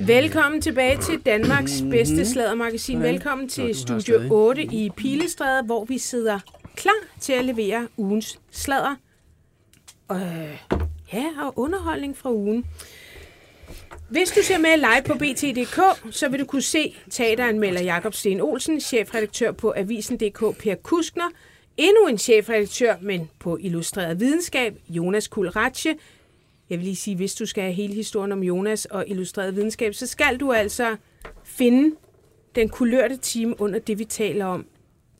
Velkommen 0.00 0.60
tilbage 0.60 0.98
til 1.02 1.20
Danmarks 1.26 1.84
bedste 1.90 2.26
sladdermagasin. 2.26 3.02
Velkommen 3.02 3.48
til 3.48 3.74
Studio 3.74 4.20
8 4.30 4.62
i 4.62 4.90
Pilestræde, 4.96 5.62
hvor 5.62 5.84
vi 5.84 5.98
sidder 5.98 6.38
klar 6.76 7.06
til 7.20 7.32
at 7.32 7.44
levere 7.44 7.88
ugens 7.96 8.40
sladder. 8.50 8.96
Øh, 10.12 10.18
ja, 11.12 11.26
og 11.40 11.58
underholdning 11.58 12.16
fra 12.16 12.32
ugen. 12.32 12.64
Hvis 14.10 14.30
du 14.30 14.42
ser 14.42 14.58
med 14.58 14.76
live 14.76 15.02
på 15.06 15.14
BT.dk, 15.14 16.14
så 16.14 16.28
vil 16.28 16.40
du 16.40 16.44
kunne 16.44 16.62
se 16.62 16.96
teateranmelder 17.10 17.82
Jakob 17.82 18.14
Sten 18.14 18.40
Olsen, 18.40 18.80
chefredaktør 18.80 19.52
på 19.52 19.72
Avisen.dk 19.76 20.58
Per 20.58 20.74
Kuskner, 20.82 21.28
endnu 21.76 22.06
en 22.06 22.18
chefredaktør, 22.18 22.94
men 23.00 23.30
på 23.38 23.56
Illustreret 23.60 24.20
Videnskab, 24.20 24.74
Jonas 24.88 25.28
Kulratje. 25.28 25.94
Jeg 26.70 26.78
vil 26.78 26.84
lige 26.84 26.96
sige, 26.96 27.16
hvis 27.16 27.34
du 27.34 27.46
skal 27.46 27.62
have 27.62 27.74
hele 27.74 27.94
historien 27.94 28.32
om 28.32 28.42
Jonas 28.42 28.84
og 28.84 29.04
Illustreret 29.08 29.56
Videnskab, 29.56 29.94
så 29.94 30.06
skal 30.06 30.36
du 30.40 30.52
altså 30.52 30.96
finde 31.44 31.96
den 32.54 32.68
kulørte 32.68 33.16
time 33.16 33.60
under 33.60 33.78
det, 33.78 33.98
vi 33.98 34.04
taler 34.04 34.44
om 34.44 34.66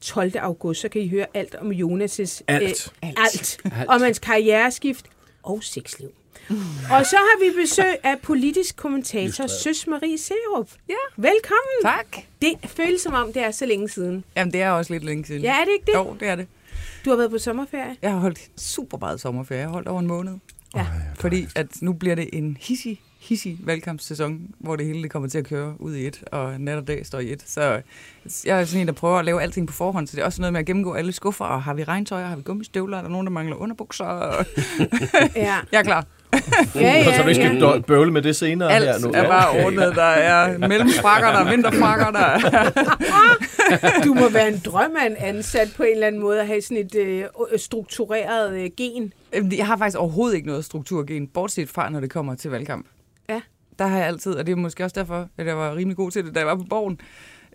12. 0.01 0.33
august. 0.39 0.81
Så 0.81 0.89
kan 0.89 1.03
I 1.03 1.09
høre 1.09 1.27
alt 1.35 1.55
om 1.55 1.71
Jonas' 1.71 2.43
Alt. 2.49 2.93
Øh, 3.05 3.11
alt. 3.17 3.61
Om 3.89 4.03
hans 4.03 4.19
karriereskift 4.19 5.07
og 5.43 5.63
sexliv. 5.63 6.09
Og 6.91 7.07
så 7.07 7.17
har 7.17 7.45
vi 7.45 7.61
besøg 7.63 7.95
af 8.03 8.19
politisk 8.23 8.77
kommentator 8.77 9.47
Søs 9.47 9.87
Marie 9.87 10.19
Serup. 10.19 10.71
Ja. 10.89 10.95
Velkommen. 11.17 11.83
Tak. 11.83 12.17
Det 12.43 12.55
føles 12.65 13.01
som 13.01 13.15
om, 13.15 13.33
det 13.33 13.43
er 13.43 13.51
så 13.51 13.67
længe 13.67 13.89
siden. 13.89 14.25
Jamen, 14.37 14.53
det 14.53 14.63
er 14.63 14.71
også 14.71 14.93
lidt 14.93 15.05
længe 15.05 15.25
siden. 15.25 15.43
Ja, 15.43 15.61
er 15.61 15.65
det 15.65 15.73
ikke 15.73 15.87
det? 15.87 15.95
Jo, 15.95 16.17
det 16.21 16.29
er 16.29 16.35
det. 16.37 16.47
Du 17.05 17.11
har 17.11 17.17
været 17.17 17.31
på 17.31 17.39
sommerferie. 17.39 17.97
Jeg 18.03 18.11
har 18.11 18.19
holdt 18.19 18.41
super 18.57 18.99
meget 18.99 19.21
sommerferie. 19.21 19.61
Jeg 19.61 19.69
har 19.69 19.73
holdt 19.73 19.89
over 19.89 20.01
en 20.01 20.07
måned. 20.07 20.33
Ja. 20.77 20.87
Fordi 21.15 21.47
at 21.57 21.67
nu 21.83 21.93
bliver 21.93 22.15
det 22.15 22.29
en 22.33 22.57
hissig, 22.61 23.01
hissig 23.21 23.59
valgkampssæson, 23.65 24.41
hvor 24.59 24.77
det 24.77 24.87
hele 24.87 25.03
det 25.03 25.11
kommer 25.11 25.29
til 25.29 25.39
at 25.39 25.45
køre 25.47 25.81
ud 25.81 25.95
i 25.95 26.07
et, 26.07 26.25
og 26.33 26.61
nat 26.61 26.79
og 26.79 26.87
dag 26.89 27.07
står 27.07 27.19
i 27.19 27.33
et. 27.33 27.43
Så 27.47 27.83
jeg 28.45 28.61
er 28.61 28.65
sådan 28.65 28.81
en, 28.81 28.87
der 28.87 28.93
prøver 28.93 29.19
at 29.19 29.25
lave 29.25 29.43
alting 29.43 29.69
på 29.69 29.75
forhånd, 29.75 30.07
så 30.07 30.17
det 30.17 30.23
er 30.23 30.27
også 30.27 30.43
noget 30.43 30.53
med 30.53 30.61
at 30.61 30.67
gennemgå 30.67 30.93
alle 30.93 31.13
skuffer, 31.13 31.45
og 31.45 31.63
har 31.63 31.75
vi 31.75 31.85
regntøj, 31.85 32.23
og 32.23 32.29
har 32.29 32.37
vi 32.37 32.43
gummistøvler, 32.43 32.99
er 32.99 33.03
der 33.03 33.09
nogen, 33.09 33.27
der 33.27 33.33
mangler 33.33 33.57
underbukser? 33.57 34.05
Ja. 35.37 35.57
jeg 35.73 35.79
er 35.79 35.83
klar. 35.83 36.07
Ja, 36.75 37.05
Og 37.09 37.15
så 37.15 37.23
du 37.23 37.29
ikke 37.29 37.43
ja, 37.43 37.49
skal 37.49 37.63
ja. 37.63 37.79
bøvle 37.79 38.13
med 38.13 38.23
det 38.23 38.37
senere 38.37 38.73
Alt 38.73 38.85
her 38.85 38.99
nu. 38.99 39.13
er 39.15 39.29
bare 39.29 39.65
ordnet. 39.65 39.97
Der 39.97 40.03
er 40.03 40.59
mellemfrakker, 40.69 41.33
der 41.33 41.39
er 41.39 41.51
vinterfrakker, 41.51 42.11
der 42.11 42.19
er... 42.19 42.75
Du 44.05 44.15
må 44.15 44.29
være 44.29 44.49
en 44.49 44.61
drøm 44.65 44.97
af 45.03 45.07
en 45.07 45.17
ansat 45.19 45.73
på 45.77 45.83
en 45.83 45.93
eller 45.93 46.07
anden 46.07 46.21
måde 46.23 46.41
at 46.41 46.47
have 46.47 46.63
sådan 46.63 46.77
et 46.77 46.95
øh, 46.95 47.25
struktureret 47.57 48.59
øh, 48.61 48.71
gen. 48.77 49.13
Jeg 49.53 49.67
har 49.67 49.77
faktisk 49.77 49.99
overhovedet 49.99 50.37
ikke 50.37 50.47
noget 50.49 50.65
strukturgen, 50.65 51.27
bortset 51.27 51.69
fra, 51.69 51.91
når 51.91 52.01
det 52.01 52.11
kommer 52.11 52.35
til 52.35 52.51
valgkamp. 52.51 52.87
Ja. 53.29 53.41
Der 53.79 53.87
har 53.87 53.99
jeg 53.99 54.07
altid, 54.07 54.33
og 54.35 54.47
det 54.47 54.53
er 54.53 54.57
måske 54.57 54.85
også 54.85 54.95
derfor, 55.01 55.29
at 55.39 55.47
jeg 55.47 55.57
var 55.57 55.77
rimelig 55.77 55.97
god 55.97 56.11
til 56.11 56.25
det, 56.25 56.35
da 56.35 56.39
jeg 56.41 56.47
var 56.47 56.55
på 56.57 56.65
borgen. 56.71 57.01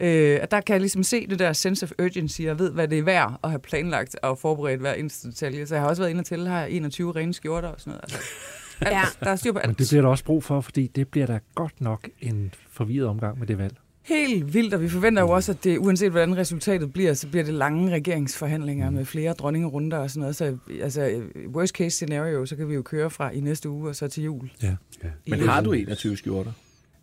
Øh, 0.01 0.39
at 0.41 0.51
der 0.51 0.61
kan 0.61 0.73
jeg 0.73 0.79
ligesom 0.81 1.03
se 1.03 1.27
det 1.27 1.39
der 1.39 1.53
sense 1.53 1.83
of 1.85 1.91
urgency, 2.01 2.41
og 2.41 2.59
ved, 2.59 2.71
hvad 2.71 2.87
det 2.87 2.99
er 2.99 3.03
værd 3.03 3.39
at 3.43 3.49
have 3.49 3.59
planlagt 3.59 4.15
og 4.21 4.37
forberedt 4.37 4.81
hver 4.81 4.93
eneste 4.93 5.27
detalje. 5.27 5.67
Så 5.67 5.75
jeg 5.75 5.81
har 5.81 5.89
også 5.89 6.01
været 6.01 6.09
inde 6.09 6.21
og 6.21 6.25
tælle 6.25 6.49
her 6.49 6.65
21 6.65 7.11
rene 7.11 7.33
skjorter 7.33 7.67
og 7.67 7.75
sådan 7.79 7.91
noget. 7.91 8.03
Altså, 8.03 8.17
alt, 8.17 8.62
Ja. 8.91 9.01
Der 9.19 9.29
er 9.31 9.35
styr 9.35 9.51
på 9.51 9.59
Men 9.63 9.69
alt. 9.69 9.79
det 9.79 9.87
bliver 9.89 10.01
der 10.01 10.09
også 10.09 10.23
brug 10.23 10.43
for, 10.43 10.61
fordi 10.61 10.87
det 10.87 11.07
bliver 11.07 11.27
der 11.27 11.39
godt 11.55 11.81
nok 11.81 12.09
en 12.21 12.53
forvirret 12.71 13.07
omgang 13.07 13.39
med 13.39 13.47
det 13.47 13.57
valg. 13.57 13.75
Helt 14.01 14.53
vildt, 14.53 14.73
og 14.73 14.81
vi 14.81 14.89
forventer 14.89 15.21
jo 15.21 15.29
også, 15.29 15.51
at 15.51 15.63
det, 15.63 15.77
uanset 15.77 16.11
hvordan 16.11 16.37
resultatet 16.37 16.93
bliver, 16.93 17.13
så 17.13 17.27
bliver 17.27 17.43
det 17.43 17.53
lange 17.53 17.91
regeringsforhandlinger 17.93 18.89
med 18.89 19.05
flere 19.05 19.33
dronningerunder 19.33 19.97
og 19.97 20.09
sådan 20.09 20.21
noget. 20.21 20.35
Så 20.35 20.57
altså, 20.81 21.21
worst 21.55 21.75
case 21.75 21.89
scenario, 21.89 22.45
så 22.45 22.55
kan 22.55 22.69
vi 22.69 22.73
jo 22.73 22.81
køre 22.81 23.09
fra 23.09 23.29
i 23.31 23.39
næste 23.39 23.69
uge 23.69 23.89
og 23.89 23.95
så 23.95 24.07
til 24.07 24.23
jul. 24.23 24.51
Ja. 24.63 24.75
Men 25.27 25.39
har 25.39 25.61
du 25.61 25.71
21 25.73 26.17
skjorter? 26.17 26.51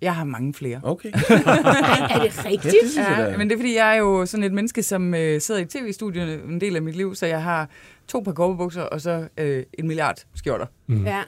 Jeg 0.03 0.15
har 0.15 0.25
mange 0.25 0.55
flere. 0.55 0.81
Okay. 0.83 1.09
Er 1.13 2.23
det 2.23 2.45
rigtigt? 2.47 2.75
jeg. 2.97 3.29
Ja, 3.31 3.37
men 3.39 3.49
det 3.49 3.55
er 3.55 3.59
fordi, 3.59 3.77
jeg 3.77 3.95
er 3.95 3.99
jo 3.99 4.27
sådan 4.27 4.45
et 4.45 4.53
menneske, 4.53 4.83
som 4.83 5.15
øh, 5.15 5.41
sidder 5.41 5.61
i 5.61 5.65
tv-studierne 5.65 6.35
en 6.49 6.61
del 6.61 6.77
af 6.77 6.83
mit 6.83 6.97
liv, 6.97 7.15
så 7.15 7.27
jeg 7.27 7.43
har 7.43 7.69
to 8.09 8.21
par 8.21 8.33
korpebukser 8.33 8.83
og 8.83 9.01
så 9.01 9.29
øh, 9.39 9.63
en 9.79 9.87
milliard 9.87 10.17
skjorter. 10.35 10.67
Ja. 10.89 11.23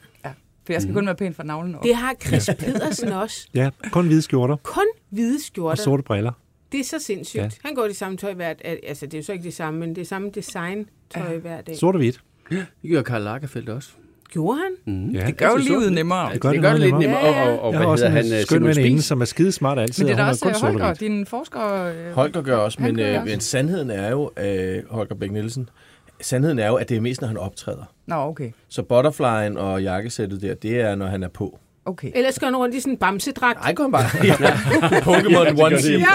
For 0.67 0.73
jeg 0.73 0.83
skal 0.83 0.95
kun 0.95 1.06
være 1.06 1.15
pæn 1.15 1.34
fra 1.34 1.43
navlen 1.45 1.75
op. 1.75 1.83
Det 1.83 1.95
har 1.95 2.15
Chris 2.27 2.50
Pedersen 2.59 3.09
også. 3.23 3.49
Ja, 3.55 3.71
kun 3.93 4.06
hvide 4.06 4.23
skjorter 4.23 4.56
Kun 4.62 4.84
hvide 5.11 5.37
og 5.37 5.41
skjorter. 5.41 5.83
sorte 5.83 6.03
briller. 6.03 6.33
Det 6.73 6.81
er 6.81 6.84
så 6.84 6.99
sindssygt. 6.99 7.39
Ja. 7.39 7.43
Ja. 7.45 7.50
Han 7.65 7.75
går 7.75 7.84
i 7.84 7.89
det 7.89 7.97
samme 7.97 8.17
tøj 8.17 8.34
hver 8.34 8.55
Altså, 8.89 9.06
det 9.06 9.15
er 9.15 9.19
jo 9.19 9.25
så 9.25 9.33
ikke 9.33 9.45
det 9.45 9.55
samme, 9.55 9.81
men 9.81 9.95
det 9.95 10.01
er 10.03 10.06
samme 10.06 10.31
design 10.34 10.87
tøj 11.15 11.39
hver 11.39 11.61
dag. 11.61 11.77
Sort 11.77 11.95
og 11.95 11.99
hvidt. 11.99 12.21
Det 12.51 12.91
gør 12.91 13.03
Karl 13.03 13.22
Lagerfeldt 13.22 13.69
også. 13.69 13.89
Gjorde 14.31 14.59
han? 14.59 14.95
Mm. 14.95 15.11
Ja. 15.11 15.27
Det 15.27 15.37
gør 15.37 15.49
jo 15.51 15.56
livet 15.56 15.93
nemmere. 15.93 16.33
Det 16.33 16.41
gør 16.41 16.49
det, 16.49 16.55
det 16.56 16.62
gør 16.62 16.71
det 16.72 16.81
lidt 16.81 16.99
nemmere. 16.99 17.22
nemmere. 17.22 17.37
Ja, 17.43 17.51
ja. 17.51 17.51
Og, 17.53 17.61
og, 17.62 17.72
Jeg 17.72 17.72
og 17.72 17.72
har 17.72 17.78
hvad 17.78 17.87
også 17.87 18.06
en 18.06 18.12
han? 18.12 18.33
øh, 18.33 18.41
skøn 18.43 18.65
veninde, 18.67 19.03
som 19.03 19.21
er 19.21 19.25
skidesmart 19.25 19.78
altid. 19.78 20.05
Men 20.05 20.09
det 20.12 20.19
er 20.19 20.22
og 20.22 20.27
da 20.27 20.31
også 20.31 20.65
og 20.67 20.71
Holger, 20.72 20.95
din 20.95 21.27
forsker. 21.27 21.84
Øh, 21.84 22.12
Holger 22.12 22.43
gør 22.43 22.56
også, 22.56 22.83
men, 22.83 22.97
gør 22.97 23.09
øh, 23.15 23.21
også. 23.21 23.31
men 23.31 23.41
sandheden 23.41 23.91
er 23.91 24.11
jo, 24.11 24.31
øh, 24.45 24.83
Holger 24.91 25.15
Bæk 25.15 25.31
Nielsen, 25.33 25.69
sandheden 26.22 26.59
er 26.59 26.66
jo, 26.69 26.75
at 26.75 26.88
det 26.88 26.97
er 26.97 27.00
mest, 27.00 27.21
når 27.21 27.28
han 27.28 27.37
optræder. 27.37 27.94
Nå, 28.06 28.15
okay. 28.15 28.50
Så 28.69 28.83
butterflyen 28.83 29.56
og 29.56 29.83
jakkesættet 29.83 30.43
der, 30.43 30.55
det 30.55 30.81
er, 30.81 30.94
når 30.94 31.06
han 31.06 31.22
er 31.22 31.28
på. 31.28 31.59
okay. 31.84 32.10
Ellers 32.15 32.38
går 32.38 32.47
han 32.47 32.56
rundt 32.56 32.75
i 32.75 32.81
sådan 32.81 32.93
en 32.93 32.97
bamsedragt. 32.99 33.59
Ej, 33.62 33.75
kom 33.75 33.93
bare. 33.93 34.03
Ja. 34.27 34.34
Pokémon 35.00 35.62
onesie. 35.65 35.99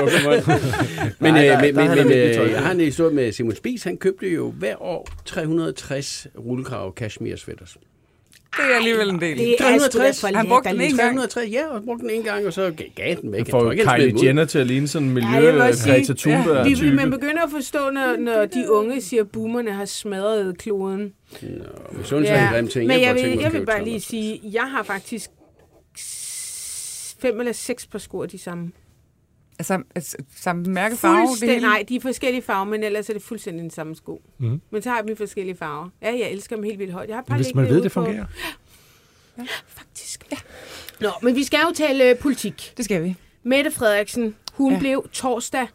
Men, 1.19 1.33
Nej, 1.33 1.45
øh, 1.45 1.51
der- 1.51 1.61
men, 1.61 1.75
der 1.75 1.81
er 1.81 1.87
men, 1.87 1.97
han 1.97 2.07
men 2.07 2.17
øh, 2.17 2.51
jeg 2.51 2.61
har 2.63 2.71
en 2.71 2.79
historie 2.79 3.15
med 3.15 3.31
Simon 3.31 3.55
Spies. 3.55 3.83
Han 3.83 3.97
købte 3.97 4.33
jo 4.33 4.51
hver 4.51 4.81
år 4.81 5.07
360 5.25 6.27
rullekrav 6.39 6.93
cashmere 6.95 7.37
sweaters. 7.37 7.77
Det 8.57 8.71
er 8.71 8.75
alligevel 8.75 9.09
en 9.09 9.21
del. 9.21 9.37
Det 9.37 9.53
er 9.53 9.57
sgu 9.57 9.63
da 9.63 9.77
360. 9.77 10.21
for 10.21 10.27
Han 10.37 10.47
brugte 10.47 10.69
den 10.69 10.81
en 10.81 10.97
gang. 10.97 11.15
360, 11.17 11.51
ja, 11.53 11.67
og 11.67 11.83
brugte 11.83 12.01
den 12.07 12.09
en 12.15 12.23
gang, 12.23 12.45
og 12.47 12.53
så 12.53 12.73
gav, 12.95 13.15
den 13.21 13.31
væk. 13.31 13.37
Jeg 13.39 13.47
Jeg 13.47 13.51
får 13.51 13.95
Kylie. 13.95 14.25
Jenner 14.25 14.45
til 14.45 14.59
at 14.59 14.67
ligne 14.67 14.87
sådan 14.87 15.07
en 15.07 15.13
miljø 15.13 15.29
Ja, 15.29 15.63
jeg 15.63 15.73
Greta 15.85 16.13
Thunberg 16.13 16.65
Vi, 16.65 16.75
type. 16.75 16.91
man 16.95 17.11
begynder 17.11 17.43
at 17.43 17.51
forstå, 17.51 17.89
når, 17.89 18.17
når 18.17 18.45
de 18.45 18.71
unge 18.71 19.01
siger, 19.01 19.23
at 19.23 19.31
boomerne 19.31 19.71
har 19.71 19.85
smadret 19.85 20.57
kloden. 20.57 21.13
Nå, 21.41 21.47
men 21.91 22.05
sådan 22.05 22.23
ja, 22.23 22.47
en 22.47 22.53
grim 22.53 22.67
ting. 22.67 22.87
men 22.87 23.01
jeg, 23.01 23.15
godt 23.15 23.25
vil, 23.25 23.39
jeg 23.39 23.53
vil 23.53 23.65
bare 23.65 23.75
300. 23.77 23.85
lige 23.91 24.01
sige, 24.01 24.41
jeg 24.43 24.71
har 24.71 24.83
faktisk 24.83 25.29
fem 27.21 27.39
eller 27.39 27.53
seks 27.53 27.87
par 27.87 27.99
sko 27.99 28.21
af 28.21 28.29
de 28.29 28.37
samme. 28.37 28.71
Altså, 29.59 29.83
altså, 29.95 30.17
samme 30.35 30.63
mærkefarve, 30.63 31.21
det 31.21 31.27
Fuldstændig, 31.29 31.55
hele. 31.55 31.67
nej, 31.67 31.85
de 31.89 31.95
er 31.95 32.01
forskellige 32.01 32.41
farver, 32.41 32.65
men 32.65 32.83
ellers 32.83 33.09
er 33.09 33.13
det 33.13 33.21
fuldstændig 33.21 33.61
den 33.61 33.69
samme 33.71 33.95
sko. 33.95 34.21
Mhm. 34.37 34.61
Men 34.71 34.81
så 34.81 34.89
har 34.89 35.03
vi 35.03 35.15
forskellige 35.15 35.55
farver. 35.57 35.89
Ja, 36.01 36.07
jeg 36.11 36.31
elsker 36.31 36.55
dem 36.55 36.63
helt 36.63 36.79
vildt 36.79 36.93
højt. 36.93 37.09
Jeg 37.09 37.17
har 37.17 37.23
par 37.23 37.35
Men 37.35 37.43
hvis 37.43 37.55
man 37.55 37.69
ved, 37.69 37.81
det 37.81 37.91
på- 37.91 38.03
fungerer. 38.05 38.25
Faktisk. 39.67 40.23
Ja. 40.31 40.37
Nå, 41.01 41.09
men 41.21 41.35
vi 41.35 41.43
skal 41.43 41.59
jo 41.67 41.73
tale 41.75 42.09
øh, 42.09 42.17
politik. 42.17 42.73
Det 42.77 42.85
skal 42.85 43.03
vi. 43.03 43.15
Mette 43.43 43.71
Frederiksen, 43.71 44.35
hun 44.53 44.71
Ja. 44.71 44.75
ja. 44.75 44.79
blev 44.79 45.09
torsdag 45.13 45.67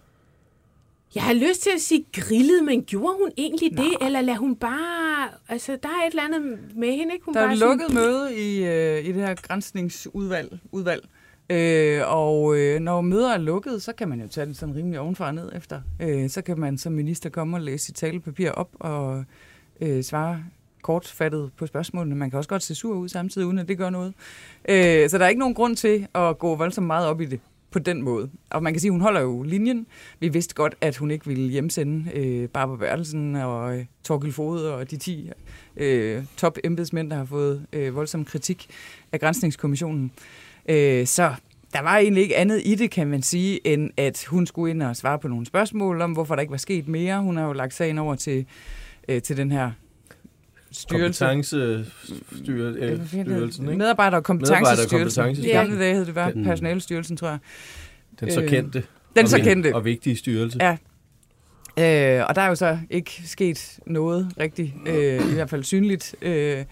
jeg 1.15 1.23
har 1.23 1.33
lyst 1.35 1.63
til 1.63 1.71
at 1.75 1.81
sige 1.81 2.05
grillet, 2.13 2.65
men 2.65 2.83
gjorde 2.85 3.17
hun 3.21 3.31
egentlig 3.39 3.73
Nå. 3.73 3.83
det? 3.83 3.93
Eller 4.07 4.21
lader 4.21 4.39
hun 4.39 4.57
bare... 4.57 5.29
Altså, 5.49 5.79
der 5.83 5.89
er 5.89 6.07
et 6.07 6.11
eller 6.11 6.23
andet 6.23 6.59
med 6.77 6.93
hende, 6.97 7.13
ikke? 7.15 7.25
Hun 7.25 7.35
Der 7.35 7.41
er 7.41 7.45
bare 7.45 7.53
et 7.53 7.59
lukket 7.59 7.95
møde 7.95 8.37
i, 8.37 8.65
øh, 8.65 9.05
i 9.05 9.13
det 9.13 9.15
her 9.15 9.35
grænsningsudvalg. 9.35 10.59
Udvalg. 10.73 11.05
Øh, 11.51 12.01
og 12.07 12.57
øh, 12.59 12.81
når 12.81 13.01
møder 13.01 13.33
er 13.33 13.39
lukket, 13.39 13.83
så 13.83 13.93
kan 13.93 14.09
man 14.09 14.21
jo 14.21 14.29
tage 14.29 14.47
den 14.47 14.55
sådan 14.55 14.75
rimelig 14.75 15.01
ovenfra 15.01 15.27
og 15.27 15.35
ned 15.35 15.53
efter. 15.55 15.81
Øh, 16.01 16.31
så 16.31 16.43
kan 16.43 16.61
man 16.61 16.79
som 16.79 16.93
minister 16.93 17.31
komme 17.31 17.57
og 17.57 17.61
læse 17.61 17.85
sit 17.85 17.95
talepapir 17.95 18.51
op 18.51 18.69
og 18.81 19.25
øh, 19.81 20.03
svare 20.03 20.45
kortfattet 20.83 21.51
på 21.57 21.67
spørgsmålene. 21.67 22.17
Man 22.17 22.31
kan 22.31 22.37
også 22.37 22.49
godt 22.49 22.63
se 22.63 22.75
sur 22.75 22.95
ud 22.97 23.09
samtidig, 23.09 23.47
uden 23.47 23.59
at 23.59 23.69
det 23.69 23.79
gør 23.79 23.91
noget. 23.91 24.15
Øh, 24.69 25.11
så 25.11 25.19
der 25.19 25.25
er 25.25 25.29
ikke 25.29 25.39
nogen 25.39 25.55
grund 25.55 25.77
til 25.77 26.07
at 26.15 26.39
gå 26.39 26.55
voldsomt 26.57 26.87
meget 26.87 27.07
op 27.07 27.21
i 27.21 27.25
det 27.25 27.41
på 27.71 27.79
den 27.79 28.03
måde. 28.03 28.31
Og 28.51 28.63
man 28.63 28.73
kan 28.73 28.81
sige, 28.81 28.89
at 28.89 28.93
hun 28.93 29.01
holder 29.01 29.21
jo 29.21 29.43
linjen. 29.43 29.87
Vi 30.21 30.29
vidste 30.29 30.55
godt, 30.55 30.75
at 30.81 30.97
hun 30.97 31.11
ikke 31.11 31.27
ville 31.27 31.51
hjemsende 31.51 32.11
øh, 32.15 32.49
Barbara 32.49 32.77
Bertelsen 32.77 33.37
og 33.37 33.79
øh, 33.79 33.85
Torgild 34.05 34.33
Fode 34.33 34.75
og 34.75 34.91
de 34.91 34.97
10 34.97 35.31
øh, 35.77 36.25
top 36.37 36.59
embedsmænd, 36.65 37.11
der 37.11 37.17
har 37.17 37.25
fået 37.25 37.67
øh, 37.73 37.95
voldsom 37.95 38.25
kritik 38.25 38.67
af 39.13 39.21
Grænsningskommissionen. 39.21 40.05
Øh, 40.05 40.23
så 41.07 41.35
der 41.73 41.83
var 41.83 41.99
egentlig 41.99 42.23
ikke 42.23 42.37
andet 42.37 42.63
i 42.65 42.75
det, 42.75 42.91
kan 42.91 43.07
man 43.07 43.23
sige, 43.23 43.67
end 43.67 43.91
at 43.97 44.25
hun 44.29 44.47
skulle 44.47 44.71
ind 44.71 44.83
og 44.83 44.97
svare 44.97 45.19
på 45.19 45.29
nogle 45.29 45.47
spørgsmål 45.47 46.01
om, 46.01 46.13
hvorfor 46.13 46.35
der 46.35 46.41
ikke 46.41 46.51
var 46.51 46.57
sket 46.57 46.89
mere. 46.89 47.21
Hun 47.23 47.37
har 47.37 47.47
jo 47.47 47.53
lagt 47.53 47.75
sagen 47.75 47.99
over 47.99 48.15
til, 48.15 48.47
øh, 49.09 49.23
til 49.23 49.37
den 49.37 49.53
her 49.53 49.71
styrelse. 50.73 51.25
Kompetencestyrelsen, 51.25 53.65
ikke? 53.69 53.79
Medarbejder- 53.79 54.17
og 54.17 54.25
kompetencestyrelsen. 54.25 55.25
Medarbejder- 55.25 55.41
og 55.41 55.47
I 55.47 55.51
gamle 55.51 55.79
dage 55.79 55.95
hed 55.95 56.07
det 56.07 56.15
bare 56.15 56.33
Den- 56.33 56.45
personalestyrelsen, 56.45 57.17
tror 57.17 57.29
jeg. 57.29 57.39
Den 58.21 58.31
så 58.33 58.43
Øh, 58.43 58.49
kendte. 58.49 58.83
Den 59.17 59.25
og 59.25 59.29
så 59.31 59.39
kendte. 59.39 59.75
Og 59.75 59.85
vigtige 59.85 60.17
styrelse. 60.17 60.59
Ja. 60.61 60.77
Øh, 61.79 62.27
og 62.29 62.35
der 62.35 62.43
er 62.43 62.49
jo 62.49 62.55
så 62.55 62.79
ikke 62.91 63.23
sket 63.27 63.79
noget 63.87 64.29
rigtigt, 64.41 64.73
øh, 64.87 65.31
i 65.31 65.35
hvert 65.35 65.51
fald 65.51 65.65
synligt, 65.65 66.15
øh, 66.23 66.65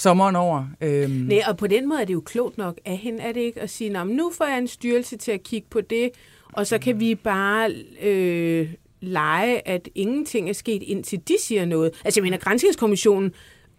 sommeren 0.00 0.36
over. 0.36 0.64
Øhm. 0.80 1.10
Nej, 1.10 1.42
og 1.48 1.56
på 1.56 1.66
den 1.66 1.88
måde 1.88 2.00
er 2.00 2.04
det 2.04 2.14
jo 2.14 2.20
klogt 2.20 2.58
nok 2.58 2.78
af 2.84 2.96
hende, 2.96 3.20
er 3.20 3.32
det 3.32 3.40
ikke, 3.40 3.60
at 3.60 3.70
sige, 3.70 3.90
"Nå, 3.90 4.04
nu 4.04 4.32
får 4.38 4.44
jeg 4.44 4.58
en 4.58 4.68
styrelse 4.68 5.16
til 5.16 5.32
at 5.32 5.42
kigge 5.42 5.66
på 5.70 5.80
det, 5.80 6.10
og 6.52 6.66
så 6.66 6.78
kan 6.78 7.00
vi 7.00 7.14
bare 7.14 7.70
øh, 8.02 8.68
lege, 9.00 9.68
at 9.68 9.88
ingenting 9.94 10.48
er 10.48 10.52
sket, 10.52 10.82
indtil 10.82 11.20
de 11.28 11.34
siger 11.40 11.64
noget. 11.64 11.90
Altså, 12.04 12.20
jeg 12.20 12.22
mener, 12.24 12.38
Granskningskommissionen, 12.38 13.32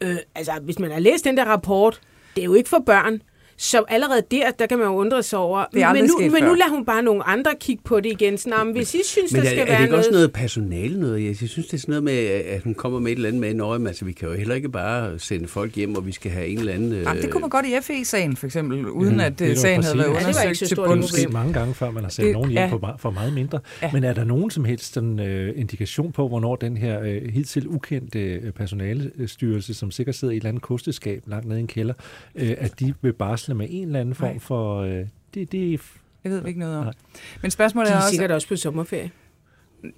øh, 0.03 0.15
altså, 0.35 0.51
hvis 0.63 0.79
man 0.79 0.91
har 0.91 0.99
læst 0.99 1.25
den 1.25 1.37
der 1.37 1.45
rapport, 1.45 2.01
det 2.35 2.41
er 2.41 2.45
jo 2.45 2.53
ikke 2.53 2.69
for 2.69 2.83
børn. 2.85 3.21
Så 3.61 3.83
allerede 3.87 4.21
der, 4.31 4.51
der 4.59 4.65
kan 4.65 4.77
man 4.77 4.87
jo 4.87 4.93
undre 4.93 5.23
sig 5.23 5.39
over. 5.39 5.65
Det 5.73 5.81
er 5.81 5.93
men 5.93 6.03
nu, 6.03 6.17
men 6.31 6.43
nu 6.43 6.53
lader 6.53 6.69
hun 6.69 6.85
bare 6.85 7.03
nogle 7.03 7.23
andre 7.23 7.51
kigge 7.59 7.83
på 7.85 7.99
det 7.99 8.11
igen. 8.11 8.37
Så, 8.37 8.49
"Nå, 8.49 8.63
men 8.63 8.75
hvis 8.75 8.93
I 8.93 8.99
synes, 9.05 9.31
Men 9.33 9.41
der 9.41 9.47
er, 9.47 9.51
skal 9.51 9.59
er 9.61 9.65
det 9.65 9.71
være 9.73 9.81
ikke 9.83 9.95
også 9.95 10.09
noget... 10.11 10.21
noget 10.21 10.33
personale 10.33 10.99
noget? 10.99 11.25
Jeg 11.25 11.35
synes, 11.49 11.67
det 11.67 11.73
er 11.73 11.77
sådan 11.77 11.91
noget 11.91 12.03
med, 12.03 12.17
at 12.27 12.61
hun 12.63 12.73
kommer 12.73 12.99
med 12.99 13.11
et 13.11 13.15
eller 13.15 13.27
andet 13.29 13.41
med, 13.41 13.53
Nå, 13.53 13.87
altså, 13.87 14.05
vi 14.05 14.11
kan 14.11 14.27
jo 14.29 14.33
heller 14.35 14.55
ikke 14.55 14.69
bare 14.69 15.19
sende 15.19 15.47
folk 15.47 15.75
hjem, 15.75 15.95
og 15.95 16.05
vi 16.05 16.11
skal 16.11 16.31
have 16.31 16.47
en 16.47 16.57
eller 16.59 16.73
anden... 16.73 16.91
Jamen, 16.91 17.17
det 17.17 17.25
øh, 17.25 17.31
kunne 17.31 17.41
man 17.41 17.49
godt 17.49 17.65
i 17.65 17.69
FE-sagen, 17.81 18.35
for 18.35 18.45
eksempel, 18.45 18.87
uden 18.89 19.11
Mhm, 19.11 19.19
at 19.19 19.39
det 19.39 19.49
øh, 19.49 19.57
sagen 19.57 19.83
havde 19.83 19.97
været 19.97 20.11
præcis. 20.11 20.25
Ja, 20.25 20.29
det 20.29 20.35
var 20.35 20.41
ikke 20.41 20.49
undersøgt 20.49 20.57
så 20.59 20.65
til 20.65 20.73
et 20.73 20.77
Det 20.77 21.23
er 21.23 21.27
bunds. 21.27 21.33
mange 21.33 21.53
gange 21.53 21.73
før, 21.73 21.91
man 21.91 22.03
har 22.03 22.09
sendt 22.11 22.25
Det- 22.25 22.33
nogen 22.33 22.49
hjem 22.49 22.61
ja. 22.61 22.67
for, 22.71 22.95
for 22.99 23.11
meget 23.11 23.33
mindre. 23.33 23.59
Ja. 23.81 23.89
Men 23.93 24.03
er 24.03 24.13
der 24.13 24.23
nogen 24.23 24.51
som 24.51 24.65
helst 24.65 24.93
sådan, 24.93 25.19
øh, 25.19 25.53
indikation 25.59 26.11
på, 26.11 26.27
hvornår 26.27 26.55
den 26.55 26.77
her 26.77 27.01
øh, 27.01 27.21
hidtil 27.33 27.67
ukendte 27.67 28.19
øh, 28.19 28.51
personalestyrelse, 28.51 29.73
som 29.73 29.91
sikkert 29.91 30.15
sidder 30.15 30.31
i 30.33 30.37
et 30.37 30.41
eller 30.41 30.49
andet 30.49 30.63
kosteskab 30.63 31.23
langt 31.27 31.47
nede 31.47 31.59
i 31.59 31.61
en 31.61 31.67
kælder, 31.67 31.93
øh, 32.35 32.53
at 32.57 32.79
de 32.79 32.93
vil 33.01 33.13
barsle 33.51 33.57
med 33.57 33.67
en 33.69 33.87
eller 33.87 33.99
anden 33.99 34.15
form 34.15 34.29
Nej. 34.29 34.39
for... 34.39 34.81
Øh, 34.81 35.05
det, 35.33 35.51
det, 35.51 35.81
Det 36.23 36.31
ved 36.31 36.41
vi 36.41 36.47
ikke 36.47 36.59
noget 36.59 36.77
om. 36.77 36.83
Nej. 36.83 36.93
Men 37.41 37.51
spørgsmålet 37.51 37.87
De 37.87 37.93
er 37.93 37.97
er 37.97 38.01
også... 38.01 38.09
sikkert 38.09 38.31
også 38.31 38.47
på 38.47 38.55
sommerferie. 38.55 39.11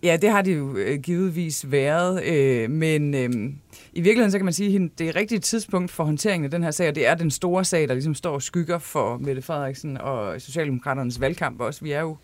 Ja, 0.03 0.17
det 0.21 0.29
har 0.29 0.41
de 0.41 0.51
jo 0.51 0.77
øh, 0.77 1.00
givetvis 1.00 1.71
været, 1.71 2.23
øh, 2.25 2.69
men 2.69 3.13
øh, 3.13 3.29
i 3.94 4.01
virkeligheden 4.01 4.31
så 4.31 4.38
kan 4.38 4.45
man 4.45 4.53
sige, 4.53 4.75
at 4.83 4.89
det 5.00 5.07
er 5.09 5.15
rigtigt 5.15 5.44
tidspunkt 5.44 5.91
for 5.91 6.03
håndteringen 6.03 6.45
af 6.45 6.51
den 6.51 6.63
her 6.63 6.71
sag, 6.71 6.89
og 6.89 6.95
det 6.95 7.07
er 7.07 7.15
den 7.15 7.31
store 7.31 7.65
sag, 7.65 7.88
der 7.88 7.94
ligesom 7.94 8.15
står 8.15 8.33
og 8.33 8.41
skygger 8.41 8.79
for 8.79 9.17
Mette 9.17 9.41
Frederiksen 9.41 9.97
og 9.97 10.41
Socialdemokraternes 10.41 11.21
valgkamp 11.21 11.61
også. 11.61 11.83
Vi 11.83 11.91
er 11.91 12.01
jo 12.01 12.17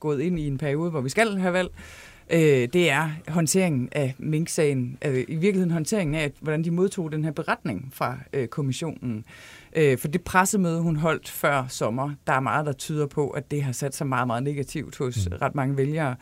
gået 0.00 0.20
ind 0.20 0.38
i 0.38 0.46
en 0.46 0.58
periode, 0.58 0.90
hvor 0.90 1.00
vi 1.00 1.08
skal 1.08 1.38
have 1.38 1.52
valg. 1.52 1.70
Øh, 2.30 2.68
det 2.72 2.90
er 2.90 3.10
håndteringen 3.28 3.88
af 3.92 4.14
Mink-sagen, 4.18 4.98
øh, 5.04 5.24
i 5.28 5.34
virkeligheden 5.34 5.70
håndteringen 5.70 6.14
af, 6.14 6.32
hvordan 6.40 6.64
de 6.64 6.70
modtog 6.70 7.12
den 7.12 7.24
her 7.24 7.30
beretning 7.32 7.90
fra 7.92 8.18
øh, 8.32 8.48
kommissionen. 8.48 9.24
Øh, 9.74 9.98
for 9.98 10.08
det 10.08 10.24
pressemøde, 10.24 10.80
hun 10.80 10.96
holdt 10.96 11.30
før 11.30 11.66
sommer, 11.68 12.10
der 12.26 12.32
er 12.32 12.40
meget, 12.40 12.66
der 12.66 12.72
tyder 12.72 13.06
på, 13.06 13.28
at 13.30 13.50
det 13.50 13.62
har 13.62 13.72
sat 13.72 13.94
sig 13.94 14.06
meget, 14.06 14.26
meget 14.26 14.42
negativt 14.42 14.98
hos 14.98 15.28
mm. 15.30 15.36
ret 15.42 15.54
mange 15.54 15.76
vælgere. 15.76 16.16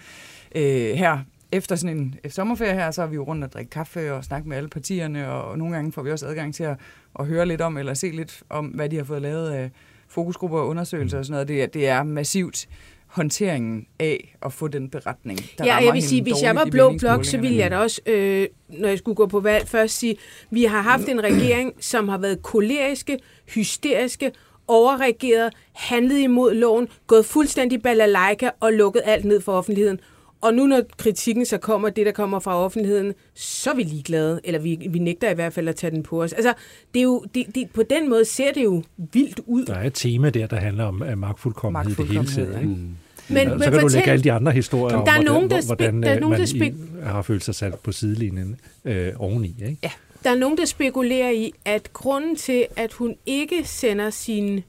Øh, 0.54 0.94
her 0.94 1.19
efter 1.52 1.76
sådan 1.76 1.96
en 1.96 2.31
sommerferie 2.31 2.75
her, 2.75 2.90
så 2.90 3.02
er 3.02 3.06
vi 3.06 3.14
jo 3.14 3.25
rundt 3.25 3.44
og 3.44 3.52
drikke 3.52 3.70
kaffe 3.70 4.14
og 4.14 4.25
snakke 4.25 4.49
med 4.49 4.56
alle 4.56 4.69
partierne, 4.69 5.31
og 5.31 5.58
nogle 5.58 5.75
gange 5.75 5.93
får 5.93 6.02
vi 6.02 6.10
også 6.10 6.26
adgang 6.26 6.54
til 6.54 6.64
at, 6.64 6.76
at 7.19 7.26
høre 7.26 7.46
lidt 7.46 7.60
om, 7.60 7.78
eller 7.78 7.94
se 7.94 8.10
lidt 8.10 8.43
om, 8.50 8.66
hvad 8.66 8.88
de 8.88 8.96
har 8.96 9.04
fået 9.04 9.22
lavet 9.22 9.50
af 9.50 9.70
fokusgrupper 10.08 10.58
og 10.58 10.69
undersøgelser 10.69 11.19
og 11.19 11.25
sådan 11.25 11.32
noget. 11.32 11.48
Det 11.48 11.75
det 11.75 11.88
er 11.88 12.02
massivt 12.02 12.69
håndteringen 13.12 13.86
af 13.98 14.36
at 14.42 14.52
få 14.52 14.68
den 14.68 14.90
beretning, 14.90 15.38
der 15.58 15.64
Ja, 15.64 15.76
jeg 15.76 15.94
vil 15.94 16.02
sige, 16.02 16.22
hvis 16.22 16.42
jeg 16.42 16.54
var 16.54 16.64
blå 16.64 16.96
blok, 16.98 17.24
så 17.24 17.38
ville 17.38 17.56
jeg 17.56 17.70
da 17.70 17.78
også, 17.78 18.00
øh, 18.06 18.46
når 18.68 18.88
jeg 18.88 18.98
skulle 18.98 19.14
gå 19.14 19.26
på 19.26 19.40
valg, 19.40 19.68
først 19.68 19.98
sige, 19.98 20.16
vi 20.50 20.64
har 20.64 20.82
haft 20.82 21.08
en 21.08 21.24
regering, 21.24 21.72
som 21.80 22.08
har 22.08 22.18
været 22.18 22.42
koleriske, 22.42 23.18
hysteriske, 23.54 24.32
overreageret, 24.68 25.52
handlet 25.72 26.18
imod 26.18 26.54
loven, 26.54 26.88
gået 27.06 27.26
fuldstændig 27.26 27.82
balalaika 27.82 28.50
og 28.60 28.72
lukket 28.72 29.02
alt 29.04 29.24
ned 29.24 29.40
for 29.40 29.52
offentligheden. 29.52 30.00
Og 30.42 30.54
nu 30.54 30.66
når 30.66 30.82
kritikken 30.96 31.46
så 31.46 31.58
kommer, 31.58 31.90
det 31.90 32.06
der 32.06 32.12
kommer 32.12 32.38
fra 32.38 32.56
offentligheden, 32.64 33.14
så 33.34 33.70
er 33.70 33.74
vi 33.74 33.82
ligeglade, 33.82 34.40
eller 34.44 34.60
vi, 34.60 34.78
vi 34.90 34.98
nægter 34.98 35.30
i 35.30 35.34
hvert 35.34 35.52
fald 35.52 35.68
at 35.68 35.76
tage 35.76 35.90
den 35.90 36.02
på 36.02 36.22
os. 36.22 36.32
Altså, 36.32 36.54
det 36.94 37.00
er 37.00 37.04
jo, 37.04 37.24
det, 37.34 37.46
det, 37.54 37.70
på 37.70 37.82
den 37.82 38.10
måde 38.10 38.24
ser 38.24 38.52
det 38.52 38.64
jo 38.64 38.82
vildt 38.98 39.40
ud. 39.46 39.64
der 39.64 39.74
er 39.74 39.86
et 39.86 39.94
tema 39.94 40.30
der, 40.30 40.46
der 40.46 40.56
handler 40.56 40.84
om 40.84 41.02
magtfuldkommenhed 41.16 41.92
i 41.92 41.94
det 41.94 42.06
hele 42.06 42.18
Magtfuldkommenhed, 42.18 42.52
taget. 42.54 42.62
Ikke? 42.70 42.80
Mm. 42.82 42.96
Men, 43.28 43.48
så 43.48 43.54
men 43.54 43.60
kan 43.62 43.72
du 43.72 43.78
lægge 43.78 43.96
alle 43.98 44.00
fortæl, 44.02 44.24
de 44.24 44.32
andre 44.32 44.52
historier 44.52 44.96
om, 44.96 45.04
Der 45.04 45.12
er 45.12 45.16
hvordan, 45.16 45.32
nogen, 45.32 45.50
der 45.50 45.56
hvor- 45.56 45.66
hvordan 45.74 46.02
der 46.02 46.08
er 46.08 46.14
øh, 46.14 46.20
nogen, 46.20 46.38
man 46.38 46.48
der 46.48 47.00
i, 47.02 47.04
har 47.10 47.22
følt 47.22 47.44
sig 47.44 47.54
sat 47.54 47.74
på 47.78 47.92
sidelinjen 47.92 48.56
øh, 48.84 49.12
oveni. 49.16 49.54
Ikke? 49.66 49.90
der 50.24 50.30
er 50.30 50.34
nogen, 50.38 50.58
der 50.58 50.64
spekulerer 50.64 51.30
i, 51.30 51.52
at 51.64 51.92
grunden 51.92 52.36
til, 52.36 52.66
at 52.76 52.92
hun 52.92 53.14
ikke 53.26 53.64
sender 53.64 54.10
sine 54.10 54.62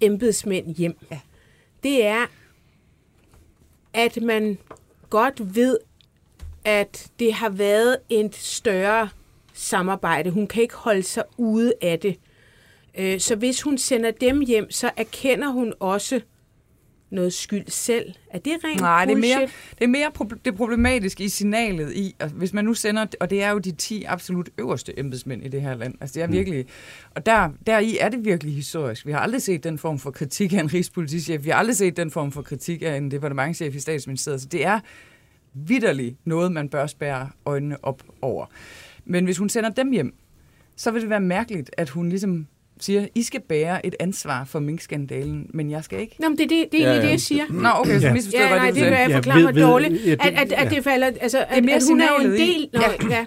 embedsmænd 0.00 0.76
hjem, 0.76 0.96
Ja. 1.10 1.18
det 1.82 2.06
er, 2.06 2.26
at 3.94 4.18
man 4.22 4.58
godt 5.10 5.54
ved, 5.54 5.78
at 6.64 7.10
det 7.18 7.34
har 7.34 7.48
været 7.48 7.98
et 8.08 8.34
større 8.34 9.08
samarbejde. 9.54 10.30
Hun 10.30 10.46
kan 10.46 10.62
ikke 10.62 10.74
holde 10.74 11.02
sig 11.02 11.24
ude 11.36 11.72
af 11.82 11.98
det. 11.98 12.16
Øh, 12.98 13.20
så 13.20 13.36
hvis 13.36 13.62
hun 13.62 13.78
sender 13.78 14.10
dem 14.10 14.40
hjem, 14.40 14.70
så 14.70 14.90
erkender 14.96 15.48
hun 15.48 15.74
også 15.80 16.20
noget 17.10 17.32
skyld 17.32 17.64
selv. 17.68 18.14
Er 18.30 18.38
det 18.38 18.52
rent 18.64 18.80
Nej, 18.80 19.04
det 19.04 19.12
er 19.12 19.16
bullshit? 19.16 19.36
mere, 19.38 19.48
det 19.78 19.84
er 19.84 19.88
mere 19.88 20.10
prob- 20.20 20.38
det 20.44 20.52
er 20.52 20.56
problematisk 20.56 21.20
i 21.20 21.28
signalet 21.28 21.92
i, 21.92 22.16
at 22.18 22.30
hvis 22.30 22.52
man 22.52 22.64
nu 22.64 22.74
sender, 22.74 23.06
og 23.20 23.30
det 23.30 23.42
er 23.42 23.50
jo 23.50 23.58
de 23.58 23.72
10 23.72 24.04
absolut 24.04 24.50
øverste 24.58 24.98
embedsmænd 24.98 25.44
i 25.44 25.48
det 25.48 25.62
her 25.62 25.74
land, 25.74 25.94
altså 26.00 26.14
det 26.14 26.22
er 26.22 26.26
virkelig, 26.26 26.66
og 27.10 27.26
der, 27.26 27.50
der 27.66 27.78
i 27.78 27.98
er 28.00 28.08
det 28.08 28.24
virkelig 28.24 28.54
historisk. 28.54 29.06
Vi 29.06 29.12
har 29.12 29.18
aldrig 29.18 29.42
set 29.42 29.64
den 29.64 29.78
form 29.78 29.98
for 29.98 30.10
kritik 30.10 30.52
af 30.52 30.60
en 30.60 30.74
rigspolitichef, 30.74 31.44
vi 31.44 31.50
har 31.50 31.56
aldrig 31.56 31.76
set 31.76 31.96
den 31.96 32.10
form 32.10 32.32
for 32.32 32.42
kritik 32.42 32.82
af 32.82 32.96
en 32.96 33.10
departementchef 33.10 33.74
i 33.74 33.80
statsministeriet, 33.80 34.40
så 34.40 34.48
det 34.48 34.64
er 34.66 34.80
vidderligt 35.54 36.16
noget, 36.24 36.52
man 36.52 36.68
bør 36.68 36.86
spærre 36.86 37.28
øjnene 37.46 37.84
op 37.84 38.02
over. 38.22 38.46
Men 39.04 39.24
hvis 39.24 39.38
hun 39.38 39.48
sender 39.48 39.70
dem 39.70 39.90
hjem, 39.90 40.14
så 40.76 40.90
vil 40.90 41.00
det 41.00 41.10
være 41.10 41.20
mærkeligt, 41.20 41.70
at 41.76 41.88
hun 41.88 42.08
ligesom 42.08 42.46
siger, 42.84 43.06
I 43.14 43.22
skal 43.22 43.40
bære 43.48 43.86
et 43.86 43.94
ansvar 44.00 44.44
for 44.44 44.60
minkskandalen, 44.60 45.46
men 45.54 45.70
jeg 45.70 45.84
skal 45.84 46.00
ikke. 46.00 46.16
Nå, 46.18 46.28
men 46.28 46.38
det, 46.38 46.44
er 46.44 46.48
det, 46.48 46.64
det 46.72 46.80
er 46.80 46.84
Ja, 46.84 46.88
egentlig 46.90 47.02
ja. 47.02 47.06
det, 47.06 47.10
jeg 47.12 47.20
siger. 47.20 47.44
Nå, 47.50 47.68
okay, 47.74 48.00
så 48.00 48.06
Ja. 48.06 48.12
misforstod 48.12 48.40
Ja, 48.40 48.46
jeg, 48.48 48.56
nej, 48.56 48.66
det, 48.66 48.74
det 48.74 48.84
vil 48.84 48.90
jeg 48.92 49.06
Ja, 49.10 49.16
forklare 49.16 49.36
ved- 49.36 49.44
mig 49.44 49.54
ved- 49.54 49.62
dårligt. 49.62 50.06
ja, 50.06 50.10
det- 50.10 50.20
At, 50.20 50.32
at, 50.34 50.52
at 50.52 50.64
ja. 50.72 50.76
det 50.76 50.84
falder, 50.84 51.06
altså, 51.20 51.44
at, 51.48 51.64
mere 51.64 51.74
at 51.76 51.82
hun 51.88 52.00
er 52.00 52.08
jo 52.20 52.24
en 52.28 52.34
i- 52.34 52.38
del. 52.38 52.68
Nå, 52.72 52.80
Ja. 53.10 53.16
ja. 53.16 53.24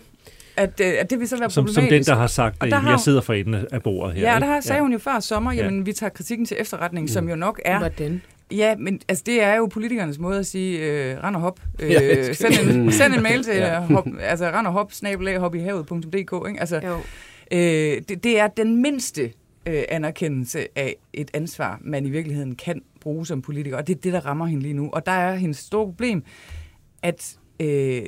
At, 0.57 0.81
øh, 0.83 0.93
at 0.99 1.09
det 1.09 1.19
vil 1.19 1.27
så 1.27 1.37
være 1.39 1.49
Som, 1.49 1.65
problematisk. 1.65 2.05
som 2.05 2.13
den, 2.13 2.15
der 2.15 2.21
har 2.21 2.27
sagt, 2.27 2.55
Og 2.59 2.67
at 2.67 2.73
jeg 2.73 2.99
sidder 3.03 3.21
for 3.21 3.33
enden 3.33 3.55
af 3.71 3.83
bordet 3.83 4.15
her. 4.15 4.33
Ja, 4.33 4.39
der 4.39 4.45
har, 4.45 4.61
sagde 4.61 4.81
hun 4.81 4.91
jo 4.91 4.97
før 4.99 5.19
sommer, 5.19 5.51
jamen 5.53 5.85
vi 5.85 5.93
tager 5.93 6.09
kritikken 6.09 6.45
til 6.45 6.57
efterretning, 6.59 7.09
som 7.09 7.29
jo 7.29 7.35
nok 7.35 7.61
er... 7.65 7.77
Hvordan? 7.79 8.21
Ja, 8.51 8.75
men 8.79 8.99
altså, 9.09 9.23
det 9.25 9.43
er 9.43 9.55
jo 9.55 9.65
politikernes 9.65 10.19
måde 10.19 10.39
at 10.39 10.45
sige, 10.45 10.79
øh, 10.79 11.17
rend 11.23 11.35
og 11.35 11.41
hop. 11.41 11.59
Øh, 11.79 11.91
Ja. 11.91 12.33
send, 12.33 12.53
en, 12.69 12.91
send 12.91 13.13
en 13.13 13.23
mail 13.23 13.43
til 13.43 13.53
Ja. 13.55 13.73
ja. 13.73 13.79
hop, 13.79 14.07
altså, 14.21 14.45
rend 14.45 14.67
og 14.67 14.73
hop, 14.73 14.93
snabelag, 14.93 15.37
hopihavet.dk. 15.39 16.17
Ikke? 16.47 16.59
Altså, 16.59 16.79
Jo. 16.87 16.97
øh, 17.57 18.01
det, 18.09 18.23
det 18.23 18.39
er 18.39 18.47
den 18.47 18.81
mindste 18.81 19.31
øh, 19.65 19.83
anerkendelse 19.89 20.67
af 20.75 20.95
et 21.13 21.31
ansvar, 21.33 21.79
man 21.81 22.05
i 22.05 22.09
virkeligheden 22.09 22.55
kan 22.55 22.81
bruge 23.01 23.25
som 23.25 23.41
politiker, 23.41 23.77
og 23.77 23.87
det 23.87 23.95
er 23.97 24.01
det, 24.01 24.13
der 24.13 24.25
rammer 24.25 24.45
hende 24.45 24.61
lige 24.63 24.73
nu. 24.73 24.89
Og 24.93 25.05
der 25.05 25.11
er 25.11 25.35
hendes 25.35 25.57
store 25.57 25.85
problem, 25.85 26.23
at 27.01 27.37
øh, 27.59 28.03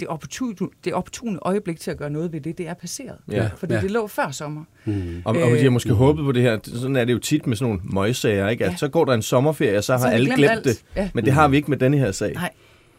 det, 0.00 0.08
opportune, 0.08 0.54
det 0.84 0.92
opportune 0.94 1.38
øjeblik 1.42 1.80
til 1.80 1.90
at 1.90 1.96
gøre 1.98 2.10
noget 2.10 2.32
ved 2.32 2.40
det, 2.40 2.58
det 2.58 2.68
er 2.68 2.74
passeret. 2.74 3.16
Ja. 3.30 3.48
Fordi 3.56 3.74
Ja. 3.74 3.80
det 3.80 3.90
lå 3.90 4.06
før 4.06 4.30
sommer. 4.30 4.64
Mm. 4.84 5.22
Og, 5.24 5.36
og 5.36 5.50
de 5.50 5.62
har 5.62 5.70
måske 5.70 5.92
håbet 5.92 6.24
på 6.24 6.32
det 6.32 6.42
her. 6.42 6.58
Sådan 6.64 6.96
er 6.96 7.04
det 7.04 7.12
jo 7.12 7.18
tit 7.18 7.46
med 7.46 7.56
sådan 7.56 7.74
nogle 7.74 7.90
møgsager, 7.94 8.48
ikke? 8.48 8.64
At 8.64 8.70
Ja. 8.70 8.76
så 8.76 8.88
går 8.88 9.04
der 9.04 9.12
en 9.14 9.22
sommerferie, 9.22 9.78
og 9.78 9.84
så 9.84 9.92
har 9.96 10.00
har 10.06 10.10
alle 10.10 10.26
glemt 10.26 10.36
glemt 10.38 10.50
alt. 10.52 10.64
det. 10.64 10.84
Ja. 10.96 11.10
Men 11.14 11.24
det 11.24 11.32
har 11.32 11.48
vi 11.48 11.56
ikke 11.56 11.70
med 11.70 11.78
denne 11.78 11.98
her 11.98 12.12
sag. 12.12 12.34
Nej, 12.34 12.50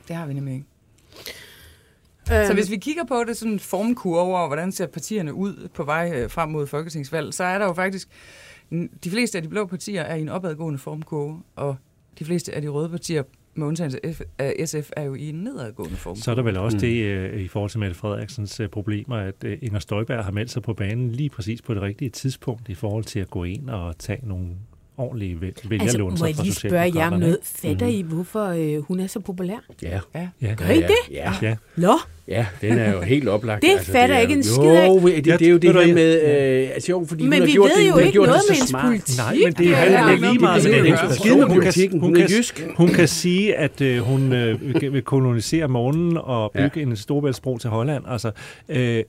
det 0.08 0.16
har 0.16 0.26
vi 0.26 0.34
nemlig 0.34 0.54
ikke. 0.54 0.66
Øhm, 2.34 2.48
Så 2.48 2.54
hvis 2.54 2.72
vi 2.72 2.78
kigger 2.78 3.04
på 3.06 3.24
det 3.28 3.38
sådan 3.38 3.54
en 3.54 3.60
formkurve 3.60 4.20
over, 4.20 4.48
hvordan 4.48 4.72
ser 4.72 4.88
partierne 4.88 5.34
ud 5.34 5.68
på 5.74 5.84
vej 5.84 6.12
øh, 6.16 6.30
frem 6.30 6.50
mod 6.50 6.68
folketingsvalg, 6.68 7.34
så 7.34 7.44
er 7.44 7.60
der 7.60 7.66
jo 7.66 7.74
faktisk, 7.74 8.08
de 9.04 9.10
fleste 9.10 9.38
af 9.38 9.42
de 9.42 9.50
blå 9.50 9.66
partier 9.66 10.02
er 10.02 10.16
i 10.16 10.22
en 10.22 10.30
opadgående 10.30 10.80
formkurve, 10.80 11.42
og 11.56 11.76
de 12.20 12.26
fleste 12.26 12.56
af 12.56 12.62
de 12.62 12.68
røde 12.68 12.90
partier, 12.90 13.24
med 13.56 13.68
undtagelse 13.68 14.00
af 14.40 14.68
SF, 14.68 14.90
er 14.96 15.04
jo 15.04 15.14
i 15.16 15.30
en 15.30 15.36
nedadgående 15.36 15.96
formkurve. 15.96 16.24
Så 16.24 16.32
er 16.32 16.36
der 16.36 16.42
vel 16.44 16.58
også 16.58 16.78
Mm. 16.78 16.82
det 16.82 17.04
øh, 17.04 17.42
i 17.42 17.48
forhold 17.48 17.70
til 17.72 17.80
Mette 17.80 17.96
Frederiksens 17.96 18.60
øh, 18.60 18.70
problemer, 18.70 19.16
at 19.16 19.44
øh, 19.46 19.58
Inger 19.62 19.80
Støjberg 19.80 20.24
har 20.24 20.32
meldt 20.32 20.52
sig 20.52 20.62
på 20.62 20.74
banen 20.74 21.12
lige 21.12 21.30
præcis 21.30 21.62
på 21.62 21.74
det 21.74 21.82
rigtige 21.82 22.10
tidspunkt 22.10 22.70
i 22.70 22.74
forhold 22.76 23.04
til 23.04 23.20
at 23.20 23.30
gå 23.30 23.44
ind 23.44 23.70
og 23.70 23.98
tage 23.98 24.20
nogle 24.24 24.48
ordentlige 25.00 25.38
væl- 25.42 25.82
altså, 25.82 25.98
må 26.20 26.26
jeg 26.26 26.36
lige 26.44 26.54
spørge 26.54 26.92
jer 26.96 27.08
om 27.12 27.20
noget? 27.20 27.38
Fatter 27.44 27.88
I, 27.88 28.02
hvorfor 28.02 28.46
øh, 28.46 28.84
hun 28.84 29.00
er 29.00 29.08
så 29.08 29.20
populær? 29.20 29.56
Ja. 29.82 30.00
Ja. 30.16 30.28
Ja. 30.42 30.54
Gør 30.54 30.70
I 30.70 30.78
det? 30.78 30.88
Ja. 31.12 31.32
Ja. 31.42 31.56
Nå, 31.76 31.94
Ja, 32.28 32.46
den 32.62 32.78
er 32.78 32.92
jo 32.94 33.02
helt 33.02 33.28
oplagt. 33.30 33.62
Det 33.78 33.80
fatter 33.80 34.02
er 34.02 34.20
jeg 34.20 34.22
ikke 34.22 34.34
en 34.34 34.44
skid 34.44 34.64
af. 34.66 34.88
Jo, 34.88 35.08
det, 35.08 35.26
det 35.26 35.42
er 35.42 35.50
jo 35.52 35.58
det 35.58 35.74
her 35.74 35.94
med... 35.94 36.22
Øh, 36.64 36.70
altså 36.74 36.92
jo, 36.92 37.06
fordi 37.10 37.24
hun 37.24 37.30
Men 37.30 37.40
har 37.40 37.46
vi 37.46 37.52
gjort 37.52 37.70
ved 37.78 37.84
det, 37.84 37.88
jo 37.88 37.92
hun 37.94 38.00
har 38.02 38.06
ikke 38.08 38.18
noget 38.20 38.32
det 38.32 38.36
med 38.38 38.44
så 38.48 38.54
hendes 38.54 38.70
smart. 38.70 38.86
politik. 38.86 39.18
Nej, 39.18 39.36
men 39.46 39.54
det 39.54 39.76
handler 39.76 40.00
ja, 40.10 40.16
lige 40.16 40.32
det 40.34 40.42
meget 40.42 40.66
er 40.66 40.70
med 40.70 40.78
jo 40.78 40.84
det. 40.84 40.88
ikke 40.90 41.00
Hun 41.08 41.14
skide 41.16 41.36
med 41.38 41.46
kan- 41.48 41.56
politikken. 41.56 42.00
Hun 42.00 42.18
er 42.18 42.28
jysk. 42.38 42.68
Hun 42.78 42.88
kan 42.88 43.08
sige, 43.08 43.56
at 43.56 43.82
øh, 43.82 44.00
hun 44.00 44.34
øh, 44.34 44.82
vil 44.94 45.02
kolonisere 45.02 45.68
månen 45.68 46.18
og 46.18 46.52
bygge 46.52 46.72
ja. 46.76 46.82
en 46.82 46.96
storbæltsbro 46.96 47.58
til 47.58 47.70
Holland. 47.70 48.04
Altså, 48.08 48.32
øh, 48.70 49.04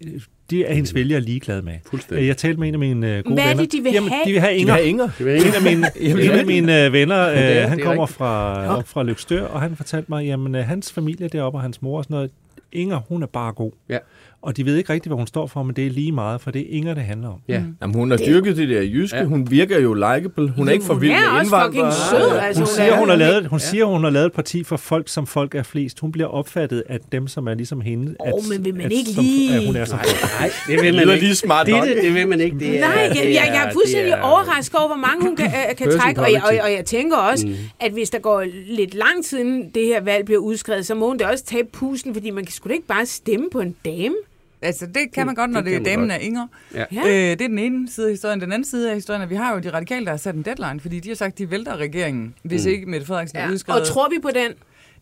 det 0.50 0.71
er 0.71 0.75
hendes 0.75 0.95
vælgere 0.95 1.21
ligeglade 1.21 1.62
med. 1.62 1.73
Fuldstændig. 1.90 2.23
Øh, 2.23 2.26
Jeg 2.28 2.37
talte 2.37 2.61
med 2.61 2.69
en 2.69 2.75
af 2.75 2.80
mine 2.80 3.16
øh, 3.16 3.25
gode 3.25 3.35
Hvad 3.35 3.45
er 3.45 3.49
venner. 3.49 3.62
det, 3.62 3.73
de 3.73 3.80
vil 3.83 3.92
Jamen, 3.92 4.11
have? 4.11 4.23
de 4.26 4.30
vil 4.33 4.40
have 4.40 4.52
De 4.54 4.59
Inger. 4.59 4.73
har 4.73 4.80
Inger. 4.80 5.09
Det 5.19 5.26
var 5.26 5.33
En 5.33 5.54
af 5.54 5.62
mine, 5.62 5.87
en 6.30 6.30
af 6.38 6.47
mine 6.47 6.85
øh, 6.85 6.92
venner, 6.92 7.14
er- 7.16 7.62
øh, 7.64 7.69
han 7.69 7.78
det 7.78 7.85
er 7.85 7.87
kommer 7.88 8.02
rigtigt. 8.02 8.16
fra, 8.19 8.76
op 8.78 8.88
fra 8.88 9.02
Løgstør, 9.02 9.45
og 9.47 9.61
han 9.61 9.76
fortalte 9.76 10.07
mig, 10.09 10.25
jamen 10.25 10.54
øh, 10.54 10.64
hans 10.64 10.92
familie 10.92 11.28
deroppe 11.28 11.57
og 11.59 11.62
hans 11.62 11.83
mor 11.83 11.99
og 11.99 12.04
sådan 12.04 12.14
noget, 12.14 12.30
Inger, 12.73 13.00
hun 13.09 13.23
er 13.23 13.26
bare 13.26 13.52
god. 13.52 13.73
Ja. 13.88 13.99
Og 14.42 14.56
de 14.56 14.64
ved 14.66 14.76
ikke 14.76 14.92
rigtigt, 14.92 15.11
hvad 15.11 15.16
hun 15.16 15.26
står 15.26 15.47
for, 15.47 15.62
men 15.62 15.76
det 15.76 15.87
er 15.87 15.90
lige 15.90 16.12
meget, 16.12 16.40
for 16.40 16.50
det 16.50 16.62
er 16.62 16.66
Inger, 16.68 16.94
det 16.94 17.02
handler 17.02 17.28
om. 17.28 17.38
Ja. 17.49 17.62
Jamen, 17.82 17.94
hun 17.97 18.11
har 18.11 18.18
dyrket 18.18 18.56
det 18.56 18.68
der 18.68 18.82
jyske. 18.82 19.16
Ja. 19.18 19.25
Hun 19.25 19.50
virker 19.50 19.78
jo 19.80 19.94
likeable. 19.94 20.50
Hun 20.56 20.68
er 20.68 20.73
ikke 20.73 20.85
for 20.85 20.92
Hun 20.94 21.02
vild 21.02 21.12
er 21.12 21.32
med 21.35 21.40
indvandrere. 21.42 21.92
sød. 22.11 22.38
Altså, 22.38 22.61
Hun 22.62 22.66
siger, 22.66 22.97
hun 22.99 23.09
har 23.09 23.16
lavet, 23.16 23.47
hun 23.47 23.61
siger, 23.61 23.85
hun 23.85 24.04
har 24.04 24.11
lavet 24.11 24.26
et 24.26 24.32
parti 24.32 24.64
for 24.64 24.76
folk, 24.76 25.09
som 25.09 25.26
folk 25.26 25.54
er 25.54 25.62
flest. 25.62 26.00
Hun 26.00 26.12
bliver 26.12 26.28
opfattet 26.28 26.82
af 26.88 26.99
dem, 27.12 27.28
som 27.28 27.47
er 27.49 27.54
ligesom 27.54 27.80
hende. 27.80 28.14
At, 28.26 28.32
Åh, 28.35 28.40
men 28.49 28.64
vil 28.64 28.75
man 28.75 28.87
at, 28.87 28.92
ikke 28.92 29.11
som, 29.11 29.25
lige- 29.25 29.54
At 29.56 29.66
hun 29.66 29.76
er 29.76 29.85
som 29.85 29.99
folk. 29.99 30.40
Nej, 30.40 30.50
det 30.66 30.82
vil 30.82 30.94
man 30.94 31.09
ikke. 31.14 31.25
lige 31.25 31.35
smart 31.35 31.66
det, 31.66 31.75
det, 31.82 31.97
det 32.02 32.14
vil 32.14 32.28
man 32.28 32.40
ikke. 32.40 32.59
Det 32.59 32.76
er, 32.76 32.80
Nej, 32.80 32.90
jeg, 32.90 33.16
jeg, 33.16 33.50
jeg 33.54 33.64
er 33.68 33.73
fuldstændig 33.73 34.12
er- 34.12 34.20
overrasket 34.23 34.76
over, 34.78 34.87
hvor 34.88 34.97
mange 35.06 35.23
hun 35.26 35.37
kan, 35.37 35.47
øh, 35.47 35.76
kan 35.76 35.99
trække. 35.99 36.20
Og 36.20 36.32
jeg, 36.32 36.42
og, 36.44 36.59
og 36.64 36.73
jeg 36.73 36.85
tænker 36.85 37.16
også, 37.16 37.47
mm. 37.47 37.54
at 37.80 37.92
hvis 37.92 38.11
der 38.11 38.18
går 38.18 38.44
lidt 38.66 38.94
lang 38.94 39.25
tid, 39.25 39.38
inden 39.38 39.70
det 39.75 39.87
her 39.87 40.00
valg 40.00 40.25
bliver 40.25 40.40
udskrevet, 40.40 40.87
så 40.87 40.94
må 40.94 41.06
hun 41.09 41.16
da 41.18 41.26
også 41.26 41.44
tage 41.44 41.64
pusen, 41.73 42.14
fordi 42.14 42.30
man 42.30 42.44
kan 42.44 42.52
sgu 42.52 42.68
da 42.68 42.75
ikke 42.75 42.87
bare 42.87 43.06
stemme 43.06 43.47
på 43.52 43.61
en 43.61 43.75
dame. 43.85 44.14
Altså, 44.62 44.87
det 44.87 45.12
kan 45.14 45.26
man 45.26 45.35
godt, 45.35 45.50
når 45.50 45.61
det 45.61 45.71
det, 45.71 45.81
er 45.81 45.85
damen 45.85 46.09
godt. 46.09 46.21
af 46.21 46.25
Inger. 46.25 46.47
Ja. 46.75 46.85
Øh, 46.93 47.05
det 47.07 47.33
er 47.33 47.37
den 47.49 47.59
ene 47.59 47.88
side 47.90 48.07
af 48.07 48.12
historien. 48.12 48.40
Den 48.40 48.52
anden 48.52 48.64
side 48.64 48.88
af 48.88 48.95
historien 48.97 49.21
er, 49.21 49.25
at 49.26 49.31
vi 49.31 49.35
har 49.35 49.55
jo 49.55 49.59
de 49.61 49.71
radikale, 49.73 50.05
der 50.05 50.11
har 50.11 50.17
sat 50.19 50.35
en 50.35 50.43
deadline, 50.43 50.81
fordi 50.81 51.00
de 51.00 51.09
har 51.09 51.17
sagt, 51.17 51.33
at 51.33 51.38
de 51.38 51.50
vælter 51.50 51.76
regeringen, 51.76 52.35
hvis 52.43 52.64
Mm. 52.64 52.71
ikke 52.71 52.87
Mette 52.87 53.07
Frederiksen 53.07 53.38
er 53.38 53.43
Ja. 53.45 53.50
udskrevet. 53.50 53.81
Og 53.81 53.87
tror 53.87 54.09
vi 54.09 54.17
på 54.23 54.31
den? 54.35 54.52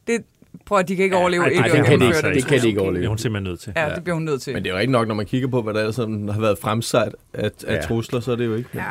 det, 0.07 0.25
prøv 0.69 0.79
at 0.79 0.89
de 0.89 0.97
kan 0.97 1.05
ikke 1.05 1.17
overleve 1.17 1.43
ej, 1.43 1.49
et 1.49 1.57
ej, 1.57 1.63
det 1.63 1.73
kan 1.73 1.85
de 1.85 1.91
gennemført 1.91 2.17
ikke. 2.17 2.27
af 2.29 2.35
Det 2.35 2.47
kan 2.47 2.61
de 2.63 2.67
ikke 2.67 2.77
Det 2.79 2.83
overleve. 2.85 3.05
er 3.05 3.09
hun 3.09 3.19
simpelthen 3.19 3.51
nødt 3.51 3.61
til. 3.61 3.73
Ja, 3.77 3.95
det 3.95 4.05
bliver 4.05 4.15
hun 4.15 4.25
nødt 4.25 4.43
til. 4.43 4.53
Men 4.55 4.63
det 4.65 4.71
er 4.71 4.75
jo 4.75 4.81
ikke 4.81 4.93
nok, 4.93 5.09
når 5.09 5.15
man 5.15 5.27
kigger 5.27 5.49
på, 5.49 5.63
hvad 5.63 5.75
der 5.75 5.81
er, 5.81 5.91
sådan, 5.91 6.29
har 6.29 6.41
været 6.41 6.59
fremsat 6.59 7.15
af, 7.33 7.51
af 7.67 7.75
Ja. 7.75 7.81
trusler, 7.81 8.21
så 8.21 8.33
er 8.33 8.37
det 8.37 8.47
jo 8.47 8.55
ikke. 8.55 8.69
Ja. 8.75 8.83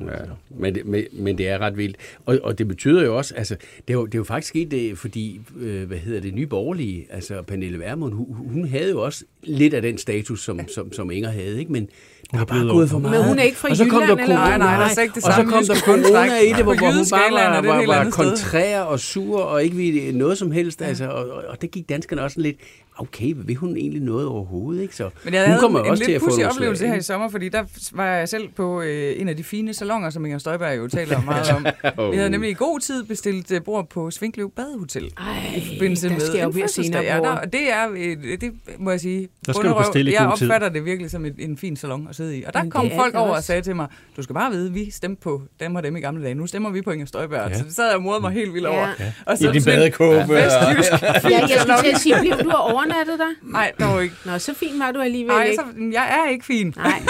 Ja, 0.00 0.04
men, 0.50 0.74
det, 0.74 0.86
men, 0.86 1.04
men 1.12 1.38
det 1.38 1.48
er 1.48 1.58
ret 1.58 1.76
vildt. 1.76 1.96
Og, 2.26 2.38
og 2.42 2.58
det 2.58 2.68
betyder 2.68 3.04
jo 3.04 3.16
også, 3.16 3.34
altså, 3.34 3.56
det 3.88 3.94
er 3.94 3.98
jo, 3.98 4.06
det 4.06 4.14
er 4.14 4.18
jo 4.18 4.24
faktisk 4.24 4.48
sket, 4.48 4.70
det, 4.70 4.98
fordi, 4.98 5.40
øh, 5.60 5.86
hvad 5.86 5.98
hedder 5.98 6.20
det, 6.20 6.34
nye 6.34 6.46
borgerlige, 6.46 7.06
altså 7.10 7.42
Pernille 7.42 7.78
Vermund, 7.78 8.14
hun, 8.14 8.26
hun 8.52 8.68
havde 8.68 8.90
jo 8.90 9.00
også 9.02 9.24
lidt 9.42 9.74
af 9.74 9.82
den 9.82 9.98
status, 9.98 10.44
som, 10.44 10.60
som, 10.68 10.92
som 10.92 11.10
Inger 11.10 11.30
havde, 11.30 11.58
ikke? 11.58 11.72
Men 11.72 11.88
der 12.34 12.40
er 12.40 12.44
bare 12.44 12.68
gået 12.68 12.90
for 12.90 12.98
meget. 12.98 13.16
Men 13.16 13.28
hun 13.28 13.38
er 13.38 13.42
ikke 13.42 13.56
fra 13.58 13.68
og 13.70 13.76
så 13.76 13.84
kom 13.84 14.02
Jylland, 14.02 14.18
der 14.18 14.24
eller 14.24 14.36
corona, 14.36 14.48
hvad? 14.48 14.58
Nej, 14.58 14.76
nej, 14.76 14.88
der 14.88 14.98
er 14.98 15.02
ikke 15.02 15.14
det 15.14 15.24
og 15.24 15.32
så 15.32 15.36
samme 15.36 15.52
kom 15.52 15.64
der 15.64 15.74
corona 15.74 16.38
i 16.38 16.52
det, 16.52 16.62
hvor, 16.64 16.74
hun 16.74 17.06
bare 17.10 17.32
var, 17.32 17.60
det 17.60 17.68
var, 17.68 17.86
var 17.86 18.02
sted. 18.02 18.12
kontrær 18.12 18.80
og 18.80 19.00
sur, 19.00 19.40
og 19.40 19.64
ikke 19.64 19.76
ville 19.76 20.18
noget 20.18 20.38
som 20.38 20.50
helst, 20.50 20.82
altså, 20.82 21.08
og, 21.08 21.30
og, 21.30 21.44
og 21.48 21.62
det 21.62 21.70
gik 21.70 21.88
danskerne 21.88 22.22
også 22.22 22.40
lidt, 22.40 22.56
okay, 22.98 23.34
vil 23.36 23.56
hun 23.56 23.76
egentlig 23.76 24.02
noget 24.02 24.26
overhovedet, 24.26 24.82
ikke? 24.82 24.96
Så 24.96 25.10
Men 25.24 25.34
jeg 25.34 25.42
hun 25.42 25.48
havde 25.48 25.60
kommer 25.60 25.80
en 25.80 25.90
også 25.90 26.04
til 26.04 26.12
lidt 26.12 26.16
at 26.16 26.20
få 26.20 26.26
pudsig 26.26 26.50
oplevelse 26.50 26.86
her 26.86 26.94
i 26.94 27.02
sommer, 27.02 27.28
fordi 27.28 27.48
der 27.48 27.64
var 27.92 28.06
jeg 28.06 28.28
selv 28.28 28.48
på 28.56 28.82
øh, 28.82 29.20
en 29.20 29.28
af 29.28 29.36
de 29.36 29.44
fine 29.44 29.74
salonger, 29.74 30.10
som 30.10 30.24
Inger 30.24 30.38
Støjberg 30.38 30.78
jo 30.78 30.88
taler 30.88 31.22
meget 31.32 31.50
om. 31.50 31.66
Vi 32.12 32.16
havde 32.16 32.30
nemlig 32.30 32.50
i 32.50 32.54
god 32.54 32.80
tid 32.80 33.04
bestilt 33.04 33.52
øh, 33.52 33.62
bord 33.62 33.88
på 33.88 34.10
Svinkløv 34.10 34.50
Badehotel. 34.50 35.12
Ej, 35.18 35.56
i 35.56 35.60
forbindelse 35.74 36.08
der 36.08 36.12
med 36.14 36.20
skal 36.20 36.38
jeg 36.38 36.54
jo 36.54 36.62
en 36.62 36.68
senere 36.68 37.02
Ja, 37.02 37.16
der, 37.16 37.30
og 37.30 37.52
det 37.52 37.72
er, 37.72 37.90
øh, 37.90 38.40
det 38.40 38.52
må 38.78 38.90
jeg 38.90 39.00
sige, 39.00 39.28
Der 39.46 39.52
skal 39.52 39.70
du 39.70 39.78
bestille 39.78 40.12
jeg 40.12 40.26
opfatter 40.26 40.68
det 40.68 40.84
virkelig 40.84 41.10
som 41.10 41.24
et, 41.24 41.34
en 41.38 41.56
fin 41.56 41.76
salon 41.76 42.06
at 42.10 42.16
sidde 42.24 42.38
i. 42.38 42.44
Og 42.44 42.54
der 42.54 42.62
Men 42.62 42.70
kom 42.70 42.84
det 42.88 42.92
folk 42.96 43.12
det 43.12 43.20
over 43.20 43.28
og 43.30 43.34
også. 43.36 43.46
sagde 43.46 43.62
til 43.62 43.76
mig, 43.76 43.86
du 44.16 44.22
skal 44.22 44.34
bare 44.34 44.50
vide, 44.50 44.72
vi 44.72 44.90
stemte 44.90 45.22
på 45.22 45.42
dem 45.60 45.74
og 45.74 45.82
dem 45.82 45.96
i 45.96 46.00
gamle 46.00 46.24
dage. 46.24 46.34
Nu 46.34 46.46
stemmer 46.46 46.70
vi 46.70 46.82
på 46.82 46.90
Inger 46.90 47.06
Støjberg. 47.06 47.38
Ja. 47.40 47.48
Ja. 47.48 47.58
Så 47.58 47.64
det 47.64 47.74
sad 47.74 47.86
jeg 47.86 47.96
og 47.96 48.02
morede 48.02 48.20
mig 48.20 48.32
helt 48.32 48.54
vildt 48.54 48.66
over. 48.66 48.88
Ja. 49.00 49.12
Og 49.26 49.34
I 49.34 49.36
så 49.36 49.52
din 49.52 49.60
sådan 49.62 49.74
en- 49.74 49.80
badekåbe. 49.80 50.16
Vestjysk. 50.34 50.92
Ja, 51.02 51.38
jeg 51.40 51.56
skulle 51.60 51.78
til 51.82 51.90
at 51.94 51.98
sige, 52.00 52.14
blev 52.20 52.38
du 52.44 52.50
overnattet 52.50 53.18
der? 53.18 53.32
Nej, 53.52 53.72
der 53.78 53.86
var 53.94 54.00
ikke. 54.00 54.14
Nå, 54.24 54.38
så 54.38 54.54
fint 54.54 54.78
var 54.80 54.90
du 54.92 55.00
alligevel 55.00 55.34
Nej, 55.34 55.44
ikke. 55.44 55.56
så, 55.56 55.62
jeg 55.92 56.22
er 56.26 56.30
ikke 56.30 56.44
fin. 56.44 56.74
Nej, 56.76 57.02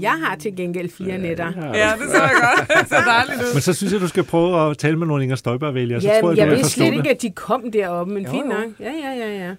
jeg 0.00 0.10
har 0.24 0.36
til 0.36 0.56
gengæld 0.56 0.90
fire 0.98 1.18
nætter. 1.18 1.46
Ja, 1.74 1.92
det 1.98 2.10
så 2.10 2.22
jeg 2.22 2.30
godt. 2.40 2.88
Så 2.88 2.96
dejligt 3.06 3.42
ud. 3.42 3.54
Men 3.54 3.60
så 3.62 3.72
synes 3.72 3.92
jeg, 3.92 4.00
du 4.00 4.08
skal 4.08 4.22
prøve 4.24 4.70
at 4.70 4.78
tale 4.78 4.96
med 4.98 5.06
nogle 5.06 5.22
Inger 5.22 5.36
Støjberg-vælgere. 5.36 6.00
Så 6.00 6.08
Ja, 6.08 6.20
tror 6.20 6.30
jeg, 6.30 6.38
jeg 6.38 6.48
vidste 6.50 6.70
slet 6.72 6.86
det. 6.92 6.96
ikke, 6.98 7.10
at 7.10 7.22
de 7.22 7.30
kom 7.30 7.70
deroppe, 7.72 8.14
men 8.14 8.26
fint 8.30 8.46
nok. 8.48 8.58
Ja, 8.80 8.90
ja, 9.04 9.10
ja, 9.26 9.38
ja. 9.46 9.50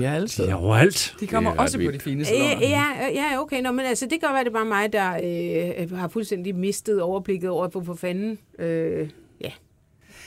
De 0.00 0.04
er 0.04 0.14
alle 0.14 0.26
De 0.28 0.42
er 0.50 0.54
overalt. 0.54 1.14
De 1.20 1.26
kommer 1.26 1.50
Det 1.50 1.58
er 1.58 1.62
også 1.62 1.78
på 1.86 1.90
de 1.92 1.98
fine 2.00 2.18
Ja, 2.18 2.24
salonger. 2.24 2.68
ja, 2.68 2.84
ja, 3.14 3.40
okay. 3.40 3.62
Nå, 3.62 3.72
men 3.72 3.86
altså, 3.86 4.04
det 4.10 4.20
kan 4.20 4.28
være, 4.44 4.50
det 4.50 4.50
er 4.50 4.64
bare 4.64 4.64
mig, 4.64 4.92
der 4.92 5.82
øh, 5.82 5.98
har 5.98 6.08
fuldstændig 6.08 6.54
mistet 6.54 7.02
overblikket 7.02 7.50
over, 7.50 7.68
hvorfor 7.68 7.94
fanden... 7.94 8.38
Øh, 8.58 9.10
ja. 9.40 9.50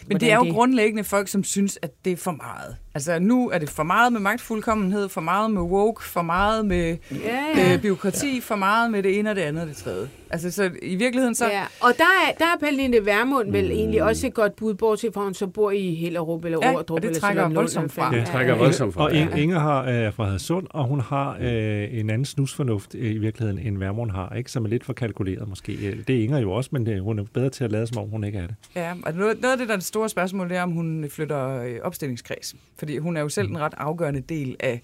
Men 0.08 0.20
det 0.20 0.32
er 0.32 0.36
jo 0.36 0.42
Hvordan 0.42 0.54
grundlæggende 0.54 1.04
folk, 1.04 1.28
som 1.28 1.44
synes, 1.44 1.80
at 1.82 2.06
det 2.06 2.14
er 2.14 2.18
for 2.18 2.32
meget. 2.32 2.78
Altså 2.98 3.20
nu 3.20 3.50
er 3.50 3.58
det 3.58 3.70
for 3.70 3.84
meget 3.84 4.13
med 4.13 4.22
magtfuldkommenhed, 4.22 5.10
for 5.10 5.22
meget 5.22 5.51
med 5.51 5.62
woke, 5.62 6.04
for 6.04 6.22
meget 6.22 6.66
med 6.66 6.98
Ja, 7.12 7.18
ja. 7.58 7.74
øh, 7.74 7.82
byråkrati, 7.82 8.42
for 8.42 8.56
meget 8.56 8.92
med 8.92 9.04
det 9.04 9.20
ene 9.20 9.30
og 9.30 9.36
det 9.36 9.42
andet 9.42 9.62
og 9.62 9.68
det 9.68 9.75
tredje. 9.77 10.10
Altså 10.30 10.51
så 10.51 10.70
i 10.82 10.96
virkeligheden 10.96 11.36
så... 11.36 11.46
Ja, 11.46 11.63
og 11.82 11.92
der 11.98 12.04
er, 12.04 12.32
der 12.39 12.46
er 12.46 12.58
Pernille 12.60 13.06
Vermund 13.06 13.51
vel 13.51 13.72
egentlig 13.72 14.04
også 14.04 14.27
et 14.27 14.34
godt 14.34 14.56
bud, 14.56 14.74
bortset 14.74 15.13
fra, 15.13 15.22
at 15.22 15.25
hun 15.25 15.34
så 15.34 15.48
bor 15.48 15.72
i 15.72 15.96
Hellerup 15.96 16.46
eller 16.46 16.60
Ja, 16.62 16.72
Ordrup. 16.74 16.92
og 16.92 17.01
det 17.01 17.08
eller 17.08 17.20
trækker 17.20 17.42
Charlottenlund, 17.42 17.56
voldsomt 17.63 17.84
eller 17.94 18.04
fra. 18.04 18.10
hvad 18.10 18.20
Det 18.20 18.27
trækker 18.27 18.56
voldsomt 18.56 18.94
fra. 18.94 19.04
Og 19.04 19.13
ja. 19.13 19.27
Inger 19.36 19.60
har 19.60 19.84
øh, 20.08 20.13
fra 20.13 20.25
Hadsund, 20.25 20.68
og 20.70 20.86
hun 20.86 21.00
har 21.01 21.38
øh, 21.42 22.00
en 22.00 22.10
anden 22.10 22.25
snusfornuft 22.25 22.96
øh, 22.96 23.12
i 23.12 23.18
virkeligheden, 23.18 23.60
end 23.68 23.77
Vermund 23.77 24.12
har, 24.12 24.34
ikke? 24.36 24.51
som 24.51 24.66
er 24.66 24.70
lidt 24.70 24.86
for 24.86 24.94
kalkuleret 24.94 25.50
måske. 25.50 25.74
Øh, 25.74 25.98
Det 26.08 26.16
er 26.20 26.24
Inger 26.24 26.39
jo 26.39 26.51
også, 26.51 26.70
men 26.74 26.86
det, 26.86 27.01
hun 27.01 27.20
er 27.20 27.24
bedre 27.34 27.50
til 27.50 27.63
at 27.63 27.72
lade, 27.72 27.88
som 27.88 27.98
om 27.98 28.10
hun 28.10 28.24
ikke 28.24 28.38
er 28.38 28.48
det. 28.48 28.56
Ja, 28.75 28.94
og 29.06 29.13
noget, 29.13 29.42
noget 29.42 29.51
af 29.51 29.58
det, 29.58 29.68
der 29.68 29.74
er 29.74 29.77
det 29.77 29.86
store 29.86 30.10
spørgsmål, 30.10 30.50
det 30.50 30.58
er, 30.58 30.63
om 30.63 30.72
hun 30.72 31.06
flytter 31.10 31.62
øh, 31.63 31.75
opstillingskreds. 31.84 32.56
Fordi 32.88 32.98
hun 32.98 33.17
er 33.17 33.22
jo 33.22 33.29
selv 33.29 33.50
en 33.50 33.60
ret 33.60 33.74
afgørende 33.77 34.22
del 34.22 34.56
af, 34.60 34.82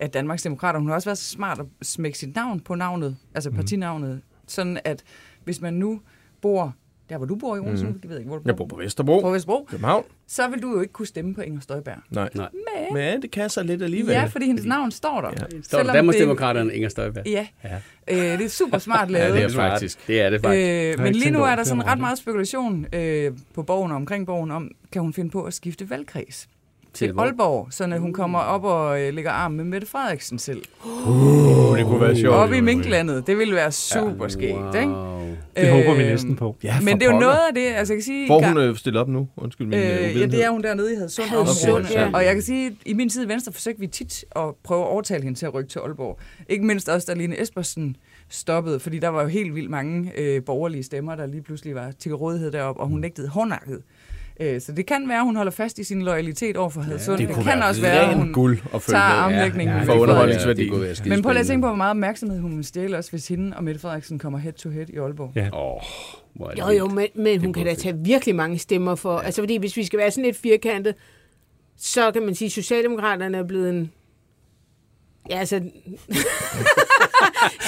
af 0.00 0.10
Danmarks 0.10 0.42
Demokrater. 0.42 0.78
Hun 0.78 0.88
har 0.88 0.94
også 0.94 1.08
været 1.08 1.18
så 1.18 1.30
smart 1.30 1.58
at 1.58 1.66
smække 1.82 2.18
sit 2.18 2.34
navn 2.34 2.60
på 2.60 2.74
navnet, 2.74 3.16
altså 3.34 3.50
partinavnet, 3.50 4.20
sådan 4.46 4.78
at 4.84 5.02
hvis 5.44 5.60
man 5.60 5.74
nu 5.74 6.00
bor 6.42 6.74
der, 7.08 7.16
hvor 7.16 7.26
du 7.26 7.34
bor 7.34 7.56
i 7.56 7.58
Odense, 7.58 7.86
mm. 7.86 8.00
jeg 8.02 8.10
ved 8.10 8.18
ikke, 8.18 8.28
hvor 8.28 8.36
du 8.36 8.42
bor, 8.42 8.48
Jeg 8.50 8.56
bor 8.56 8.66
på 8.66 8.76
Vesterbro, 8.76 9.20
på 9.20 9.30
Vestbro, 9.30 9.66
København. 9.70 10.04
så 10.26 10.48
vil 10.48 10.62
du 10.62 10.70
jo 10.74 10.80
ikke 10.80 10.92
kunne 10.92 11.06
stemme 11.06 11.34
på 11.34 11.40
Inger 11.40 11.60
Støjberg. 11.60 11.96
Nej. 12.10 12.28
Nej. 12.34 12.48
Men, 12.52 12.94
Men 12.94 13.22
det 13.22 13.30
kan 13.30 13.50
så 13.50 13.62
lidt 13.62 13.82
alligevel. 13.82 14.12
ja, 14.12 14.24
fordi 14.24 14.46
hendes 14.46 14.64
navn 14.64 14.90
står 14.90 15.20
der. 15.20 15.30
Ja. 15.52 15.62
Står 15.62 15.82
der 15.82 15.92
Danmarksdemokraterne 15.92 16.74
Inger 16.74 16.88
Støjberg? 16.88 17.26
Ja, 17.26 17.46
Ja. 17.64 17.74
øh, 18.08 18.38
det 18.38 18.44
er 18.44 18.48
super 18.48 18.78
smart 18.78 19.10
Ja, 19.10 19.12
lavet. 19.18 19.34
det 19.34 19.42
er 19.44 19.48
faktisk. 19.48 20.06
Det 20.06 20.20
er 20.20 20.30
det 20.30 20.40
faktisk. 20.40 20.98
Øh, 20.98 21.04
men 21.04 21.14
lige 21.14 21.30
nu 21.30 21.42
er 21.42 21.56
der 21.56 21.64
sådan 21.64 21.78
ret 21.80 21.86
meget 21.86 21.98
meget 22.00 22.18
spekulation 22.18 22.86
øh, 22.92 23.32
på 23.54 23.62
borgen 23.62 23.90
og 23.92 23.96
omkring 23.96 24.26
borgen 24.26 24.50
om, 24.50 24.70
kan 24.92 25.02
hun 25.02 25.12
finde 25.12 25.30
på 25.30 25.42
at 25.44 25.54
skifte 25.54 25.90
valgkreds 25.90 26.48
til, 26.94 27.08
Til? 27.08 27.14
Aalborg, 27.18 27.66
så 27.70 27.86
når 27.86 27.98
hun 27.98 28.12
kommer 28.12 28.38
op 28.38 28.64
og 28.64 29.00
øh, 29.02 29.14
lægger 29.14 29.30
arm 29.30 29.52
med 29.52 29.64
Mette 29.64 29.86
Frederiksen 29.86 30.38
selv. 30.38 30.62
Uh, 30.84 31.78
det 31.78 31.86
kunne 31.86 32.00
være 32.00 32.16
sjovt. 32.16 32.36
Oppe 32.36 32.56
i 32.56 32.60
minklandet. 32.60 33.26
Det 33.26 33.38
ville 33.38 33.54
være 33.54 33.72
super 33.72 34.28
skægt, 34.28 34.74
ikke? 34.74 34.88
Wow. 34.88 35.20
Det 35.56 35.70
håber 35.70 35.94
vi 35.94 36.02
Øh, 36.02 36.08
næsten 36.08 36.36
på. 36.36 36.56
Ja, 36.62 36.76
Men 36.80 36.94
det 36.94 37.02
er 37.02 37.06
jo 37.06 37.12
pokker. 37.12 37.26
noget 37.26 37.38
af 37.48 37.54
det, 37.54 37.66
altså 37.66 37.92
jeg 37.94 37.98
kan 37.98 38.04
sige... 38.04 38.26
Hvor 38.26 38.42
hun 38.48 38.58
øh, 38.58 38.76
stillet 38.76 39.00
op 39.00 39.08
nu? 39.08 39.28
Undskyld 39.36 39.66
min 39.66 39.78
øh, 39.78 39.84
Øh, 40.10 40.20
ja, 40.20 40.26
det 40.26 40.44
er 40.44 40.50
hun 40.50 40.62
dernede 40.62 40.92
i 40.92 40.96
Hadsund. 40.96 41.28
Hadsund, 41.28 41.70
området. 41.72 41.90
ja. 41.94 42.10
Og 42.14 42.24
jeg 42.24 42.34
kan 42.34 42.42
sige, 42.42 42.66
at 42.66 42.72
i 42.86 42.94
min 42.94 43.08
tid 43.08 43.24
i 43.24 43.28
Venstre 43.28 43.52
forsøgte 43.52 43.80
vi 43.80 43.86
tit 43.86 44.24
at 44.36 44.42
prøve 44.64 44.80
at 44.82 44.86
overtale 44.88 45.22
hende 45.24 45.38
til 45.38 45.46
at 45.46 45.54
rykke 45.54 45.70
til 45.70 45.78
Aalborg. 45.78 46.18
Ikke 46.48 46.64
mindst 46.64 46.88
også, 46.88 47.12
da 47.12 47.18
Line 47.18 47.42
Espersen 47.42 47.96
stoppede, 48.28 48.80
fordi 48.80 48.98
der 48.98 49.08
var 49.08 49.22
jo 49.22 49.28
helt 49.28 49.54
vildt 49.54 49.70
mange 49.70 50.12
øh, 50.18 50.44
borgerlige 50.44 50.82
stemmer, 50.82 51.14
der 51.14 51.26
lige 51.26 51.42
pludselig 51.42 51.74
var 51.74 51.90
til 51.98 52.14
rådighed 52.14 52.52
deroppe, 52.52 52.80
og 52.80 52.88
hun 52.88 53.00
nægtede 53.00 53.28
hårdnakket. 53.28 53.82
Øh, 54.40 54.60
så 54.60 54.72
det 54.72 54.86
kan 54.86 55.08
være, 55.08 55.18
at 55.18 55.24
hun 55.24 55.36
holder 55.36 55.52
fast 55.52 55.78
i 55.78 55.84
sin 55.84 56.02
loyalitet 56.02 56.56
over 56.56 56.70
for 56.70 56.80
Hadsund. 56.80 57.18
det 57.18 57.28
det 57.28 57.34
kunne 57.34 57.44
kan 57.44 57.58
være 57.58 57.68
også 57.68 57.80
være, 57.80 58.10
at 58.10 58.16
hun 58.16 58.32
guld 58.32 58.58
at 58.74 58.82
følge 58.82 58.98
tager 58.98 59.08
med. 59.08 59.36
armlægningen 59.36 59.76
Ja, 59.76 59.82
ja, 59.82 59.88
For 59.88 59.92
underholdningsværdi. 59.92 60.64
det 60.70 60.80
være 60.80 60.94
Men 61.08 61.22
prøv 61.22 61.32
lige 61.32 61.40
at 61.40 61.46
tænke 61.46 61.62
på, 61.62 61.66
hvor 61.68 61.76
meget 61.76 61.90
opmærksomhed 61.90 62.40
hun 62.40 62.56
vil 62.56 62.64
stjæle 62.64 62.96
også, 62.98 63.10
hvis 63.10 63.28
hende 63.28 63.56
og 63.56 63.64
Mette 63.64 63.80
Frederiksen 63.80 64.18
kommer 64.18 64.38
head-to-head 64.38 64.86
i 64.88 64.96
Aalborg. 64.96 65.32
Ja. 65.34 65.44
Det 65.44 66.58
Jo, 66.58 66.68
jo, 66.78 66.86
men, 66.88 67.06
men 67.14 67.40
hun 67.40 67.46
Det 67.48 67.54
kan 67.54 67.66
da 67.66 67.74
tage 67.74 67.96
virkelig 67.98 68.34
mange 68.34 68.58
stemmer 68.58 68.94
for... 68.94 69.18
Altså, 69.18 69.42
fordi 69.42 69.56
hvis 69.56 69.76
vi 69.76 69.84
skal 69.84 69.98
være 69.98 70.10
sådan 70.10 70.24
lidt 70.24 70.36
firkantet, 70.36 70.94
så 71.76 72.10
kan 72.10 72.22
man 72.22 72.34
sige, 72.34 72.46
at 72.46 72.52
Socialdemokraterne 72.52 73.38
er 73.38 73.42
blevet 73.42 73.70
en... 73.70 73.92
Ja, 75.30 75.38
altså... 75.38 75.56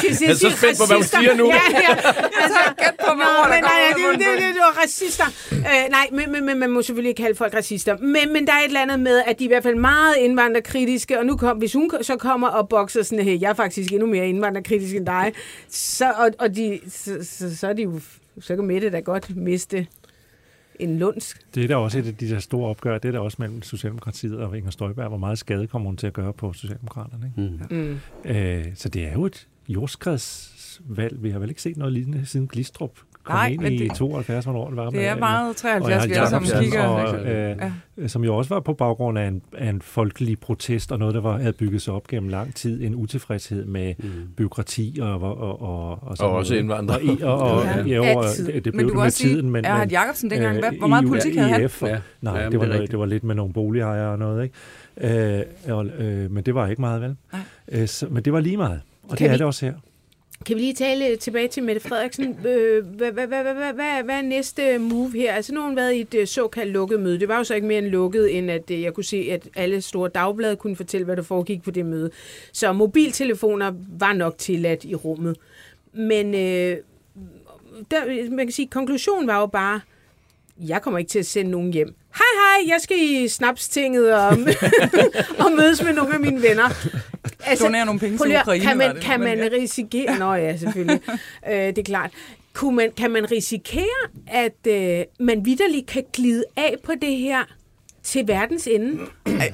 Jeg 0.02 0.30
er 0.30 0.34
så 0.34 0.50
spændt 0.50 0.78
på, 0.78 0.86
hvad 0.86 0.96
hun 0.96 1.04
siger 1.04 1.34
nu. 1.34 1.46
Ja, 1.46 1.60
ja. 1.70 1.94
Altså, 2.42 2.58
Gæt 2.78 2.94
på, 3.00 3.14
hvad 3.14 3.26
Nå, 3.26 3.54
men 3.54 3.62
nej, 3.62 4.08
ud 4.08 4.12
det, 4.12 4.54
det, 4.54 4.60
var 4.60 4.82
racister. 4.82 5.24
Øh, 5.52 5.90
nej, 5.90 6.08
men, 6.12 6.32
men, 6.32 6.46
men 6.46 6.58
man 6.58 6.70
må 6.70 6.82
selvfølgelig 6.82 7.08
ikke 7.08 7.22
kalde 7.22 7.36
folk 7.36 7.54
racister. 7.54 7.96
Men, 7.96 8.32
men 8.32 8.46
der 8.46 8.52
er 8.52 8.58
et 8.58 8.64
eller 8.64 8.80
andet 8.80 9.00
med, 9.00 9.22
at 9.26 9.38
de 9.38 9.44
er 9.44 9.48
i 9.48 9.48
hvert 9.48 9.62
fald 9.62 9.74
meget 9.74 10.16
indvandrerkritiske, 10.16 11.18
og 11.18 11.26
nu 11.26 11.36
kom, 11.36 11.56
hvis 11.56 11.72
hun 11.72 11.90
så 12.02 12.16
kommer 12.16 12.48
og 12.48 12.68
bokser 12.68 13.02
sådan, 13.02 13.24
hey, 13.24 13.40
jeg 13.40 13.50
er 13.50 13.54
faktisk 13.54 13.92
endnu 13.92 14.06
mere 14.06 14.28
indvandrerkritisk 14.28 14.94
end 14.94 15.06
dig, 15.06 15.32
så, 15.68 16.12
og, 16.12 16.30
og 16.38 16.56
de, 16.56 16.80
så, 16.88 17.18
så, 17.22 17.56
så, 17.56 17.68
er 17.68 17.72
de 17.72 17.82
jo, 17.82 18.00
så 18.40 18.56
kan 18.56 18.64
Mette 18.64 18.90
da 18.90 19.00
godt 19.00 19.36
miste 19.36 19.86
en 20.82 20.98
lunds. 20.98 21.36
Det 21.54 21.64
er 21.64 21.68
da 21.68 21.76
også 21.76 21.98
et 21.98 22.06
af 22.06 22.14
de 22.14 22.28
der 22.28 22.38
store 22.38 22.68
opgør. 22.68 22.98
Det 22.98 23.08
er 23.08 23.12
der 23.12 23.18
også 23.18 23.36
mellem 23.40 23.62
Socialdemokratiet 23.62 24.38
og 24.38 24.56
Inger 24.56 24.70
Støjberg. 24.70 25.08
Hvor 25.08 25.18
meget 25.18 25.38
skade 25.38 25.66
kommer 25.66 25.88
hun 25.88 25.96
til 25.96 26.06
at 26.06 26.12
gøre 26.12 26.32
på 26.32 26.52
Socialdemokraterne. 26.52 27.32
Ikke? 27.38 27.50
Mm. 27.70 27.76
Mm. 27.76 27.98
Øh, 28.24 28.64
så 28.74 28.88
det 28.88 29.04
er 29.04 29.12
jo 29.12 29.26
et 29.26 29.48
jordskredsvalg. 29.68 31.22
Vi 31.22 31.30
har 31.30 31.38
vel 31.38 31.48
ikke 31.48 31.62
set 31.62 31.76
noget 31.76 31.92
lignende 31.92 32.26
siden 32.26 32.48
Glistrup 32.48 32.98
kom 33.24 33.34
Nej, 33.36 33.46
ind 33.48 33.60
men 33.60 33.72
i 33.72 33.76
det- 33.78 33.94
72, 33.96 34.44
hvornår 34.44 34.68
det 34.68 34.76
var. 34.76 34.90
Det 34.90 35.06
er 35.06 35.14
med- 35.14 35.20
meget 35.20 35.56
73, 35.56 36.02
og 36.04 36.08
vi 36.08 36.14
alle 36.14 36.28
sammen 36.30 36.50
kigger. 36.62 36.82
Og, 36.82 37.24
øh, 37.26 37.56
Ja. 37.98 38.08
Som 38.08 38.24
jo 38.24 38.36
også 38.36 38.54
var 38.54 38.60
på 38.60 38.72
baggrund 38.72 39.18
af 39.18 39.26
en, 39.28 39.42
af 39.58 39.68
en 39.68 39.82
folkelig 39.82 40.38
protest, 40.40 40.92
og 40.92 40.98
noget, 40.98 41.14
der 41.14 41.20
var, 41.20 41.38
havde 41.38 41.52
bygget 41.52 41.82
sig 41.82 41.94
op 41.94 42.06
gennem 42.06 42.28
lang 42.28 42.54
tid. 42.54 42.82
En 42.82 42.94
utilfredshed 42.94 43.64
med 43.64 43.94
Mm. 43.98 44.10
byråkrati 44.36 44.98
og, 45.02 45.08
og, 45.22 45.40
og, 45.40 45.62
og, 45.62 45.98
og, 46.02 46.16
sådan 46.16 46.30
Og 46.30 46.36
også 46.36 46.54
indvandrere. 46.54 47.00
Og, 47.22 47.38
og, 47.38 47.50
og, 47.52 47.64
Ja. 47.64 48.02
ja, 48.02 48.16
og 48.16 48.24
det, 48.46 48.54
det 48.54 48.64
Men 48.64 48.72
blev 48.72 48.88
du 48.88 48.88
det 48.94 49.02
med 49.02 49.10
sige, 49.10 49.34
tiden. 49.34 49.50
Men, 49.50 49.64
Erhard 49.64 49.80
men, 49.80 49.90
Jacobsen 49.90 50.30
dengang, 50.30 50.58
hvad, 50.58 50.72
øh, 50.72 50.78
hvor 50.78 50.86
meget 50.88 51.02
EU 51.02 51.08
politik 51.08 51.36
havde 51.36 51.50
han? 51.52 51.60
Ja. 51.82 51.98
Nej, 52.20 52.36
Ja, 52.38 52.44
det, 52.44 52.52
men 52.52 52.60
var 52.60 52.66
det 52.66 52.74
noget, 52.74 52.90
det 52.90 52.98
var 52.98 53.06
lidt 53.06 53.24
med 53.24 53.34
nogle 53.34 53.52
boligejere 53.52 54.12
og 54.12 54.18
noget, 54.18 54.42
ikke? 55.00 55.38
Øh, 55.68 55.74
og, 55.76 55.86
øh, 55.86 56.30
men 56.30 56.44
det 56.44 56.54
var 56.54 56.66
ikke 56.68 56.80
meget, 56.82 57.00
vel? 57.02 57.16
Nej. 57.32 57.40
Øh, 57.72 57.88
så, 57.88 58.06
men 58.10 58.22
det 58.22 58.32
var 58.32 58.40
lige 58.40 58.56
meget. 58.56 58.80
Og 59.02 59.08
Kan 59.08 59.18
det 59.18 59.26
er 59.26 59.30
vi- 59.30 59.38
det 59.38 59.46
også 59.46 59.66
her. 59.66 59.74
Kan 60.46 60.56
vi 60.56 60.60
lige 60.60 60.74
tale 60.74 61.16
tilbage 61.16 61.48
til 61.48 61.62
Mette 61.62 61.80
Frederiksen? 61.80 62.46
Øh, 62.46 62.86
hvad, 62.86 63.12
hvad, 63.12 63.26
hvad, 63.26 63.42
hvad, 63.42 63.54
hvad, 63.54 64.02
hvad, 64.02 64.16
er 64.16 64.22
næste 64.22 64.78
move 64.78 65.12
her? 65.12 65.32
Altså 65.32 65.54
nu 65.54 65.60
har 65.60 65.66
hun 65.66 65.76
været 65.76 65.94
i 65.94 66.00
et 66.00 66.14
øh, 66.14 66.26
såkaldt 66.26 66.72
lukket 66.72 67.00
møde. 67.00 67.20
Det 67.20 67.28
var 67.28 67.38
jo 67.38 67.44
så 67.44 67.54
ikke 67.54 67.66
mere 67.66 67.78
end 67.78 67.86
lukket, 67.86 68.38
end 68.38 68.50
at 68.50 68.70
øh, 68.70 68.82
jeg 68.82 68.94
kunne 68.94 69.04
se, 69.04 69.28
at 69.30 69.48
alle 69.56 69.80
store 69.80 70.08
dagblade 70.08 70.56
kunne 70.56 70.76
fortælle, 70.76 71.04
hvad 71.04 71.16
der 71.16 71.22
foregik 71.22 71.62
på 71.62 71.70
det 71.70 71.86
møde. 71.86 72.10
Så 72.52 72.72
mobiltelefoner 72.72 73.72
var 73.98 74.12
nok 74.12 74.38
tilladt 74.38 74.84
i 74.84 74.94
rummet. 74.94 75.36
Men 75.92 76.34
øh, 76.34 76.76
der, 77.90 78.30
man 78.30 78.46
kan 78.46 78.52
sige, 78.52 78.68
konklusionen 78.68 79.26
var 79.26 79.40
jo 79.40 79.46
bare, 79.46 79.80
jeg 80.68 80.82
kommer 80.82 80.98
ikke 80.98 81.08
til 81.08 81.18
at 81.18 81.26
sende 81.26 81.50
nogen 81.50 81.72
hjem. 81.72 81.94
Hej 82.14 82.24
hej, 82.34 82.72
jeg 82.72 82.80
skal 82.80 82.96
i 83.00 83.28
snapstinget 83.28 84.14
og, 84.14 84.28
og 85.44 85.52
mødes 85.56 85.82
med 85.82 85.92
nogle 85.92 86.14
af 86.14 86.20
mine 86.20 86.42
venner. 86.42 86.68
Altså, 87.44 87.64
Donere 87.64 87.86
nogle 87.86 88.00
penge 88.00 88.18
til 88.18 88.36
Ukraine. 88.36 88.64
Kan 88.64 88.78
man, 88.78 88.94
det, 88.94 89.04
kan 89.04 89.20
man 89.20 89.38
ja. 89.38 89.48
risikere... 89.52 90.18
Nå 90.18 90.34
ja, 90.34 90.56
selvfølgelig. 90.56 91.00
øh, 91.50 91.52
det 91.54 91.78
er 91.78 91.82
klart. 91.82 92.10
Kunne 92.52 92.76
man, 92.76 92.92
kan 92.96 93.10
man 93.10 93.30
risikere, 93.30 93.84
at 94.26 94.66
øh, 94.66 95.04
man 95.20 95.44
vidderligt 95.44 95.86
kan 95.86 96.04
glide 96.12 96.44
af 96.56 96.76
på 96.84 96.92
det 97.02 97.16
her 97.16 97.44
til 98.02 98.28
verdens 98.28 98.66
ende? 98.66 98.98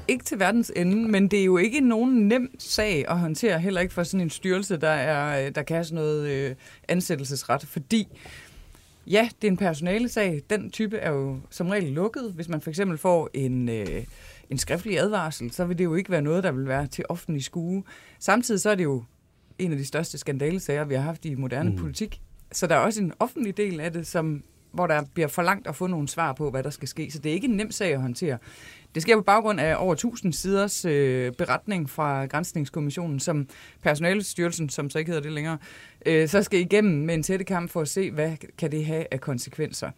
Ikke 0.08 0.24
til 0.24 0.38
verdens 0.38 0.72
ende, 0.76 1.08
men 1.08 1.28
det 1.28 1.40
er 1.40 1.44
jo 1.44 1.56
ikke 1.56 1.80
nogen 1.80 2.28
nem 2.28 2.50
sag 2.58 3.04
at 3.08 3.18
håndtere, 3.18 3.58
heller 3.60 3.80
ikke 3.80 3.94
for 3.94 4.02
sådan 4.02 4.20
en 4.20 4.30
styrelse, 4.30 4.76
der, 4.76 4.88
er, 4.88 5.50
der 5.50 5.62
kan 5.62 5.74
have 5.76 5.84
sådan 5.84 5.96
noget 5.96 6.30
øh, 6.30 6.54
ansættelsesret, 6.88 7.66
fordi 7.68 8.08
ja, 9.10 9.28
det 9.42 9.48
er 9.48 9.52
en 9.52 9.56
personale 9.56 10.08
sag. 10.08 10.42
Den 10.50 10.70
type 10.70 10.96
er 10.96 11.10
jo 11.10 11.40
som 11.50 11.68
regel 11.68 11.92
lukket. 11.92 12.32
Hvis 12.34 12.48
man 12.48 12.60
for 12.60 12.70
eksempel 12.70 12.98
får 12.98 13.30
en, 13.34 13.68
øh, 13.68 14.04
en 14.50 14.58
skriftlig 14.58 14.98
advarsel, 14.98 15.50
så 15.50 15.64
vil 15.64 15.78
det 15.78 15.84
jo 15.84 15.94
ikke 15.94 16.10
være 16.10 16.22
noget, 16.22 16.44
der 16.44 16.52
vil 16.52 16.68
være 16.68 16.86
til 16.86 17.04
offentlig 17.08 17.44
skue. 17.44 17.84
Samtidig 18.18 18.60
så 18.60 18.70
er 18.70 18.74
det 18.74 18.84
jo 18.84 19.04
en 19.58 19.72
af 19.72 19.78
de 19.78 19.84
største 19.84 20.18
skandalesager, 20.18 20.84
vi 20.84 20.94
har 20.94 21.02
haft 21.02 21.24
i 21.24 21.34
moderne 21.34 21.70
mm. 21.70 21.76
politik. 21.76 22.20
Så 22.52 22.66
der 22.66 22.74
er 22.74 22.78
også 22.78 23.02
en 23.02 23.12
offentlig 23.18 23.56
del 23.56 23.80
af 23.80 23.92
det, 23.92 24.06
som, 24.06 24.42
hvor 24.72 24.86
der 24.86 25.02
bliver 25.14 25.28
for 25.28 25.42
langt 25.42 25.66
at 25.66 25.76
få 25.76 25.86
nogle 25.86 26.08
svar 26.08 26.32
på, 26.32 26.50
hvad 26.50 26.62
der 26.62 26.70
skal 26.70 26.88
ske. 26.88 27.10
Så 27.10 27.18
det 27.18 27.30
er 27.30 27.34
ikke 27.34 27.46
en 27.46 27.56
nem 27.56 27.70
sag 27.70 27.92
at 27.92 28.00
håndtere. 28.00 28.38
Det 28.94 29.02
sker 29.02 29.16
på 29.16 29.22
baggrund 29.22 29.60
af 29.60 29.76
over 29.78 29.92
1000 29.92 30.32
siders 30.32 30.84
øh, 30.84 31.32
beretning 31.32 31.90
fra 31.90 32.26
Grænsningskommissionen, 32.26 33.20
som 33.20 33.48
Personalestyrelsen, 33.82 34.68
som 34.68 34.90
så 34.90 34.98
ikke 34.98 35.10
hedder 35.10 35.22
det 35.22 35.32
længere, 35.32 35.58
øh, 36.06 36.28
så 36.28 36.42
skal 36.42 36.60
igennem 36.60 37.04
med 37.04 37.14
en 37.14 37.22
tætte 37.22 37.44
kamp 37.44 37.70
for 37.70 37.80
at 37.80 37.88
se, 37.88 38.10
hvad 38.10 38.32
kan 38.58 38.72
det 38.72 38.86
have 38.86 39.06
af 39.10 39.20
konsekvenser. 39.20 39.90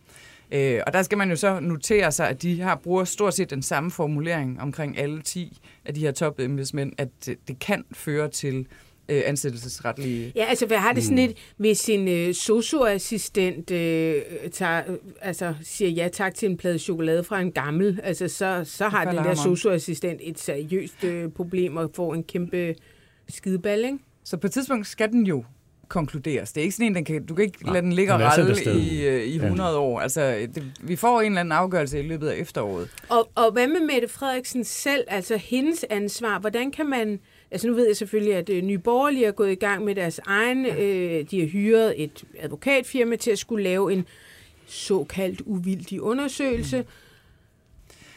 Øh, 0.53 0.81
og 0.87 0.93
der 0.93 1.03
skal 1.03 1.19
man 1.19 1.31
jo 1.31 1.37
så 1.37 1.61
notere 1.61 2.13
sig, 2.13 2.29
at 2.29 2.43
de 2.43 2.61
har 2.61 2.75
bruger 2.75 3.05
stort 3.05 3.35
set 3.35 3.51
den 3.51 3.63
samme 3.63 3.91
formulering 3.91 4.61
omkring 4.61 4.99
alle 4.99 5.23
10 5.23 5.61
af 5.85 5.95
de 5.95 6.01
her 6.01 6.13
topembedsmænd, 6.13 6.93
at 6.99 7.09
det 7.27 7.59
kan 7.61 7.85
føre 7.93 8.29
til 8.29 8.67
øh, 9.11 9.23
ansættelsesretlige... 9.27 10.33
Ja, 10.35 10.45
altså, 10.45 10.67
hvad 10.67 10.77
har 10.77 10.93
det 10.93 11.03
sådan 11.03 11.17
lidt, 11.17 11.39
hvis 11.57 11.89
en 11.89 12.09
øh, 12.09 12.35
socioassistent 12.35 13.71
øh, 13.71 14.23
tager, 14.53 14.83
øh, 14.89 14.97
altså, 15.21 15.55
siger 15.63 15.91
ja 15.91 16.09
tak 16.09 16.35
til 16.35 16.51
en 16.51 16.57
plade 16.57 16.79
chokolade 16.79 17.25
fra 17.25 17.41
en 17.41 17.53
gammel, 17.53 18.01
altså, 18.03 18.29
så, 18.29 18.63
så 18.65 18.89
har 18.89 19.05
den 19.05 19.17
der 19.17 19.35
socioassistent 19.35 20.21
et 20.25 20.39
seriøst 20.39 21.05
øh, 21.05 21.31
problem 21.31 21.77
og 21.77 21.91
får 21.95 22.15
en 22.15 22.25
kæmpe 22.25 22.75
skideball, 23.29 23.85
ikke? 23.85 23.99
Så 24.25 24.37
på 24.37 24.47
et 24.47 24.53
tidspunkt 24.53 24.87
skal 24.87 25.13
den 25.13 25.27
jo 25.27 25.45
konkluderes. 25.91 26.53
Det 26.53 26.61
er 26.61 26.63
ikke 26.63 26.75
sådan 26.75 26.87
en, 26.87 26.95
den 26.95 27.05
kan, 27.05 27.27
du 27.27 27.35
kan 27.35 27.45
ikke 27.45 27.65
Nej, 27.65 27.73
lade 27.73 27.83
den 27.83 27.93
ligge 27.93 28.15
og 28.15 28.21
ralle 28.21 28.81
i, 28.81 29.07
øh, 29.07 29.23
i 29.23 29.37
100 29.37 29.79
år. 29.79 30.01
Altså, 30.01 30.49
det, 30.55 30.65
vi 30.81 30.97
får 30.97 31.21
en 31.21 31.27
eller 31.27 31.41
anden 31.41 31.53
afgørelse 31.53 31.99
i 31.99 32.03
løbet 32.03 32.29
af 32.29 32.37
efteråret. 32.37 32.89
Og, 33.09 33.31
og 33.35 33.53
hvad 33.53 33.67
med 33.67 33.81
Mette 33.81 34.09
Frederiksen 34.09 34.65
selv, 34.65 35.05
altså 35.09 35.37
hendes 35.37 35.85
ansvar? 35.91 36.39
Hvordan 36.39 36.71
kan 36.71 36.87
man... 36.87 37.21
Altså 37.51 37.67
nu 37.69 37.75
ved 37.75 37.87
jeg 37.87 37.97
selvfølgelig, 37.97 38.35
at 38.35 38.49
øh, 38.49 38.63
Nye 38.63 38.79
Borgerlige 38.79 39.27
er 39.27 39.33
gået 39.33 39.51
i 39.53 39.55
gang 39.55 39.85
med 39.85 39.95
deres 39.95 40.21
egen... 40.27 40.67
Øh, 40.67 41.25
de 41.31 41.41
har 41.41 41.47
hyret 41.47 42.03
et 42.03 42.25
advokatfirma 42.39 43.17
til 43.17 43.31
at 43.31 43.39
skulle 43.39 43.65
lave 43.65 43.93
en 43.93 44.05
såkaldt 44.67 45.41
uvildig 45.41 46.01
undersøgelse. 46.01 46.85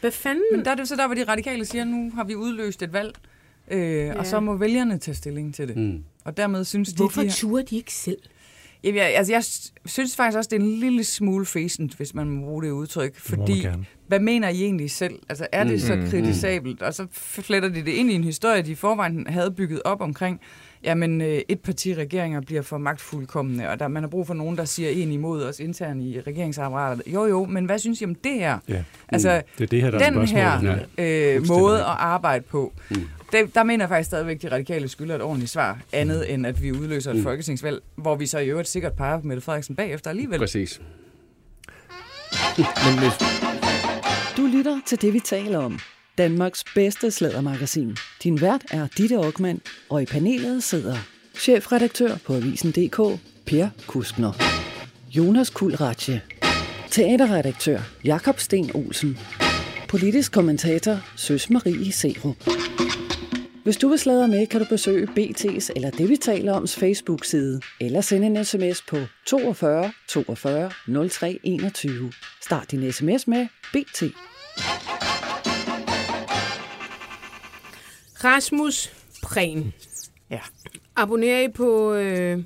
Hvad 0.00 0.10
fanden? 0.10 0.44
Men 0.52 0.64
der 0.64 0.70
er 0.70 0.74
det 0.74 0.88
så 0.88 0.96
der, 0.96 1.06
hvor 1.06 1.14
de 1.14 1.24
radikale 1.24 1.64
siger, 1.64 1.84
nu 1.84 2.10
har 2.14 2.24
vi 2.24 2.34
udløst 2.34 2.82
et 2.82 2.92
valg, 2.92 3.14
øh, 3.70 3.96
ja. 3.96 4.18
og 4.18 4.26
så 4.26 4.40
må 4.40 4.56
vælgerne 4.56 4.98
tage 4.98 5.14
stilling 5.14 5.54
til 5.54 5.68
det. 5.68 5.76
Mm. 5.76 6.04
Og 6.24 6.36
dermed 6.36 6.64
synes 6.64 6.88
de, 6.88 6.96
Hvorfor 6.96 7.20
de 7.20 7.26
har- 7.28 7.34
turer 7.34 7.62
de 7.62 7.76
ikke 7.76 7.92
selv? 7.92 8.18
Jamen, 8.84 8.96
jeg, 8.98 9.14
altså, 9.16 9.32
jeg 9.32 9.44
synes 9.86 10.16
faktisk 10.16 10.36
også, 10.38 10.48
det 10.50 10.56
er 10.56 10.60
en 10.60 10.76
lille 10.76 11.04
smule 11.04 11.46
fæsent, 11.46 11.94
hvis 11.96 12.14
man 12.14 12.26
må 12.26 12.46
bruge 12.46 12.62
det 12.62 12.70
udtryk. 12.70 13.14
Det 13.14 13.30
må 13.30 13.36
man 13.36 13.46
Fordi, 13.46 13.60
gerne. 13.60 13.84
Hvad 14.06 14.20
mener 14.20 14.48
I 14.48 14.62
egentlig 14.62 14.90
selv? 14.90 15.14
Altså, 15.28 15.46
er 15.52 15.64
det 15.64 15.82
så 15.82 16.06
kritisabelt? 16.10 16.82
Og 16.82 16.94
så 16.94 17.06
fletter 17.12 17.68
de 17.68 17.74
det 17.84 17.88
ind 17.92 18.10
i 18.10 18.14
en 18.14 18.24
historie, 18.24 18.62
de 18.62 18.70
i 18.70 18.74
forvejen 18.74 19.26
havde 19.28 19.50
bygget 19.50 19.82
op 19.84 20.00
omkring, 20.00 20.40
jamen, 20.84 21.20
øh, 21.20 21.40
et 21.48 21.60
parti 21.60 21.94
regeringer 21.94 22.40
bliver 22.40 22.62
for 22.62 22.78
magtfuldkommende, 22.78 23.68
og 23.68 23.78
der, 23.78 23.88
man 23.88 24.02
har 24.02 24.10
brug 24.10 24.26
for 24.26 24.34
nogen, 24.34 24.56
der 24.56 24.64
siger 24.64 24.90
en 24.90 25.12
imod 25.12 25.42
os 25.42 25.60
internt 25.60 26.02
i 26.02 26.20
regeringsapparatet. 26.26 27.02
Jo, 27.06 27.26
jo, 27.26 27.44
men 27.44 27.64
hvad 27.64 27.78
synes 27.78 28.00
I 28.00 28.04
om 28.04 28.14
det 28.14 28.32
her? 28.34 28.58
Ja. 28.68 28.82
Altså, 29.08 29.42
Det 29.58 29.64
er 29.64 29.68
det 29.68 29.82
her, 29.82 29.90
der 29.90 29.98
er 29.98 30.10
den 30.10 30.26
her 30.28 30.58
spørgsmålet. 30.58 30.86
øh, 30.98 31.48
måde 31.48 31.78
at 31.78 31.84
arbejde 31.98 32.44
på, 32.50 32.72
mm. 32.90 32.96
det, 33.32 33.54
der 33.54 33.62
mener 33.62 33.84
jeg 33.84 33.88
faktisk 33.88 34.06
stadigvæk, 34.06 34.36
at 34.36 34.42
de 34.42 34.52
radikale 34.54 34.88
skylder 34.88 35.14
et 35.14 35.22
ordentligt 35.22 35.50
svar, 35.50 35.78
andet 35.92 36.34
end 36.34 36.46
at 36.46 36.62
vi 36.62 36.72
udløser 36.72 37.10
et 37.10 37.16
mm. 37.16 37.22
folketingsvalg, 37.22 37.80
hvor 37.96 38.14
vi 38.16 38.26
så 38.26 38.38
i 38.38 38.48
øvrigt 38.48 38.68
sikkert 38.68 38.92
peger 38.92 39.20
på 39.20 39.26
Mette 39.26 39.40
Frederiksen 39.42 39.76
bagefter 39.76 40.10
alligevel. 40.10 40.38
Præcis. 40.38 40.80
Men 42.56 42.98
hvis, 42.98 43.43
du 44.36 44.46
lytter 44.46 44.80
til 44.86 45.02
det, 45.02 45.12
vi 45.12 45.20
taler 45.20 45.58
om. 45.58 45.78
Danmarks 46.18 46.64
bedste 46.74 47.10
slædermagasin. 47.10 47.96
Din 48.22 48.40
vært 48.40 48.64
er 48.70 48.86
Ditte 48.98 49.16
Aukmann, 49.16 49.60
og 49.88 50.02
i 50.02 50.06
panelet 50.06 50.62
sidder 50.62 50.96
chefredaktør 51.38 52.16
på 52.26 52.34
Avisen.dk, 52.34 53.20
Per 53.46 53.68
Kuskner. 53.86 54.32
Jonas 55.10 55.50
Kulratje. 55.50 56.22
Teaterredaktør 56.90 57.80
Jakob 58.04 58.40
Sten 58.40 58.70
Olsen. 58.74 59.18
Politisk 59.88 60.32
kommentator 60.32 61.00
Søs 61.16 61.50
Marie 61.50 61.92
Serup. 61.92 62.36
Hvis 63.64 63.76
du 63.76 63.88
vil 63.88 63.98
sladre 63.98 64.28
med, 64.28 64.46
kan 64.46 64.60
du 64.60 64.66
besøge 64.70 65.06
BT's 65.06 65.70
eller 65.76 65.90
det, 65.90 66.08
vi 66.08 66.16
taler 66.16 66.52
oms 66.52 66.76
Facebook-side, 66.76 67.60
eller 67.80 68.00
sende 68.00 68.26
en 68.26 68.44
sms 68.44 68.82
på 68.82 68.96
42 69.26 69.92
42 70.08 70.70
03 71.08 71.40
21. 71.42 72.12
Start 72.42 72.70
din 72.70 72.92
sms 72.92 73.28
med 73.28 73.46
BT. 73.72 74.02
Rasmus 78.24 78.92
Prehn. 79.22 79.72
Ja. 80.30 80.40
Abonnerer 80.96 81.40
I 81.40 81.48
på 81.48 81.94
øh, 81.94 82.42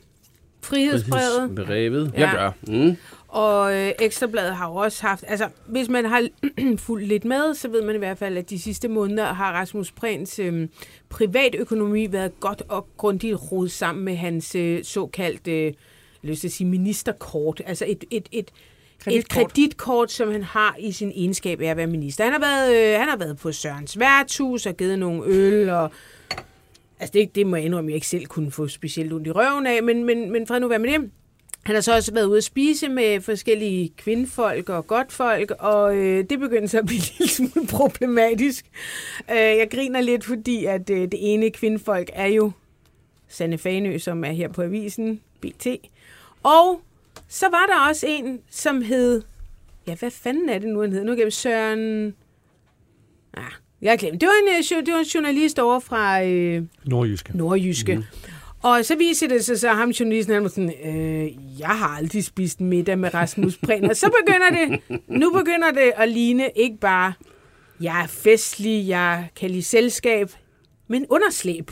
Frihedsbrevet? 0.62 1.54
Brevet. 1.54 2.12
Ja. 2.14 2.20
jeg 2.20 2.32
gør. 2.34 2.74
Mm. 2.74 2.96
Og 3.28 3.74
øh, 3.74 3.92
Ekstrabladet 4.00 4.56
har 4.56 4.68
jo 4.68 4.74
også 4.74 5.02
haft, 5.02 5.24
altså 5.28 5.48
hvis 5.66 5.88
man 5.88 6.04
har 6.04 6.28
fulgt 6.86 7.06
lidt 7.06 7.24
med, 7.24 7.54
så 7.54 7.68
ved 7.68 7.82
man 7.82 7.94
i 7.94 7.98
hvert 7.98 8.18
fald, 8.18 8.36
at 8.36 8.50
de 8.50 8.58
sidste 8.58 8.88
måneder 8.88 9.32
har 9.32 9.52
Rasmus 9.52 9.92
Prehns 9.92 10.38
øh, 10.38 10.68
privatøkonomi 11.08 12.12
været 12.12 12.40
godt 12.40 12.62
og 12.68 12.86
grundigt 12.96 13.52
rodet 13.52 13.72
sammen 13.72 14.04
med 14.04 14.16
hans 14.16 14.54
øh, 14.54 14.84
såkaldte, 14.84 15.66
øh, 15.66 15.72
lyst 16.22 16.40
til 16.40 16.48
at 16.48 16.52
sige 16.52 16.68
ministerkort, 16.68 17.62
altså 17.66 17.84
et, 17.88 18.04
et, 18.10 18.28
et, 18.32 18.38
et 18.38 18.52
Kreditkort. 18.98 19.52
kreditkort, 19.52 20.12
som 20.12 20.32
han 20.32 20.42
har 20.42 20.76
i 20.78 20.92
sin 20.92 21.12
egenskab 21.14 21.60
af 21.60 21.66
at 21.66 21.76
være 21.76 21.86
minister. 21.86 22.24
Han 22.24 22.32
har 22.32 22.40
været, 22.40 22.76
øh, 22.76 23.00
han 23.00 23.08
har 23.08 23.16
været 23.16 23.38
på 23.38 23.52
Sørens 23.52 23.98
værtshus 23.98 24.66
og 24.66 24.76
givet 24.76 24.98
nogle 24.98 25.22
øl 25.26 25.70
og 25.70 25.90
Altså 27.00 27.12
det, 27.12 27.34
det 27.34 27.46
må 27.46 27.56
jeg 27.56 27.64
indrømme, 27.64 27.90
jeg 27.90 27.94
ikke 27.94 28.06
selv 28.06 28.26
kunne 28.26 28.50
få 28.50 28.68
specielt 28.68 29.12
ondt 29.12 29.26
i 29.26 29.30
røven 29.30 29.66
af, 29.66 29.82
men, 29.82 30.04
men, 30.04 30.32
men 30.32 30.46
fred 30.46 30.60
nu 30.60 30.68
være 30.68 30.78
med 30.78 30.92
det. 30.92 31.10
Han 31.64 31.74
har 31.74 31.80
så 31.80 31.94
også 31.94 32.12
været 32.14 32.24
ude 32.26 32.38
at 32.38 32.44
spise 32.44 32.88
med 32.88 33.20
forskellige 33.20 33.92
kvindfolk 33.96 34.68
og 34.68 34.86
godtfolk, 34.86 35.50
og 35.58 35.96
øh, 35.96 36.24
det 36.30 36.38
begyndte 36.38 36.68
så 36.68 36.78
at 36.78 36.86
blive 36.86 37.00
lille 37.18 37.32
smule 37.32 37.66
problematisk. 37.66 38.66
Øh, 39.30 39.36
jeg 39.36 39.68
griner 39.70 40.00
lidt, 40.00 40.24
fordi 40.24 40.64
at 40.64 40.90
øh, 40.90 41.00
det 41.00 41.34
ene 41.34 41.50
kvindfolk 41.50 42.10
er 42.12 42.26
jo 42.26 42.50
Sanne 43.28 43.58
Fanø, 43.58 43.98
som 43.98 44.24
er 44.24 44.32
her 44.32 44.48
på 44.48 44.62
avisen, 44.62 45.20
BT. 45.40 45.66
Og 46.42 46.80
så 47.28 47.46
var 47.50 47.66
der 47.66 47.88
også 47.88 48.06
en, 48.08 48.40
som 48.50 48.82
hed 48.82 49.22
Ja, 49.88 49.94
hvad 49.94 50.10
fanden 50.10 50.48
er 50.48 50.58
det 50.58 50.68
nu, 50.68 50.80
han 50.80 50.90
hedder? 50.92 51.06
Nu 51.06 51.14
kan 51.14 51.24
jeg 51.24 51.32
Søren... 51.32 52.14
Ah, 53.34 53.42
jeg 53.82 53.92
har 53.92 53.96
glemt. 53.96 54.20
Det 54.20 54.26
var 54.26 54.34
en, 54.42 54.58
øh, 54.58 54.86
det 54.86 54.94
var 54.94 54.98
en 54.98 55.04
journalist 55.04 55.58
over 55.58 55.80
fra 55.80 56.24
øh, 56.24 56.62
Nordjyske. 56.84 57.36
Nordjyske. 57.36 57.96
Mm. 57.96 58.02
Og 58.62 58.84
så 58.84 58.96
viser 58.96 59.28
det 59.28 59.44
sig 59.44 59.60
så, 59.60 59.68
at 59.70 59.76
ham 59.76 59.90
journalisten, 59.90 60.34
han 60.34 60.42
var 60.42 60.48
sådan, 60.48 60.72
øh, 60.84 61.28
jeg 61.60 61.68
har 61.68 61.96
aldrig 61.96 62.24
spist 62.24 62.60
middag 62.60 62.98
med 62.98 63.14
Rasmus 63.14 63.56
Prehn. 63.56 63.84
Og 63.84 63.96
så 63.96 64.10
begynder 64.26 64.50
det, 64.50 64.80
nu 65.08 65.30
begynder 65.30 65.70
det 65.70 65.92
at 65.96 66.08
ligne 66.08 66.48
ikke 66.56 66.76
bare, 66.80 67.12
jeg 67.80 68.02
er 68.02 68.06
festlig, 68.06 68.88
jeg 68.88 69.28
kan 69.40 69.50
lide 69.50 69.62
selskab, 69.62 70.30
men 70.88 71.06
underslæb. 71.10 71.70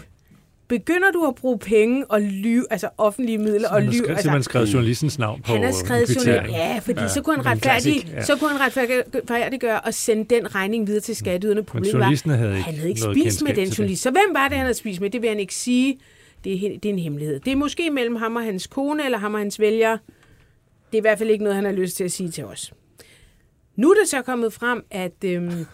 Begynder 0.68 1.10
du 1.10 1.24
at 1.26 1.34
bruge 1.34 1.58
penge 1.58 2.06
og 2.10 2.20
lyve, 2.20 2.64
altså 2.70 2.88
offentlige 2.98 3.38
midler 3.38 3.68
og 3.68 3.74
Man 3.74 3.84
har 3.84 3.92
lyve? 3.92 3.98
skrevet, 3.98 4.10
Altså, 4.10 4.22
simpelthen 4.22 4.42
skrevet 4.42 4.72
journalistens 4.72 5.18
navn 5.18 5.42
på 5.42 5.52
han 5.52 5.62
har 5.62 5.72
skrevet 5.72 6.06
kvitteringen. 6.06 6.54
ja, 6.54 6.78
fordi 6.78 7.00
ja, 7.00 7.08
så 7.08 7.22
kunne 7.22 7.36
han 7.36 7.44
en 7.46 7.46
retfærdig, 7.46 7.82
klassik, 8.02 8.12
ja. 8.12 8.24
så 8.24 8.36
kunne 8.36 8.50
han 8.50 8.60
retfærdiggøre 8.60 9.80
og 9.80 9.94
sende 9.94 10.34
den 10.34 10.54
regning 10.54 10.86
videre 10.86 11.00
til 11.00 11.16
skatteyderne. 11.16 11.62
Problemet 11.62 11.92
var, 11.94 11.98
journalisten 12.00 12.30
havde 12.30 12.52
ikke 12.52 12.64
han 12.64 12.74
havde 12.74 12.88
ikke 12.88 13.00
spist 13.00 13.42
med 13.42 13.54
den 13.54 13.68
journalist. 13.68 14.02
Så 14.02 14.10
hvem 14.10 14.34
var 14.34 14.48
det, 14.48 14.56
han 14.56 14.66
havde 14.66 14.74
spist 14.78 15.00
med? 15.00 15.10
Det 15.10 15.22
vil 15.22 15.28
han 15.28 15.40
ikke 15.40 15.54
sige. 15.54 15.98
Det 16.46 16.54
er, 16.66 16.78
det 16.78 16.84
er 16.88 16.92
en 16.92 16.98
hemmelighed. 16.98 17.40
Det 17.40 17.52
er 17.52 17.56
måske 17.56 17.90
mellem 17.90 18.16
ham 18.16 18.36
og 18.36 18.42
hans 18.42 18.66
kone, 18.66 19.04
eller 19.04 19.18
ham 19.18 19.34
og 19.34 19.40
hans 19.40 19.60
vælgere. 19.60 19.92
Det 20.90 20.94
er 20.94 20.98
i 20.98 21.00
hvert 21.00 21.18
fald 21.18 21.30
ikke 21.30 21.44
noget, 21.44 21.54
han 21.56 21.64
har 21.64 21.72
lyst 21.72 21.96
til 21.96 22.04
at 22.04 22.12
sige 22.12 22.30
til 22.30 22.44
os. 22.44 22.72
Nu 23.76 23.90
er 23.90 23.94
det 23.94 24.08
så 24.08 24.22
kommet 24.22 24.52
frem, 24.52 24.84
at... 24.90 25.24
Øhm, 25.24 25.46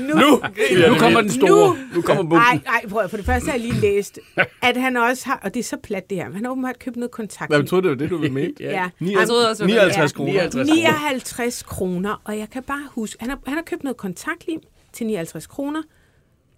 nu, 0.00 0.14
Nu, 0.14 0.40
nu 0.88 0.94
kommer 0.98 1.20
den 1.20 1.30
store. 1.30 1.48
Nu- 1.68 1.76
Nu 1.94 2.02
kommer 2.02 2.22
Nej, 2.22 2.52
bumpen. 2.52 2.60
nej, 2.64 2.86
prøv 2.88 3.02
at- 3.02 3.10
For 3.10 3.16
det 3.16 3.26
første 3.26 3.46
har 3.50 3.58
jeg 3.58 3.60
lige 3.60 3.80
læst, 3.80 4.18
at 4.62 4.76
han 4.76 4.96
også 4.96 5.26
har, 5.26 5.40
og 5.44 5.54
det 5.54 5.60
er 5.60 5.64
så 5.64 5.76
plat 5.82 6.10
det 6.10 6.18
her, 6.18 6.24
men 6.24 6.34
han 6.34 6.44
har 6.44 6.52
åbenbart 6.52 6.78
købt 6.78 6.96
noget 6.96 7.10
kontakt. 7.10 7.50
Hvad 7.50 7.64
troede, 7.64 7.82
det 7.82 7.90
var 7.90 7.96
det, 7.96 8.10
du 8.10 8.16
ville 8.16 8.34
mene? 8.34 8.52
Ja. 8.60 8.80
Var 8.80 8.90
59 9.00 10.12
Ja. 10.12 10.16
kroner. 10.16 10.32
59 10.32 10.68
59 10.70 11.62
kroner, 11.62 12.22
og 12.24 12.38
jeg 12.38 12.50
kan 12.50 12.62
bare 12.62 12.88
huske, 12.90 13.16
han 13.20 13.28
har, 13.30 13.38
han 13.46 13.54
har 13.54 13.62
købt 13.62 13.84
noget 13.84 13.96
kontaktlim 13.96 14.60
til 14.92 15.06
59 15.06 15.46
kroner. 15.46 15.82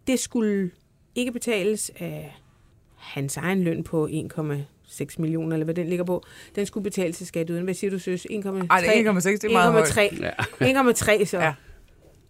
Det 0.06 0.20
skulle 0.20 0.70
ikke 1.14 1.32
betales 1.32 1.90
af 1.98 2.36
hans 2.96 3.36
egen 3.36 3.62
løn 3.64 3.84
på 3.84 4.06
1,6 4.06 5.04
millioner, 5.18 5.52
eller 5.52 5.64
hvad 5.64 5.74
den 5.74 5.88
ligger 5.88 6.04
på. 6.04 6.24
Den 6.56 6.66
skulle 6.66 6.84
betales 6.84 7.16
til 7.16 7.26
skatteyderne. 7.26 7.64
Hvad 7.64 7.74
siger 7.74 7.90
du, 7.90 7.98
søs? 7.98 8.26
1,3? 8.30 8.66
Ej, 8.70 8.80
det 8.80 9.06
er 9.06 9.12
1,6, 9.12 9.20
det 9.20 9.44
er 9.44 9.52
meget 9.52 9.72
højt. 9.72 9.88
1,3. 9.88 11.20
1,3 11.20 11.24
så. 11.34 11.38
Ja. 11.38 11.52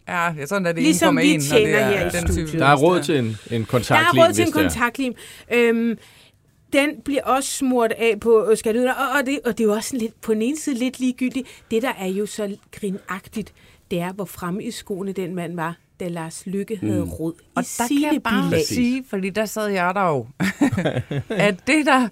Ja, 0.08 0.32
ja 0.32 0.46
sådan 0.46 0.66
er 0.66 0.72
det 0.72 0.82
Ligesom 0.82 1.18
1,1, 1.18 1.22
vi 1.22 1.32
når 1.32 1.38
det 1.38 1.42
tjener 1.48 1.78
er 1.78 1.88
her 1.98 2.06
i 2.06 2.10
den 2.10 2.26
studiet. 2.26 2.48
type. 2.48 2.58
Der 2.58 2.66
er 2.66 2.76
råd 2.76 3.02
til 3.02 3.18
en, 3.18 3.24
en 3.24 3.60
Der 3.60 3.66
kontaktlim, 3.66 4.20
er 4.20 4.26
råd 4.26 4.32
til 4.32 4.46
en 4.46 4.52
kontaktlim. 4.52 5.14
Øhm, 5.52 5.98
den 6.72 6.90
bliver 7.04 7.22
også 7.22 7.50
smurt 7.50 7.92
af 7.92 8.20
på 8.20 8.50
øh, 8.50 8.56
skatteyderne, 8.56 8.96
og, 8.96 9.18
og, 9.18 9.26
det, 9.26 9.40
og 9.44 9.58
det 9.58 9.64
er 9.64 9.68
jo 9.68 9.72
også 9.74 9.88
sådan 9.88 10.00
lidt, 10.00 10.20
på 10.20 10.34
den 10.34 10.42
ene 10.42 10.56
side 10.58 10.78
lidt 10.78 11.00
ligegyldigt. 11.00 11.48
Det, 11.70 11.82
der 11.82 11.92
er 11.98 12.06
jo 12.06 12.26
så 12.26 12.56
grinagtigt, 12.72 13.54
det 13.90 14.00
er, 14.00 14.12
hvor 14.12 14.24
fremme 14.24 14.64
i 14.64 14.70
skoene 14.70 15.12
den 15.12 15.34
mand 15.34 15.54
var, 15.56 15.76
da 16.00 16.08
Lars 16.08 16.46
Lykke 16.46 16.76
havde 16.76 17.00
Mm. 17.04 17.08
råd 17.10 17.32
i 17.40 17.44
Og 17.54 17.64
der 17.78 17.84
kan 17.88 18.12
jeg 18.14 18.22
bare 18.24 18.50
bilag. 18.50 18.64
sige, 18.66 19.04
fordi 19.10 19.30
der 19.30 19.44
sad 19.44 19.66
jeg 19.68 19.92
der 19.94 20.08
jo, 20.08 20.26
at 21.30 21.66
det 21.66 21.86
der 21.86 22.08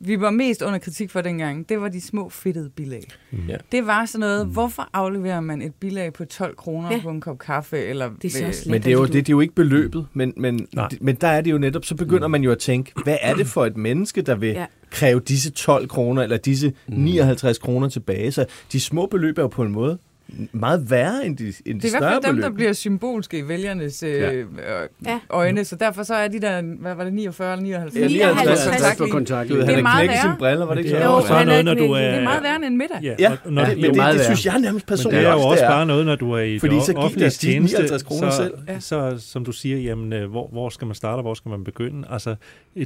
vi 0.00 0.20
var 0.20 0.30
mest 0.30 0.62
under 0.62 0.78
kritik 0.78 1.10
for 1.10 1.20
dengang, 1.20 1.68
det 1.68 1.80
var 1.80 1.88
de 1.88 2.00
små 2.00 2.28
fedtede 2.28 2.70
bilag. 2.70 3.02
Ja. 3.48 3.56
Det 3.72 3.86
var 3.86 4.04
sådan 4.06 4.20
noget, 4.20 4.46
hvorfor 4.46 4.88
afleverer 4.92 5.40
man 5.40 5.62
et 5.62 5.74
bilag 5.74 6.12
på 6.12 6.24
12 6.24 6.56
kroner 6.56 6.92
Ja. 6.92 7.00
på 7.02 7.08
en 7.10 7.20
kop 7.20 7.38
kaffe? 7.38 7.78
Eller, 7.78 8.10
Det 8.22 8.24
er 8.34 8.38
så 8.38 8.46
også 8.46 8.70
Men 8.70 8.82
det 8.82 8.88
er, 8.88 8.92
jo, 8.92 9.04
det, 9.04 9.12
det 9.12 9.28
er 9.28 9.30
jo 9.30 9.40
ikke 9.40 9.54
beløbet, 9.54 10.06
men, 10.12 10.32
men, 10.36 10.66
men 11.00 11.14
der 11.14 11.28
er 11.28 11.40
det 11.40 11.50
jo 11.50 11.58
netop, 11.58 11.84
så 11.84 11.94
begynder 11.94 12.28
man 12.28 12.42
jo 12.42 12.50
at 12.52 12.58
tænke, 12.58 12.92
hvad 13.04 13.16
er 13.20 13.34
det 13.34 13.46
for 13.46 13.66
et 13.66 13.76
menneske, 13.76 14.22
der 14.22 14.34
vil 14.34 14.48
Ja. 14.50 14.66
kræve 14.90 15.20
disse 15.20 15.50
12 15.50 15.88
kroner, 15.88 16.22
eller 16.22 16.36
disse 16.36 16.72
59 16.88 17.58
kroner 17.58 17.88
tilbage? 17.88 18.32
Så 18.32 18.46
de 18.72 18.80
små 18.80 19.06
beløb 19.06 19.38
er 19.38 19.42
jo 19.42 19.48
på 19.48 19.62
en 19.62 19.72
måde 19.72 19.98
meget 20.52 20.90
værre 20.90 21.26
end 21.26 21.36
de, 21.36 21.44
end 21.66 21.80
de 21.80 21.86
Det 21.88 21.94
er 21.94 21.98
i 21.98 22.00
hvert 22.00 22.12
fald 22.12 22.22
dem, 22.22 22.34
beløb. 22.34 22.42
der 22.50 22.50
bliver 22.56 22.72
symbolske 22.72 23.38
i 23.38 23.48
vælgernes 23.48 24.02
øh, 24.02 24.12
Ja. 24.12 24.32
øh, 24.32 24.46
Ja. 25.06 25.18
øjne, 25.30 25.64
så 25.64 25.76
derfor 25.76 26.02
så 26.02 26.14
er 26.14 26.28
de 26.28 26.40
der, 26.40 26.62
hvad 26.80 26.94
var 26.94 27.04
det, 27.04 27.12
49 27.12 27.52
eller 27.52 27.62
59? 27.62 28.12
Ja, 28.12 28.26
59. 28.34 28.60
Tak 28.60 28.96
for 28.96 29.06
kontaktlinje. 29.06 29.12
kontakt. 29.12 29.48
Du 29.48 29.54
ved, 29.54 29.60
Det 29.62 29.68
han 29.70 29.78
er 29.78 29.82
meget 29.82 30.08
værre. 30.08 30.20
sine 30.20 30.34
briller, 30.38 30.66
var 30.66 30.74
det 30.74 30.80
ikke 30.84 30.90
Det 30.94 31.02
så? 31.02 31.04
er 31.08 31.10
jo 31.12 31.16
Jo, 31.20 31.26
så 31.26 31.34
han 31.34 31.48
er 31.48 31.62
noget, 31.62 31.64
når 31.64 31.74
du 31.74 31.92
er... 31.92 31.98
Det 32.00 32.14
er 32.14 32.22
meget 32.22 32.42
værre 32.42 32.56
end 32.56 32.64
en 32.64 32.78
middag. 32.78 32.98
Ja, 33.02 33.14
Ja, 33.18 33.28
når, 33.28 33.50
når, 33.50 33.62
ja, 33.62 33.74
men 33.74 33.84
det, 33.84 33.94
det 33.94 34.14
det 34.14 34.24
synes 34.24 34.46
jeg 34.46 34.58
nærmest 34.60 34.86
personligt 34.86 35.20
det 35.20 35.28
er 35.28 35.32
jo 35.32 35.40
også 35.40 35.64
det 35.64 35.70
bare 35.70 35.86
noget, 35.86 36.06
når 36.06 36.16
du 36.16 36.32
er 36.32 36.40
i 36.40 36.58
Fordi 36.58 36.74
det 36.74 36.82
så 36.82 36.92
giv 36.92 36.98
offentlige 37.02 37.26
os 37.26 37.38
de 37.38 37.46
59 37.58 38.02
kroner 38.02 38.30
så, 38.30 38.36
selv. 38.36 38.54
Så, 38.80 39.14
som 39.18 39.44
du 39.44 39.52
siger, 39.52 39.78
jamen, 39.78 40.12
øh, 40.12 40.30
hvor, 40.30 40.48
hvor 40.52 40.68
skal 40.68 40.86
man 40.86 40.94
starte, 40.94 41.18
og 41.18 41.22
hvor 41.22 41.34
skal 41.34 41.48
man 41.48 41.64
begynde? 41.64 42.08
Altså, 42.10 42.36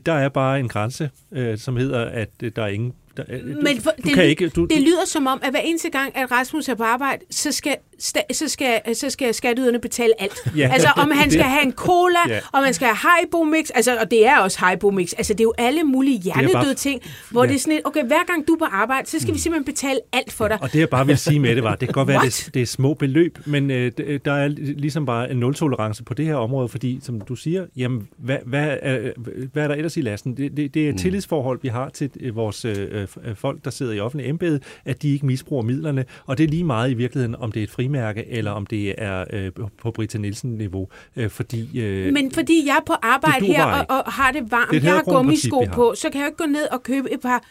der 0.07 0.13
er 0.13 0.29
bare 0.29 0.61
en 0.61 0.69
grænse, 0.69 1.11
øh, 1.33 1.59
som 1.59 1.77
hedder, 1.77 2.05
at 2.05 2.29
øh, 2.43 2.53
der 2.57 2.63
er 2.63 2.69
ingen... 2.69 2.93
Der, 3.17 3.25
øh, 3.29 3.47
Men 3.63 3.81
for, 3.81 3.91
du 3.91 4.03
det, 4.09 4.15
kan 4.15 4.25
ikke... 4.25 4.49
Du, 4.49 4.65
det 4.65 4.81
lyder 4.81 5.07
som 5.07 5.27
om, 5.27 5.41
at 5.43 5.51
hver 5.51 5.61
eneste 5.61 5.91
gang, 5.91 6.17
at 6.17 6.31
Rasmus 6.33 6.69
er 6.69 6.75
på 6.75 6.83
arbejde, 6.83 7.23
så 7.31 7.53
skal, 7.53 7.77
sta, 7.99 8.21
så 8.33 8.49
skal, 8.49 8.81
så 8.95 9.11
skal 9.11 9.35
skatteyderne 9.35 9.79
betale 9.79 10.13
alt. 10.23 10.33
Ja. 10.57 10.71
Altså, 10.73 10.89
om 10.97 11.11
han 11.11 11.31
skal 11.31 11.43
Det- 11.45 11.51
have 11.51 11.63
en 11.65 11.73
cola, 11.73 12.19
Ja. 12.29 12.39
om 12.53 12.65
han 12.65 12.75
skal 12.75 12.87
have 12.87 12.97
Haribo 12.97 13.45
Mix, 13.45 13.71
altså, 13.75 13.97
og 13.97 14.11
det 14.11 14.27
er 14.27 14.39
også 14.39 14.59
Haribo 14.59 14.91
Mix. 14.91 15.13
Altså, 15.19 15.33
det 15.35 15.41
er 15.41 15.45
jo 15.45 15.55
alle 15.59 15.83
mulige 15.85 16.19
hjernedøde 16.19 16.53
bare- 16.53 16.75
ting, 16.75 17.01
hvor 17.31 17.45
Ja. 17.45 17.49
det 17.49 17.55
er 17.55 17.59
sådan 17.61 17.75
et, 17.79 17.81
okay, 17.85 18.05
hver 18.07 18.25
gang 18.27 18.49
du 18.49 18.53
er 18.55 18.59
på 18.59 18.65
arbejde, 18.65 19.09
så 19.11 19.19
skal 19.21 19.35
vi 19.35 19.39
simpelthen 19.39 19.65
betale 19.75 20.01
alt 20.13 20.33
for 20.33 20.49
dig. 20.49 20.59
Og 20.63 20.73
det 20.73 20.79
jeg 20.81 20.89
bare 20.89 21.07
vil 21.07 21.19
sige 21.19 21.41
med 21.41 21.55
det 21.57 21.63
var, 21.65 21.75
det 21.75 21.89
kan 21.89 21.93
godt 21.93 22.09
være, 22.09 22.25
det, 22.27 22.51
det 22.55 22.63
er 22.63 22.67
små 22.67 22.95
beløb, 22.95 23.39
men 23.47 23.71
øh, 23.71 23.93
det- 23.99 24.25
der 24.25 24.33
er 24.33 24.49
ligesom 24.59 25.07
bare 25.07 25.31
en 25.31 25.37
nul-tolerance 25.37 26.05
på 26.05 26.15
det 26.15 26.27
her 26.27 26.35
område, 26.35 26.69
fordi 26.69 26.99
som 27.03 27.21
du 27.21 27.37
siger, 27.37 27.67
jamen, 27.77 28.09
hvad, 28.19 28.37
hvad, 28.47 28.77
er, 28.83 29.11
hvad 29.53 29.63
er 29.65 29.69
der 29.69 29.75
ellers 29.79 29.97
i 29.97 30.01
lasten? 30.01 30.37
Det, 30.37 30.57
det, 30.57 30.75
det 30.75 30.87
er 30.87 30.91
et 30.91 30.99
tillidsforhold, 30.99 31.59
vi 31.63 31.69
har 31.69 31.89
til 31.89 32.11
øh, 32.21 32.37
vores 32.37 32.65
øh, 32.65 33.07
øh, 33.25 33.35
folk, 33.35 33.65
der 33.65 33.71
sidder 33.71 33.93
i 33.93 34.01
offentlig 34.01 34.29
embede, 34.29 34.61
at 34.85 35.03
de 35.03 35.13
ikke 35.13 35.27
misbruger 35.27 35.63
midlerne, 35.63 36.05
og 36.27 36.39
det 36.39 36.45
er 36.45 36.49
lige 36.49 36.65
meget 36.65 36.91
i 36.91 36.95
virkeligheden, 36.95 37.35
om 37.37 37.53
det 37.53 37.61
er 37.61 37.65
et 37.65 37.71
frimærke, 37.71 38.29
eller 38.29 38.51
om 38.51 38.67
det 38.67 38.95
er 38.99 39.25
øh, 39.33 39.53
på 39.79 39.91
Britta 39.91 40.19
Nielsen-niveau, 40.19 40.89
øh, 41.17 41.31
fordi... 41.31 41.81
Øh, 41.81 42.13
Men 42.13 42.33
fordi 42.33 42.63
jeg 42.67 42.77
er 42.77 42.85
på 42.87 42.93
arbejde 43.03 43.47
her 43.47 43.65
og, 43.65 43.87
og 44.07 44.13
har 44.13 44.33
det 44.33 44.51
varmt, 44.51 44.71
Det 44.71 44.77
et 44.77 44.85
jeg 44.85 44.93
har 44.93 45.03
gummisko 45.03 45.65
har. 45.65 45.73
på, 45.73 45.95
så 45.97 46.11
kan 46.11 46.21
jeg 46.21 46.29
ikke 46.29 46.39
gå 46.39 46.47
ned 46.47 46.69
og 46.73 46.83
købe 46.83 47.13
et 47.13 47.21
par 47.21 47.45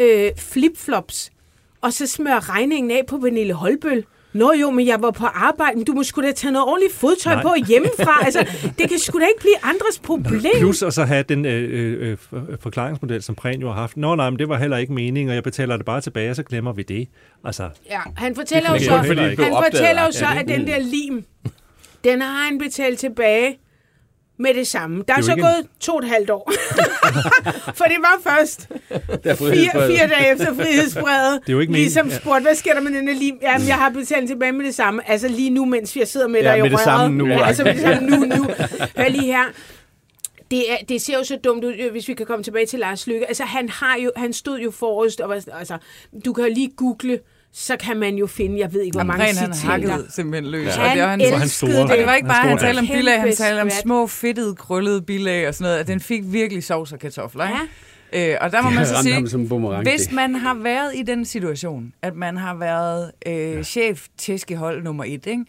øh, 0.00 0.30
flipflops, 0.36 1.30
og 1.80 1.92
så 1.92 2.06
smøre 2.06 2.38
regningen 2.38 2.90
af 2.90 3.02
på 3.08 3.16
Vanille 3.16 3.54
Holbøl. 3.54 4.04
Nå 4.32 4.52
jo, 4.52 4.70
men 4.70 4.86
jeg 4.86 5.02
var 5.02 5.10
på 5.10 5.26
arbejde, 5.26 5.76
men 5.76 5.84
du 5.84 5.92
må 5.92 6.02
sgu 6.02 6.22
da 6.22 6.32
tage 6.32 6.52
noget 6.52 6.68
ordentligt 6.68 6.92
fodtøj 6.94 7.34
Nej. 7.34 7.42
på 7.42 7.54
hjemmefra. 7.68 8.18
Altså, 8.24 8.46
det 8.78 8.88
kan 8.88 8.98
sgu 8.98 9.18
da 9.18 9.24
ikke 9.24 9.40
blive 9.40 9.54
andres 9.62 9.98
problem. 10.02 10.52
Plus 10.60 10.82
at 10.82 10.94
så 10.94 11.04
have 11.04 11.22
den 11.22 11.44
øh, 11.46 12.10
øh, 12.10 12.16
for- 12.18 12.46
forklaringsmodel, 12.60 13.22
som 13.22 13.34
Prehn 13.34 13.60
jo 13.60 13.66
har 13.68 13.74
haft. 13.80 13.96
Nå 13.96 14.14
nej, 14.14 14.30
men 14.30 14.38
det 14.38 14.48
var 14.48 14.58
heller 14.58 14.76
ikke 14.76 14.92
meningen, 14.92 15.28
og 15.28 15.34
jeg 15.34 15.42
betaler 15.42 15.76
det 15.76 15.86
bare 15.86 16.00
tilbage, 16.00 16.30
og 16.30 16.36
så 16.36 16.42
glemmer 16.42 16.72
vi 16.72 16.82
det. 16.82 17.08
Altså, 17.44 17.68
Ja, 17.90 18.00
han 18.16 18.34
fortæller 18.34 18.70
jo 18.72 18.78
så, 18.78 18.96
han 18.96 19.06
fortæller 19.64 20.04
jo 20.06 20.12
så, 20.12 20.26
at 20.40 20.48
den 20.48 20.66
der 20.66 20.78
lim, 20.78 21.24
den 22.04 22.20
har 22.22 22.44
han 22.48 22.58
betalt 22.58 22.98
tilbage 22.98 23.58
med 24.38 24.54
det 24.54 24.66
samme. 24.66 25.04
Der 25.08 25.14
er, 25.14 25.18
jo 25.18 25.22
så 25.22 25.34
gået 25.34 25.66
to 25.80 25.92
og 25.92 25.98
et 26.02 26.08
halvt 26.08 26.30
år. 26.30 26.52
For 27.78 27.84
det 27.84 27.96
var 27.98 28.32
først 28.32 28.68
er 29.24 29.34
fire, 29.34 29.86
fire 29.86 30.08
dage 30.08 30.32
efter 30.32 30.54
frihedsbrevet. 30.54 31.40
Det 31.40 31.48
er 31.48 31.52
jo 31.52 31.60
ikke 31.60 31.72
ligesom 31.72 32.06
meningen, 32.06 32.20
spurgt, 32.22 32.42
hvad 32.42 32.54
sker 32.54 32.74
der 32.74 32.80
med 32.80 32.92
den 32.92 33.08
her 33.08 33.14
lim? 33.14 33.38
Jamen, 33.42 33.68
jeg 33.68 33.76
har 33.76 33.90
betalt 33.90 34.28
tilbage 34.28 34.52
med 34.52 34.66
det 34.66 34.74
samme. 34.74 35.10
Altså 35.10 35.28
lige 35.28 35.50
nu, 35.50 35.64
mens 35.64 35.96
jeg 35.96 36.08
sidder 36.08 36.28
med 36.28 36.40
Ja, 36.40 36.50
dig 36.50 36.58
i 36.58 36.62
det 36.62 36.72
røret. 36.72 36.84
samme 36.84 37.16
nu, 37.16 37.26
Ja, 37.26 37.46
altså 37.46 37.64
med 37.64 37.74
det 37.74 37.80
samme 37.82 38.08
nu, 38.10 38.16
nu. 38.16 38.44
Hør 38.96 39.08
lige 39.08 39.26
her. 39.26 39.44
Det, 40.50 40.72
er, 40.72 40.76
det 40.88 41.00
ser 41.02 41.18
jo 41.18 41.24
så 41.24 41.38
dumt 41.44 41.64
ud, 41.64 41.74
øh, 41.78 41.90
hvis 41.90 42.08
vi 42.08 42.14
kan 42.14 42.26
komme 42.26 42.42
tilbage 42.42 42.66
til 42.66 42.78
Lars 42.78 43.06
Lykke. 43.06 43.26
Altså, 43.26 43.44
han, 43.44 43.68
har 43.68 43.96
jo, 43.98 44.12
han 44.16 44.32
stod 44.32 44.58
jo 44.60 44.70
forrest, 44.70 45.20
og 45.20 45.28
var, 45.28 45.44
altså, 45.58 45.78
du 46.24 46.32
kan 46.32 46.44
jo 46.44 46.50
lige 46.54 46.70
google, 46.76 47.18
så 47.52 47.76
kan 47.76 47.96
man 47.96 48.14
jo 48.14 48.26
finde, 48.26 48.58
jeg 48.58 48.72
ved 48.72 48.82
ikke, 48.82 48.96
hvor 48.96 49.04
mange 49.04 49.24
Jamen, 49.24 49.36
han 49.38 49.54
citater. 49.54 49.70
hakkede 49.72 50.06
simpelthen 50.12 50.50
løs. 50.50 50.66
Ja. 50.66 50.90
Og 50.90 50.94
det 50.96 51.02
var 51.02 51.08
Han 51.08 51.20
han, 51.20 51.32
han 51.32 51.42
elskede 51.42 51.48
store- 51.72 51.82
og 51.82 51.88
det 51.98 52.06
var 52.06 52.14
ikke 52.14 52.28
han 52.28 52.34
bare, 52.34 52.42
store 52.42 52.48
han 52.48 52.58
talte 52.58 52.78
om 52.78 52.86
bilag, 52.86 53.20
han 53.20 53.36
talte 53.36 53.60
om 53.60 53.70
små, 53.70 54.06
fedtede, 54.06 54.54
krøllede 54.54 55.02
bilag 55.02 55.48
og 55.48 55.54
sådan 55.54 55.72
noget, 55.72 55.86
den 55.86 56.00
fik 56.00 56.22
virkelig 56.26 56.64
sovs 56.64 56.92
og 56.92 56.98
kartofler. 56.98 57.44
Ikke? 57.48 57.58
Ja. 58.12 58.32
Øh, 58.32 58.38
og 58.40 58.52
der 58.52 58.62
må 58.62 58.70
man 58.70 58.86
så 58.86 58.94
sige, 59.02 59.20
hvis 59.82 60.02
det. 60.02 60.12
man 60.12 60.34
har 60.34 60.54
været 60.54 60.92
i 60.96 61.02
den 61.02 61.24
situation, 61.24 61.92
at 62.02 62.16
man 62.16 62.36
har 62.36 62.54
været 62.54 63.10
øh, 63.26 63.64
chef 63.64 64.06
tæskehold 64.18 64.82
nummer 64.82 65.04
et, 65.04 65.26
ikke? 65.26 65.44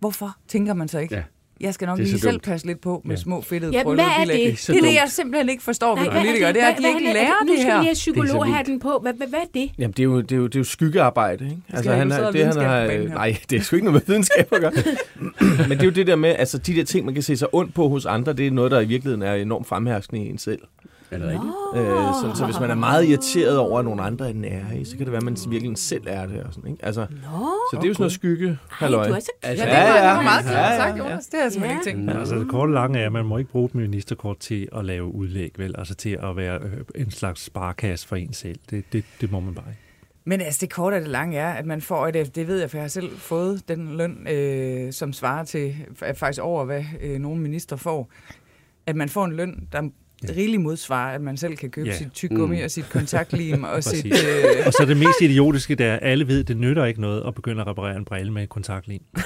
hvorfor 0.00 0.36
tænker 0.48 0.74
man 0.74 0.88
så 0.88 0.98
ikke? 0.98 1.14
Ja. 1.14 1.22
Jeg 1.60 1.74
skal 1.74 1.86
nok 1.86 1.98
Det 1.98 2.06
lige 2.06 2.18
selv 2.18 2.32
dumt. 2.32 2.42
passe 2.42 2.66
lidt 2.66 2.80
på 2.80 3.02
med 3.04 3.16
Ja. 3.16 3.22
små 3.22 3.40
fedtede 3.40 3.72
Ja, 3.72 3.82
hvad 3.84 3.94
er 3.98 4.24
det? 4.24 4.28
Det 4.34 4.48
er, 4.52 4.56
så 4.56 4.72
det, 4.72 4.82
det, 4.82 4.88
jeg 4.94 5.04
simpelthen 5.08 5.48
ikke 5.48 5.62
forstår 5.62 5.96
ved 5.96 6.04
Nej, 6.06 6.16
er 6.16 6.20
politikere. 6.20 6.52
Det 6.52 6.62
er, 6.62 6.66
at 6.66 6.76
de 6.76 6.80
Hvad- 6.82 6.90
ikke 6.90 7.04
hvad- 7.04 7.14
lærer 7.14 7.44
Nu 7.44 7.52
det 7.52 7.58
skal 7.60 7.66
vi 7.66 7.70
her. 7.70 7.76
have 7.76 7.84
Det 7.84 7.90
er 7.90 7.94
så 7.94 8.10
vildt. 8.12 8.24
psykologhatten 8.26 8.80
på. 8.80 8.98
Hvad, 9.02 9.12
hvad, 9.14 9.26
hvad 9.26 9.38
er 9.38 9.44
det? 9.54 9.70
Jamen, 9.78 9.92
det 9.92 10.00
er 10.00 10.04
jo, 10.04 10.20
det 10.20 10.32
er 10.32 10.36
jo, 10.36 10.46
det 10.46 10.54
er 10.54 10.60
jo 10.60 10.64
skyggearbejde, 10.64 11.44
ikke? 11.44 11.56
Altså, 11.72 11.92
han 11.92 12.10
har, 12.10 12.30
det, 12.30 12.44
han 12.46 12.56
har, 12.56 13.08
nej, 13.08 13.36
det 13.50 13.58
er 13.58 13.62
sgu 13.62 13.76
ikke 13.76 13.84
noget 13.90 14.02
med 14.06 14.14
videnskab 14.14 14.52
at 14.52 14.60
gøre. 14.60 14.72
Men 15.68 15.70
det 15.70 15.80
er 15.80 15.84
jo 15.84 15.90
det 15.90 16.06
der 16.06 16.16
med, 16.16 16.34
altså 16.38 16.58
de 16.58 16.74
der 16.74 16.84
ting, 16.84 17.04
man 17.04 17.14
kan 17.14 17.22
se 17.22 17.36
sig 17.36 17.48
ondt 17.54 17.74
på 17.74 17.88
hos 17.88 18.06
andre, 18.06 18.32
det 18.32 18.46
er 18.46 18.50
noget, 18.50 18.70
der 18.70 18.80
i 18.80 18.84
virkeligheden 18.86 19.22
er 19.22 19.34
enormt 19.34 19.66
fremherskende 19.66 20.24
i 20.24 20.28
en 20.28 20.38
selv. 20.38 20.60
Er 21.10 21.18
det 21.18 21.26
rigtigt? 21.26 21.52
Øh, 21.76 22.14
sådan, 22.20 22.36
så 22.36 22.44
hvis 22.44 22.60
man 22.60 22.70
er 22.70 22.74
meget 22.74 23.04
irriteret 23.08 23.58
over, 23.58 23.78
at 23.78 23.84
nogen 23.84 24.00
andre 24.00 24.28
er 24.28 24.32
nære 24.34 24.76
i, 24.80 24.84
så 24.84 24.96
kan 24.96 25.00
det 25.06 25.12
være, 25.12 25.16
at 25.16 25.22
man 25.24 25.36
virkelig 25.48 25.78
selv 25.78 26.02
er 26.06 26.26
det. 26.26 26.42
Og 26.42 26.54
sådan, 26.54 26.70
ikke? 26.70 26.84
Altså, 26.84 27.00
Nå, 27.00 27.16
så 27.72 27.76
det 27.76 27.84
er 27.84 27.88
jo 27.88 27.94
sådan 27.94 28.02
noget 28.02 28.12
skygge. 28.12 28.48
Ej, 28.48 28.56
halløj. 28.70 29.08
du 29.08 29.14
er 29.14 29.20
så 29.20 29.30
Altså, 29.42 29.64
Ja, 29.64 29.70
klog. 29.70 29.84
det 29.86 29.88
var, 29.88 29.96
Ja, 29.96 30.04
ja. 30.04 30.08
det 30.10 30.16
var 30.16 30.22
meget 30.22 30.44
Ja, 30.44 30.50
klart 30.50 30.72
ja, 30.72 30.76
sagt, 30.78 30.98
ja. 30.98 31.02
Jonas. 31.04 31.26
Det 31.26 31.34
har 31.38 31.42
jeg 31.44 31.52
simpelthen 31.52 31.80
ikke 31.80 31.90
tænkt. 31.90 32.18
Altså, 32.18 32.34
det 32.38 32.48
korte 32.48 32.70
og 32.70 32.74
lange 32.74 32.98
er, 32.98 33.06
at 33.06 33.12
man 33.12 33.24
må 33.24 33.38
ikke 33.38 33.50
bruge 33.50 33.66
et 33.66 33.74
ministerkort 33.74 34.38
til 34.38 34.68
at 34.76 34.84
lave 34.84 35.14
udlæg, 35.14 35.52
vel? 35.58 35.74
Altså 35.78 35.94
til 35.94 36.18
at 36.22 36.36
være 36.36 36.58
øh, 36.62 36.72
en 37.02 37.10
slags 37.10 37.44
sparekasse 37.44 38.08
for 38.08 38.16
en 38.16 38.32
selv. 38.32 38.58
Det, 38.70 38.84
det, 38.92 39.04
det 39.20 39.32
må 39.32 39.40
man 39.40 39.54
bare 39.54 39.64
ikke. 39.68 39.80
Men 40.24 40.40
altså, 40.40 40.58
det 40.60 40.70
korte 40.70 40.96
af 40.96 41.02
det 41.02 41.10
lange 41.10 41.36
er, 41.38 41.50
at 41.52 41.66
man 41.66 41.80
får 41.80 42.06
et, 42.08 42.34
det 42.36 42.46
ved 42.48 42.60
jeg, 42.60 42.70
for 42.70 42.76
jeg 42.76 42.82
har 42.84 42.88
selv 42.88 43.10
fået 43.18 43.68
den 43.68 43.96
løn, 43.96 44.26
øh, 44.30 44.92
som 44.92 45.12
svarer 45.12 45.44
til 45.44 45.74
faktisk 46.14 46.42
over, 46.42 46.64
hvad 46.64 46.84
øh, 47.00 47.18
nogle 47.18 47.40
minister 47.40 47.76
får. 47.76 48.10
At 48.86 48.96
man 48.96 49.08
får 49.08 49.24
en 49.24 49.32
løn, 49.32 49.68
der 49.72 49.90
ja. 50.28 50.34
rigeligt 50.36 50.62
modsvarer, 50.62 51.14
at 51.14 51.20
man 51.20 51.36
selv 51.36 51.56
kan 51.56 51.70
købe 51.70 51.88
ja. 51.88 51.96
sit 51.96 52.12
tyggegummi 52.12 52.56
mm. 52.56 52.64
og 52.64 52.70
sit 52.70 52.90
kontaktlim 52.90 53.64
og 53.64 53.84
sit... 53.90 54.06
Øh... 54.06 54.66
Og 54.66 54.72
så 54.72 54.84
det 54.88 54.96
mest 54.96 55.20
idiotiske, 55.20 55.74
der 55.74 55.96
alle 55.96 56.28
ved, 56.28 56.44
det 56.44 56.56
nytter 56.56 56.84
ikke 56.84 57.00
noget 57.00 57.22
at 57.26 57.34
begynde 57.34 57.60
at 57.60 57.66
reparere 57.66 57.96
en 57.96 58.04
brille 58.04 58.32
med 58.32 58.46
kontaktlim. 58.46 59.00
nej, 59.14 59.22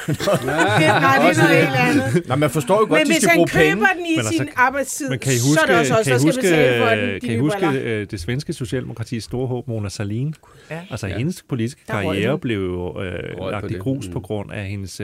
det 0.79 0.87
er 0.87 1.01
noget 1.43 1.57
helt 1.57 1.77
andet. 1.77 2.29
Nej, 2.29 2.37
man 2.37 2.51
forstår 2.51 2.75
jo 2.75 2.87
godt, 2.87 2.91
Men 2.91 3.07
de 3.07 3.15
skal 3.15 3.31
bruge 3.35 3.49
penge. 3.49 3.75
Men 3.75 3.85
hvis 3.85 3.89
han 3.89 3.97
køber 3.97 3.97
den 3.97 4.07
i 4.07 4.17
men 4.17 4.25
sin 4.25 4.41
altså, 4.41 4.55
arbejdstid, 4.57 5.11
men 5.11 5.19
kan 5.19 5.33
I 5.33 5.37
huske, 5.37 5.55
så 5.55 5.61
er 5.61 5.83
det 5.85 5.97
også 5.99 6.11
der 6.11 6.19
skal 6.19 6.35
betale 6.35 6.83
for 6.83 6.95
den, 6.95 7.21
Kan 7.21 7.31
I 7.35 7.39
huske 7.39 7.67
uh, 7.67 8.11
det 8.11 8.21
svenske 8.21 8.53
socialdemokratis 8.53 9.25
store 9.25 9.47
håb, 9.47 9.69
Mona 9.69 9.89
Sahlin? 9.89 10.35
Ja. 10.71 10.81
Altså, 10.91 11.07
ja. 11.07 11.19
hendes 11.19 11.45
politiske 11.49 11.81
karriere 11.89 12.39
blev 12.39 12.59
jo 12.59 12.91
uh, 12.91 13.51
lagt 13.51 13.71
i 13.71 13.75
grus 13.75 14.07
mm. 14.07 14.13
på 14.13 14.21
grund 14.21 14.53
af 14.53 14.65
hendes 14.65 15.01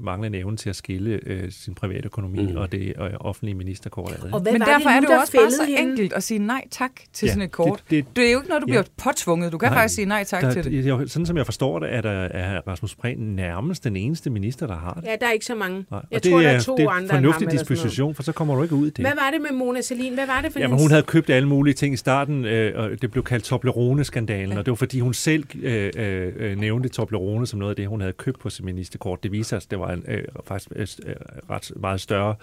manglende 0.00 0.38
evne 0.38 0.56
til 0.56 0.70
at 0.70 0.76
skille 0.76 1.20
sin 1.50 1.74
private 1.74 2.04
økonomi 2.04 2.52
mm. 2.52 2.56
og 2.56 2.72
det 2.72 2.94
offentlige 3.20 3.54
ministerkort. 3.54 4.18
Men 4.44 4.60
derfor 4.60 4.88
er 4.88 5.00
det 5.00 5.21
også 5.22 5.32
bare 5.32 5.50
så 5.50 5.62
enkelt 5.62 6.02
enkelt 6.02 6.12
at 6.12 6.22
sige 6.22 6.38
nej 6.38 6.64
tak 6.70 6.90
til 7.12 7.26
ja, 7.26 7.32
sådan 7.32 7.42
et 7.42 7.50
kort. 7.52 7.82
Det, 7.90 8.04
det, 8.06 8.16
det 8.16 8.26
er 8.26 8.32
jo 8.32 8.38
ikke 8.38 8.48
noget, 8.48 8.62
du 8.62 8.66
bliver 8.66 8.82
ja. 8.98 9.02
påtvunget. 9.04 9.52
Du 9.52 9.58
kan 9.58 9.68
nej, 9.68 9.78
faktisk 9.78 9.94
sige 9.94 10.06
nej 10.06 10.24
tak 10.24 10.42
der, 10.42 10.52
til 10.52 10.64
det. 10.64 10.86
Jeg, 10.86 10.98
sådan 11.06 11.26
som 11.26 11.36
jeg 11.36 11.44
forstår 11.44 11.78
det, 11.78 11.94
er, 11.94 12.00
der, 12.00 12.10
er 12.10 12.60
Rasmus 12.68 12.94
Prehn 12.94 13.18
nærmest 13.18 13.84
den 13.84 13.96
eneste 13.96 14.30
minister, 14.30 14.66
der 14.66 14.76
har 14.76 14.92
det. 14.92 15.04
Ja, 15.04 15.16
der 15.20 15.26
er 15.26 15.32
ikke 15.32 15.46
så 15.46 15.54
mange. 15.54 15.86
Nej. 15.90 16.00
Jeg 16.10 16.16
og 16.16 16.22
tror, 16.22 16.36
det 16.36 16.44
der 16.44 16.50
er 16.50 16.60
to 16.60 16.76
det 16.76 16.84
er 16.84 16.90
andre 16.90 17.14
fornuftig 17.14 17.50
disposition, 17.50 18.14
for 18.14 18.22
så 18.22 18.32
kommer 18.32 18.54
du 18.54 18.62
ikke 18.62 18.74
ud 18.74 18.86
i 18.86 18.90
det. 18.90 18.98
Hvad 18.98 19.14
var 19.14 19.30
det 19.32 19.40
med 19.40 19.58
Mona 19.58 19.80
Salin? 19.80 20.14
Hvad 20.14 20.26
var 20.26 20.40
det 20.40 20.52
for 20.52 20.60
Jamen, 20.60 20.78
hun 20.78 20.90
havde 20.90 21.02
købt 21.02 21.30
alle 21.30 21.48
mulige 21.48 21.74
ting 21.74 21.94
i 21.94 21.96
starten, 21.96 22.44
øh, 22.44 22.82
og 22.82 23.02
det 23.02 23.10
blev 23.10 23.24
kaldt 23.24 23.44
Toblerone-skandalen, 23.44 24.52
ja. 24.52 24.58
og 24.58 24.66
det 24.66 24.70
var 24.70 24.76
fordi, 24.76 25.00
hun 25.00 25.14
selv 25.14 25.44
øh, 25.62 25.90
øh, 25.96 26.58
nævnte 26.58 26.88
Toblerone 26.88 27.46
som 27.46 27.58
noget 27.58 27.70
af 27.70 27.76
det, 27.76 27.86
hun 27.86 28.00
havde 28.00 28.12
købt 28.12 28.38
på 28.38 28.50
sit 28.50 28.64
ministerkort. 28.64 29.22
Det 29.22 29.32
viser 29.32 29.58
sig, 29.58 29.66
at 29.66 29.70
det 29.70 29.80
var 29.80 29.92
en 29.92 30.04
øh, 30.08 30.24
faktisk 30.44 31.00
øh, 31.06 31.14
ret 31.50 31.72
meget 31.76 32.00
større 32.00 32.34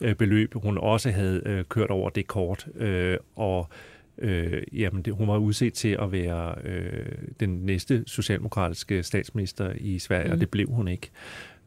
øh, 0.00 0.14
beløb, 0.14 0.54
hun 0.54 0.78
også 0.78 1.10
havde 1.10 1.42
øh, 1.46 1.64
kørt 1.64 1.90
over 1.90 2.10
det 2.10 2.23
kort, 2.26 2.66
øh, 2.74 3.16
og 3.36 3.68
øh, 4.18 4.62
jamen 4.72 5.02
det, 5.02 5.14
hun 5.14 5.28
var 5.28 5.36
udset 5.36 5.74
til 5.74 5.96
at 6.02 6.12
være 6.12 6.54
øh, 6.64 7.12
den 7.40 7.66
næste 7.66 8.04
socialdemokratiske 8.06 9.02
statsminister 9.02 9.72
i 9.76 9.98
Sverige, 9.98 10.26
mm. 10.26 10.32
og 10.32 10.40
det 10.40 10.50
blev 10.50 10.68
hun 10.70 10.88
ikke. 10.88 11.10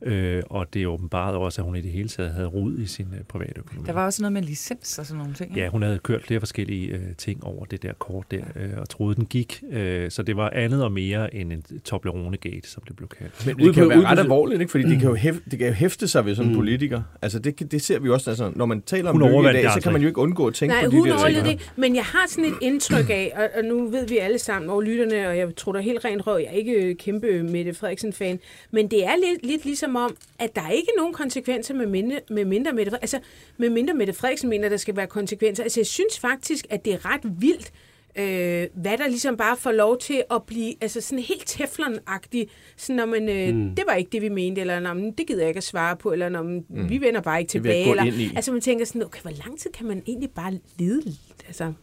Øh, 0.02 0.44
og 0.50 0.74
det 0.74 0.84
er 0.84 0.88
åbenbart 0.88 1.36
også, 1.36 1.62
at 1.62 1.66
hun 1.66 1.76
i 1.76 1.82
det 1.82 1.92
hele 1.92 2.10
taget 2.10 2.32
havde 2.32 2.48
rod 2.48 2.78
i 2.78 2.86
sin 2.86 3.08
øh, 3.14 3.24
private 3.24 3.54
økonomi. 3.58 3.88
Der 3.88 3.94
var 3.94 4.06
også 4.06 4.22
noget 4.22 4.34
med 4.34 4.42
licens 4.42 5.00
og 5.00 5.06
sådan 5.06 5.18
nogle 5.18 5.34
ting. 5.34 5.56
Ja, 5.56 5.68
hun 5.70 5.82
havde 5.82 6.00
kørt 6.00 6.24
flere 6.24 6.40
forskellige 6.40 6.88
øh, 6.88 7.02
ting 7.18 7.44
over 7.44 7.66
det 7.66 7.84
der 7.84 7.94
kort 7.94 8.32
der, 8.32 8.44
øh, 8.56 8.70
og 8.78 8.90
troede, 8.90 9.16
den 9.16 9.26
gik. 9.26 9.64
Øh, 9.72 10.12
så 10.12 10.24
det 10.24 10.38
var 10.38 10.50
andet 10.50 10.84
og 10.84 10.92
mere 10.92 11.36
end 11.36 11.54
en 11.54 11.64
Toblerone-gate, 11.86 12.70
som 12.70 12.84
det 12.88 12.96
blev 12.96 13.10
kaldt. 13.10 13.46
Men 13.46 13.58
det 13.58 13.74
kan 13.74 13.84
jo 13.84 13.90
være 13.90 14.06
ret 14.06 14.20
alvorligt, 14.20 14.62
ikke? 14.62 14.72
fordi 14.72 14.84
mm. 14.84 14.90
det, 14.90 15.00
kan 15.00 15.10
jo 15.10 15.16
hæfte, 15.16 15.42
det 15.52 15.60
kan 15.60 15.68
jo 15.68 15.74
hæfte 15.74 16.08
sig 16.08 16.26
ved 16.26 16.36
sådan 16.36 16.50
en 16.50 16.54
mm. 16.54 16.60
politiker. 16.60 17.02
Altså 17.22 17.40
det, 17.40 17.72
det 17.72 17.82
ser 17.82 18.00
vi 18.00 18.10
også, 18.10 18.30
altså, 18.30 18.52
når 18.56 18.66
man 18.66 18.82
taler 18.82 19.10
om 19.10 19.22
hun 19.22 19.46
i 19.46 19.54
dag, 19.54 19.72
så 19.72 19.82
kan 19.82 19.92
man 19.92 20.02
jo 20.02 20.08
ikke 20.08 20.20
undgå 20.20 20.48
at 20.48 20.54
tænke 20.54 20.76
Nej, 20.76 20.86
på 20.86 20.92
de 20.92 20.98
hun 20.98 21.08
der 21.08 21.30
ting. 21.30 21.46
det, 21.46 21.72
men 21.76 21.96
jeg 21.96 22.04
har 22.04 22.26
sådan 22.30 22.46
et 22.46 22.58
indtryk 22.62 23.10
af, 23.10 23.34
og, 23.36 23.50
og 23.58 23.66
nu 23.66 23.90
ved 23.90 24.08
vi 24.08 24.18
alle 24.18 24.40
sammen, 24.40 24.70
og 24.70 24.82
lytterne, 24.82 25.28
og 25.28 25.38
jeg 25.38 25.56
tror 25.56 25.72
da 25.72 25.80
helt 25.80 26.06
rent 26.06 26.28
røv, 26.28 26.38
jeg 26.38 26.48
er 26.48 26.52
ikke 26.52 26.96
kæmpe 26.96 27.44
Mette 27.44 27.74
Frederiksen-fan, 27.74 28.40
men 28.72 28.88
det 28.88 29.06
er 29.06 29.12
lidt, 29.26 29.46
lidt 29.46 29.66
ligesom 29.66 29.87
om, 29.96 30.16
at 30.40 30.56
der 30.56 30.62
er 30.62 30.72
ikke 30.72 30.92
nogen 30.98 31.14
konsekvenser 31.14 31.74
med 31.74 31.86
mindre, 31.86 32.20
med 32.30 32.46
mindre 32.46 32.74
Mette, 32.74 32.92
altså, 33.02 33.20
med 33.58 33.70
mindre 33.70 33.94
Mette 33.94 34.14
Frederiksen 34.14 34.50
mener, 34.50 34.70
der 34.70 34.78
skal 34.78 34.96
være 34.96 35.08
konsekvenser. 35.08 35.64
Altså, 35.64 35.80
jeg 35.80 35.88
synes 35.88 36.20
faktisk, 36.20 36.68
at 36.70 36.86
det 36.86 36.94
er 36.94 37.06
ret 37.06 37.42
vildt, 37.42 37.72
øh, 38.18 38.68
hvad 38.82 38.98
der 38.98 39.08
ligesom 39.08 39.38
bare 39.38 39.58
får 39.58 39.72
lov 39.72 39.98
til 39.98 40.24
at 40.32 40.44
blive 40.44 40.74
altså 40.82 41.02
sådan 41.02 41.24
helt 41.24 41.44
teflonagtigt, 41.46 42.50
sådan 42.78 42.96
når 42.96 43.06
man, 43.06 43.30
øh, 43.30 43.56
mm. 43.56 43.76
det 43.76 43.84
var 43.88 43.94
ikke 43.94 44.10
det, 44.12 44.22
vi 44.22 44.30
mente, 44.30 44.62
eller 44.62 44.80
når, 44.80 44.94
det 44.94 45.28
gider 45.28 45.42
jeg 45.42 45.48
ikke 45.48 45.58
at 45.58 45.64
svare 45.64 45.98
på, 45.98 46.12
eller 46.12 46.30
når 46.30 46.44
mm. 46.44 46.90
vi 46.90 47.02
vender 47.02 47.22
bare 47.22 47.40
ikke 47.40 47.50
tilbage. 47.50 47.90
Eller, 47.90 48.30
altså 48.36 48.52
man 48.52 48.62
tænker 48.62 48.86
sådan, 48.86 49.04
okay, 49.04 49.22
hvor 49.22 49.32
lang 49.46 49.60
tid 49.60 49.72
kan 49.72 49.88
man 49.88 50.04
egentlig 50.08 50.30
bare 50.32 50.60
lede? 50.80 51.02
Altså, 51.48 51.74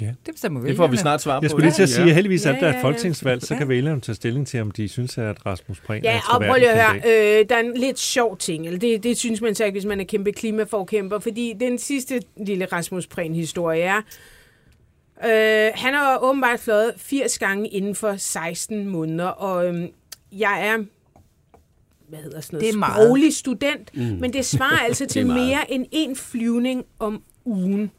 Ja. 0.00 0.06
Det 0.26 0.34
bestemmer 0.34 0.60
Det 0.60 0.76
får 0.76 0.86
vi 0.86 0.96
snart 0.96 1.22
svar 1.22 1.40
på. 1.40 1.44
Jeg 1.44 1.50
skulle 1.50 1.66
lige 1.66 1.74
til 1.74 1.82
at 1.82 1.88
sige, 1.88 2.08
at 2.08 2.14
heldigvis 2.14 2.46
at 2.46 2.56
der 2.60 2.66
er 2.66 2.76
et 2.76 2.80
folketingsvalg, 2.80 3.42
så 3.42 3.56
kan 3.56 3.68
vælgerne 3.68 4.00
tage 4.00 4.16
stilling 4.16 4.46
til, 4.46 4.60
om 4.60 4.70
de 4.70 4.88
synes, 4.88 5.18
at 5.18 5.46
Rasmus 5.46 5.80
Prehn 5.80 6.04
ja, 6.04 6.16
er 6.16 6.34
og 6.34 6.42
prøv 6.42 6.54
lige 6.54 6.70
at 6.70 6.92
høre, 6.92 6.96
øh, 7.40 7.48
der 7.48 7.56
er 7.56 7.60
en 7.60 7.76
lidt 7.76 7.98
sjov 7.98 8.38
ting, 8.38 8.66
eller 8.66 8.78
det, 8.78 9.02
det 9.02 9.16
synes 9.16 9.40
man 9.40 9.54
så 9.54 9.64
ikke, 9.64 9.74
hvis 9.74 9.86
man 9.86 10.00
er 10.00 10.04
kæmpe 10.04 10.32
klimaforkæmper, 10.32 11.18
fordi 11.18 11.54
den 11.60 11.78
sidste 11.78 12.20
lille 12.46 12.64
Rasmus 12.64 13.06
Prehn-historie 13.06 13.82
er, 13.82 14.00
øh, 15.24 15.72
han 15.74 15.94
har 15.94 16.18
åbenbart 16.22 16.60
flået 16.60 16.92
80 16.96 17.38
gange 17.38 17.68
inden 17.68 17.94
for 17.94 18.14
16 18.16 18.88
måneder, 18.88 19.26
og 19.26 19.66
øh, 19.66 19.88
jeg 20.32 20.66
er 20.66 20.84
hvad 22.08 22.18
hedder 22.18 22.40
sådan 22.40 22.56
noget, 22.56 22.74
det 22.74 22.80
er 22.80 22.92
sproglig 22.94 23.34
student, 23.34 23.96
mm. 23.96 24.02
men 24.20 24.32
det 24.32 24.44
svarer 24.44 24.78
altså 24.78 25.06
til 25.14 25.26
mere 25.26 25.72
end 25.72 25.86
en 25.92 26.16
flyvning 26.16 26.84
om 26.98 27.22
ugen. 27.44 27.90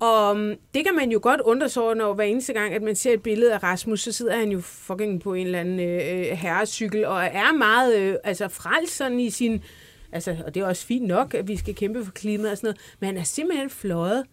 Og 0.00 0.30
um, 0.30 0.54
det 0.74 0.84
kan 0.84 0.94
man 0.96 1.12
jo 1.12 1.20
godt 1.22 1.40
undre 1.40 1.68
sig 1.68 1.82
over, 1.82 1.94
når 1.94 2.14
hver 2.14 2.24
eneste 2.24 2.52
gang, 2.52 2.74
at 2.74 2.82
man 2.82 2.96
ser 2.96 3.12
et 3.12 3.22
billede 3.22 3.54
af 3.54 3.62
Rasmus, 3.62 4.00
så 4.00 4.12
sidder 4.12 4.36
han 4.36 4.48
jo 4.48 4.60
fucking 4.60 5.20
på 5.20 5.34
en 5.34 5.46
eller 5.46 5.60
anden 5.60 5.80
øh, 5.80 6.18
øh, 6.18 6.24
herrecykel, 6.24 7.04
og 7.06 7.24
er 7.24 7.52
meget 7.52 7.98
øh, 7.98 8.16
altså 8.24 8.48
frelst 8.48 8.96
sådan 8.96 9.20
i 9.20 9.30
sin... 9.30 9.62
Altså, 10.12 10.36
og 10.46 10.54
det 10.54 10.60
er 10.60 10.66
også 10.66 10.86
fint 10.86 11.06
nok, 11.06 11.34
at 11.34 11.48
vi 11.48 11.56
skal 11.56 11.74
kæmpe 11.74 12.04
for 12.04 12.12
klimaet 12.12 12.50
og 12.50 12.56
sådan 12.56 12.66
noget, 12.66 12.80
men 13.00 13.06
han 13.06 13.16
er 13.16 13.22
simpelthen 13.22 13.70
fløjet 13.70 14.24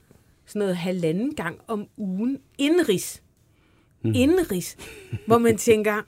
sådan 0.45 0.59
noget 0.59 0.77
halvanden 0.77 1.35
gang 1.35 1.59
om 1.67 1.87
ugen 1.97 2.39
indenrigs. 2.57 3.23
Mm. 4.03 4.11
Indenrigs. 4.15 4.77
hvor 5.27 5.37
man 5.37 5.57
tænker, 5.57 6.01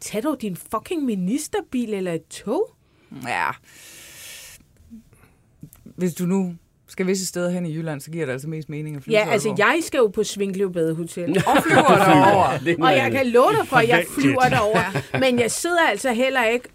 tag 0.00 0.22
dog 0.22 0.42
din 0.42 0.56
fucking 0.56 1.04
ministerbil 1.04 1.94
eller 1.94 2.12
et 2.12 2.26
tog. 2.26 2.76
Ja. 3.26 3.50
Hvis 5.84 6.14
du 6.14 6.26
nu 6.26 6.54
skal 6.90 7.06
visse 7.06 7.26
steder 7.26 7.50
hen 7.50 7.66
i 7.66 7.76
Jylland, 7.76 8.00
så 8.00 8.10
giver 8.10 8.26
det 8.26 8.32
altså 8.32 8.48
mest 8.48 8.68
mening 8.68 8.96
at 8.96 9.02
flyve 9.02 9.16
Ja, 9.16 9.30
altså 9.30 9.54
jeg 9.58 9.78
skal 9.82 9.98
jo 9.98 10.06
på 10.06 10.24
Svinkløv 10.24 10.72
Badehotel 10.72 11.30
og 11.46 11.62
flyver 11.62 11.82
derover. 11.82 12.84
og 12.86 12.96
jeg 12.96 13.10
kan 13.12 13.26
love 13.26 13.52
dig 13.60 13.68
for, 13.68 13.76
at 13.76 13.88
jeg 13.88 14.04
flyver 14.18 14.48
derover. 14.50 15.02
Men 15.22 15.40
jeg 15.40 15.50
sidder 15.50 15.88
altså 15.90 16.12
heller 16.12 16.44
ikke 16.44 16.68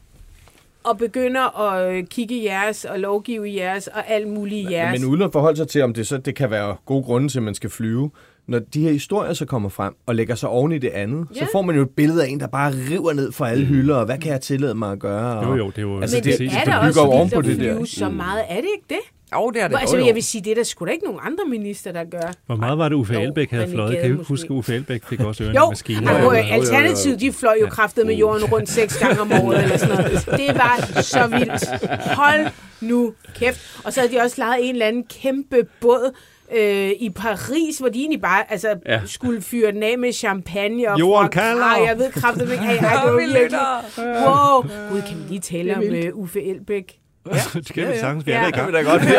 og 0.83 0.97
begynder 0.97 1.59
at 1.61 2.09
kigge 2.09 2.35
i 2.35 2.45
jeres 2.45 2.85
og 2.85 2.99
lovgive 2.99 3.49
i 3.49 3.57
jeres 3.57 3.87
og 3.87 4.09
alt 4.09 4.27
muligt 4.27 4.69
i 4.69 4.73
jeres. 4.73 4.99
Men 4.99 5.09
uden 5.09 5.21
at 5.21 5.31
forholde 5.31 5.57
sig 5.57 5.67
til, 5.67 5.81
om 5.81 5.93
det 5.93 6.07
så 6.07 6.17
det 6.17 6.35
kan 6.35 6.51
være 6.51 6.75
gode 6.85 7.03
grunde 7.03 7.27
til, 7.27 7.39
at 7.39 7.43
man 7.43 7.55
skal 7.55 7.69
flyve, 7.69 8.11
når 8.47 8.59
de 8.59 8.81
her 8.81 8.91
historier 8.91 9.33
så 9.33 9.45
kommer 9.45 9.69
frem 9.69 9.93
og 10.05 10.15
lægger 10.15 10.35
sig 10.35 10.49
oven 10.49 10.71
i 10.71 10.77
det 10.77 10.89
andet, 10.89 11.27
ja. 11.35 11.39
så 11.39 11.47
får 11.51 11.61
man 11.61 11.75
jo 11.75 11.81
et 11.81 11.89
billede 11.89 12.23
af 12.23 12.27
en, 12.27 12.39
der 12.39 12.47
bare 12.47 12.73
river 12.91 13.13
ned 13.13 13.31
fra 13.31 13.49
alle 13.49 13.65
hylder, 13.65 13.95
og 13.95 14.05
hvad 14.05 14.17
kan 14.17 14.31
jeg 14.31 14.41
tillade 14.41 14.75
mig 14.75 14.91
at 14.91 14.99
gøre? 14.99 15.39
Og, 15.39 15.45
jo, 15.45 15.55
jo, 15.55 15.69
det 15.69 15.77
er 15.77 15.81
jo... 15.81 16.01
Altså, 16.01 16.17
Men 16.17 16.23
det, 16.23 16.39
det, 16.39 16.51
det 16.51 16.57
er 16.57 16.65
da 16.65 16.77
også 16.77 17.07
vildt 17.07 17.33
at 17.33 17.45
flyve 17.55 17.79
det 17.79 17.89
så 17.89 18.09
meget. 18.09 18.43
Er 18.49 18.55
det 18.55 18.69
ikke 18.75 18.85
det? 18.89 18.99
Jo, 19.35 19.49
det 19.49 19.61
er 19.61 19.67
det. 19.67 19.77
Altså, 19.81 19.97
jeg 19.97 20.15
vil 20.15 20.23
sige, 20.23 20.43
det 20.43 20.51
er 20.51 20.55
der 20.55 20.63
sgu 20.63 20.85
da 20.85 20.91
ikke 20.91 21.05
nogen 21.05 21.19
andre 21.23 21.45
minister, 21.49 21.91
der 21.91 22.03
gør. 22.03 22.33
Hvor 22.45 22.55
meget 22.55 22.77
var 22.77 22.89
det, 22.89 22.95
Uffe 22.95 23.21
Elbæk 23.21 23.51
havde 23.51 23.67
fløjet? 23.71 23.99
Kan 24.01 24.19
I 24.19 24.23
huske, 24.23 24.45
at 24.45 24.51
Uffe 24.51 24.75
Elbæk 24.75 25.03
fik 25.03 25.19
også 25.19 25.43
ørerne 25.43 25.59
jo, 25.59 25.69
maskiner? 25.69 26.23
Jo, 26.23 26.29
Alternativet, 26.29 27.19
de 27.19 27.31
fløj 27.31 27.57
jo 27.61 27.67
kraftet 27.67 28.05
med 28.05 28.15
jorden 28.15 28.45
rundt 28.45 28.69
seks 28.69 28.97
gange 28.97 29.21
om 29.21 29.31
året, 29.31 29.63
eller 29.63 29.77
sådan 29.77 29.95
noget. 29.95 30.25
Det 30.47 30.55
var 30.55 31.01
så 31.01 31.27
vildt. 31.27 31.91
Hold 32.15 32.47
nu 32.81 33.13
kæft. 33.35 33.81
Og 33.83 33.93
så 33.93 33.99
havde 33.99 34.13
de 34.13 34.21
også 34.21 34.35
lavet 34.37 34.55
en 34.69 34.75
eller 34.75 34.85
anden 34.85 35.03
kæmpe 35.03 35.67
båd, 35.81 36.11
øh, 36.51 36.91
i 36.99 37.09
Paris, 37.15 37.77
hvor 37.77 37.89
de 37.89 37.99
egentlig 37.99 38.21
bare 38.21 38.51
altså, 38.51 38.75
ja. 38.85 39.01
skulle 39.05 39.41
fyre 39.41 39.71
den 39.71 39.83
af 39.83 39.97
med 39.97 40.13
champagne. 40.13 40.91
Og 40.91 40.99
Jorden 40.99 41.29
kalder. 41.29 41.77
Jeg 41.87 41.97
ved 41.97 42.11
kraftigt 42.11 42.51
ikke. 42.51 42.63
Ej, 42.63 42.75
ej, 42.75 43.03
det 43.03 43.13
var 43.13 43.19
virkelig. 43.19 43.59
Wow. 43.97 44.61
Gud, 44.89 45.01
kan 45.01 45.17
vi 45.17 45.23
lige 45.29 45.39
tale 45.39 45.75
om 45.75 45.83
uh, 46.13 46.21
Uffe 46.21 46.43
Elbæk? 46.43 46.99
Ja. 47.25 47.41
det 47.59 47.73
kan 47.73 47.83
ja, 47.83 47.91
vi 47.91 47.97
sagtens. 47.97 48.25
Vi 48.25 48.31
er 48.31 48.35
ja. 48.35 48.41
der 48.41 48.47
i 48.47 48.51
gang. 48.51 48.73
Det 48.73 48.85
godt. 48.85 49.01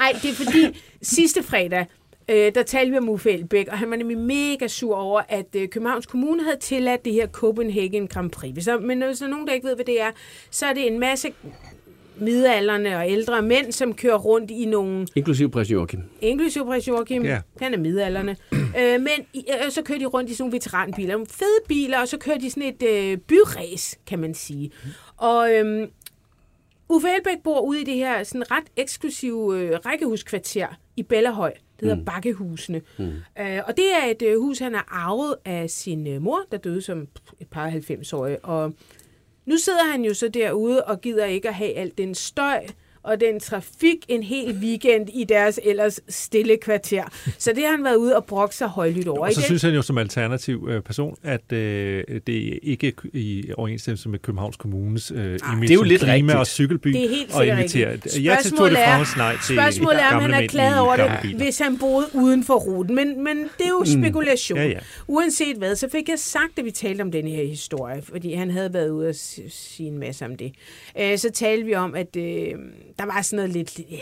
Ej, 0.00 0.12
det 0.22 0.30
er 0.30 0.34
fordi 0.34 0.82
sidste 1.02 1.42
fredag, 1.42 1.86
øh, 2.28 2.52
der 2.54 2.62
talte 2.62 2.90
vi 2.92 2.98
om 2.98 3.08
Uffe 3.08 3.30
Elbæk, 3.30 3.68
og 3.68 3.78
han 3.78 3.90
var 3.90 3.96
nemlig 3.96 4.18
mega 4.18 4.68
sur 4.68 4.96
over, 4.96 5.20
at 5.28 5.46
øh, 5.56 5.68
Københavns 5.68 6.06
Kommune 6.06 6.42
havde 6.44 6.58
tilladt 6.60 7.04
det 7.04 7.12
her 7.12 7.26
Copenhagen 7.26 8.08
Grand 8.08 8.30
Prix. 8.30 8.52
Hvis 8.52 8.64
der, 8.64 8.80
men 8.80 9.02
hvis 9.02 9.18
der 9.18 9.26
er 9.26 9.30
nogen, 9.30 9.46
der 9.46 9.52
ikke 9.52 9.68
ved, 9.68 9.74
hvad 9.74 9.84
det 9.84 10.00
er, 10.00 10.10
så 10.50 10.66
er 10.66 10.72
det 10.72 10.86
en 10.86 11.00
masse 11.00 11.32
midalderne 12.16 12.96
og 12.96 13.10
ældre 13.10 13.42
mænd, 13.42 13.72
som 13.72 13.94
kører 13.94 14.18
rundt 14.18 14.50
i 14.50 14.64
nogle... 14.64 15.06
Inklusiv 15.14 15.50
prins 15.50 15.70
Joachim. 15.70 16.00
Inklusiv 16.20 16.64
prins 16.64 16.88
Joachim. 16.88 17.24
Ja. 17.24 17.40
Han 17.60 17.74
er 17.74 17.78
midalderne. 17.78 18.36
øh, 18.80 19.00
men 19.00 19.08
øh, 19.36 19.70
så 19.70 19.82
kører 19.82 19.98
de 19.98 20.04
rundt 20.04 20.30
i 20.30 20.34
sådan 20.34 20.42
nogle 20.42 20.54
veteranbiler. 20.54 21.12
Nogle 21.12 21.26
fede 21.26 21.60
biler, 21.68 22.00
og 22.00 22.08
så 22.08 22.18
kører 22.18 22.38
de 22.38 22.50
sådan 22.50 22.62
et 22.62 22.82
øh, 22.82 23.18
byræs, 23.18 23.98
kan 24.06 24.18
man 24.18 24.34
sige. 24.34 24.70
Og 25.16 25.54
øh, 25.54 25.88
Uffe 26.88 27.08
Elbæk 27.08 27.42
bor 27.44 27.60
ude 27.60 27.80
i 27.80 27.84
det 27.84 27.94
her 27.94 28.24
sådan 28.24 28.50
ret 28.50 28.64
eksklusive 28.76 29.60
øh, 29.60 29.78
rækkehuskvarter 29.86 30.66
i 30.96 31.02
Bellahøj. 31.02 31.52
Det 31.52 31.80
hedder 31.80 31.96
mm. 31.96 32.04
Bakkehusene. 32.04 32.82
Mm. 32.98 33.12
Øh, 33.38 33.60
og 33.66 33.76
det 33.76 33.84
er 34.02 34.10
et 34.10 34.22
øh, 34.22 34.40
hus, 34.40 34.58
han 34.58 34.74
har 34.74 34.88
arvet 34.90 35.36
af 35.44 35.70
sin 35.70 36.06
øh, 36.06 36.22
mor, 36.22 36.40
der 36.52 36.58
døde 36.58 36.82
som 36.82 37.08
et 37.40 37.48
par 37.50 37.70
90-årige. 37.70 38.44
Og 38.44 38.74
nu 39.46 39.56
sidder 39.56 39.84
han 39.92 40.04
jo 40.04 40.14
så 40.14 40.28
derude 40.28 40.84
og 40.84 41.00
gider 41.00 41.24
ikke 41.24 41.48
at 41.48 41.54
have 41.54 41.74
alt 41.74 41.98
den 41.98 42.14
støj, 42.14 42.66
og 43.04 43.20
den 43.20 43.40
trafik 43.40 43.96
en 44.08 44.22
hel 44.22 44.52
weekend 44.62 45.08
i 45.14 45.24
deres 45.24 45.60
ellers 45.64 46.00
stille 46.08 46.56
kvarter. 46.62 47.04
Så 47.38 47.52
det 47.56 47.64
har 47.64 47.70
han 47.70 47.84
været 47.84 47.96
ude 47.96 48.16
og 48.16 48.24
brokke 48.24 48.54
sig 48.56 48.68
højlydt 48.68 49.08
over. 49.08 49.20
Og 49.26 49.32
så 49.32 49.40
Igen. 49.40 49.46
synes 49.46 49.62
han 49.62 49.74
jo 49.74 49.82
som 49.82 49.98
alternativ 49.98 50.68
øh, 50.70 50.82
person, 50.82 51.16
at 51.22 51.52
øh, 51.52 52.04
det 52.26 52.54
er 52.54 52.58
ikke 52.62 52.92
i 53.12 53.44
overensstemmelse 53.56 54.08
med 54.08 54.18
Københavns 54.18 54.56
Kommunes 54.56 55.10
øh, 55.10 55.18
image 55.18 55.38
det 55.60 55.70
er 55.70 55.74
jo 55.74 55.82
lidt 55.82 56.00
klima- 56.02 56.12
rigtigt. 56.14 56.34
og 56.34 56.46
cykelby. 56.46 56.88
Det 56.88 57.04
er 57.04 57.08
helt 57.08 57.34
og 57.34 57.46
invitere. 57.46 57.92
rigtigt. 57.92 58.24
Ja 58.24 58.36
til 58.42 58.50
Tour 58.52 58.68
de 58.68 58.74
Spørgsmålet 58.74 58.78
er- 58.80 58.96
France, 58.96 59.16
nej 59.18 59.36
til 59.46 59.54
Spørgsmålet 59.56 60.02
er, 60.02 60.14
om 60.16 60.22
han 60.22 60.30
er 60.34 60.46
glad 60.46 60.78
over 60.78 60.96
det, 60.96 61.10
biler. 61.22 61.38
hvis 61.38 61.58
han 61.58 61.78
boede 61.78 62.06
uden 62.14 62.44
for 62.44 62.54
ruten. 62.54 62.94
Men, 62.94 63.24
men 63.24 63.36
det 63.58 63.64
er 63.64 63.68
jo 63.68 63.84
spekulation. 64.02 64.58
Ja, 64.58 64.66
ja. 64.66 64.78
Uanset 65.06 65.56
hvad, 65.56 65.76
så 65.76 65.88
fik 65.92 66.08
jeg 66.08 66.18
sagt, 66.18 66.58
at 66.58 66.64
vi 66.64 66.70
talte 66.70 67.02
om 67.02 67.10
den 67.12 67.28
her 67.28 67.44
historie, 67.44 68.02
fordi 68.02 68.32
han 68.34 68.50
havde 68.50 68.74
været 68.74 68.90
ude 68.90 69.08
og 69.08 69.14
sige 69.48 69.86
en 69.88 69.98
masse 69.98 70.24
om 70.24 70.36
det. 70.36 70.52
Øh, 71.00 71.18
så 71.18 71.30
talte 71.30 71.66
vi 71.66 71.74
om, 71.74 71.94
at 71.94 72.16
øh, 72.16 72.52
der 72.98 73.04
var 73.04 73.22
sådan 73.22 73.36
noget 73.36 73.52
lidt... 73.52 73.80
Øh, 73.92 73.98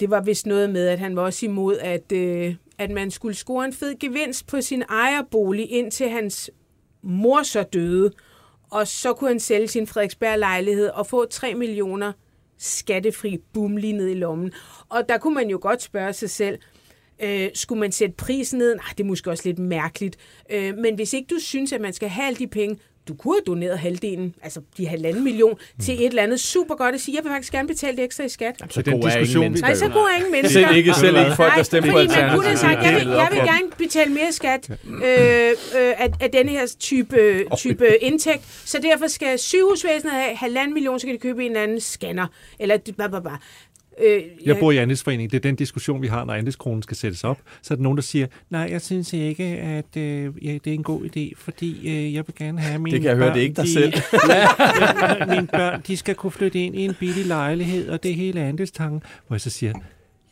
det 0.00 0.10
var 0.10 0.20
vist 0.20 0.46
noget 0.46 0.70
med, 0.70 0.88
at 0.88 0.98
han 0.98 1.16
var 1.16 1.22
også 1.22 1.46
imod, 1.46 1.78
at, 1.78 2.12
øh, 2.12 2.54
at 2.78 2.90
man 2.90 3.10
skulle 3.10 3.34
score 3.34 3.64
en 3.64 3.72
fed 3.72 3.98
gevinst 3.98 4.46
på 4.46 4.60
sin 4.60 4.82
ejerbolig, 4.82 5.70
indtil 5.70 6.08
hans 6.08 6.50
mor 7.02 7.42
så 7.42 7.62
døde. 7.62 8.12
Og 8.70 8.88
så 8.88 9.12
kunne 9.12 9.30
han 9.30 9.40
sælge 9.40 9.68
sin 9.68 9.86
Frederiksberg-lejlighed 9.86 10.88
og 10.88 11.06
få 11.06 11.24
3 11.24 11.54
millioner 11.54 12.12
skattefri 12.58 13.38
bum 13.52 13.76
lige 13.76 13.92
ned 13.92 14.08
i 14.08 14.14
lommen. 14.14 14.52
Og 14.88 15.08
der 15.08 15.18
kunne 15.18 15.34
man 15.34 15.50
jo 15.50 15.58
godt 15.62 15.82
spørge 15.82 16.12
sig 16.12 16.30
selv, 16.30 16.58
øh, 17.22 17.50
skulle 17.54 17.80
man 17.80 17.92
sætte 17.92 18.14
prisen 18.14 18.58
ned? 18.58 18.74
Nej, 18.74 18.84
det 18.98 19.04
er 19.04 19.08
måske 19.08 19.30
også 19.30 19.48
lidt 19.48 19.58
mærkeligt. 19.58 20.16
Øh, 20.50 20.76
men 20.76 20.94
hvis 20.94 21.12
ikke 21.12 21.34
du 21.34 21.40
synes, 21.40 21.72
at 21.72 21.80
man 21.80 21.92
skal 21.92 22.08
have 22.08 22.26
alle 22.26 22.38
de 22.38 22.46
penge, 22.46 22.78
du 23.08 23.14
kunne 23.14 23.34
have 23.34 23.42
doneret 23.46 23.78
halvdelen, 23.78 24.34
altså 24.42 24.60
de 24.76 24.86
halvanden 24.86 25.24
million, 25.24 25.50
mm. 25.50 25.84
til 25.84 25.94
et 25.94 26.06
eller 26.06 26.22
andet 26.22 26.40
super 26.40 26.74
godt 26.74 26.94
at 26.94 27.00
sige, 27.00 27.16
jeg 27.16 27.24
vil 27.24 27.30
faktisk 27.32 27.52
gerne 27.52 27.68
betale 27.68 27.96
det 27.96 28.04
ekstra 28.04 28.24
i 28.24 28.28
skat. 28.28 28.54
Så 28.70 28.82
den 28.82 28.92
gode 28.92 29.06
er 29.06 29.10
ingen 29.10 29.20
diskussion, 29.20 29.42
vi- 29.42 29.48
mennesker. 29.48 29.66
Nej, 29.68 29.74
så 29.74 29.84
jo. 29.86 29.92
går 29.92 30.08
ingen 30.16 30.32
mennesker. 30.32 30.60
Selv 30.66 30.76
ikke, 30.76 30.94
selv 30.94 31.16
ikke 31.18 31.32
folk, 31.36 31.54
der 31.56 31.62
stemmer 31.62 31.92
på 31.92 31.98
fordi 31.98 32.08
man 32.08 32.30
kunne 32.34 32.44
have 32.46 32.50
Alternativet. 32.50 32.58
sagt, 32.58 32.84
jeg 32.84 32.94
vil, 33.00 33.08
jeg 33.08 33.28
vil 33.32 33.38
gerne 33.38 33.70
betale 33.78 34.12
mere 34.12 34.32
skat 34.32 34.70
øh, 34.70 34.98
øh, 35.00 35.54
af, 35.74 36.10
af 36.20 36.30
denne 36.30 36.50
her 36.50 36.66
type, 36.80 37.44
type 37.56 37.86
indtægt, 38.00 38.42
så 38.64 38.78
derfor 38.82 39.06
skal 39.06 39.38
sygehusvæsenet 39.38 40.12
have 40.14 40.36
halvanden 40.36 40.74
million, 40.74 41.00
så 41.00 41.06
kan 41.06 41.14
de 41.14 41.20
købe 41.20 41.44
en 41.44 41.50
eller 41.50 41.62
anden 41.62 41.80
scanner. 41.80 42.26
Eller 42.58 42.78
bla, 42.96 43.08
bla, 43.08 43.20
bla. 43.20 43.30
Øh, 44.02 44.22
Jeg 44.44 44.56
bor 44.58 44.72
i 44.72 44.76
andelsforening. 44.76 45.30
Det 45.30 45.36
er 45.36 45.40
den 45.40 45.56
diskussion, 45.56 46.02
vi 46.02 46.06
har, 46.06 46.24
når 46.24 46.34
andelskronen 46.34 46.82
skal 46.82 46.96
sættes 46.96 47.24
op. 47.24 47.38
Så 47.62 47.74
er 47.74 47.76
der 47.76 47.82
nogen, 47.82 47.96
der 47.96 48.02
siger, 48.02 48.26
nej, 48.50 48.68
jeg 48.70 48.80
synes 48.82 49.12
ikke, 49.12 49.44
at 49.44 49.96
øh, 49.96 50.24
ja, 50.44 50.52
det 50.52 50.66
er 50.66 50.74
en 50.74 50.82
god 50.82 51.02
idé, 51.04 51.32
fordi 51.36 51.88
øh, 51.88 52.14
jeg 52.14 52.24
vil 52.26 52.34
gerne 52.38 52.60
have 52.60 52.78
mine 52.78 52.94
Det 52.94 53.02
kan 53.02 53.08
jeg 53.08 53.16
høre, 53.16 53.26
børn, 53.26 53.34
det 53.34 53.40
er 53.40 53.44
ikke 53.44 53.56
dig 53.56 53.64
de, 53.64 53.72
selv. 53.72 53.92
Mine 55.34 55.46
børn, 55.46 55.82
de 55.86 55.96
skal 55.96 56.14
kunne 56.14 56.32
flytte 56.32 56.58
ind 56.58 56.76
i 56.76 56.84
en 56.84 56.94
billig 57.00 57.26
lejlighed, 57.26 57.88
og 57.88 58.02
det 58.02 58.10
er 58.10 58.14
hele 58.14 58.40
andelstanken. 58.40 59.02
Hvor 59.26 59.34
jeg 59.34 59.40
så 59.40 59.50
siger, 59.50 59.72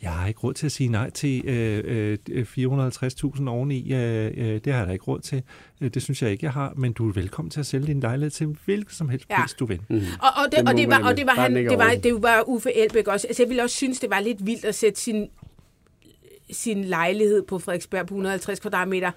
jeg 0.03 0.11
har 0.13 0.29
ikke 0.29 0.41
råd 0.41 0.55
til 0.55 0.67
at 0.67 0.73
sige 0.73 0.89
nej 0.89 1.11
til 1.11 1.43
øh, 1.45 2.19
øh, 2.31 2.47
450.000 2.59 3.49
oveni. 3.49 3.93
Øh, 3.93 4.27
øh, 4.37 4.61
det 4.65 4.67
har 4.73 4.79
jeg 4.81 4.87
da 4.87 4.93
ikke 4.93 5.05
råd 5.05 5.21
til. 5.21 5.43
Øh, 5.81 5.91
Det 5.95 6.03
synes 6.03 6.23
jeg 6.23 6.31
ikke, 6.31 6.45
jeg 6.45 6.53
har. 6.53 6.73
Men 6.77 6.93
du 6.93 7.09
er 7.09 7.13
velkommen 7.13 7.51
til 7.51 7.61
at 7.61 7.67
sælge 7.67 7.87
din 7.87 8.01
lejlighed 8.01 8.31
til 8.31 8.57
hvilken 8.65 8.95
som 8.95 9.09
helst 9.09 9.27
Ja. 9.31 9.41
pris, 9.43 9.55
du 9.55 9.67
vil. 9.67 9.81
Mm. 9.89 9.97
Og, 9.97 10.03
og, 10.37 10.45
det, 10.53 10.59
Det 10.59 10.69
og, 10.69 10.75
det 10.77 10.89
var, 10.89 11.09
og 11.09 11.17
det 11.17 11.27
var, 11.27 11.35
bare 11.35 11.43
han, 11.43 11.55
det 11.57 11.79
var, 11.79 11.95
det 12.03 12.23
var 12.23 12.43
Uffe 12.49 12.73
Elbæk 12.77 13.09
også. 13.09 13.27
Altså, 13.27 13.43
jeg 13.43 13.49
ville 13.51 13.63
også 13.63 13.77
synes, 13.77 14.01
det 14.01 14.11
var 14.11 14.21
lidt 14.21 14.47
vildt 14.47 14.65
at 14.65 14.75
sætte 14.75 15.01
sin, 15.01 15.29
sin 16.51 16.85
lejlighed 16.85 17.43
på 17.43 17.59
Frederiksberg 17.59 18.07
på 18.07 18.15
150 18.15 18.61
kvadratmeter 18.61 19.11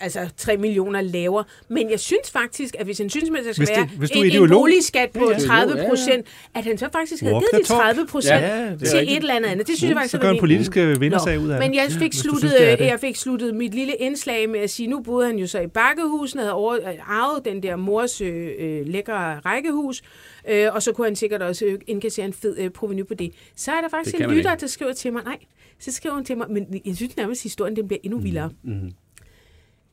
altså 0.00 0.28
3 0.36 0.56
millioner 0.56 1.00
lavere. 1.00 1.44
Men 1.68 1.90
jeg 1.90 2.00
synes 2.00 2.30
faktisk, 2.30 2.74
at 2.78 2.84
hvis 2.86 2.98
han 2.98 3.10
synes, 3.10 3.28
at 3.38 3.44
der 3.44 3.52
skal 3.52 3.60
Hvis 3.60 3.68
det- 3.68 3.76
være 3.76 3.86
hvis 3.98 4.10
du 4.10 4.22
en, 4.22 4.42
en 4.42 4.48
boligskat 4.50 5.10
på 5.10 5.30
Ja, 5.30 5.38
ja. 5.40 5.46
30 5.46 5.84
procent, 5.88 6.26
at 6.54 6.64
han 6.64 6.78
så 6.78 6.88
faktisk 6.92 7.22
havde 7.22 7.34
givet 7.34 7.48
de 7.52 7.56
talk. 7.56 7.66
30 7.80 8.06
procent 8.06 8.40
Ja, 8.42 8.62
ja, 8.64 8.66
til 8.70 8.76
rigtigt. 8.78 9.10
et 9.10 9.16
eller 9.16 9.34
andet 9.34 9.48
andet. 9.50 9.66
Det 9.66 9.76
synes 9.76 9.88
jeg 9.90 9.96
faktisk 9.96 10.12
Så 10.12 10.18
gør 10.18 10.30
en 10.30 10.38
politisk 10.40 10.76
øh, 10.76 11.00
vindersag 11.00 11.38
ud 11.40 11.48
af 11.48 11.58
men 11.60 11.74
jeg 11.74 11.86
fik, 11.90 12.12
du 12.12 12.16
sluttet, 12.16 12.38
synes, 12.40 12.52
det 12.54 12.70
er 12.72 12.76
det. 12.76 12.84
jeg 12.84 13.00
fik 13.00 13.16
sluttet 13.16 13.54
mit 13.54 13.74
lille 13.74 13.94
indslag 13.94 14.48
med 14.50 14.60
at 14.60 14.70
sige, 14.70 14.86
nu 14.88 15.00
boede 15.00 15.26
han 15.26 15.38
jo 15.38 15.46
så 15.46 15.60
i 15.60 15.66
Bakkehusen, 15.66 16.38
havde 16.38 16.52
over, 16.52 16.74
øh, 16.74 16.82
arvet 17.06 17.44
den 17.44 17.62
der 17.62 17.76
mors 17.76 18.20
øh, 18.20 18.50
øh, 18.58 18.86
lækre 18.86 19.38
rækkehus, 19.38 20.02
øh, 20.50 20.68
og 20.74 20.82
så 20.82 20.92
kunne 20.92 21.06
han 21.06 21.16
sikkert 21.16 21.42
også 21.42 21.64
øh, 21.64 21.78
indkassere 21.86 22.26
en 22.26 22.32
fed 22.32 22.56
øh, 22.58 22.70
proveny 22.70 23.06
på 23.06 23.14
det. 23.14 23.32
Så 23.56 23.70
er 23.72 23.80
der 23.80 23.88
faktisk 23.88 24.20
en 24.20 24.30
lytter, 24.30 24.54
der 24.54 24.66
skriver 24.66 24.92
til 24.92 25.12
mig, 25.12 25.22
nej, 25.24 25.36
så 25.80 25.92
skriver 25.92 26.14
hun 26.14 26.24
til 26.24 26.36
mig, 26.36 26.46
men 26.50 26.80
jeg 26.86 26.96
synes 26.96 27.16
nærmest, 27.16 27.40
at 27.40 27.42
historien 27.42 27.76
den 27.76 27.88
bliver 27.88 28.00
endnu 28.04 28.18
vildere. 28.18 28.50
Mm. 28.64 28.92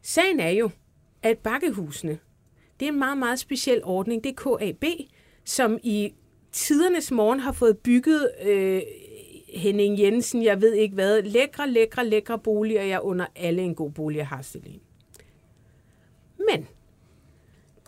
Sagen 0.05 0.39
er 0.39 0.49
jo, 0.49 0.69
at 1.23 1.37
bakkehusene, 1.37 2.19
det 2.79 2.87
er 2.87 2.91
en 2.91 2.99
meget, 2.99 3.17
meget 3.17 3.39
speciel 3.39 3.81
ordning. 3.83 4.23
Det 4.23 4.29
er 4.39 4.57
KAB, 4.57 4.83
som 5.45 5.77
i 5.83 6.13
tidernes 6.51 7.11
morgen 7.11 7.39
har 7.39 7.51
fået 7.51 7.77
bygget 7.77 8.31
øh, 8.45 8.81
Henning 9.53 9.99
Jensen, 9.99 10.43
jeg 10.43 10.61
ved 10.61 10.73
ikke 10.73 10.93
hvad, 10.93 11.21
lækre, 11.21 11.69
lækre, 11.69 12.05
lækre 12.07 12.39
boliger. 12.39 12.83
Jeg 12.83 13.01
under 13.01 13.25
alle 13.35 13.61
en 13.61 13.75
god 13.75 13.91
bolig, 13.91 14.17
jeg 14.17 14.27
har 14.27 14.41
stillet 14.41 14.67
ind. 14.71 14.81
Men 16.51 16.67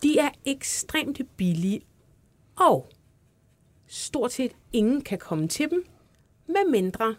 de 0.02 0.18
er 0.18 0.30
ekstremt 0.44 1.20
billige, 1.36 1.80
og 2.56 2.88
stort 3.86 4.32
set 4.32 4.52
ingen 4.72 5.00
kan 5.00 5.18
komme 5.18 5.48
til 5.48 5.70
dem, 5.70 5.86
med 6.46 6.70
mindre 6.70 7.14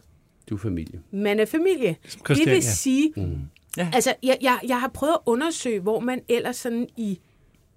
Du 0.50 0.56
er 0.56 0.60
familie. 0.60 1.02
man 1.12 1.40
er 1.40 1.46
familie. 1.46 1.96
Det 2.04 2.12
Christiania. 2.26 2.54
vil 2.54 2.64
sige, 2.64 3.14
Mm. 3.16 3.38
Ja. 3.78 3.90
Altså, 3.94 4.14
jeg, 4.24 4.38
jeg, 4.42 4.60
jeg 4.68 4.80
har 4.80 4.88
prøvet 4.88 5.14
at 5.14 5.20
undersøge, 5.26 5.80
hvor 5.80 6.00
man 6.00 6.22
ellers 6.28 6.56
sådan 6.56 6.88
i 6.98 7.20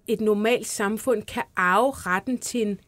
et 0.07 0.21
normalt 0.21 0.67
samfund 0.67 1.23
kan 1.23 1.43
arve 1.57 1.91
retten 1.91 2.39
til 2.39 2.63
en 2.63 2.81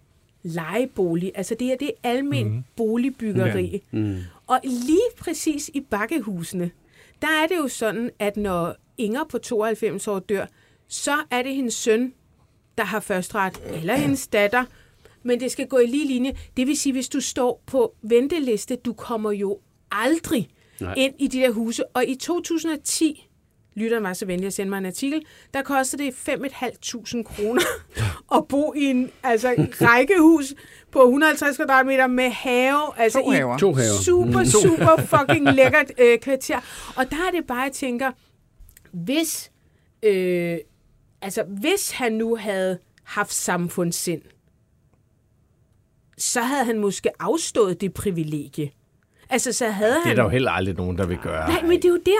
lejebolig. 0.42 1.32
Altså 1.34 1.54
det 1.54 1.66
her, 1.66 1.76
det 1.76 1.88
er 1.88 2.10
almen 2.10 2.48
mm. 2.48 2.64
boligbyggeri. 2.76 3.82
Mm. 3.90 4.18
Og 4.46 4.60
lige 4.62 5.08
præcis 5.18 5.70
i 5.74 5.80
bakkehusene, 5.80 6.70
der 7.22 7.28
er 7.42 7.46
det 7.46 7.56
jo 7.56 7.68
sådan, 7.68 8.10
at 8.18 8.36
når 8.36 8.76
Inger 8.98 9.24
på 9.24 9.38
92 9.38 10.08
år 10.08 10.18
dør, 10.18 10.46
så 10.88 11.16
er 11.30 11.42
det 11.42 11.54
hendes 11.54 11.74
søn, 11.74 12.14
der 12.78 12.84
har 12.84 13.00
førstret, 13.00 13.62
eller 13.66 13.96
hendes 13.96 14.26
datter, 14.26 14.64
men 15.22 15.40
det 15.40 15.52
skal 15.52 15.66
gå 15.66 15.78
i 15.78 15.86
lige 15.86 16.06
linje. 16.06 16.36
Det 16.56 16.66
vil 16.66 16.76
sige, 16.76 16.92
hvis 16.92 17.08
du 17.08 17.20
står 17.20 17.62
på 17.66 17.94
venteliste, 18.02 18.76
du 18.76 18.92
kommer 18.92 19.32
jo 19.32 19.58
aldrig 19.90 20.48
Nej. 20.82 20.94
ind 20.96 21.14
i 21.18 21.26
de 21.26 21.38
der 21.38 21.50
huse. 21.50 21.84
Og 21.96 22.04
i 22.06 22.14
2010, 22.14 23.28
lytteren 23.74 24.02
var 24.02 24.12
så 24.12 24.26
venlig 24.26 24.46
at 24.46 24.52
sende 24.52 24.70
mig 24.70 24.78
en 24.78 24.86
artikel, 24.86 25.22
der 25.54 25.62
kostede 25.62 26.02
det 26.02 26.12
5.500 26.12 27.22
kroner 27.22 27.62
at 28.36 28.48
bo 28.48 28.74
i 28.76 28.84
en 28.84 29.10
altså, 29.22 29.48
rækkehus 29.80 30.54
på 30.90 31.02
150 31.02 31.56
kvadratmeter 31.56 32.06
med 32.06 32.30
have. 32.30 32.98
Altså 32.98 33.18
To 33.18 33.32
i 33.32 33.34
haver. 33.34 33.58
To 33.58 33.72
haver. 33.72 34.02
super, 34.04 34.44
super 34.44 34.96
fucking 34.96 35.52
lækkert 35.58 35.92
øh, 35.98 36.18
kvarter. 36.18 36.60
Og 36.96 37.10
der 37.10 37.16
er 37.16 37.30
det 37.30 37.46
bare, 37.46 37.60
jeg 37.60 37.72
tænker, 37.72 38.12
hvis, 38.92 39.50
øh, 40.02 40.56
altså, 41.22 41.42
hvis 41.60 41.90
han 41.90 42.12
nu 42.12 42.36
havde 42.36 42.78
haft 43.04 43.32
samfundssind, 43.32 44.22
så 46.18 46.40
havde 46.40 46.64
han 46.64 46.78
måske 46.78 47.10
afstået 47.22 47.80
det 47.80 47.94
privilegie. 47.94 48.70
Altså, 49.30 49.52
så 49.52 49.68
havde 49.68 49.90
Det 49.90 49.98
er 50.02 50.08
han... 50.08 50.16
der 50.16 50.22
jo 50.22 50.28
heller 50.28 50.50
aldrig 50.50 50.74
nogen, 50.76 50.98
der 50.98 51.06
vil 51.06 51.18
gøre. 51.22 51.48
Nej, 51.48 51.62
men 51.62 51.70
det 51.76 51.84
er 51.84 51.88
jo 51.88 51.98
der. 52.06 52.10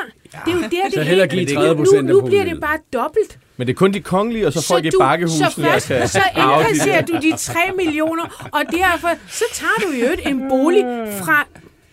Det 0.45 0.53
er 0.53 0.57
jo 0.57 0.63
der, 0.63 0.69
det 0.85 0.95
Så 0.95 1.03
hellere 1.03 1.29
hele- 1.31 1.45
give 1.47 1.59
nu- 1.59 1.85
30% 1.85 1.97
af 1.97 2.05
Nu, 2.05 2.21
nu 2.21 2.27
bliver 2.27 2.45
det 2.45 2.61
bare 2.61 2.79
dobbelt. 2.93 3.39
Men 3.57 3.67
det 3.67 3.73
er 3.73 3.77
kun 3.77 3.93
de 3.93 4.01
kongelige, 4.01 4.47
og 4.47 4.53
så 4.53 4.67
folk 4.67 4.85
i 4.85 4.91
du, 4.91 4.99
bakkehusene, 4.99 5.51
så 5.51 5.61
der 5.63 5.67
først, 5.69 5.89
kan 5.89 6.09
så 6.09 6.21
indkasserer 6.37 7.01
der. 7.01 7.07
du 7.21 7.23
de 7.23 7.37
3 7.37 7.59
millioner, 7.77 8.49
og 8.53 8.61
derfor 8.73 9.09
så 9.29 9.45
tager 9.53 9.91
du 9.91 9.97
jo 9.97 10.31
en 10.31 10.49
bolig 10.49 10.85
fra 11.25 11.47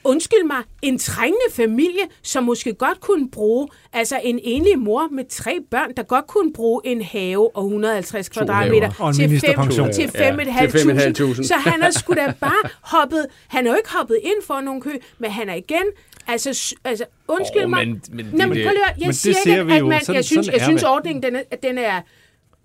undskyld 0.10 0.48
mig, 0.48 0.64
en 0.82 1.00
trængende 1.00 1.46
familie, 1.54 2.02
som 2.24 2.44
måske 2.44 2.74
godt 2.74 3.00
kunne 3.02 3.30
bruge, 3.32 3.68
altså 3.94 4.20
en 4.24 4.40
enlig 4.44 4.80
mor 4.80 5.08
med 5.12 5.24
tre 5.30 5.58
børn, 5.72 5.94
der 5.98 6.04
godt 6.04 6.28
kunne 6.28 6.54
bruge 6.54 6.82
en 6.86 7.02
have 7.02 7.56
og 7.56 7.64
150 7.64 8.30
kvadratmeter 8.30 9.12
til 9.16 9.28
ministerpension. 9.30 9.86
5 9.86 9.94
til 9.94 10.12
Ja, 10.16 10.32
5.500. 10.32 11.14
til 11.14 11.24
5.500. 11.24 11.44
Så 11.44 11.54
han 11.56 11.82
har 11.82 11.92
sgu 11.92 12.14
da 12.14 12.34
bare 12.42 12.70
hoppet, 12.82 13.26
han 13.48 13.68
er 13.68 13.72
jo 13.72 13.78
ikke 13.78 13.90
hoppet 13.92 14.18
ind 14.24 14.44
for 14.48 14.62
nogle 14.62 14.82
kø, 14.82 14.92
men 15.20 15.32
han 15.32 15.50
er 15.50 15.54
igen, 15.56 15.84
altså, 16.28 16.76
altså 16.86 17.06
undskyld 17.28 17.64
Åh, 17.64 17.70
mig. 17.70 17.88
men- 17.88 18.02
men 18.12 18.26
Nå, 18.26 18.32
det- 18.32 18.38
men 18.38 18.48
prøv 18.50 18.54
lige 18.54 18.66
jeg 18.66 18.94
Men 18.98 19.08
det 19.08 19.16
siger 19.16 19.36
ser 19.44 19.52
ikke, 19.52 19.66
vi 19.66 19.74
at 19.74 19.80
jo. 19.80 19.88
man, 19.88 20.02
Sådan- 20.02 20.16
jeg 20.16 20.26
synes, 20.26 20.46
sådan 20.46 20.60
jeg 20.60 20.64
er 20.66 20.70
synes 20.70 20.84
ordningen, 20.84 21.24
den 21.24 21.36
er, 21.36 21.42
at 21.52 21.64
den 21.64 21.78
er 21.78 22.02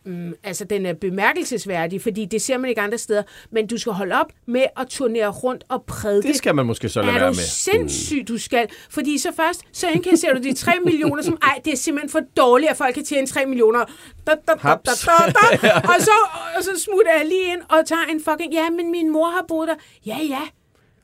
Mm, 0.07 0.33
altså, 0.45 0.64
den 0.64 0.87
er 0.87 0.93
bemærkelsesværdig, 0.93 2.03
fordi 2.03 2.25
det 2.25 2.43
ser 2.43 2.59
man 2.59 2.69
ikke 2.69 2.81
andre 2.81 2.99
steder. 2.99 3.23
Men 3.51 3.67
du 3.67 3.79
skal 3.79 3.93
holde 3.93 4.14
op 4.14 4.27
med 4.47 4.64
at 4.81 4.87
turnere 4.88 5.29
rundt 5.29 5.64
og 5.69 5.83
prædike. 5.87 6.29
Det 6.29 6.37
skal 6.37 6.55
man 6.55 6.67
måske 6.67 6.88
så 6.88 7.01
lade 7.03 7.11
er 7.12 7.19
være 7.19 7.29
du 7.29 7.35
med. 7.35 7.43
sindssyg, 7.45 8.29
du 8.29 8.38
skal? 8.38 8.67
Fordi 8.90 9.19
så 9.19 9.29
først, 9.37 9.61
så 9.73 9.88
indkasserer 9.88 10.35
du 10.35 10.43
de 10.43 10.55
3 10.55 10.73
millioner, 10.85 11.23
som, 11.23 11.38
ej, 11.43 11.61
det 11.64 11.73
er 11.73 11.77
simpelthen 11.77 12.11
for 12.11 12.21
dårligt, 12.37 12.71
at 12.71 12.77
folk 12.77 12.95
kan 12.95 13.05
tjene 13.05 13.27
3 13.27 13.47
millioner. 13.47 13.85
Da, 14.27 14.33
da, 14.49 14.53
da, 14.62 14.69
da, 14.69 14.75
da, 14.85 15.33
da. 15.62 15.71
og, 15.95 15.95
så, 16.01 16.11
og 16.57 16.62
så 16.64 16.71
smutter 16.85 17.12
jeg 17.19 17.27
lige 17.29 17.53
ind 17.53 17.61
og 17.69 17.87
tager 17.87 18.03
en 18.11 18.21
fucking, 18.25 18.53
ja, 18.53 18.71
men 18.71 18.90
min 18.90 19.12
mor 19.12 19.27
har 19.27 19.45
boet 19.49 19.69
der. 19.69 19.75
Ja, 20.07 20.17
ja. 20.31 20.38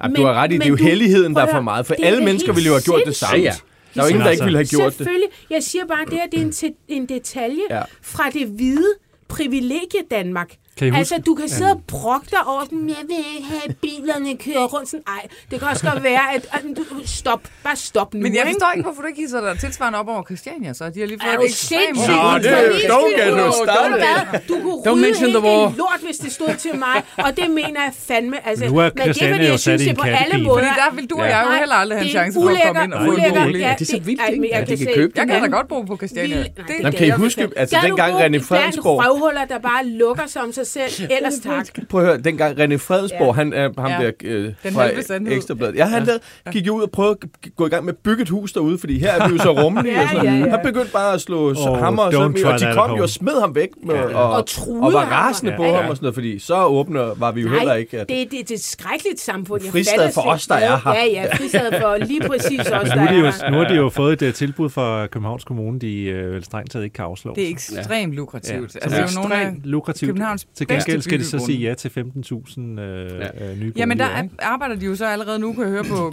Jamen, 0.03 0.17
du 0.17 0.23
har 0.23 0.35
ret 0.35 0.53
i, 0.53 0.57
det 0.57 0.65
er 0.65 0.69
jo 0.69 0.77
du- 0.77 0.85
helligheden, 0.85 1.35
der 1.35 1.43
er 1.43 1.51
for 1.55 1.61
meget, 1.61 1.87
for 1.87 1.95
er 1.99 2.07
alle 2.07 2.25
mennesker 2.25 2.53
ville 2.53 2.67
jo 2.67 2.73
have 2.73 2.83
gjort 2.83 3.03
det 3.07 3.17
samme. 3.17 3.37
Ja, 3.39 3.43
ja. 3.43 3.55
Der 3.95 4.01
er 4.01 4.05
jo 4.05 4.09
ingen, 4.09 4.25
der 4.25 4.31
ikke 4.31 4.45
ville 4.45 4.59
have 4.59 4.67
gjort 4.67 4.85
det. 4.93 4.97
Selvfølgelig. 4.97 5.29
Jeg 5.51 5.63
siger 5.63 5.87
bare, 5.87 6.05
det 6.05 6.13
her 6.13 6.27
det 6.27 6.39
er 6.41 6.45
en, 6.45 6.53
te- 6.53 6.75
en 6.89 7.07
detalje 7.07 7.63
ja. 7.71 7.83
fra 8.03 8.31
det 8.31 8.47
hvide 8.47 8.95
privilegie 9.29 10.01
Danmark, 10.11 10.55
Kan 10.81 10.87
I 10.89 10.91
huske? 10.91 10.99
Altså, 10.99 11.15
du 11.27 11.35
kan 11.35 11.49
sidde 11.49 11.71
og 11.71 11.81
brokke 11.89 12.27
dig 12.31 12.43
over 12.47 12.65
dem. 12.71 12.89
Jeg 12.89 12.97
vil 13.11 13.17
ikke 13.37 13.49
have, 13.53 13.63
at 13.69 13.77
bilerne 13.87 14.31
kører 14.47 14.65
rundt 14.75 14.89
sådan. 14.91 15.05
Ej, 15.17 15.23
det 15.51 15.59
kan 15.61 15.69
også 15.69 15.85
godt 15.91 16.03
være, 16.03 16.25
at... 16.35 16.43
at 16.53 16.63
du, 16.77 16.83
stop. 17.05 17.41
Bare 17.65 17.77
stop 17.77 18.15
nu, 18.15 18.21
Men 18.21 18.35
jeg 18.35 18.43
ikke? 18.47 18.55
forstår 18.55 18.71
ikke, 18.77 18.83
hvorfor 18.87 19.03
du 19.03 19.09
ikke 19.09 19.21
hisser 19.25 19.41
dig 19.41 19.59
tilsvarende 19.65 19.99
op 19.99 20.09
over 20.09 20.23
Christiania, 20.31 20.73
så 20.73 20.85
de 20.95 21.01
har 21.01 21.07
lige 21.07 21.19
Er 21.23 21.35
fået 21.37 21.45
et 21.45 21.51
ekstremt... 21.51 21.97
Nå, 21.97 22.39
det 22.43 22.51
er 22.59 22.63
jo- 22.63 22.73
don't 22.95 23.13
get 23.21 23.35
me 23.37 23.53
started. 23.65 24.41
Du 24.49 24.55
kunne 24.63 24.81
Don't 24.87 24.91
rydde 24.91 25.19
hele 25.21 25.35
det 25.35 25.43
lort, 25.83 26.01
hvis 26.07 26.19
det 26.19 26.33
stod 26.33 26.55
til 26.59 26.75
mig. 26.79 26.97
Og 27.27 27.31
det 27.37 27.51
mener 27.51 27.81
jeg 27.87 27.93
fandme. 28.09 28.37
Altså, 28.49 28.65
Nu 28.69 28.79
er 28.79 28.89
det 28.89 29.01
Christiania 29.03 29.35
fordi, 29.35 29.45
jo 29.47 29.51
jeg 29.51 29.61
sat 29.61 29.81
synes, 29.81 29.83
i 29.83 29.85
det 29.85 29.91
en 29.91 29.97
på 29.97 30.03
alle 30.03 30.17
kattebil. 30.19 30.47
måder. 30.47 30.59
Fordi 30.65 30.75
der 30.83 30.95
vil 30.97 31.07
du 31.11 31.17
og 31.21 31.27
jeg 31.29 31.43
jo 31.47 31.53
heller 31.59 31.75
aldrig 31.75 31.99
have 31.99 32.05
en 32.09 32.13
det 32.13 32.17
er 32.17 32.21
chance 32.23 32.41
for 32.41 32.49
at 32.49 32.63
komme 32.67 32.85
ind 32.85 32.93
og 32.95 33.05
få 33.07 33.13
en 33.13 33.45
bolig. 33.45 33.61
ja, 33.61 33.75
Det 33.79 33.81
er 33.81 33.93
så 33.97 34.01
vildt, 34.05 34.23
ikke? 34.33 34.43
jeg 34.43 34.51
Ja, 34.53 34.59
kan 34.59 34.67
de 34.67 34.77
kan 34.77 34.87
se- 34.87 34.95
købe 34.95 35.13
Jeg 35.17 35.27
kan 35.29 35.37
da 35.37 35.45
Ja. 35.45 35.51
godt 35.59 35.69
bo 35.69 35.83
på 35.83 35.97
Christiania. 35.97 36.39
Det 36.69 36.95
kan 36.97 37.05
I 37.07 37.09
jeg 37.09 37.17
huske, 37.17 37.49
altså, 37.57 37.77
dengang 37.83 38.13
René 38.21 38.39
Fredensborg- 38.39 39.07
røvhuller, 39.07 39.45
der 39.45 39.59
bare 39.59 39.87
lukker 39.87 40.27
sig 40.27 40.43
om 40.43 40.53
sig 40.53 40.67
selv. 40.73 41.11
Ellers 41.17 41.35
tak. 41.43 41.67
Prøv 41.89 42.01
at 42.01 42.07
høre, 42.07 42.19
dengang 42.19 42.59
René 42.61 42.77
Fredensborg, 42.77 43.27
Ja. 43.27 43.33
han 43.33 43.53
er 43.53 43.71
ham 43.79 43.91
Ja. 43.91 44.07
der 44.07 44.13
øh, 44.25 44.53
Den 44.63 44.73
fra. 44.73 45.33
Ekstrabladet. 45.35 45.75
Ja, 45.77 45.85
han 45.87 46.03
lavede, 46.03 46.23
gik 46.53 46.67
jo 46.67 46.75
ud 46.77 46.83
og 46.83 46.91
prøvede 46.91 47.17
at 47.45 47.51
gå 47.57 47.67
i 47.67 47.69
gang 47.69 47.85
med 47.85 47.93
at 47.93 47.99
bygge 47.99 48.23
et 48.23 48.29
hus 48.29 48.53
derude, 48.53 48.79
fordi 48.79 48.99
her 48.99 49.13
er 49.13 49.29
vi 49.29 49.33
jo 49.35 49.39
så 49.43 49.51
rummelige. 49.63 49.95
Ja, 49.95 50.03
og 50.03 50.09
sådan. 50.11 50.25
ja, 50.25 50.33
ja. 50.33 50.51
Han 50.51 50.59
begyndte 50.65 50.91
bare 50.93 51.15
at 51.15 51.21
slå 51.21 51.55
Oh, 51.69 51.79
hammer 51.79 52.03
og 52.03 52.13
sådan, 52.13 52.45
og 52.47 52.61
de 52.61 52.73
kom 52.75 52.97
jo 52.97 53.03
og 53.03 53.09
smed 53.11 53.41
ham 53.41 53.55
væk 53.55 53.69
med, 53.87 53.95
og, 53.95 54.31
Og 54.33 54.47
truede 54.47 54.81
og 54.83 54.93
var 54.93 55.05
rasende 55.05 55.53
på 55.57 55.65
Ja. 55.65 55.81
ham 55.81 55.91
og 55.91 55.97
sådan 55.97 56.05
noget, 56.05 56.15
fordi 56.15 56.39
så 56.39 56.65
åbner 56.65 57.15
var 57.17 57.33
vi 57.33 57.41
jo 57.41 57.49
heller 57.49 57.75
ikke. 57.75 58.01
At, 58.01 58.09
det, 58.09 58.17
det, 58.31 58.41
det 58.41 58.51
er 58.51 58.55
et 58.55 58.61
skrækkeligt 58.65 59.21
samfund. 59.21 59.61
Fristad 59.71 60.13
for 60.15 60.21
os, 60.21 60.47
der 60.47 60.55
er 60.55 60.77
her. 60.85 60.95
Ja, 60.95 61.05
ja, 61.23 61.35
fristad 61.37 61.81
for 61.81 61.97
lige 62.05 62.21
præcis 62.21 62.61
os, 62.61 62.67
der 62.67 62.95
nu, 62.95 63.01
er 63.03 63.07
er 63.07 63.33
her. 63.45 63.51
nu 63.51 63.57
har 63.59 63.65
de 63.69 63.75
jo 63.75 63.89
fået 63.89 64.23
et 64.23 64.35
tilbud 64.35 64.69
fra 64.71 65.07
Københavns 65.07 65.45
Kommune, 65.45 65.79
de 65.81 66.03
øh, 66.03 66.43
strengt 66.43 66.71
taget 66.73 66.85
ikke 66.85 66.95
kan 66.95 67.05
afslå. 67.05 67.33
Det 67.35 67.45
er 67.45 67.49
ekstremt 67.51 68.13
lukrativt. 68.15 68.55
Ja. 68.57 68.63
Altså, 68.63 68.79
Så 68.83 68.89
det 68.89 68.99
er 68.99 69.23
jo 69.23 69.29
nogle 69.29 69.35
af 69.45 69.53
lukrativt. 69.65 70.09
Københavns 70.09 70.47
Til 70.61 70.69
gengæld 70.69 71.03
skal 71.03 71.19
de 71.19 71.25
så 71.25 71.39
sige 71.39 71.59
ja 71.59 71.75
til 71.75 71.89
15.000 71.89 72.61
øh, 72.61 73.21
Ja. 73.21 73.51
øh, 73.53 73.59
nye 73.59 73.73
Jamen, 73.77 73.99
der 73.99 74.05
er, 74.05 74.29
arbejder 74.39 74.75
de 74.77 74.87
jo 74.87 74.97
så 74.97 75.07
allerede 75.07 75.39
nu, 75.39 75.53
kan 75.53 75.63
jeg 75.63 75.71
høre 75.71 75.85
på 75.85 76.13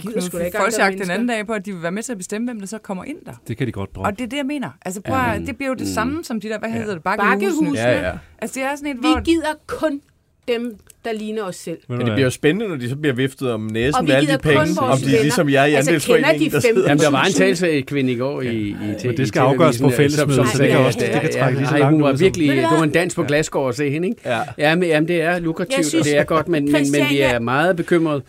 andre 0.74 0.98
den 0.98 1.10
anden 1.10 1.28
dag 1.28 1.46
på, 1.46 1.52
at 1.52 1.66
de 1.66 1.72
vil 1.72 1.82
være 1.82 1.92
med 1.92 2.02
til 2.02 2.12
at 2.12 2.18
bestemme, 2.18 2.46
hvem 2.46 2.60
der 2.60 2.66
så 2.66 2.78
kommer 2.78 3.04
ind 3.04 3.16
der. 3.26 3.32
Det 3.48 3.56
kan 3.56 3.66
de 3.66 3.72
godt 3.72 3.94
droppe. 3.94 4.08
Og 4.08 4.18
det 4.18 4.24
er 4.24 4.28
det, 4.28 4.36
jeg 4.36 4.46
mener. 4.46 4.70
Altså, 4.84 5.00
prøv 5.00 5.16
at, 5.16 5.40
det 5.46 5.56
bliver 5.56 5.68
jo 5.68 5.74
det 5.74 5.88
samme 5.88 6.24
som 6.24 6.40
de 6.40 6.48
der, 6.48 6.58
hvad 6.58 6.70
hedder 6.70 6.94
det, 6.94 7.02
bakkehusene. 7.02 7.30
Bakkehusene. 7.30 7.78
ja, 7.78 8.08
ja. 8.08 8.18
Altså, 8.38 8.60
det 8.60 8.66
er 8.66 8.76
sådan 8.76 8.90
et, 8.96 9.02
Vi 9.02 9.08
hvor... 9.08 9.22
gider 9.24 9.54
kun 9.66 10.00
dem, 10.48 10.76
der 11.04 11.12
ligner 11.12 11.42
os 11.42 11.56
selv. 11.56 11.78
Men 11.88 11.98
det 11.98 12.04
bliver 12.06 12.20
jo 12.20 12.30
spændende, 12.30 12.68
når 12.68 12.76
de 12.76 12.88
så 12.88 12.96
bliver 12.96 13.14
viftet 13.14 13.52
om 13.52 13.60
næsen 13.60 14.04
med 14.06 14.14
alle 14.14 14.32
de 14.32 14.38
penge, 14.38 14.58
om 14.80 14.98
de 14.98 15.06
venner. 15.06 15.22
ligesom 15.22 15.48
jeg 15.48 15.70
i 15.70 15.74
Altså, 15.74 15.90
andelsforeningen, 15.90 16.50
der 16.50 16.58
de 16.60 16.66
sidder. 16.66 16.88
Jamen, 16.88 17.00
der 17.02 17.10
var 17.10 17.20
en 17.20 17.26
Tusind. 17.26 17.44
talsagskvinde 17.46 18.12
i 18.12 18.16
går 18.16 18.40
i, 18.42 18.46
i, 18.46 18.68
i, 18.68 18.74
det 19.02 19.18
i 19.18 19.26
skal 19.26 19.40
afgøres 19.40 19.76
på 19.76 19.90
TV-avisen, 19.90 19.96
fællesmødet, 19.96 20.48
så 20.52 20.58
det 20.62 20.70
kan 20.70 20.78
også- 20.78 20.98
det 21.00 21.20
kan 21.20 21.32
trække 21.32 21.58
lige 21.58 21.68
så 21.68 21.76
langt 21.78 21.92
hun 21.94 22.02
var 22.02 22.12
virkelig, 22.12 22.48
det 22.56 22.62
var 22.62 22.82
en 22.82 22.90
dans 22.90 23.14
på 23.14 23.22
glasgård 23.22 23.68
at 23.68 23.74
se 23.76 23.90
hende, 23.90 24.08
ikke? 24.08 24.20
Ja. 24.24 24.40
Ja, 24.58 24.74
men, 24.74 24.88
jamen, 24.88 25.08
det 25.08 25.20
er 25.22 25.38
lukrativt, 25.38 25.86
synes, 25.86 25.94
og 26.00 26.04
det 26.04 26.16
er 26.18 26.24
godt, 26.24 26.48
men, 26.48 26.64
men, 26.72 26.92
men 26.92 27.02
vi 27.10 27.20
er 27.20 27.38
meget 27.38 27.76
bekymrede, 27.76 28.22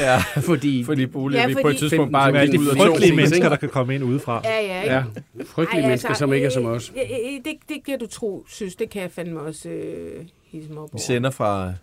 Ja, 0.00 0.18
fordi 0.40 0.84
fordi 0.84 1.06
boliger, 1.06 1.40
Ja, 1.42 1.46
vi 1.48 1.54
på 1.62 1.68
et 1.68 1.76
tidspunkt 1.76 2.12
bare 2.12 2.36
er 2.36 2.46
de 2.46 2.60
ud 2.60 2.66
af 2.68 2.76
to. 2.76 2.82
frygtelige 2.82 3.12
mennesker, 3.16 3.48
der 3.48 3.56
kan 3.56 3.68
komme 3.68 3.94
ind 3.94 4.04
udefra? 4.04 4.40
Ja, 4.44 4.66
ja, 4.74 4.82
ikke? 4.82 4.94
ja, 4.94 5.02
frygtelige 5.46 5.86
mennesker, 5.86 6.14
som 6.14 6.32
ikke 6.32 6.46
er 6.46 6.50
som 6.50 6.64
øh, 6.64 6.70
os. 6.70 6.92
øh, 6.96 7.02
øh, 7.02 7.32
Det, 7.44 7.52
det 7.68 7.76
kan 7.86 7.98
du 7.98 8.06
tro, 8.06 8.44
synes. 8.52 8.74
Det 8.76 8.90
kan 8.90 9.02
jeg 9.02 9.10
fandme 9.10 9.40
også 9.40 9.68
øh, 9.68 10.24
hisse 10.48 10.72
mig 10.72 10.82
op 10.82 10.88
Vi 10.92 10.98
sender 10.98 11.30
fra 11.30 11.74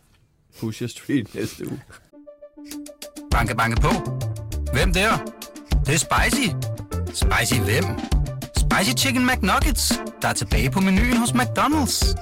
Pusher 0.59 0.87
Street 0.87 1.35
næste 1.35 1.67
uge. 1.67 1.81
Banke, 3.31 3.55
banke 3.55 3.81
på. 3.81 3.89
Hvem 4.73 4.93
der? 4.93 5.17
Det, 5.69 5.87
det 5.87 5.93
er 5.93 5.97
spicy. 5.97 6.47
Spicy 7.07 7.59
hvem? 7.61 7.83
Spicy 8.57 9.05
Chicken 9.05 9.25
McNuggets, 9.27 10.01
der 10.21 10.27
er 10.27 10.33
tilbage 10.33 10.71
på 10.71 10.79
menuen 10.79 11.17
hos 11.17 11.31
McDonald's. 11.31 12.15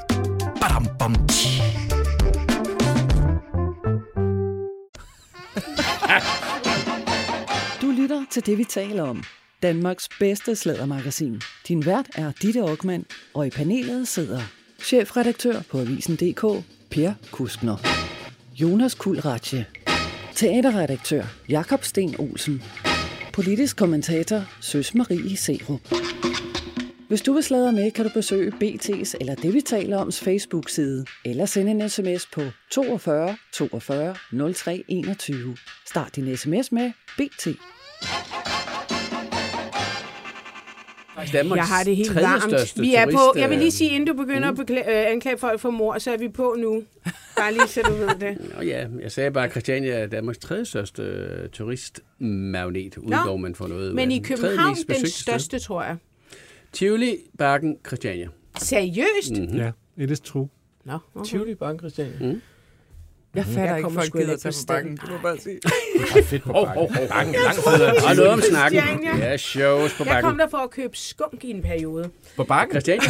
Badum, 0.62 0.88
bom, 1.00 1.28
tji. 1.28 1.62
Du 7.82 7.92
lytter 7.92 8.26
til 8.32 8.46
det, 8.46 8.58
vi 8.58 8.64
taler 8.64 9.04
om. 9.04 9.24
Danmarks 9.64 10.10
bedste 10.20 10.56
slædermagasin. 10.56 11.42
Din 11.68 11.86
vært 11.86 12.06
er 12.16 12.32
Ditte 12.42 12.60
Aukmann, 12.60 13.06
og 13.34 13.48
i 13.48 13.50
panelet 13.50 14.08
sidder 14.08 14.42
chefredaktør 14.84 15.62
på 15.72 15.80
Avisen.dk, 15.80 16.64
Per 16.92 17.14
Kuskner. 17.32 17.78
Jonas 18.56 18.96
Kulratje. 18.96 19.66
Teaterredaktør 20.36 21.24
Jakob 21.50 21.84
Sten 21.84 22.16
Olsen. 22.20 22.64
Politisk 23.34 23.78
kommentator 23.78 24.42
Søs 24.62 24.96
Marie 24.96 25.38
Serup. 25.38 25.82
Hvis 27.08 27.22
du 27.22 27.34
vil 27.34 27.44
sladre 27.44 27.72
med, 27.72 27.92
kan 27.92 28.06
du 28.06 28.12
besøge 28.14 28.52
BT's 28.52 29.14
eller 29.20 29.36
det, 29.36 29.54
vi 29.54 29.62
taler 29.62 29.98
om, 29.98 30.12
Facebook-side, 30.12 31.06
eller 31.26 31.46
sende 31.46 31.72
en 31.72 31.90
sms 31.90 32.26
på 32.34 32.42
42 32.72 33.36
42 33.54 34.16
03 34.54 34.84
21. 34.88 35.58
Start 35.86 36.16
din 36.16 36.38
sms 36.38 36.72
med 36.72 36.92
BT. 37.18 37.48
Danmarks 41.34 41.58
Jeg 41.58 41.66
har 41.66 41.84
det 41.84 41.96
helt 41.96 42.16
varmt. 42.16 42.44
største 42.44 42.82
Vi 42.82 42.96
er 42.96 43.06
på, 43.12 43.34
jeg 43.40 43.50
vil 43.50 43.58
lige 43.58 43.68
øh, 43.68 43.72
sige, 43.72 43.90
inden 43.90 44.08
du 44.08 44.14
begynder 44.14 44.50
at 44.52 44.60
bekla- 44.60 44.92
øh, 44.92 45.12
anklage 45.12 45.38
folk 45.38 45.60
for 45.60 45.70
mor, 45.70 45.98
så 45.98 46.12
er 46.12 46.18
vi 46.18 46.30
på 46.30 46.56
nu. 46.60 46.84
Bare 47.38 47.54
lige 47.54 47.68
så 47.68 47.82
du 47.82 47.94
ved 47.94 48.08
det. 48.20 48.38
Nå 48.58 48.62
ja, 48.62 48.88
jeg 49.02 49.12
sagde 49.12 49.32
bare, 49.32 49.46
at 49.46 49.52
Christiania 49.52 49.92
er 49.94 50.08
Danmarks 50.08 50.38
tredje 50.38 50.66
største 50.66 51.02
øh, 51.04 51.50
turistmagnet, 51.50 52.98
udover 52.98 53.38
man 53.38 53.56
får 53.56 53.68
noget. 53.68 53.96
Men 53.96 54.12
i. 54.12 54.20
Tredje 54.24 54.36
København 54.36 54.76
den 54.88 55.08
største, 55.08 55.60
tror 55.60 55.84
jeg. 55.84 55.98
Tivoli, 56.72 57.18
Bakken, 57.38 57.78
Christiania. 57.88 58.28
Seriøst? 58.60 59.32
Mm-hmm. 59.38 59.58
Ja, 59.58 59.72
it 59.98 60.12
is 60.12 60.20
true. 60.20 60.48
Nå, 60.86 60.98
okay. 61.16 61.30
Tivoli 61.30 61.56
Bank, 61.56 61.80
Christian. 61.80 62.42
Jeg 63.36 63.46
fatter 63.46 63.64
Jeg 63.64 63.78
ikke, 63.78 63.84
kommer 63.84 64.02
folk 64.02 64.14
gider 64.14 64.38
tage 64.38 64.54
på 64.54 64.66
bakken. 64.68 64.98
Det 64.98 65.10
må 65.12 65.18
bare 65.18 65.38
sige. 65.40 65.60
Fedt 66.30 66.44
på 66.44 66.52
Banken. 66.54 67.08
Banken, 67.10 67.36
langt 67.44 67.64
federe. 67.64 67.96
Og 68.10 68.16
noget 68.16 68.32
om 68.32 68.42
snakken. 68.42 68.82
Ja, 69.04 69.38
shows 69.38 69.94
på 69.94 70.04
Jeg 70.04 70.14
kom 70.14 70.24
Bakken. 70.24 70.40
der 70.40 70.48
for 70.50 70.58
at 70.58 70.70
købe 70.70 70.98
skunk 70.98 71.44
i 71.44 71.52
en 71.52 71.62
periode. 71.62 72.10
På 72.36 72.44
Banken? 72.44 72.72
Christiania. 72.82 73.10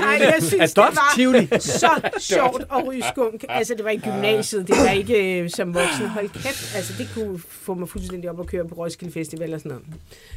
Nej, 0.00 0.18
jeg 0.20 0.36
synes, 0.40 0.72
det 0.72 0.82
var 0.82 1.58
så 1.58 2.10
sjovt 2.34 2.62
at 2.72 2.86
ryge 2.86 3.04
skunk. 3.12 3.44
Altså, 3.48 3.74
det 3.74 3.84
var 3.84 3.90
i 3.90 3.98
gymnasiet, 3.98 4.68
det 4.68 4.76
var 4.76 4.90
ikke 4.90 5.40
øh, 5.40 5.50
som 5.50 5.74
voksen. 5.74 6.06
Hold 6.08 6.28
kæft, 6.28 6.76
altså 6.76 6.92
det 6.98 7.08
kunne 7.14 7.38
få 7.48 7.74
mig 7.74 7.88
fuldstændig 7.88 8.30
op 8.30 8.40
at 8.40 8.46
køre 8.46 8.68
på 8.68 8.74
Roskilde 8.74 9.12
Festival 9.12 9.54
og 9.54 9.60
sådan 9.60 9.70
noget. 9.72 9.84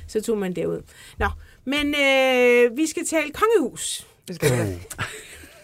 Så 0.08 0.22
tog 0.22 0.38
man 0.38 0.54
derud. 0.56 0.82
Nå, 1.18 1.28
men 1.66 1.88
øh, 1.88 2.78
vi 2.78 2.88
skal 2.88 3.04
tale 3.12 3.32
kongehus. 3.34 4.08
Det 4.28 4.36
skal 4.36 4.52
jeg. 4.52 4.80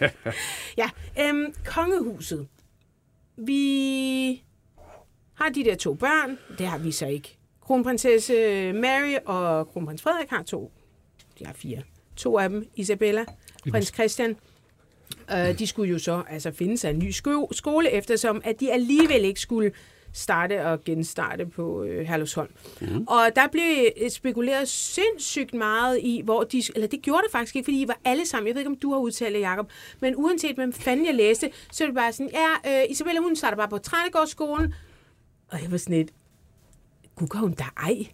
Ja, 0.77 0.89
øhm, 1.19 1.53
kongehuset. 1.65 2.47
Vi 3.37 4.43
har 5.33 5.49
de 5.49 5.63
der 5.63 5.75
to 5.75 5.93
børn. 5.93 6.37
Det 6.57 6.67
har 6.67 6.77
vi 6.77 6.91
så 6.91 7.07
ikke. 7.07 7.37
Kronprinsesse 7.61 8.33
Mary 8.73 9.15
og 9.25 9.67
kronprins 9.67 10.01
Frederik 10.01 10.29
har 10.29 10.43
to. 10.43 10.71
De 11.39 11.45
har 11.45 11.53
fire. 11.53 11.81
To 12.15 12.37
af 12.37 12.49
dem, 12.49 12.69
Isabella, 12.75 13.25
prins 13.71 13.87
Christian. 13.93 14.35
Øh, 15.31 15.59
de 15.59 15.67
skulle 15.67 15.91
jo 15.91 15.99
så 15.99 16.23
altså 16.29 16.51
finde 16.51 16.77
sig 16.77 16.89
en 16.89 16.99
ny 16.99 17.11
sko- 17.11 17.49
skole, 17.51 17.91
eftersom 17.91 18.41
at 18.43 18.59
de 18.59 18.71
alligevel 18.73 19.25
ikke 19.25 19.39
skulle 19.39 19.71
starte 20.13 20.65
og 20.65 20.83
genstarte 20.83 21.45
på 21.45 21.83
øh, 21.83 22.05
Herlufsholm. 22.05 22.51
Mm. 22.81 23.03
Og 23.07 23.29
der 23.35 23.47
blev 23.51 23.85
øh, 24.01 24.09
spekuleret 24.09 24.67
sindssygt 24.67 25.53
meget 25.53 25.99
i, 26.01 26.21
hvor 26.23 26.43
de... 26.43 26.63
Eller 26.75 26.87
det 26.87 27.01
gjorde 27.01 27.21
det 27.23 27.31
faktisk 27.31 27.55
ikke, 27.55 27.65
fordi 27.65 27.81
I 27.81 27.87
var 27.87 27.99
alle 28.05 28.25
sammen... 28.25 28.47
Jeg 28.47 28.55
ved 28.55 28.61
ikke, 28.61 28.71
om 28.71 28.77
du 28.77 28.91
har 28.91 28.99
udtalt 28.99 29.35
det, 29.35 29.41
Jacob. 29.41 29.71
Men 29.99 30.15
uanset 30.17 30.55
hvem 30.55 30.73
fanden 30.73 31.05
jeg 31.05 31.15
læste, 31.15 31.51
så 31.71 31.83
er 31.83 31.87
det 31.87 31.95
bare 31.95 32.13
sådan... 32.13 32.31
Ja, 32.33 32.81
øh, 32.81 32.85
Isabella, 32.89 33.19
hun 33.19 33.35
starter 33.35 33.57
bare 33.57 33.69
på 33.69 33.77
Trænegårdsskolen. 33.77 34.73
Og 35.47 35.61
jeg 35.61 35.71
var 35.71 35.77
sådan 35.77 35.95
et... 35.95 36.11
Gud, 37.15 37.39
hun 37.39 37.53
da 37.53 37.63
ej? 37.77 38.07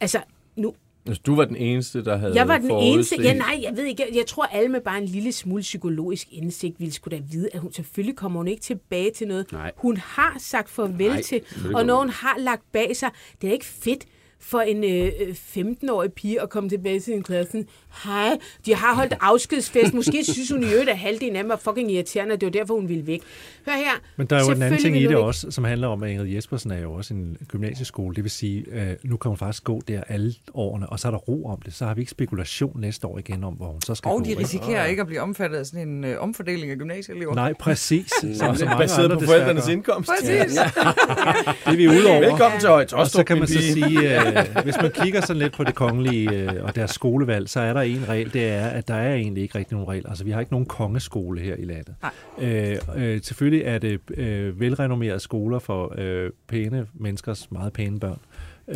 Altså, 0.00 0.22
nu, 0.56 0.74
Altså, 1.08 1.22
du 1.26 1.34
var 1.34 1.44
den 1.44 1.56
eneste, 1.56 2.04
der 2.04 2.16
havde 2.16 2.34
jeg 2.34 2.48
var 2.48 2.58
den 2.58 2.70
eneste. 2.70 3.22
Ja, 3.22 3.32
nej, 3.32 3.60
jeg 3.62 3.76
ved 3.76 3.84
ikke. 3.84 4.04
Jeg, 4.08 4.16
jeg 4.16 4.26
tror, 4.26 4.44
alle 4.44 4.68
med 4.68 4.80
bare 4.80 4.98
en 4.98 5.04
lille 5.04 5.32
smule 5.32 5.62
psykologisk 5.62 6.28
indsigt 6.32 6.80
ville 6.80 6.94
skulle 6.94 7.18
da 7.18 7.22
vide, 7.30 7.48
at 7.52 7.60
hun 7.60 7.72
selvfølgelig 7.72 8.16
kommer 8.16 8.40
hun 8.40 8.48
ikke 8.48 8.62
tilbage 8.62 9.10
til 9.10 9.28
noget. 9.28 9.52
Nej. 9.52 9.72
Hun 9.76 9.96
har 9.96 10.36
sagt 10.38 10.70
farvel 10.70 11.08
Nej, 11.08 11.22
til, 11.22 11.40
og 11.74 11.98
hun 11.98 12.08
har 12.10 12.36
lagt 12.38 12.62
bag 12.72 12.96
sig, 12.96 13.10
det 13.42 13.48
er 13.48 13.52
ikke 13.52 13.66
fedt 13.66 14.04
for 14.40 14.60
en 14.60 14.84
øh, 14.84 15.12
øh, 15.20 15.34
15-årig 15.56 16.12
pige 16.12 16.42
at 16.42 16.50
komme 16.50 16.68
tilbage 16.68 16.94
til 17.00 17.04
sin 17.04 17.22
klasse. 17.22 17.64
Hej, 18.04 18.38
de 18.66 18.74
har 18.74 18.94
holdt 18.94 19.14
afskedsfest. 19.20 19.94
Måske 19.94 20.24
synes 20.32 20.50
hun 20.50 20.62
i 20.62 20.66
øvrigt, 20.72 20.90
at 20.90 20.98
halvdelen 20.98 21.36
af 21.36 21.42
dem 21.42 21.48
var 21.48 21.56
fucking 21.56 21.92
irriterende, 21.92 22.32
og 22.32 22.40
det 22.40 22.46
var 22.46 22.50
derfor, 22.50 22.74
hun 22.74 22.88
ville 22.88 23.06
væk. 23.06 23.20
Hør 23.66 23.72
her. 23.72 24.00
Men 24.16 24.26
der 24.26 24.36
er 24.36 24.40
jo 24.44 24.50
en 24.50 24.62
anden 24.62 24.80
ting 24.80 24.96
i 24.96 25.06
det 25.06 25.16
også, 25.16 25.50
som 25.50 25.64
handler 25.64 25.88
om, 25.88 26.02
at 26.02 26.10
Ingrid 26.10 26.26
Jespersen 26.26 26.70
er 26.70 26.78
jo 26.80 26.92
også 26.92 27.14
en 27.14 27.36
gymnasieskole. 27.48 28.14
Det 28.14 28.24
vil 28.24 28.30
sige, 28.30 28.64
øh, 28.72 28.88
nu 29.04 29.16
kan 29.16 29.28
hun 29.28 29.38
faktisk 29.38 29.64
gå 29.64 29.80
der 29.88 30.02
alle 30.08 30.34
årene, 30.54 30.88
og 30.88 31.00
så 31.00 31.08
er 31.08 31.12
der 31.12 31.18
ro 31.18 31.44
om 31.46 31.60
det. 31.62 31.74
Så 31.74 31.86
har 31.86 31.94
vi 31.94 32.00
ikke 32.00 32.10
spekulation 32.10 32.80
næste 32.80 33.06
år 33.06 33.18
igen 33.18 33.44
om, 33.44 33.54
hvor 33.54 33.66
hun 33.66 33.80
så 33.80 33.94
skal 33.94 34.08
Og 34.08 34.18
gå. 34.18 34.24
de 34.24 34.30
ikke? 34.30 34.42
risikerer 34.42 34.86
ikke 34.86 35.00
at 35.00 35.06
blive 35.06 35.20
omfattet 35.20 35.58
af 35.58 35.66
sådan 35.66 35.88
en 35.88 36.04
øh, 36.04 36.22
omfordeling 36.22 36.70
af 36.70 36.76
gymnasieelever. 36.78 37.34
Nej, 37.34 37.52
præcis. 37.52 38.10
Som 38.20 38.34
så 38.56 38.64
er 38.64 38.68
mange 38.68 38.82
baseret 38.82 39.10
på 39.18 39.20
forældrenes 39.24 39.68
indkomst. 39.68 40.10
Præcis. 40.10 40.52
Det 40.58 41.72
er 41.72 41.76
vi 41.76 41.88
ude 41.88 42.06
over. 42.10 42.20
Velkommen 42.20 42.60
til 42.60 42.68
Højt. 42.68 42.92
Og 42.92 43.06
så 43.06 43.24
kan 43.24 43.38
man 43.38 43.48
så 43.48 43.62
sige, 43.62 44.20
øh, 44.26 44.27
øh, 44.28 44.64
hvis 44.64 44.76
man 44.82 44.90
kigger 44.90 45.20
sådan 45.20 45.42
lidt 45.42 45.52
på 45.52 45.64
det 45.64 45.74
kongelige 45.74 46.30
øh, 46.32 46.64
og 46.64 46.74
deres 46.76 46.90
skolevalg, 46.90 47.48
så 47.48 47.60
er 47.60 47.72
der 47.72 47.80
en 47.80 48.08
regel, 48.08 48.32
det 48.32 48.48
er, 48.48 48.66
at 48.66 48.88
der 48.88 48.94
er 48.94 49.14
egentlig 49.14 49.42
ikke 49.42 49.58
rigtig 49.58 49.74
nogen 49.74 49.88
regel. 49.88 50.04
Altså, 50.08 50.24
vi 50.24 50.30
har 50.30 50.40
ikke 50.40 50.52
nogen 50.52 50.66
kongeskole 50.66 51.40
her 51.40 51.54
i 51.54 51.64
landet. 51.64 51.94
Øh, 52.38 52.76
øh, 52.96 53.20
selvfølgelig 53.22 53.64
er 53.64 53.78
det 53.78 54.00
øh, 54.14 54.60
velrenommerede 54.60 55.20
skoler 55.20 55.58
for 55.58 55.94
øh, 55.98 56.30
pæne 56.48 56.86
menneskers 56.94 57.50
meget 57.50 57.72
pæne 57.72 58.00
børn. 58.00 58.18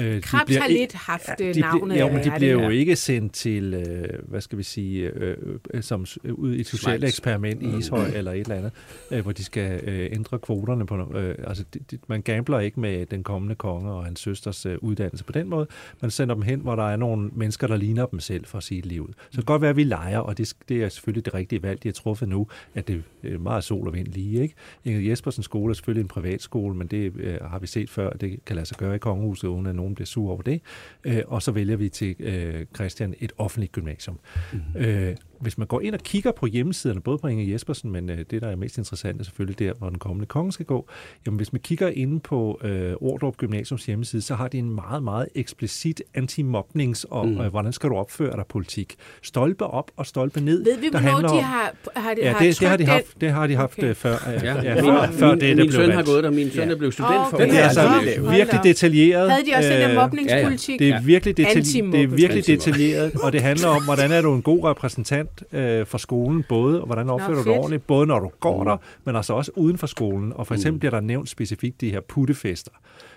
Øh, 0.00 0.22
Krabs 0.22 0.44
bliver, 0.46 0.60
har 0.60 0.68
lidt 0.68 0.92
haft 0.92 1.28
ja, 1.40 1.52
de 1.52 1.60
navnet. 1.60 1.88
Bliver, 1.88 2.06
jo, 2.06 2.12
men 2.12 2.24
de 2.24 2.32
bliver 2.36 2.52
jo 2.52 2.68
ikke 2.68 2.96
sendt 2.96 3.32
til, 3.32 3.74
øh, 3.74 4.28
hvad 4.28 4.40
skal 4.40 4.58
vi 4.58 4.62
sige, 4.62 5.10
øh, 5.14 5.36
øh, 5.74 5.82
som 5.82 6.06
ud 6.30 6.54
i 6.54 6.60
et 6.60 6.66
socialt 6.66 7.04
eksperiment 7.04 7.62
i 7.62 7.78
Ishøj 7.78 8.08
mm. 8.08 8.14
eller 8.16 8.32
et 8.32 8.40
eller 8.40 8.56
andet, 8.56 8.72
øh, 9.10 9.22
hvor 9.22 9.32
de 9.32 9.44
skal 9.44 9.80
øh, 9.88 10.08
ændre 10.12 10.38
kvoterne 10.38 10.86
på. 10.86 11.18
Øh, 11.18 11.34
altså, 11.46 11.64
de, 11.74 11.78
de, 11.90 11.98
man 12.06 12.22
gambler 12.22 12.58
ikke 12.58 12.80
med 12.80 13.06
den 13.06 13.22
kommende 13.22 13.54
konge 13.54 13.90
og 13.90 14.04
hans 14.04 14.20
søsters 14.20 14.66
øh, 14.66 14.76
uddannelse 14.80 15.24
på 15.24 15.32
den 15.32 15.48
måde. 15.48 15.66
Man 16.00 16.10
sender 16.10 16.34
dem 16.34 16.42
hen, 16.42 16.60
hvor 16.60 16.76
der 16.76 16.88
er 16.90 16.96
nogle 16.96 17.30
mennesker, 17.34 17.66
der 17.66 17.76
ligner 17.76 18.06
dem 18.06 18.20
selv 18.20 18.44
for 18.44 18.60
sige 18.60 18.80
livet. 18.80 19.10
Så 19.16 19.26
det 19.26 19.34
kan 19.34 19.44
godt 19.44 19.62
være, 19.62 19.70
at 19.70 19.76
vi 19.76 19.84
leger, 19.84 20.18
og 20.18 20.38
det, 20.38 20.54
det 20.68 20.82
er 20.82 20.88
selvfølgelig 20.88 21.24
det 21.24 21.34
rigtige 21.34 21.62
valg, 21.62 21.82
de 21.82 21.88
har 21.88 21.92
truffet 21.92 22.28
nu, 22.28 22.46
at 22.74 22.88
det 22.88 23.02
er 23.24 23.38
meget 23.38 23.64
sol 23.64 23.86
og 23.86 23.94
vind 23.94 24.06
lige. 24.06 24.42
Ikke? 24.42 24.54
Ingrid 24.84 25.08
Jespersens 25.08 25.44
skole 25.44 25.70
er 25.70 25.74
selvfølgelig 25.74 26.02
en 26.02 26.08
privatskole, 26.08 26.74
men 26.76 26.86
det 26.86 27.12
øh, 27.16 27.40
har 27.40 27.58
vi 27.58 27.66
set 27.66 27.90
før, 27.90 28.10
det 28.10 28.44
kan 28.44 28.56
lade 28.56 28.66
sig 28.66 28.76
gøre 28.76 28.94
i 28.94 28.98
kongehuset, 28.98 29.48
uden 29.48 29.66
at 29.66 29.74
nogen 29.82 29.94
bliver 29.94 30.06
sur 30.06 30.30
over 30.32 30.42
det. 30.42 30.60
Øh, 31.04 31.22
og 31.26 31.42
så 31.42 31.52
vælger 31.52 31.76
vi 31.76 31.88
til 31.88 32.16
øh, 32.18 32.66
Christian 32.74 33.14
et 33.20 33.32
offentligt 33.38 33.72
gymnasium. 33.72 34.18
Mm-hmm. 34.52 34.84
Øh, 34.84 35.16
hvis 35.42 35.58
man 35.58 35.66
går 35.66 35.80
ind 35.80 35.94
og 35.94 36.00
kigger 36.00 36.32
på 36.32 36.46
hjemmesiderne, 36.46 37.00
både 37.00 37.18
på 37.18 37.26
Inge 37.26 37.52
Jespersen, 37.52 37.90
men 37.90 38.10
øh, 38.10 38.18
det, 38.30 38.42
der 38.42 38.48
er 38.48 38.56
mest 38.56 38.78
interessant, 38.78 39.20
er 39.20 39.24
selvfølgelig 39.24 39.58
der, 39.58 39.72
hvor 39.72 39.88
den 39.88 39.98
kommende 39.98 40.26
konge 40.26 40.52
skal 40.52 40.66
gå. 40.66 40.88
Jamen, 41.26 41.36
hvis 41.36 41.52
man 41.52 41.60
kigger 41.60 41.88
inde 41.88 42.20
på 42.20 42.60
øh, 42.64 42.92
Ordrup 43.00 43.36
Gymnasiums 43.36 43.86
hjemmeside, 43.86 44.22
så 44.22 44.34
har 44.34 44.48
de 44.48 44.58
en 44.58 44.74
meget, 44.74 45.02
meget 45.02 45.28
eksplicit 45.34 46.02
anti-mobnings- 46.18 47.04
og 47.10 47.28
mm. 47.28 47.40
øh, 47.40 47.46
hvordan 47.46 47.72
skal 47.72 47.90
du 47.90 47.94
opføre 47.94 48.36
dig 48.36 48.44
politik. 48.48 48.94
Stolpe 49.22 49.66
op 49.66 49.90
og 49.96 50.06
stolpe 50.06 50.40
ned. 50.40 50.64
Ved 50.64 50.78
vi, 50.78 50.88
hvornår 50.90 51.18
de 51.18 51.24
om, 51.24 51.38
har, 51.38 51.74
har, 51.96 52.14
de, 52.14 52.20
ja, 52.22 52.34
det, 52.40 52.60
det, 52.60 52.68
har 52.68 52.76
de 52.76 52.86
haft, 52.86 53.20
det 53.20 53.30
har 53.30 53.46
de 53.46 53.56
haft 53.56 53.78
okay. 53.78 53.88
Øh, 53.88 53.94
før, 53.94 54.12
øh, 54.12 54.44
ja. 54.44 54.62
Ja, 54.62 54.74
før, 54.80 55.06
min, 55.06 55.18
før 55.18 55.30
det, 55.30 55.40
det 55.40 55.56
min 55.56 55.56
blev 55.56 55.72
søn 55.72 55.80
valgt. 55.80 55.94
har 55.94 56.02
gået 56.02 56.24
der, 56.24 56.30
min 56.30 56.50
søn 56.50 56.68
ja. 56.68 56.74
er 56.74 56.78
blevet 56.78 56.94
student 56.94 57.30
for. 57.30 57.36
Det 57.36 57.58
er 57.58 57.62
altså 57.62 57.90
virkelig 58.30 58.60
detaljeret. 58.64 59.30
Havde 59.30 59.46
de 59.46 59.56
også 59.56 59.68
den 59.68 59.80
der 59.80 59.94
mobningspolitik? 59.94 60.78
Det 60.78 60.88
er 60.88 61.02
virkelig, 61.02 61.40
detalj- 61.40 61.92
det 61.92 62.02
er 62.02 62.06
virkelig 62.06 62.46
detaljeret, 62.46 63.12
og 63.22 63.32
det 63.32 63.42
handler 63.42 63.68
om, 63.68 63.84
hvordan 63.84 64.12
er 64.12 64.20
du 64.22 64.34
en 64.34 64.42
god 64.42 64.64
repræsentant 64.64 65.31
øh, 65.52 65.86
for 65.86 65.98
skolen, 65.98 66.44
både 66.48 66.80
og 66.80 66.86
hvordan 66.86 67.10
opfører 67.10 67.30
Nå, 67.30 67.42
du 67.42 67.48
dig 67.48 67.58
ordentligt, 67.58 67.86
både 67.86 68.06
når 68.06 68.20
du 68.20 68.30
går 68.40 68.62
mm. 68.62 68.68
der, 68.68 68.76
men 69.04 69.16
altså 69.16 69.32
også 69.32 69.50
uden 69.56 69.78
for 69.78 69.86
skolen. 69.86 70.32
Og 70.32 70.46
for 70.46 70.54
eksempel 70.54 70.76
mm. 70.76 70.78
bliver 70.78 70.90
der 70.90 71.00
nævnt 71.00 71.28
specifikt 71.28 71.80
de 71.80 71.90
her 71.90 72.00
puttefester, 72.00 72.72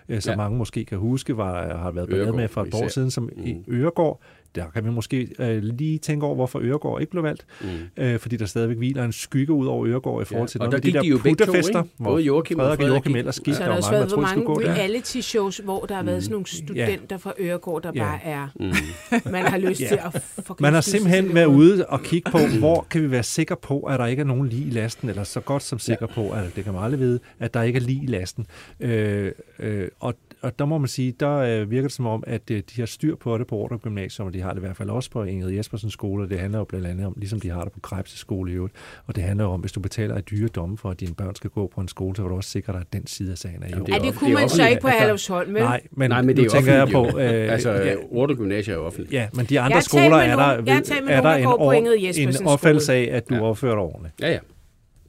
øh, 0.09 0.21
som 0.21 0.31
ja. 0.31 0.37
mange 0.37 0.57
måske 0.57 0.85
kan 0.85 0.97
huske, 0.97 1.37
var, 1.37 1.77
har 1.77 1.91
været 1.91 2.07
blandet 2.07 2.35
med 2.35 2.47
for 2.47 2.61
et 2.61 2.73
år 2.73 2.87
siden, 2.87 3.11
som 3.11 3.23
mm. 3.23 3.43
i 3.43 3.63
Øregård, 3.67 4.21
der 4.55 4.65
kan 4.73 4.85
vi 4.85 4.89
måske 4.89 5.27
øh, 5.39 5.63
lige 5.63 5.97
tænke 5.97 6.25
over, 6.25 6.35
hvorfor 6.35 6.59
Øregård 6.59 7.01
ikke 7.01 7.11
blev 7.11 7.23
valgt. 7.23 7.45
Mm. 7.61 7.67
Øh, 7.97 8.19
fordi 8.19 8.37
der 8.37 8.45
stadigvæk 8.45 8.77
hviler 8.77 9.03
en 9.03 9.11
skygge 9.11 9.53
ud 9.53 9.67
over 9.67 9.87
Øregård 9.87 10.21
i 10.21 10.25
forhold 10.25 10.47
til 10.47 10.59
ja, 10.61 10.65
og 10.65 10.71
der 10.71 10.77
de 10.77 10.91
der 10.91 11.01
de 11.01 11.07
jo 11.07 11.17
puttefester, 11.17 11.81
to, 11.81 11.87
hvor 11.97 12.19
Joachim 12.19 12.57
Frederik 12.57 12.79
og 12.79 12.87
Joachim 12.87 13.15
ellers 13.15 13.39
gik. 13.39 13.53
Så 13.53 13.63
der 13.63 13.71
har 13.71 13.91
været 13.91 14.17
mange 14.17 14.45
reality-shows, 14.47 15.57
hvor 15.57 15.85
der 15.85 15.95
har 15.95 16.03
været 16.03 16.23
sådan 16.23 16.31
nogle 16.31 16.45
studenter 16.45 17.05
ja. 17.11 17.15
fra 17.15 17.33
Øregård, 17.39 17.83
der 17.83 17.91
bare 17.91 18.19
er... 18.23 18.47
Mm. 18.59 18.71
man 19.31 19.45
har 19.45 19.57
lyst 19.57 19.77
til 19.79 19.99
at... 20.03 20.23
Man 20.59 20.73
har 20.73 20.81
simpelthen 20.81 21.33
været 21.33 21.45
ude 21.45 21.85
og 21.85 22.01
kigge 22.01 22.31
på, 22.31 22.37
hvor 22.59 22.87
kan 22.89 23.01
vi 23.01 23.11
være 23.11 23.23
sikre 23.23 23.55
på, 23.55 23.79
at 23.79 23.99
der 23.99 24.05
ikke 24.05 24.19
er 24.19 24.25
nogen 24.25 24.49
lige 24.49 24.67
i 24.67 24.69
lasten, 24.69 25.09
eller 25.09 25.23
så 25.23 25.39
godt 25.39 25.63
som 25.63 25.79
sikker 25.79 26.07
ja. 26.09 26.15
på, 26.15 26.29
at 26.29 26.55
det 26.55 26.63
kan 26.63 26.73
man 26.73 26.83
aldrig 26.83 26.99
vide, 26.99 27.19
at 27.39 27.53
der 27.53 27.61
ikke 27.61 27.77
er 27.77 27.81
lige 27.81 28.03
i 28.03 28.07
lasten. 28.07 28.47
Øh, 28.79 29.31
øh, 29.59 29.87
og 29.99 30.13
og 30.45 30.59
der 30.59 30.65
må 30.65 30.77
man 30.77 30.87
sige, 30.87 31.13
der 31.19 31.37
øh, 31.37 31.71
virker 31.71 31.87
det 31.87 31.95
som 31.95 32.05
om, 32.05 32.23
at 32.27 32.51
øh, 32.51 32.57
de 32.57 32.81
har 32.81 32.85
styr 32.85 33.15
på 33.15 33.37
det 33.37 33.47
på 33.47 33.55
Ordrup 33.55 33.81
Gymnasium, 33.81 34.27
og 34.27 34.33
de 34.33 34.41
har 34.41 34.49
det 34.49 34.57
i 34.57 34.59
hvert 34.59 34.77
fald 34.77 34.89
også 34.89 35.11
på 35.11 35.23
Ingrid 35.23 35.51
Jespersens 35.51 35.93
skole. 35.93 36.29
Det 36.29 36.39
handler 36.39 36.59
jo 36.59 36.65
blandt 36.65 36.87
andet 36.87 37.05
om, 37.05 37.13
ligesom 37.17 37.39
de 37.39 37.49
har 37.49 37.63
det 37.63 37.71
på 37.71 37.79
Krebs 37.79 38.19
skole 38.19 38.51
i 38.51 38.55
øvrigt. 38.55 38.75
Og 39.05 39.15
det 39.15 39.23
handler 39.23 39.45
om, 39.45 39.59
hvis 39.59 39.71
du 39.71 39.79
betaler 39.79 40.15
et 40.15 40.29
dyre 40.29 40.47
domme 40.47 40.77
for, 40.77 40.89
at 40.89 40.99
dine 40.99 41.15
børn 41.15 41.35
skal 41.35 41.49
gå 41.49 41.71
på 41.75 41.81
en 41.81 41.87
skole, 41.87 42.15
så 42.15 42.21
vil 42.21 42.29
du 42.29 42.35
også 42.35 42.49
sikre 42.49 42.73
dig, 42.73 42.81
at 42.81 42.93
den 42.93 43.07
side 43.07 43.31
af 43.31 43.37
sagen 43.37 43.63
er 43.63 43.67
i 43.67 43.73
orden. 43.73 43.93
Ja, 43.93 43.99
det 43.99 44.15
kunne 44.15 44.33
man 44.33 44.49
så 44.49 44.67
ikke 44.67 44.81
på 44.81 44.87
Herlufsholm, 44.87 45.53
vel? 45.53 45.63
Nej, 45.63 45.81
men, 45.91 46.09
Nej, 46.09 46.21
men 46.21 46.37
det 46.37 46.45
er 46.45 46.49
tænker 46.49 46.73
jeg 46.73 46.87
på... 46.87 47.05
Øh, 47.19 47.51
altså, 47.53 47.71
ja, 47.71 47.95
Ordrup 48.11 48.37
Gymnasium 48.37 48.73
er 48.73 48.79
jo 48.79 48.85
offentligt. 48.85 49.13
Ja, 49.13 49.27
men 49.33 49.45
de 49.45 49.59
andre 49.59 49.81
skoler 49.81 50.17
er 50.17 50.35
der, 50.35 50.73
er 51.07 51.21
der 51.21 51.33
en, 51.33 52.27
en 52.27 52.47
opfattelse 52.47 52.93
af, 52.93 53.09
at 53.11 53.29
du 53.29 53.35
opfører 53.35 53.75
dig 53.75 53.83
ordentligt. 53.83 54.13
Ja, 54.21 54.31
ja. 54.31 54.39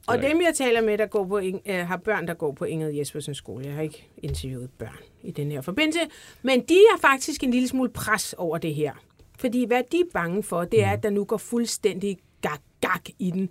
Og 0.07 0.21
dem, 0.21 0.41
jeg 0.41 0.53
taler 0.55 0.81
med, 0.81 0.97
der 0.97 1.05
går 1.05 1.25
på, 1.25 1.37
uh, 1.39 1.87
har 1.87 1.97
børn, 1.97 2.27
der 2.27 2.33
går 2.33 2.51
på 2.51 2.65
Ingrid 2.65 2.93
Jespersens 2.93 3.37
skole. 3.37 3.65
Jeg 3.65 3.73
har 3.73 3.81
ikke 3.81 4.07
interviewet 4.23 4.69
børn 4.77 4.99
i 5.23 5.31
den 5.31 5.51
her 5.51 5.61
forbindelse. 5.61 5.99
Men 6.41 6.59
de 6.59 6.77
har 6.91 6.99
faktisk 6.99 7.43
en 7.43 7.51
lille 7.51 7.67
smule 7.67 7.89
pres 7.89 8.33
over 8.37 8.57
det 8.57 8.75
her. 8.75 8.93
Fordi 9.39 9.65
hvad 9.65 9.81
de 9.91 9.99
er 9.99 10.03
bange 10.13 10.43
for, 10.43 10.63
det 10.63 10.83
er, 10.83 10.91
at 10.91 11.03
der 11.03 11.09
nu 11.09 11.23
går 11.23 11.37
fuldstændig 11.37 12.17
gag-gag 12.41 13.15
i 13.19 13.31
den. 13.31 13.49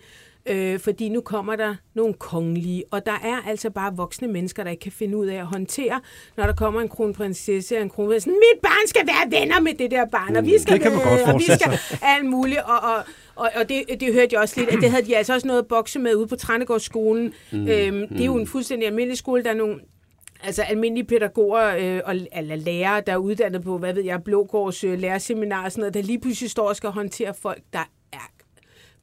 Øh, 0.49 0.81
fordi 0.81 1.09
nu 1.09 1.21
kommer 1.21 1.57
der 1.57 1.75
nogle 1.95 2.15
kongelige, 2.15 2.85
og 2.91 3.07
der 3.07 3.13
er 3.13 3.49
altså 3.49 3.71
bare 3.71 3.97
voksne 3.97 4.29
mennesker, 4.29 4.65
der 4.65 4.71
ikke 4.71 4.81
kan 4.81 4.93
finde 4.93 5.17
ud 5.17 5.27
af 5.27 5.37
at 5.37 5.47
håndtere, 5.47 6.01
når 6.37 6.45
der 6.45 6.53
kommer 6.53 6.81
en 6.81 6.89
kronprinsesse 6.89 7.77
og 7.77 7.83
en 7.83 7.91
kronprinsesse. 7.91 8.31
Mit 8.31 8.63
barn 8.63 8.87
skal 8.87 9.07
være 9.07 9.41
venner 9.41 9.61
med 9.61 9.75
det 9.75 9.91
der 9.91 10.05
barn, 10.05 10.37
og 10.37 10.45
vi 10.45 10.59
skal, 10.59 10.75
det 10.75 10.83
kan 10.83 10.93
man 10.93 11.01
godt 11.03 11.35
og 11.35 11.39
vi 11.39 11.45
skal 11.45 11.79
alt 12.03 12.27
muligt. 12.27 12.61
Og, 12.61 12.79
og, 12.79 13.05
og, 13.37 13.51
og 13.57 13.69
det, 13.69 13.85
det 14.01 14.13
hørte 14.13 14.29
jeg 14.33 14.41
også 14.41 14.61
lidt, 14.61 14.71
at 14.71 14.79
det 14.81 14.91
havde 14.91 15.07
de 15.07 15.17
altså 15.17 15.35
også 15.35 15.47
noget 15.47 15.63
at 15.63 15.69
bokse 15.69 15.99
med 15.99 16.15
ude 16.15 16.27
på 16.27 16.37
Trænegårdsskolen. 16.37 17.33
Mm. 17.53 17.69
Øhm, 17.69 18.09
det 18.09 18.21
er 18.21 18.25
jo 18.25 18.37
en 18.37 18.47
fuldstændig 18.47 18.89
almindelig 18.89 19.19
skole. 19.19 19.45
Der 19.45 19.51
er 19.51 19.55
nogle 19.55 19.81
Altså 20.43 20.63
almindelige 20.63 21.07
pædagoger 21.07 21.77
øh, 21.77 22.01
og, 22.05 22.17
eller 22.33 22.57
lærere, 22.57 23.03
der 23.07 23.13
er 23.13 23.17
uddannet 23.17 23.63
på, 23.63 23.79
hvad 23.79 23.95
ved 23.95 24.05
jeg, 24.05 24.23
Blågårds 24.25 24.85
øh, 24.85 24.99
lærerseminar 24.99 25.65
og 25.65 25.73
sådan 25.73 25.81
noget, 25.81 25.95
der 25.95 26.03
lige 26.03 26.21
pludselig 26.21 26.51
står 26.51 26.69
og 26.69 26.77
skal 26.77 26.91
håndtere 26.91 27.35
folk, 27.35 27.63
der 27.73 27.89
er 28.13 28.31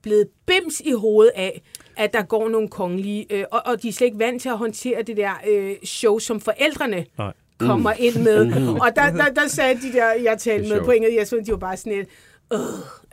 blevet 0.01 0.27
bims 0.45 0.79
i 0.79 0.91
hovedet 0.91 1.31
af, 1.35 1.61
at 1.97 2.13
der 2.13 2.21
går 2.21 2.49
nogle 2.49 2.67
kongelige, 2.67 3.25
øh, 3.29 3.45
og, 3.51 3.61
og 3.65 3.81
de 3.83 3.89
er 3.89 3.93
slet 3.93 4.05
ikke 4.05 4.19
vant 4.19 4.41
til 4.41 4.49
at 4.49 4.57
håndtere 4.57 5.01
det 5.01 5.17
der 5.17 5.31
øh, 5.49 5.75
show, 5.83 6.19
som 6.19 6.41
forældrene 6.41 7.05
Nej. 7.17 7.33
kommer 7.59 7.93
mm. 7.93 7.99
ind 7.99 8.23
med. 8.23 8.45
Mm. 8.45 8.75
Og 8.75 8.89
der, 8.95 9.11
der, 9.11 9.29
der 9.29 9.47
sagde 9.47 9.75
de 9.81 9.93
der, 9.93 10.11
jeg 10.11 10.37
talte 10.37 10.69
med 10.69 10.81
på 10.81 10.91
engelsk, 10.91 11.17
jeg 11.17 11.27
synes, 11.27 11.45
de 11.45 11.51
var 11.51 11.57
bare 11.57 11.77
sådan 11.77 11.99
et, 11.99 12.07
øh, 12.53 12.59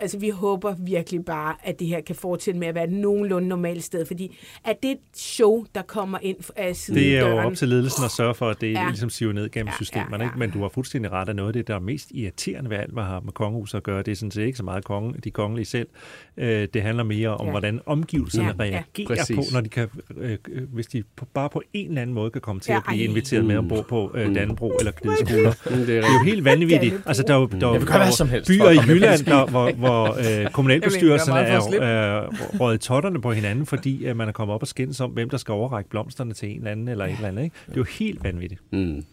altså 0.01 0.19
vi 0.19 0.29
håber 0.29 0.75
virkelig 0.79 1.25
bare, 1.25 1.55
at 1.63 1.81
det 1.81 1.87
her 1.87 2.01
kan 2.01 2.17
fortsætte 2.17 2.61
med 2.61 2.69
at 2.69 2.75
være 2.75 2.85
et 2.85 2.93
nogenlunde 2.93 3.49
normalt 3.49 3.85
sted, 3.85 4.07
fordi 4.07 4.39
at 4.65 4.77
det 4.83 4.89
er 4.89 4.93
et 4.93 4.99
show, 5.15 5.65
der 5.75 5.83
kommer 5.83 6.19
ind 6.23 6.37
af 6.57 6.77
siden 6.77 7.01
Det 7.01 7.17
er 7.17 7.29
jo 7.29 7.39
op 7.39 7.55
til 7.55 7.69
ledelsen 7.69 8.05
at 8.05 8.11
sørge 8.11 8.35
for, 8.35 8.51
at 8.51 8.61
det 8.61 8.73
ja. 8.73 8.87
ligesom 8.89 9.11
siver 9.11 9.33
ned 9.33 9.51
gennem 9.51 9.69
ja, 9.69 9.77
systemerne, 9.77 10.17
ja, 10.17 10.23
ja. 10.23 10.29
Ikke? 10.29 10.39
men 10.39 10.51
du 10.51 10.61
har 10.61 10.69
fuldstændig 10.69 11.13
ret 11.13 11.29
af 11.29 11.37
noget 11.37 11.49
af 11.49 11.53
det, 11.53 11.69
der 11.69 11.75
er 11.75 11.81
mest 11.81 12.11
irriterende 12.11 12.71
ved 12.71 12.77
alt, 12.77 12.93
hvad 12.93 13.03
har 13.03 13.21
med 13.21 13.33
kongehuset 13.33 13.77
at 13.77 13.83
gøre. 13.83 14.03
Det 14.03 14.13
er 14.13 14.17
sådan 14.17 14.31
set 14.31 14.43
ikke 14.43 14.59
så 14.59 14.65
meget 14.65 14.85
konge, 14.85 15.15
de 15.25 15.31
kongelige 15.31 15.67
selv. 15.67 15.89
Øh, 16.37 16.69
det 16.75 16.83
handler 16.83 17.05
mere 17.05 17.37
om, 17.37 17.47
ja. 17.47 17.51
hvordan 17.51 17.81
omgivelserne 17.87 18.49
ja, 18.49 18.55
reagerer 18.61 19.25
ja. 19.31 19.35
på, 19.35 19.43
når 19.53 19.61
de 19.61 19.69
kan, 19.69 19.89
øh, 20.17 20.39
hvis 20.73 20.87
de 20.87 21.03
på, 21.17 21.25
bare 21.25 21.49
på 21.51 21.63
en 21.73 21.89
eller 21.89 22.03
anden 22.03 22.15
måde 22.15 22.31
kan 22.31 22.41
komme 22.41 22.61
til 22.61 22.73
ja, 22.73 22.77
at 22.77 22.83
blive 22.87 23.05
inviteret 23.05 23.43
mm. 23.43 23.49
med 23.49 23.57
ombord 23.57 23.87
på 23.89 24.13
øh, 24.15 24.35
Dannebro 24.35 24.73
eller 24.79 24.93
Glideskoler. 24.93 25.53
Mm, 25.71 25.87
det, 25.87 25.97
er 25.97 26.01
jo 26.01 26.25
helt 26.25 26.45
vanvittigt. 26.45 26.95
Altså, 27.07 27.23
der 27.23 27.35
er 27.35 27.39
jo, 27.39 27.47
der 27.47 27.69
er, 27.69 27.79
der 27.79 28.37
er 28.37 28.45
byer 28.47 28.71
i 28.71 28.79
Jylland, 28.89 29.25
der, 29.25 29.47
hvor, 29.47 29.73
hvor 29.91 30.41
øh, 30.43 30.51
kommunalbestyrelsen 30.57 31.33
er, 31.33 31.37
er 31.37 32.29
røget 32.61 32.81
totterne 32.81 33.21
på 33.21 33.33
hinanden, 33.33 33.67
fordi 33.67 34.05
at 34.05 34.17
man 34.17 34.29
er 34.29 34.33
kommet 34.33 34.55
op 34.55 34.63
og 34.63 34.69
skændes 34.69 35.01
om, 35.01 35.11
hvem 35.11 35.31
der 35.31 35.37
skal 35.37 35.53
overrække 35.53 35.91
blomsterne 35.91 36.35
til 36.35 36.51
en 36.51 36.57
eller 36.57 36.71
anden 36.71 36.89
eller 36.89 37.05
en 37.05 37.15
eller 37.15 37.29
anden. 37.29 37.45
Ikke? 37.45 37.57
Det 37.67 37.73
er 37.73 37.77
jo 37.77 37.85
helt 37.85 38.25
vanvittigt. 38.25 38.61
Mm. 38.71 39.05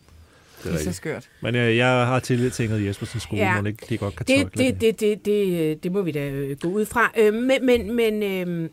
Det 0.64 0.66
er, 0.66 0.72
det 0.72 0.80
er 0.80 0.84
så 0.84 0.94
skørt. 0.94 1.30
Men 1.42 1.56
øh, 1.56 1.78
jeg 1.78 1.88
har 1.88 2.20
tillid 2.20 2.50
til 2.50 2.66
Ingrid 2.66 2.86
Jespersens 2.86 3.24
skole, 3.24 3.42
ja. 3.42 3.54
hvor 3.54 3.72
det, 3.90 4.00
godt 4.00 4.16
kan 4.16 4.26
det, 4.28 4.58
det, 4.58 4.82
det, 4.82 5.00
det, 5.00 5.26
det, 5.26 5.84
det 5.84 5.92
må 5.92 6.02
vi 6.02 6.12
da 6.12 6.30
øh, 6.30 6.58
gå 6.58 6.68
ud 6.68 6.86
fra. 6.86 7.12
Øh, 7.18 7.34
men 7.34 7.66
men, 7.66 7.96
men 7.96 8.24
øh, 8.24 8.70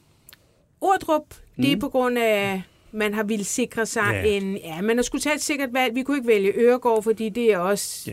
Ordrup, 0.80 1.22
mm. 1.56 1.62
det 1.62 1.72
er 1.72 1.76
på 1.76 1.88
grund 1.88 2.18
af 2.18 2.62
man 2.94 3.14
har 3.14 3.22
ville 3.22 3.44
sikre 3.44 3.86
sig 3.86 4.02
ja. 4.12 4.22
en... 4.22 4.58
Ja, 4.64 4.82
man 4.82 4.96
har 4.96 5.02
skulle 5.02 5.22
tage 5.22 5.34
et 5.34 5.42
sikkert 5.42 5.68
valg. 5.72 5.94
Vi 5.94 6.02
kunne 6.02 6.16
ikke 6.16 6.28
vælge 6.28 6.52
Øregård, 6.56 7.02
fordi 7.02 7.28
det 7.28 7.52
er 7.52 7.58
også... 7.58 8.02
Ja. 8.06 8.12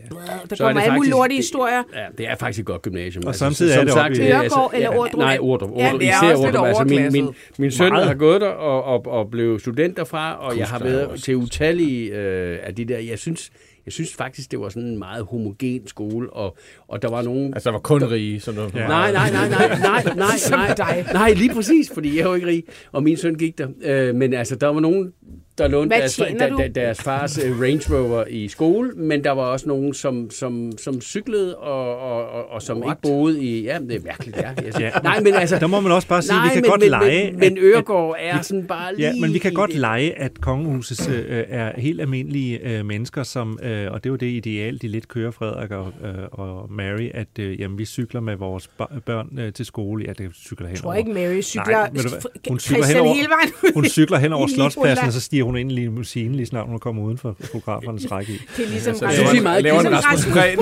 Der 0.50 0.56
så 0.56 0.64
kommer 0.64 0.82
alle 0.82 0.96
mulige 0.96 1.12
lorte 1.12 1.36
historier. 1.36 1.84
Ja, 1.96 2.06
det 2.18 2.28
er 2.30 2.36
faktisk 2.36 2.60
et 2.60 2.66
godt 2.66 2.82
gymnasium. 2.82 3.24
Og 3.24 3.30
altså, 3.30 3.40
samtidig 3.40 3.76
er 3.76 3.84
det 3.84 3.94
sagt, 3.94 4.20
Øregård 4.20 4.44
altså, 4.44 4.70
eller 4.74 4.90
Ordrup? 4.90 5.20
Nej, 5.20 5.38
Ordrup. 5.42 5.78
Ja, 5.78 5.92
det 6.00 6.08
er 6.08 6.34
især 6.34 6.48
Ordrup. 6.48 6.68
Altså, 6.68 6.84
min, 6.84 7.12
min, 7.12 7.36
min 7.58 7.72
søn 7.72 7.90
Meget. 7.90 8.08
har 8.08 8.14
gået 8.14 8.42
der 8.42 8.48
og, 8.48 8.84
og, 8.84 9.08
og 9.08 9.32
blev 9.32 9.60
student 9.60 9.98
derfra, 9.98 10.36
og 10.36 10.46
Kuster 10.46 10.60
jeg 10.60 10.68
har 10.68 10.80
været 10.80 11.24
til 11.24 11.36
utallige 11.36 12.12
øh, 12.12 12.60
af 12.64 12.76
de 12.76 12.86
der... 12.86 13.00
Jeg 13.00 13.20
synes, 13.20 13.52
jeg 13.86 13.94
synes 13.94 14.14
faktisk, 14.14 14.52
det 14.52 14.60
var 14.60 14.70
sådan 14.70 14.90
en 14.90 15.00
meget 15.00 15.26
homogen 15.26 15.88
skole, 15.88 16.34
og, 16.34 16.58
og 16.88 17.02
der 17.02 17.10
var 17.10 17.22
nogen... 17.22 17.54
Altså, 17.54 17.70
der 17.70 17.74
var 17.74 17.80
kun 17.80 18.04
rige, 18.04 18.40
sådan 18.40 18.56
noget. 18.58 18.74
var 18.74 18.82
ja. 18.82 18.88
Nej, 18.88 19.12
nej, 19.12 19.32
nej, 19.32 19.50
nej, 19.50 19.80
nej, 19.80 20.04
nej, 20.16 20.76
nej, 20.78 21.06
nej, 21.14 21.34
lige 21.34 21.54
præcis, 21.54 21.92
fordi 21.94 22.20
jeg 22.20 22.30
var 22.30 22.36
ikke 22.36 22.48
rig, 22.48 22.64
og 22.92 23.04
min 23.04 23.18
søn 23.18 23.36
gik 23.36 23.58
der. 23.58 23.68
Øh, 23.82 24.16
men 24.16 24.34
altså, 24.34 24.56
der 24.56 24.68
var 24.68 24.80
nogen 24.80 25.14
der 25.58 25.68
lånte 25.68 25.96
deres, 25.96 26.16
du? 26.16 26.24
da, 26.40 26.68
deres 26.76 27.02
fars 27.02 27.38
øh, 27.38 27.62
Range 27.62 27.82
Rover 27.98 28.24
i 28.30 28.48
skole, 28.48 28.92
men 28.92 29.24
der 29.24 29.32
var 29.32 29.44
også 29.44 29.68
nogen, 29.68 29.94
som, 29.94 30.30
som, 30.32 30.72
som 30.78 31.02
cyklede 31.02 31.56
og, 31.58 31.98
og, 32.00 32.30
og, 32.30 32.52
og 32.52 32.62
som 32.62 32.78
What? 32.78 32.92
ikke 32.92 33.02
boede 33.02 33.44
i... 33.44 33.64
Ja, 33.64 33.80
det 33.80 33.96
er 33.96 34.00
mærkeligt, 34.06 34.38
ja. 34.38 34.50
Jeg, 34.64 34.74
Ja, 34.82 34.90
nej, 35.04 35.20
men 35.20 35.34
altså... 35.34 35.60
Der 35.60 35.68
må 35.68 35.80
man 35.80 35.92
også 35.92 36.08
bare 36.08 36.22
sige, 36.22 36.34
nej, 36.36 36.44
vi 36.48 36.54
kan 36.54 36.62
men, 36.62 36.70
godt 36.70 36.82
men, 36.82 36.90
lege... 36.90 37.32
Men, 37.32 37.40
men 37.40 37.58
at- 37.58 37.64
Øregård 37.64 38.16
er 38.20 38.42
sådan 38.42 38.64
bare 38.68 38.96
lige... 38.96 39.08
Ja, 39.08 39.14
men 39.22 39.34
vi 39.34 39.38
kan 39.40 39.54
godt 39.54 39.76
lege, 39.76 40.20
at 40.20 40.42
kongehuset 40.42 41.10
øh, 41.10 41.44
er 41.50 41.72
helt 41.82 42.02
almindelige 42.02 42.60
øh, 42.60 42.86
mennesker, 42.86 43.24
som, 43.24 43.60
øh, 43.64 43.92
og 43.92 44.04
det 44.04 44.10
er 44.10 44.12
jo 44.12 44.16
det 44.16 44.28
ideal, 44.28 44.78
de 44.82 44.88
lidt 44.88 45.08
kører, 45.08 45.32
Frederik 45.32 45.72
og, 45.72 45.94
øh, 46.04 46.14
og 46.32 46.72
Mary, 46.72 47.10
at 47.14 47.28
øh, 47.40 47.60
jamen, 47.60 47.78
vi 47.78 47.86
cykler 47.86 48.22
med 48.22 48.36
vores 48.36 48.70
børn 49.06 49.40
øh, 49.40 49.54
til 49.54 49.66
skole. 49.66 50.06
Ja, 50.08 50.14
det 50.14 50.32
cykler 50.36 50.68
Jeg 50.68 50.78
henover. 50.78 50.94
tror 50.94 51.00
ikke, 51.00 51.12
Mary 51.14 51.42
cykler 51.42 51.64
Nej, 51.78 51.90
hvad? 51.90 52.02
Hun 52.50 52.60
cykler 52.60 52.86
henover- 52.86 53.14
hele 53.14 53.28
vejen 53.30 53.50
ud. 53.64 53.74
Hun 53.74 53.86
cykler 53.86 54.18
hen 54.18 54.34
over 54.34 54.48
i 54.48 54.52
slotspladsen, 54.52 55.08
og 55.08 55.14
så 55.14 55.22
stiger 55.22 55.41
hun 55.44 55.58
ind 55.58 55.72
i 55.72 55.76
limousinen, 55.76 56.36
lige 56.36 56.46
snart 56.46 56.66
hun 56.66 56.76
er 56.76 56.80
kommet 56.80 57.04
uden 57.04 57.18
for 57.18 57.36
fotografernes 57.40 58.08
række. 58.12 58.34
Det 58.58 58.66
er 58.66 58.70
ligesom 58.70 58.96
Så 58.96 59.06
Rasmus, 59.06 59.16
synes 59.16 59.34
jeg 59.34 59.44
meget 59.44 59.64
laver 59.64 59.82
ligesom 59.82 60.04
Rasmus 60.12 60.34
Prehn. 60.34 60.60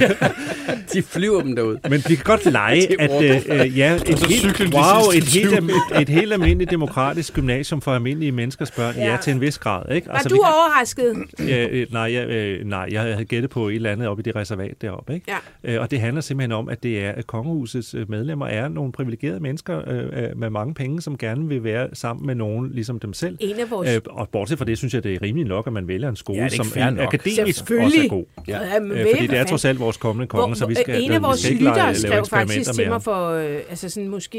Ja. 0.00 0.08
De 0.92 1.02
flyver 1.02 1.42
dem 1.42 1.56
derud. 1.56 1.76
Men 1.90 2.02
vi 2.08 2.14
kan 2.14 2.24
godt 2.24 2.44
lege, 2.52 3.00
at 3.00 3.22
øh, 3.22 3.78
ja, 3.78 3.94
et, 3.94 4.26
helt, 4.26 4.74
wow, 4.74 4.82
et, 5.14 5.14
helt, 5.14 5.28
20 5.28 5.56
am- 5.58 6.00
et 6.00 6.08
helt 6.08 6.32
almindeligt 6.32 6.70
demokratisk 6.70 7.34
gymnasium 7.34 7.80
for 7.80 7.92
almindelige 7.94 8.32
menneskers 8.32 8.70
børn, 8.70 8.94
ja, 8.94 9.04
Ja. 9.04 9.10
ja 9.10 9.16
til 9.16 9.32
en 9.32 9.40
vis 9.40 9.58
grad. 9.58 9.94
Ikke? 9.94 10.06
Var 10.06 10.14
Altså, 10.14 10.28
du 10.28 10.34
vi 10.34 10.38
kan- 10.44 10.52
overrasket? 10.54 11.16
Ja, 11.48 11.66
øh, 11.70 11.86
nej, 11.92 12.02
jeg, 12.14 12.28
øh, 12.28 12.66
nej, 12.66 12.88
jeg 12.90 13.00
havde 13.02 13.24
gættet 13.24 13.50
på 13.50 13.68
et 13.68 13.74
eller 13.74 13.90
andet 13.90 14.08
oppe 14.08 14.20
i 14.20 14.24
det 14.24 14.36
reservat 14.36 14.74
deroppe. 14.82 15.14
Ikke? 15.14 15.32
Ja. 15.64 15.74
Øh, 15.74 15.80
og 15.80 15.90
det 15.90 16.00
handler 16.00 16.20
simpelthen 16.20 16.52
om, 16.52 16.68
at 16.68 16.82
det 16.82 17.04
er, 17.04 17.10
at 17.12 17.26
kongehusets 17.26 17.94
øh, 17.94 18.10
medlemmer 18.10 18.46
er 18.46 18.68
nogle 18.68 18.92
privilegerede 18.92 19.40
mennesker 19.40 19.80
øh, 19.88 20.02
med 20.36 20.50
mange 20.50 20.74
penge, 20.74 21.00
som 21.02 21.18
gerne 21.18 21.48
vil 21.48 21.64
være 21.64 21.88
sammen 21.92 22.26
med 22.26 22.34
nogen 22.34 22.70
ligesom 22.74 22.98
dem 23.00 23.12
selv. 23.12 23.36
En 23.40 23.56
af 23.60 23.70
vores... 23.70 23.79
Øh, 23.88 24.00
og 24.06 24.28
bortset 24.28 24.58
fra 24.58 24.64
det, 24.64 24.78
synes 24.78 24.94
jeg, 24.94 25.04
det 25.04 25.14
er 25.14 25.22
rimeligt 25.22 25.48
nok, 25.48 25.66
at 25.66 25.72
man 25.72 25.88
vælger 25.88 26.08
en 26.08 26.16
skole, 26.16 26.38
Ja, 26.38 26.44
det 26.44 26.50
er 26.50 26.52
ikke 26.54 26.64
som 26.64 26.72
fair 26.72 26.84
en 26.84 26.94
nok. 26.94 27.14
akademisk 27.14 27.40
også 27.40 27.52
Selvfølgelig. 27.52 28.04
er 28.04 28.08
god. 28.08 28.24
Ja, 28.48 28.80
men 28.80 28.92
Øh, 28.92 29.06
fordi 29.14 29.26
det 29.26 29.38
er 29.38 29.44
trods 29.44 29.64
alt 29.64 29.80
vores 29.80 29.96
kommende 29.96 30.26
konge, 30.26 30.56
så 30.56 30.66
vi 30.66 30.74
skal, 30.74 31.02
en 31.02 31.12
af 31.12 31.18
vi 31.20 31.22
vores 31.22 31.38
skal 31.40 31.52
ikke 31.52 31.64
lege, 31.64 31.74
lyttere 31.74 31.86
lave 31.92 31.96
skrev 31.96 32.18
eksperimenter 32.18 32.54
faktisk 32.54 32.68
med 32.68 32.74
til 32.84 32.88
mig 32.88 33.02
for, 33.02 33.28
øh, 33.30 33.60
altså 33.70 33.88
sådan 33.88 34.08
måske 34.08 34.38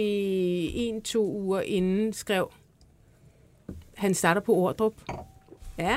en-to 0.75 1.31
uger 1.31 1.61
inden, 1.61 2.13
skrev, 2.13 2.51
han 3.97 4.13
starter 4.13 4.41
på 4.41 4.53
Ordrup. 4.53 4.93
Ja, 5.79 5.95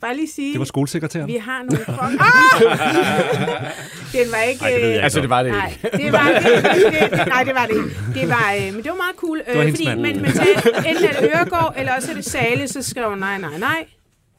bare 0.00 0.16
lige 0.16 0.28
sige, 0.28 0.52
Det 0.52 0.58
var 0.58 0.64
skolesekretæren. 0.64 1.28
vi 1.28 1.36
har 1.36 1.62
nogle 1.62 1.84
folk. 2.00 2.20
Ah! 2.20 3.66
Den 4.12 4.32
var 4.32 4.42
ikke... 4.42 4.64
Ej, 4.64 4.70
det 4.70 4.80
ved 4.82 4.88
jeg 4.88 4.88
øh, 4.88 4.88
ikke. 4.94 5.00
Altså, 5.02 5.20
det 5.20 5.30
var 5.30 5.42
det 5.42 5.52
Nej, 5.52 5.72
ikke. 5.84 5.96
det 6.04 6.12
var 6.12 6.24
det, 6.44 7.10
det, 7.10 7.26
nej, 7.28 7.42
det 7.44 7.54
var 7.54 7.66
det 7.66 7.76
ikke. 7.76 8.20
Det 8.20 8.28
var, 8.28 8.54
øh, 8.56 8.74
men 8.74 8.82
det 8.82 8.90
var 8.90 8.96
meget 8.96 9.16
cool. 9.16 9.42
var 9.54 9.62
Øh, 9.62 9.70
fordi 9.70 9.84
mand. 9.86 10.00
man, 10.00 10.22
man 10.22 10.32
sagde, 10.32 10.52
enten 10.88 11.04
er 11.04 11.20
det 11.20 11.30
Øregård, 11.34 11.74
eller 11.76 11.94
også 11.96 12.10
er 12.10 12.14
det 12.14 12.24
Sale, 12.24 12.68
så 12.68 12.82
skrev 12.82 13.14
nej, 13.16 13.38
nej, 13.38 13.58
nej, 13.58 13.84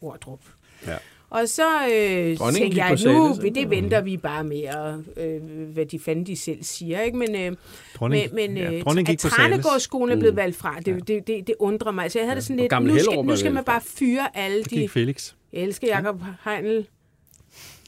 Ordrup. 0.02 0.40
Ja. 0.88 0.94
Og 1.32 1.48
så 1.48 1.64
øh, 1.94 2.38
tænkte 2.54 2.78
jeg, 2.84 2.98
nu 3.06 3.38
ikke? 3.44 3.60
det 3.60 3.70
venter 3.70 4.02
vi 4.02 4.18
bare 4.18 4.44
med, 4.44 4.64
og, 4.76 5.04
øh, 5.24 5.42
hvad 5.74 5.86
de 5.86 6.00
fanden 6.00 6.26
de 6.26 6.38
selv 6.38 6.58
siger. 6.64 7.02
Ikke? 7.02 7.18
Men, 7.18 7.36
øh, 7.36 7.52
Dronning, 8.00 8.34
men, 8.34 8.54
men 8.54 8.58
ja, 8.64 8.72
øh, 8.74 8.84
dronning 8.84 9.08
at 9.08 9.12
gik 9.12 9.20
på 9.22 9.30
Zahles. 9.30 9.36
Tranegårdsskolen 9.64 10.16
er 10.18 10.20
blevet 10.20 10.36
valgt 10.36 10.58
fra, 10.58 10.76
det, 10.86 11.08
det, 11.08 11.28
det, 11.28 11.48
det 11.48 11.56
undrer 11.60 11.92
mig. 11.92 12.04
Altså, 12.04 12.20
jeg 12.20 12.26
havde 12.28 12.36
det 12.36 12.44
sådan 12.44 12.58
lidt, 12.58 12.72
nu 12.82 13.00
skal, 13.00 13.26
nu 13.26 13.36
skal 13.36 13.54
man 13.54 13.64
bare 13.64 13.82
fyre 13.98 14.38
alle 14.38 14.64
Der 14.64 14.78
de... 14.78 14.90
Felix. 14.90 15.34
Jeg 15.54 15.62
elsker 15.62 15.88
Jacob 15.88 16.22
Heinl, 16.46 16.88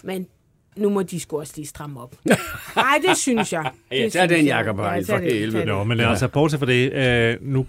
men 0.04 0.28
nu 0.76 0.90
må 0.90 1.04
de 1.04 1.20
sgu 1.20 1.40
også 1.40 1.54
lige 1.56 1.68
stramme 1.68 2.02
op. 2.02 2.16
Nej, 2.76 3.00
det 3.08 3.18
synes 3.18 3.54
jeg. 3.54 3.72
Det 3.90 3.98
Ja, 3.98 4.10
tag 4.10 4.30
den. 4.30 4.46
Jacob 4.46 4.80
Heinl, 4.80 5.06
tag 5.06 5.18
for 5.20 5.24
helvede. 5.24 5.66
Nå, 5.66 5.84
men 5.84 6.00
altså, 6.00 6.28
bortset 6.28 6.60
fra 6.60 6.68
det, 6.68 6.94
øh, 6.94 7.38
nu 7.42 7.66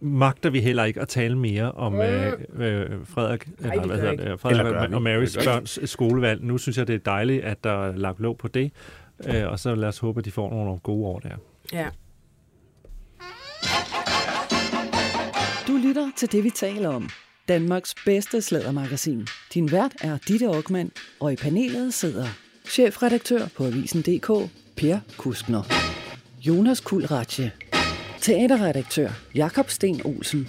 magter 0.00 0.50
vi 0.50 0.60
heller 0.60 0.84
ikke 0.84 1.00
at 1.00 1.08
tale 1.08 1.38
mere 1.38 1.72
om 1.72 2.00
øh, 2.00 2.32
øh, 2.54 2.86
Frederik, 3.04 3.48
vi 3.58 3.68
eller, 3.68 3.86
hvad 3.86 3.96
hedder 3.96 4.16
det, 4.16 4.40
Frederik 4.40 4.92
og, 4.92 5.02
Marys 5.02 5.36
børns 5.44 5.78
skolevalg. 5.84 6.44
Nu 6.44 6.58
synes 6.58 6.78
jeg, 6.78 6.86
det 6.86 6.94
er 6.94 6.98
dejligt, 6.98 7.44
at 7.44 7.64
der 7.64 7.88
er 7.88 7.96
lagt 7.96 8.20
låg 8.20 8.38
på 8.38 8.48
det, 8.48 8.72
øh, 9.26 9.48
og 9.48 9.58
så 9.58 9.74
lad 9.74 9.88
os 9.88 9.98
håbe, 9.98 10.18
at 10.18 10.24
de 10.24 10.30
får 10.30 10.50
nogle 10.50 10.78
gode 10.78 11.06
år 11.06 11.18
der. 11.18 11.36
Ja. 11.72 11.86
Du 15.66 15.76
lytter 15.76 16.10
til 16.16 16.32
det, 16.32 16.44
vi 16.44 16.50
taler 16.50 16.88
om. 16.88 17.08
Danmarks 17.52 17.94
bedste 18.04 18.42
slædermagasin. 18.42 19.26
Din 19.54 19.72
vært 19.72 19.92
er 20.00 20.18
Ditte 20.28 20.46
Aukmann, 20.46 20.90
og 21.20 21.32
i 21.32 21.36
panelet 21.36 21.94
sidder 21.94 22.26
chefredaktør 22.68 23.46
på 23.56 23.64
Avisen.dk, 23.66 24.50
Per 24.76 24.98
Kuskner. 25.16 25.62
Jonas 26.40 26.80
Kulratje. 26.80 27.52
Teaterredaktør 28.20 29.10
Jakob 29.34 29.70
Sten 29.70 30.00
Olsen. 30.04 30.48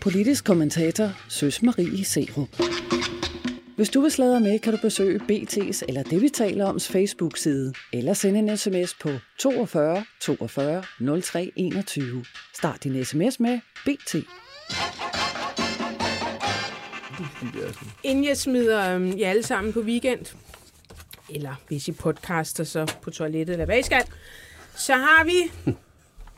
Politisk 0.00 0.44
kommentator 0.44 1.10
Søs 1.28 1.62
Marie 1.62 2.04
Serup. 2.04 2.48
Hvis 3.76 3.88
du 3.88 4.00
vil 4.00 4.10
sladre 4.10 4.40
med, 4.40 4.58
kan 4.58 4.72
du 4.72 4.78
besøge 4.82 5.20
BT's 5.20 5.82
eller 5.88 6.02
det, 6.02 6.22
vi 6.22 6.28
taler 6.28 6.64
oms 6.64 6.88
Facebook-side, 6.88 7.72
eller 7.92 8.14
sende 8.14 8.38
en 8.38 8.56
sms 8.56 8.94
på 8.94 9.10
42 9.38 10.04
42 10.20 10.82
03 11.22 11.52
21. 11.56 12.24
Start 12.54 12.84
din 12.84 13.04
sms 13.04 13.40
med 13.40 13.60
BT. 13.86 14.14
Inden 18.02 18.24
jeg 18.24 18.36
smider 18.36 18.94
øhm, 18.94 19.18
jer 19.18 19.30
alle 19.30 19.42
sammen 19.42 19.72
på 19.72 19.80
weekend, 19.80 20.34
eller 21.30 21.54
hvis 21.68 21.88
I 21.88 21.92
podcaster 21.92 22.64
så 22.64 22.94
på 23.02 23.10
toilettet 23.10 23.52
eller 23.54 23.64
hvad 23.64 23.78
I 23.78 23.82
skal, 23.82 24.02
så 24.76 24.92
har 24.94 25.24
vi... 25.24 25.32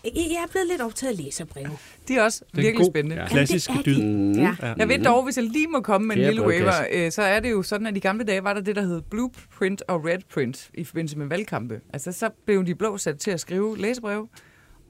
Jeg 0.04 0.42
er 0.46 0.50
blevet 0.50 0.66
lidt 0.68 0.80
optaget 0.82 1.12
af 1.18 1.24
læserbreve. 1.24 1.70
Det 2.08 2.16
er 2.16 2.22
også 2.22 2.44
Det 2.50 2.58
er 2.58 2.62
virkelig 2.62 2.84
god- 2.84 2.92
spændende. 2.92 3.16
Ja. 3.16 3.28
Klassisk 3.28 3.70
det 3.70 3.76
er 3.78 3.82
dyd. 3.82 4.00
de. 4.34 4.40
Ja. 4.42 4.56
Ja. 4.68 4.74
Jeg 4.76 4.88
ved 4.88 4.98
dog, 5.04 5.24
hvis 5.24 5.36
jeg 5.36 5.44
lige 5.44 5.66
må 5.68 5.80
komme 5.80 6.06
med 6.06 6.16
en 6.16 6.22
lille 6.22 6.42
waiver, 6.46 6.70
brevkasse. 6.72 6.98
øh, 7.06 7.12
så 7.12 7.22
er 7.22 7.40
det 7.40 7.50
jo 7.50 7.62
sådan, 7.62 7.86
at 7.86 7.96
i 7.96 8.00
gamle 8.00 8.24
dage 8.24 8.44
var 8.44 8.52
der 8.54 8.60
det, 8.60 8.76
der 8.76 8.82
hed 8.82 9.02
blueprint 9.10 9.82
og 9.88 10.04
redprint 10.04 10.70
i 10.74 10.84
forbindelse 10.84 11.18
med 11.18 11.26
valgkampe. 11.26 11.80
Altså 11.92 12.12
så 12.12 12.30
blev 12.46 12.66
de 12.66 12.74
blå 12.74 12.98
sat 12.98 13.18
til 13.18 13.30
at 13.30 13.40
skrive 13.40 13.78
læsebreve, 13.78 14.28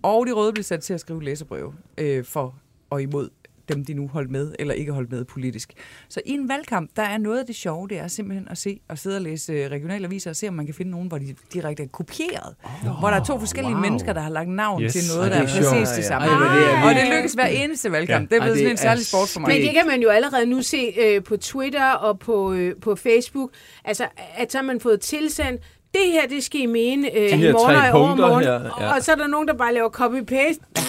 og 0.03 0.27
de 0.27 0.33
røde 0.33 0.53
blev 0.53 0.63
sat 0.65 0.81
til 0.81 0.95
at 0.95 1.01
skrive 1.01 1.23
læsebreve 1.25 1.75
øh, 1.99 2.25
for 2.25 2.55
og 2.91 3.03
imod 3.03 3.29
dem, 3.69 3.85
de 3.85 3.95
nu 3.95 4.09
holdt 4.09 4.31
med 4.31 4.53
eller 4.59 4.75
ikke 4.75 4.93
holdt 4.93 5.11
med 5.13 5.25
politisk. 5.25 5.73
Så 6.09 6.21
i 6.27 6.31
en 6.31 6.49
valgkamp, 6.49 6.91
der 6.97 7.03
er 7.03 7.19
noget 7.19 7.39
af 7.41 7.47
det 7.47 7.55
sjove, 7.57 7.89
det 7.89 7.99
er 7.99 8.09
simpelthen 8.09 8.49
at 8.51 8.59
se 8.59 8.81
og 8.89 8.99
sidde 8.99 9.17
og 9.17 9.23
læse 9.23 9.53
øh, 9.53 9.71
regionale 9.71 10.07
aviser 10.07 10.31
og 10.31 10.37
se, 10.37 10.49
om 10.49 10.55
man 10.55 10.67
kan 10.67 10.75
finde 10.75 10.91
nogen, 10.91 11.09
hvor 11.09 11.19
de 11.19 11.35
direkte 11.53 11.83
er 11.83 11.87
kopieret. 11.87 12.55
Oh, 12.87 12.99
hvor 12.99 13.09
der 13.11 13.17
er 13.21 13.25
to 13.25 13.39
forskellige 13.39 13.75
wow. 13.75 13.83
mennesker, 13.83 14.13
der 14.13 14.21
har 14.21 14.31
lagt 14.31 14.49
navn 14.49 14.83
Yes. 14.83 14.93
til 14.93 15.03
noget, 15.17 15.31
der 15.31 15.37
er 15.37 15.43
er 15.43 15.47
sjovt. 15.47 15.67
præcis 15.67 15.89
det 15.97 16.05
samme. 16.05 16.29
Ej, 16.29 16.59
det 16.59 16.67
er 16.75 16.83
og 16.89 16.95
det 16.95 17.17
lykkes 17.17 17.33
hver 17.33 17.47
eneste 17.47 17.93
valgkamp. 17.93 18.31
Ja. 18.31 18.35
Det 18.37 18.41
er 18.41 18.45
blevet 18.45 18.59
sådan 18.59 18.71
en 18.71 18.77
særlig 18.77 19.07
sport 19.07 19.29
for 19.29 19.41
mig. 19.41 19.49
Men 19.49 19.63
det 19.63 19.71
kan 19.75 19.87
man 19.87 20.03
jo 20.03 20.09
allerede 20.09 20.47
nu 20.47 20.63
se 20.63 20.95
øh, 21.01 21.23
på 21.25 21.37
Twitter 21.37 21.91
og 21.91 22.19
på, 22.19 22.53
øh, 22.53 22.75
på 22.83 22.95
Facebook. 22.97 23.51
Altså, 23.85 24.07
at 24.37 24.53
så 24.53 24.59
har 24.59 24.63
man 24.63 24.81
fået 24.81 25.01
tilsendt, 25.01 25.61
det 25.95 26.13
her, 26.13 26.29
det 26.29 26.45
skal 26.45 26.61
I 26.61 26.67
mene 26.67 27.17
øh, 27.17 27.33
i 27.43 27.53
morgen 27.53 27.77
og 27.77 27.89
i 27.89 27.91
overmorgen. 27.93 28.45
her, 28.45 28.53
ja. 28.81 28.95
Og 28.95 29.03
så 29.03 29.13
er 29.13 29.17
der 29.17 29.27
nogen, 29.27 29.49
der 29.49 29.55
bare 29.55 29.75
laver 29.75 29.89
copy-paste. 29.89 30.83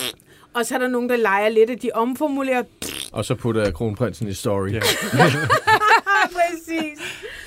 Og 0.58 0.66
så 0.66 0.76
er 0.76 0.80
der 0.80 0.88
nogen, 0.88 1.10
der 1.10 1.16
leger 1.16 1.50
lidt, 1.50 1.70
at 1.70 1.82
de 1.82 1.90
omformulerer. 1.94 2.64
Og 3.12 3.26
så 3.26 3.36
putter 3.36 3.64
jeg 3.64 3.74
kronprinsen 3.74 4.28
i 4.28 4.34
story. 4.34 4.72
Ja. 4.74 4.80
Præcis. 6.38 7.00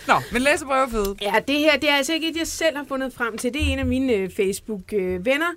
Nå, 0.08 0.14
men 0.32 0.42
læsebreve 0.42 0.82
er 0.86 0.88
fede. 0.88 1.16
Ja, 1.22 1.34
det 1.48 1.58
her 1.58 1.76
det 1.78 1.90
er 1.90 1.94
altså 1.94 2.12
ikke 2.12 2.28
et, 2.30 2.36
jeg 2.36 2.46
selv 2.46 2.76
har 2.76 2.84
fundet 2.88 3.12
frem 3.14 3.38
til. 3.38 3.52
Det 3.54 3.62
er 3.62 3.72
en 3.72 3.78
af 3.78 3.86
mine 3.86 4.12
øh, 4.12 4.30
Facebook-venner, 4.30 5.50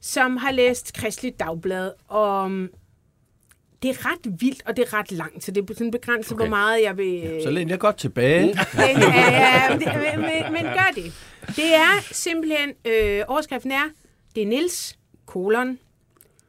som 0.00 0.36
har 0.36 0.50
læst 0.50 0.94
Kristelig 0.94 1.40
Dagblad. 1.40 1.90
Og 2.08 2.50
mm, 2.50 2.68
det 3.82 3.88
er 3.90 4.06
ret 4.06 4.40
vildt, 4.40 4.62
og 4.66 4.76
det 4.76 4.84
er 4.92 4.98
ret 4.98 5.12
langt, 5.12 5.44
så 5.44 5.50
det 5.50 5.70
er 5.70 5.74
sådan 5.74 5.90
begrænset, 5.90 6.32
okay. 6.32 6.42
hvor 6.44 6.56
meget 6.56 6.82
jeg 6.82 6.96
vil... 6.96 7.22
øh, 7.24 7.42
Så 7.42 7.50
læner 7.50 7.72
jeg 7.72 7.78
godt 7.78 7.96
tilbage. 7.96 8.42
Men, 8.46 8.56
ja, 9.02 9.30
ja, 9.30 9.68
men, 9.70 9.80
det- 9.80 9.86
men, 9.94 10.20
men, 10.20 10.52
men 10.52 10.62
gør 10.64 10.90
det. 10.94 11.12
Det 11.56 11.74
er 11.74 12.02
simpelthen, 12.12 12.70
øh, 12.84 13.22
overskriften 13.28 13.72
er, 13.72 13.84
det 14.34 14.42
er 14.42 14.46
Nils, 14.46 14.98
kolon, 15.26 15.78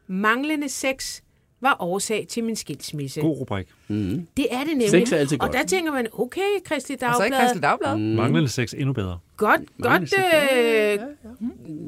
manglende 0.10 0.70
sex 0.70 1.22
var 1.62 1.78
årsag 1.80 2.26
til 2.30 2.44
min 2.44 2.56
skilsmisse. 2.56 3.22
God 3.22 3.38
rubrik. 3.40 3.68
Mm. 3.88 4.28
Det 4.38 4.48
er 4.52 4.60
det 4.60 4.68
nemlig. 4.68 4.90
Sex 4.90 5.12
er 5.12 5.18
altid 5.18 5.42
og 5.42 5.48
godt. 5.48 5.58
der 5.58 5.66
tænker 5.66 5.92
man, 5.92 6.08
okay, 6.14 6.42
Kristelig 6.66 7.04
Og 7.10 7.16
så 7.16 7.24
ikke 7.24 7.38
Dagblad, 7.38 7.62
Dagblad. 7.62 7.96
Mm. 7.98 8.02
Manglende 8.02 8.50
sex 8.50 8.74
endnu 8.74 8.94
bedre. 8.94 9.20
godt, 9.38 9.62
Manglende 9.78 10.16
godt, 10.16 10.60
øh, 10.60 11.00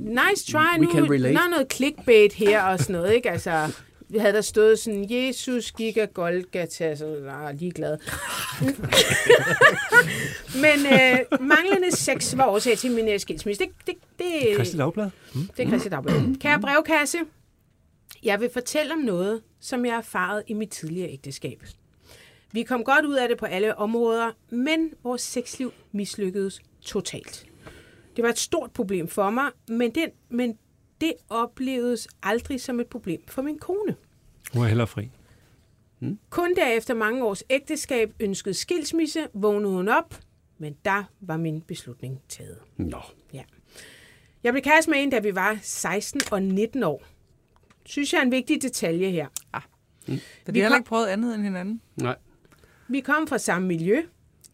nice 0.06 0.52
try. 0.52 0.80
We 0.80 0.86
Nu, 0.86 0.92
can 0.92 1.04
der 1.04 1.12
relate. 1.12 1.36
er 1.36 1.50
noget 1.50 1.74
clickbait 1.74 2.34
her 2.34 2.64
og 2.64 2.80
sådan 2.80 2.94
noget, 2.94 3.14
ikke? 3.14 3.32
Altså, 3.32 3.72
vi 4.10 4.18
havde 4.18 4.34
der 4.34 4.42
stået 4.42 4.80
sådan, 4.80 5.06
Jesus 5.10 5.72
gik 5.72 5.98
af 5.98 6.14
Golgata, 6.14 6.96
så 6.96 7.16
var 7.24 7.46
jeg 7.48 7.56
ligeglad. 7.60 7.98
Men 10.64 10.94
øh, 10.94 11.40
manglende 11.48 11.92
sex 11.96 12.38
var 12.38 12.46
årsag 12.46 12.78
til 12.78 12.92
min 12.92 13.08
øh, 13.10 13.20
skilsmisse. 13.20 13.64
Det, 13.64 13.72
det, 13.88 13.96
det, 14.20 14.58
Kristi 14.58 14.78
Dagblad? 14.78 15.10
Mm. 15.36 15.42
det 15.58 15.64
er 15.66 15.68
Christi 15.68 15.90
Dagblad. 15.90 16.40
Kære 16.40 16.60
brevkasse, 16.60 17.18
jeg 18.24 18.42
vil 18.42 18.50
fortælle 18.54 18.94
om 18.94 19.00
noget, 19.00 19.44
som 19.60 19.86
jeg 19.86 19.94
har 19.94 20.00
erfaret 20.00 20.44
i 20.48 20.54
mit 20.54 20.70
tidligere 20.70 21.12
ægteskab. 21.12 21.64
Vi 22.52 22.64
kom 22.64 22.84
godt 22.84 23.06
ud 23.06 23.16
af 23.16 23.28
det 23.28 23.38
på 23.38 23.46
alle 23.46 23.78
områder, 23.78 24.32
men 24.50 24.94
vores 25.04 25.22
sexliv 25.22 25.74
mislykkedes 25.92 26.62
totalt. 26.82 27.46
Det 28.16 28.24
var 28.24 28.30
et 28.30 28.40
stort 28.40 28.72
problem 28.72 29.08
for 29.08 29.30
mig, 29.30 29.52
men 29.68 29.92
det, 29.96 30.06
men 30.30 30.58
det 31.02 31.14
oplevedes 31.30 32.08
aldrig 32.24 32.62
som 32.62 32.80
et 32.80 32.88
problem 32.88 33.22
for 33.28 33.42
min 33.42 33.60
kone. 33.60 33.96
Hun 34.54 34.64
er 34.64 34.68
heller 34.68 34.86
fri. 34.86 35.10
Mm. 36.00 36.20
Kun 36.30 36.56
derefter 36.56 36.94
mange 36.94 37.26
års 37.26 37.44
ægteskab 37.50 38.14
ønskede 38.20 38.54
skilsmisse, 38.54 39.28
vågnede 39.34 39.74
hun 39.74 39.88
op, 39.88 40.20
men 40.58 40.78
der 40.86 41.04
var 41.20 41.38
min 41.38 41.62
beslutning 41.62 42.22
taget. 42.30 42.58
Nå. 42.78 43.02
Ja. 43.34 43.44
Jeg 44.44 44.54
blev 44.54 44.64
kæreste 44.64 44.92
med 44.92 45.04
en, 45.04 45.10
da 45.10 45.20
vi 45.20 45.36
var 45.36 45.60
16 45.62 46.22
og 46.32 46.42
19 46.42 46.84
år. 46.84 47.04
Synes 47.86 48.14
jeg 48.14 48.20
er 48.20 48.24
en 48.24 48.32
vigtig 48.32 48.62
detalje 48.62 49.10
her. 49.10 49.28
Ah. 49.54 49.62
Mm. 50.08 50.18
For 50.46 50.52
Vi 50.52 50.60
de 50.60 50.64
har 50.64 50.70
kom- 50.70 50.78
ikke 50.80 50.88
prøvet 50.90 51.08
andet 51.08 51.36
end 51.36 51.44
hinanden. 51.44 51.82
Nej. 51.96 52.16
Vi 52.88 53.00
kom 53.00 53.28
fra 53.28 53.38
samme 53.38 53.68
miljø. 53.68 54.02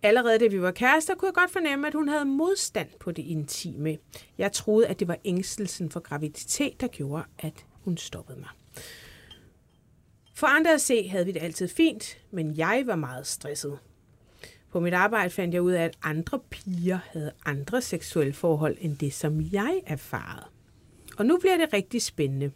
Allerede 0.03 0.39
da 0.39 0.47
vi 0.47 0.61
var 0.61 0.71
kærester, 0.71 1.15
kunne 1.15 1.27
jeg 1.27 1.33
godt 1.33 1.51
fornemme, 1.51 1.87
at 1.87 1.93
hun 1.93 2.07
havde 2.09 2.25
modstand 2.25 2.89
på 2.99 3.11
det 3.11 3.25
intime. 3.25 3.97
Jeg 4.37 4.51
troede, 4.51 4.87
at 4.87 4.99
det 4.99 5.07
var 5.07 5.17
ængstelsen 5.25 5.91
for 5.91 5.99
graviditet, 5.99 6.81
der 6.81 6.87
gjorde, 6.87 7.23
at 7.39 7.65
hun 7.83 7.97
stoppede 7.97 8.39
mig. 8.39 8.49
For 10.35 10.47
andre 10.47 10.73
at 10.73 10.81
se 10.81 11.07
havde 11.07 11.25
vi 11.25 11.31
det 11.31 11.43
altid 11.43 11.67
fint, 11.67 12.17
men 12.31 12.57
jeg 12.57 12.83
var 12.85 12.95
meget 12.95 13.27
stresset. 13.27 13.79
På 14.71 14.79
mit 14.79 14.93
arbejde 14.93 15.29
fandt 15.29 15.53
jeg 15.53 15.61
ud 15.61 15.71
af, 15.71 15.83
at 15.83 15.97
andre 16.03 16.39
piger 16.49 16.99
havde 17.13 17.31
andre 17.45 17.81
seksuelle 17.81 18.33
forhold 18.33 18.77
end 18.79 18.97
det, 18.97 19.13
som 19.13 19.41
jeg 19.51 19.81
erfarede. 19.85 20.45
Og 21.17 21.25
nu 21.25 21.37
bliver 21.37 21.57
det 21.57 21.73
rigtig 21.73 22.01
spændende. 22.01 22.51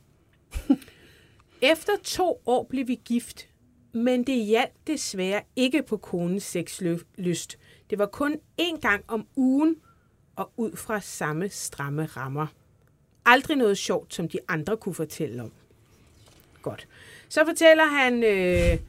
Efter 1.61 1.93
to 2.03 2.41
år 2.45 2.63
blev 2.69 2.87
vi 2.87 2.99
gift, 3.05 3.47
men 3.93 4.23
det 4.23 4.45
hjalp 4.45 4.71
desværre 4.87 5.41
ikke 5.55 5.83
på 5.83 5.97
konens 5.97 6.43
sexlyst. 6.43 7.57
Det 7.89 7.99
var 7.99 8.05
kun 8.05 8.35
én 8.61 8.79
gang 8.79 9.03
om 9.07 9.27
ugen 9.35 9.75
og 10.35 10.51
ud 10.57 10.75
fra 10.75 10.99
samme 11.01 11.49
stramme 11.49 12.05
rammer. 12.05 12.47
Aldrig 13.25 13.57
noget 13.57 13.77
sjovt, 13.77 14.13
som 14.13 14.27
de 14.29 14.39
andre 14.47 14.77
kunne 14.77 14.95
fortælle 14.95 15.41
om. 15.43 15.51
Godt. 16.61 16.87
Så 17.29 17.45
fortæller 17.45 17.85
han 17.85 18.23
øh, 18.23 18.79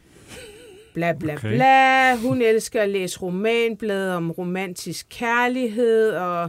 bla 0.95 1.13
bla 1.13 1.35
Okay. 1.35 1.55
bla. 1.55 2.17
Hun 2.17 2.43
elsker 2.43 2.83
at 2.83 2.89
læse 2.89 3.21
romanblade 3.23 4.17
om 4.17 4.31
romantisk 4.31 5.07
kærlighed, 5.11 6.11
og 6.11 6.49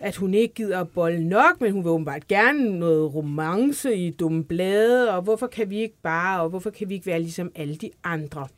at 0.00 0.16
hun 0.16 0.34
ikke 0.34 0.54
gider 0.54 0.84
bolle 0.84 1.28
nok, 1.28 1.60
men 1.60 1.72
hun 1.72 1.84
vil 1.84 1.90
åbenbart 1.90 2.28
gerne 2.28 2.78
noget 2.78 3.14
romance 3.14 3.96
i 3.96 4.10
dumme 4.10 4.44
blade, 4.44 5.14
og 5.14 5.22
hvorfor 5.22 5.46
kan 5.46 5.70
vi 5.70 5.78
ikke 5.78 5.96
bare, 6.02 6.40
og 6.40 6.48
hvorfor 6.48 6.70
kan 6.70 6.88
vi 6.88 6.94
ikke 6.94 7.06
være 7.06 7.20
ligesom 7.20 7.52
alle 7.54 7.76
de 7.76 7.90
andre? 8.04 8.48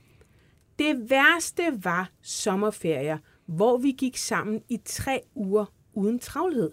Det 0.78 1.11
værste 1.11 1.62
var 1.84 2.11
sommerferier, 2.22 3.18
hvor 3.47 3.76
vi 3.76 3.95
gik 3.99 4.16
sammen 4.16 4.62
i 4.68 4.80
tre 4.84 5.20
uger 5.34 5.64
uden 5.95 6.18
travlhed. 6.18 6.70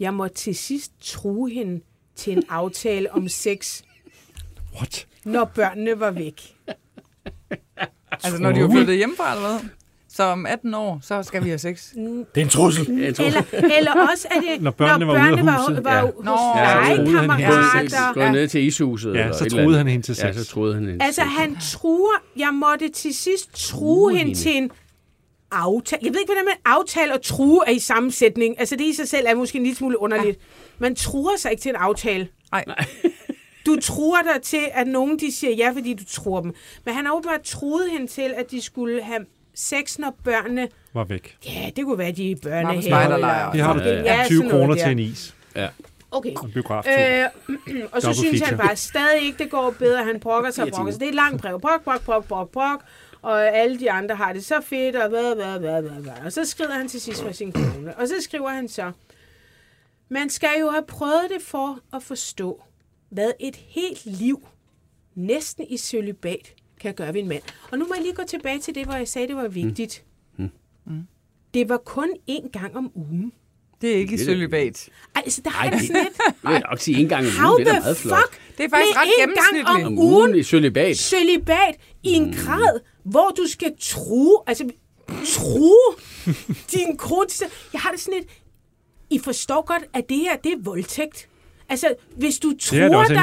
Jeg 0.00 0.14
måtte 0.14 0.36
til 0.36 0.54
sidst 0.54 0.92
true 1.00 1.50
hende 1.50 1.80
til 2.14 2.36
en 2.36 2.42
aftale 2.48 3.12
om 3.12 3.28
sex, 3.28 3.82
What? 4.76 5.06
når 5.24 5.44
børnene 5.44 6.00
var 6.00 6.10
væk. 6.10 6.56
Altså, 8.10 8.42
når 8.42 8.52
de 8.52 8.60
er 8.60 8.70
flyttet 8.70 8.96
hjemmefra 8.96 9.34
eller 9.34 9.48
hvad? 9.48 9.70
Så 10.16 10.22
om 10.22 10.46
18 10.46 10.74
år, 10.74 10.98
så 11.02 11.22
skal 11.22 11.44
vi 11.44 11.48
have 11.48 11.58
sex. 11.58 11.88
Det 12.34 12.40
er 12.40 12.40
en 12.40 12.48
trussel. 12.48 12.98
Jeg 12.98 13.14
tror, 13.14 13.24
Eller, 13.24 13.42
eller 13.78 13.92
også 14.12 14.28
er 14.30 14.40
det, 14.40 14.62
Når 14.62 14.70
børnene 14.70 15.06
var 15.06 15.12
ude 15.12 15.38
af 15.40 15.46
var, 15.46 15.58
huset. 15.68 15.84
var, 15.84 15.94
Ja. 15.96 16.00
var 16.02 16.12
Nå, 16.24 16.30
hos 16.30 16.88
ja, 16.88 16.94
legekammerater. 16.94 18.12
gå 18.12 18.28
ned 18.32 18.48
til 18.48 18.62
ishuset. 18.66 19.14
Ja, 19.14 19.20
eller 19.20 19.32
så 19.36 19.44
troede 19.44 19.64
eller 19.64 19.78
han 19.78 19.86
hende 19.88 20.06
til 20.06 20.16
Ja, 20.22 20.32
sex. 20.32 20.40
så 20.46 20.50
troede 20.50 20.74
han 20.74 20.86
hende 20.86 21.04
Altså, 21.04 21.22
han 21.22 21.56
truer, 21.72 22.22
jeg 22.36 22.50
måtte 22.54 22.88
til 22.88 23.14
sidst 23.14 23.68
true 23.68 24.16
hende. 24.16 24.34
til 24.34 24.56
en 24.56 24.70
aftale. 25.50 26.00
Jeg 26.04 26.12
ved 26.12 26.20
ikke, 26.20 26.28
hvordan 26.28 26.44
man 26.44 26.54
aftale 26.64 27.14
og 27.14 27.22
true 27.22 27.60
er 27.66 27.70
i 27.70 27.78
sammensætning. 27.78 28.60
Altså, 28.60 28.76
det 28.76 28.84
i 28.84 28.92
sig 28.94 29.08
selv 29.08 29.26
er 29.28 29.34
måske 29.34 29.56
en 29.58 29.62
lille 29.64 29.76
smule 29.76 30.00
underligt. 30.00 30.38
Man 30.78 30.94
truer 30.94 31.36
sig 31.38 31.50
ikke 31.50 31.60
til 31.60 31.68
en 31.68 31.76
aftale. 31.76 32.28
Nej. 32.52 32.64
Du 33.66 33.76
truer 33.82 34.22
dig 34.34 34.42
til, 34.42 34.60
at 34.72 34.86
nogen 34.86 35.18
de 35.18 35.32
siger 35.34 35.52
ja, 35.54 35.70
fordi 35.70 35.94
du 35.94 36.04
tror 36.10 36.40
dem. 36.40 36.52
Men 36.84 36.94
han 36.94 37.06
har 37.06 37.12
åbenbart 37.12 37.42
truet 37.42 37.90
hende 37.90 38.06
til, 38.06 38.34
at 38.36 38.50
de 38.50 38.60
skulle 38.62 39.02
have 39.02 39.18
sex, 39.56 39.98
når 39.98 40.16
børnene... 40.24 40.68
Var 40.94 41.04
væk. 41.04 41.36
Ja, 41.46 41.70
det 41.76 41.84
kunne 41.84 41.98
være, 41.98 42.12
de 42.12 42.32
er 42.32 42.36
spejderlejr. 42.86 43.52
Det 43.52 43.60
har 43.60 43.72
du 43.72 43.80
Ja, 43.80 44.02
ja, 44.02 44.24
20 44.26 44.36
sådan 44.36 44.48
noget 44.48 44.50
kroner 44.62 44.74
der. 44.74 44.82
til 44.82 44.92
en 44.92 44.98
is. 44.98 45.34
Ja. 45.56 45.68
Okay. 46.10 46.30
En 46.44 46.52
biograftur. 46.52 46.92
Øh, 46.98 47.84
og 47.92 48.02
så 48.02 48.12
synes 48.12 48.40
han 48.40 48.48
feature. 48.48 48.66
bare 48.66 48.76
stadig 48.76 49.22
ikke, 49.22 49.38
det 49.38 49.50
går 49.50 49.74
bedre. 49.78 50.04
Han 50.04 50.20
brokker 50.20 50.50
sig 50.50 50.64
og 50.64 50.70
brokker 50.70 50.92
sig. 50.92 51.00
Det 51.00 51.06
er 51.06 51.10
et 51.10 51.14
langt 51.14 51.40
brev. 51.42 51.60
Brok, 51.60 51.84
brok, 51.84 52.04
brok, 52.04 52.24
brok, 52.28 52.50
brok. 52.52 52.82
Og 53.22 53.56
alle 53.56 53.80
de 53.80 53.90
andre 53.90 54.14
har 54.14 54.32
det 54.32 54.44
så 54.44 54.60
fedt, 54.64 54.96
og 54.96 55.08
hvad, 55.08 55.34
hvad, 55.34 55.58
hvad, 55.58 55.82
hvad, 55.82 56.02
hvad. 56.02 56.12
Og 56.24 56.32
så 56.32 56.44
skriver 56.44 56.70
han 56.72 56.88
til 56.88 57.00
sidst 57.00 57.22
for 57.22 57.32
sin 57.32 57.52
kone. 57.52 57.96
Og 57.98 58.08
så 58.08 58.14
skriver 58.20 58.48
han 58.48 58.68
så, 58.68 58.92
man 60.08 60.30
skal 60.30 60.50
jo 60.60 60.70
have 60.70 60.84
prøvet 60.88 61.26
det 61.34 61.42
for 61.42 61.78
at 61.94 62.02
forstå, 62.02 62.62
hvad 63.10 63.30
et 63.40 63.56
helt 63.56 64.06
liv, 64.06 64.48
næsten 65.14 65.66
i 65.70 65.78
cølibat, 65.78 66.54
kan 66.80 66.94
gøre 66.94 67.14
ved 67.14 67.20
en 67.22 67.28
mand. 67.28 67.42
Og 67.72 67.78
nu 67.78 67.86
må 67.86 67.94
jeg 67.94 68.02
lige 68.02 68.14
gå 68.14 68.22
tilbage 68.28 68.58
til 68.60 68.74
det, 68.74 68.84
hvor 68.84 68.94
jeg 68.94 69.08
sagde, 69.08 69.28
det 69.28 69.36
var 69.36 69.48
vigtigt. 69.48 70.04
Det 71.54 71.68
var 71.68 71.76
kun 71.76 72.08
én 72.30 72.48
gang 72.60 72.76
om 72.76 72.90
ugen. 72.94 73.32
Det 73.80 73.90
er 73.92 73.96
ikke 73.96 74.14
i 74.14 74.16
Det 74.16 74.22
er- 74.22 74.26
sølibat. 74.26 74.88
Altså, 75.14 75.40
der 75.44 75.50
har 75.50 75.64
Ej, 75.64 75.70
jeg 75.70 75.78
det- 75.80 75.86
sådan 75.86 76.02
lidt, 76.04 76.16
Jeg 76.44 76.52
vil 76.52 76.62
nok 76.70 76.78
sige 76.80 76.98
en 77.02 77.08
gang 77.08 77.26
om 77.26 77.50
ugen, 77.50 77.66
det 77.66 77.74
er 77.74 77.80
meget 77.80 77.96
flot. 77.96 78.18
fuck? 78.18 78.40
Det 78.58 78.64
er 78.64 78.68
faktisk 78.68 78.96
ret 78.96 79.02
én 79.06 79.18
gang 79.18 79.28
gennemsnitligt. 79.28 79.68
om 79.86 79.92
Om 79.92 79.98
ugen, 79.98 80.34
i 80.34 80.42
sølibat. 80.42 80.96
cølibat 80.96 81.74
i 82.02 82.08
en 82.12 82.32
grad, 82.32 82.80
hvor 83.04 83.28
du 83.36 83.46
skal 83.48 83.72
true, 83.80 84.38
altså 84.46 84.70
true 85.26 85.94
din 86.72 86.96
kone. 86.96 87.26
til- 87.28 87.46
Jeg 87.72 87.80
har 87.80 87.90
det 87.90 88.00
sådan 88.00 88.20
lidt, 88.20 88.30
I 89.10 89.18
forstår 89.18 89.64
godt, 89.66 89.82
at 89.94 90.08
det 90.08 90.16
her, 90.18 90.36
det 90.36 90.52
er 90.52 90.56
voldtægt. 90.62 91.28
Altså, 91.68 91.94
hvis 92.16 92.38
du 92.38 92.48
er 92.50 92.54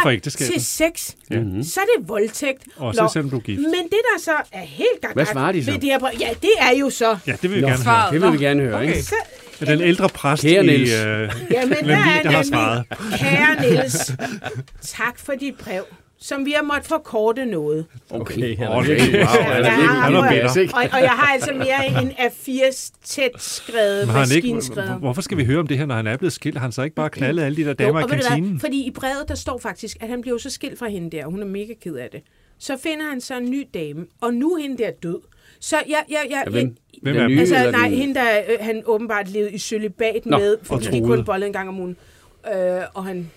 for 0.03 0.09
dig 0.09 0.21
til 0.23 0.61
sex, 0.65 1.09
Ja. 1.31 1.35
så 1.63 1.79
er 1.79 1.99
det 1.99 2.07
voldtægt. 2.09 2.63
Også 2.77 3.01
Nå, 3.01 3.07
selvom 3.13 3.29
du 3.29 3.35
er 3.35 3.39
gift. 3.41 3.61
Men 3.61 3.83
det, 3.83 3.91
der 3.91 4.21
så 4.21 4.31
er 4.51 4.59
helt 4.59 5.01
gak 5.01 5.13
Hvad 5.13 5.25
svarer 5.25 5.51
de 5.51 5.65
så? 5.65 5.71
ved 5.71 5.79
Det 5.79 5.89
her, 5.89 5.99
ja, 6.19 6.29
det 6.41 6.49
er 6.59 6.71
jo 6.79 6.89
så... 6.89 7.17
Ja, 7.27 7.31
det 7.41 7.49
vil 7.49 7.55
vi 7.55 7.61
Nå, 7.61 7.67
gerne 7.67 7.77
høre. 7.77 7.83
Svaret. 7.83 8.13
Det 8.13 8.21
vil 8.21 8.31
vi 8.39 8.45
gerne 8.45 8.61
høre, 8.63 8.75
Okay. 8.75 8.87
ikke? 8.87 9.03
så 9.03 9.15
Den 9.65 9.81
ældre 9.81 10.09
præst 10.09 10.41
Kære 10.43 10.63
i 10.63 10.67
Niels. 10.67 10.91
øh, 10.91 11.29
Jamen, 11.51 11.77
der 11.85 11.95
er 11.97 12.21
der 12.23 12.29
har 12.31 12.43
svaret. 12.43 12.83
kære 13.19 13.61
Niels, 13.71 14.11
tak 14.81 15.19
for 15.19 15.33
dit 15.33 15.55
brev, 15.57 15.83
som 16.24 16.45
vi 16.45 16.51
har 16.51 16.63
måttet 16.63 16.86
forkorte 16.86 17.45
noget. 17.45 17.86
Okay, 18.09 18.55
er 18.59 18.80
det- 18.80 18.88
virkelig- 18.88 19.13
Wow, 19.13 19.26
Ja, 19.43 19.69
han 19.69 20.13
er 20.15 20.30
bitter. 20.30 20.74
Og, 20.78 20.84
og 20.93 20.99
jeg 21.01 21.09
har 21.09 21.34
altså 21.34 21.51
mere 21.53 22.01
end 22.01 22.11
A4 22.11 22.91
tæt 23.03 23.32
skrevet, 23.38 24.07
Men 24.07 24.15
ikke, 24.36 24.61
hvorfor 24.99 25.21
skal 25.21 25.38
vi 25.38 25.45
høre 25.45 25.59
om 25.59 25.67
det 25.67 25.78
her, 25.78 25.86
når 25.86 25.95
han 25.95 26.07
er 26.07 26.17
blevet 26.17 26.34
skilt? 26.34 26.55
Har 26.57 26.61
han 26.61 26.71
så 26.71 26.82
ikke 26.84 26.95
bare 26.95 27.09
knaldet 27.09 27.43
alle 27.43 27.55
de 27.55 27.63
der 27.65 27.74
damer 27.74 28.03
og 28.03 28.09
i 28.15 28.17
kantinen? 28.19 28.59
Fordi 28.59 28.88
i 28.88 28.91
brevet, 28.91 29.24
der 29.28 29.36
står 29.36 29.57
faktisk, 29.57 29.97
at 30.01 30.07
han 30.09 30.21
bliver 30.21 30.36
jo 30.36 30.39
så 30.39 30.49
skilt 30.49 30.80
fra 30.80 30.88
hende 30.88 31.17
der, 31.17 31.26
og 31.26 31.32
hun 31.32 31.41
er 31.41 31.45
mega 31.45 31.74
ked 31.84 31.95
af 31.95 32.09
det. 32.11 32.21
Så 32.59 32.78
finder 32.84 33.09
han 33.09 33.21
så 33.21 33.38
en 33.38 33.49
ny 33.51 33.67
dame, 33.74 34.05
og 34.21 34.34
nu 34.34 34.51
er 34.53 34.61
hende 34.61 34.84
der 34.84 34.91
død. 35.03 35.19
Så 35.59 35.76
jeg, 35.76 36.03
jeg, 36.09 36.17
jeg, 36.30 36.43
jeg, 36.45 36.51
hvem? 36.51 36.76
Er 37.21 37.28
nye? 37.28 37.39
Altså, 37.39 37.55
nej, 37.71 37.88
den- 37.89 37.97
hende 37.97 38.15
der, 38.15 38.28
øh, 38.49 38.57
han 38.65 38.82
åbenbart 38.86 39.30
levede 39.30 39.51
i 39.51 39.57
cølibat 39.57 40.26
Nå, 40.26 40.38
med, 40.38 40.53
og 40.53 40.65
fordi 40.65 40.86
de 40.86 41.01
kun 41.01 41.26
bollede 41.26 41.47
en 41.47 41.53
gang 41.53 41.69
om 41.69 41.80
ugen. 41.80 41.97
Øh, 42.55 42.82
og 42.93 43.05
han. 43.05 43.32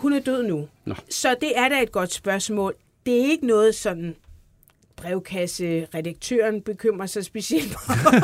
Hun 0.00 0.12
er 0.12 0.20
død 0.20 0.42
nu. 0.42 0.68
Nå. 0.84 0.94
Så 1.10 1.36
det 1.40 1.58
er 1.58 1.68
da 1.68 1.82
et 1.82 1.92
godt 1.92 2.12
spørgsmål. 2.12 2.74
Det 3.06 3.14
er 3.20 3.24
ikke 3.30 3.46
noget 3.46 3.74
sådan 3.74 4.16
brevkasse 4.96 5.86
redaktøren 5.94 6.62
bekymrer 6.62 7.06
sig 7.06 7.24
specielt 7.24 7.74
om. 8.06 8.14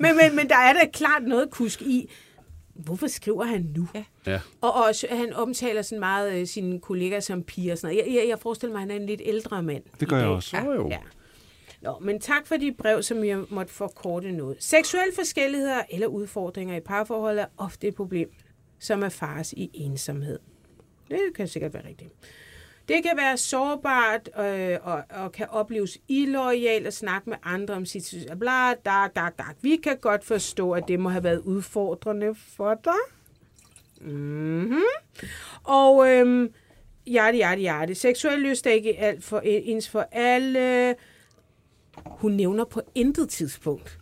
men, 0.00 0.16
men, 0.16 0.36
men 0.36 0.48
der 0.48 0.56
er 0.56 0.72
da 0.72 0.86
klart 0.92 1.22
noget 1.22 1.50
kusk 1.50 1.82
i, 1.82 2.10
hvorfor 2.74 3.06
skriver 3.06 3.44
han 3.44 3.72
nu? 3.76 3.88
Ja. 3.94 4.04
Ja. 4.26 4.40
Og 4.60 4.72
også, 4.74 5.06
han 5.10 5.32
omtaler 5.32 5.82
sådan 5.82 6.00
meget 6.00 6.32
øh, 6.40 6.46
sine 6.46 6.80
kollegaer 6.80 7.20
som 7.20 7.42
piger 7.42 7.72
og 7.72 7.78
sådan 7.78 7.96
noget. 7.96 8.06
Jeg, 8.06 8.14
jeg, 8.20 8.28
jeg 8.28 8.38
forestiller 8.38 8.72
mig, 8.74 8.82
at 8.82 8.88
han 8.88 8.90
er 8.90 9.00
en 9.00 9.06
lidt 9.06 9.20
ældre 9.24 9.62
mand. 9.62 9.82
Det 10.00 10.08
gør 10.08 10.16
jeg 10.16 10.26
dag. 10.26 10.34
også. 10.34 10.56
Jo, 10.58 10.72
jo. 10.72 10.88
Ja. 10.88 10.98
Nå, 11.82 11.98
men 12.00 12.20
tak 12.20 12.46
for 12.46 12.56
dit 12.56 12.76
brev, 12.76 13.02
som 13.02 13.24
jeg 13.24 13.38
måtte 13.50 13.72
forkorte 13.72 14.32
noget. 14.32 14.56
Seksuelle 14.60 15.14
forskelligheder 15.14 15.82
eller 15.90 16.06
udfordringer 16.06 16.76
i 16.76 16.80
parforholdet 16.80 17.42
er 17.42 17.46
ofte 17.56 17.88
et 17.88 17.94
problem, 17.94 18.30
som 18.80 19.02
er 19.02 19.08
fars 19.08 19.52
i 19.52 19.70
ensomhed. 19.74 20.38
Det 21.08 21.20
kan 21.36 21.48
sikkert 21.48 21.74
være 21.74 21.88
rigtigt. 21.88 22.10
Det 22.88 23.02
kan 23.02 23.16
være 23.16 23.36
sårbart 23.36 24.30
øh, 24.38 24.78
og, 24.82 25.02
og 25.10 25.32
kan 25.32 25.46
opleves 25.50 25.98
illoyalt 26.08 26.86
at 26.86 26.94
snakke 26.94 27.30
med 27.30 27.36
andre 27.42 27.74
om 27.74 27.86
sit 27.86 28.06
synes. 28.06 28.26
Bla, 28.40 28.74
da, 28.74 29.08
da, 29.16 29.28
da. 29.38 29.44
Vi 29.62 29.76
kan 29.76 29.96
godt 29.96 30.24
forstå, 30.24 30.72
at 30.72 30.88
det 30.88 31.00
må 31.00 31.08
have 31.08 31.24
været 31.24 31.38
udfordrende 31.38 32.34
for 32.34 32.80
dig. 32.84 32.92
Mm-hmm. 34.00 34.82
Og 35.64 36.10
øhm, 36.10 36.52
hjerte, 37.06 37.36
hjerte, 37.36 37.60
hjerte. 37.60 37.94
Seksuel 37.94 38.38
lyst 38.38 38.66
er 38.66 38.70
ikke 38.70 38.98
alt 38.98 39.24
for, 39.24 39.40
ens 39.44 39.88
for 39.88 40.08
alle. 40.12 40.94
Hun 42.06 42.32
nævner 42.32 42.64
på 42.64 42.80
intet 42.94 43.28
tidspunkt. 43.28 43.98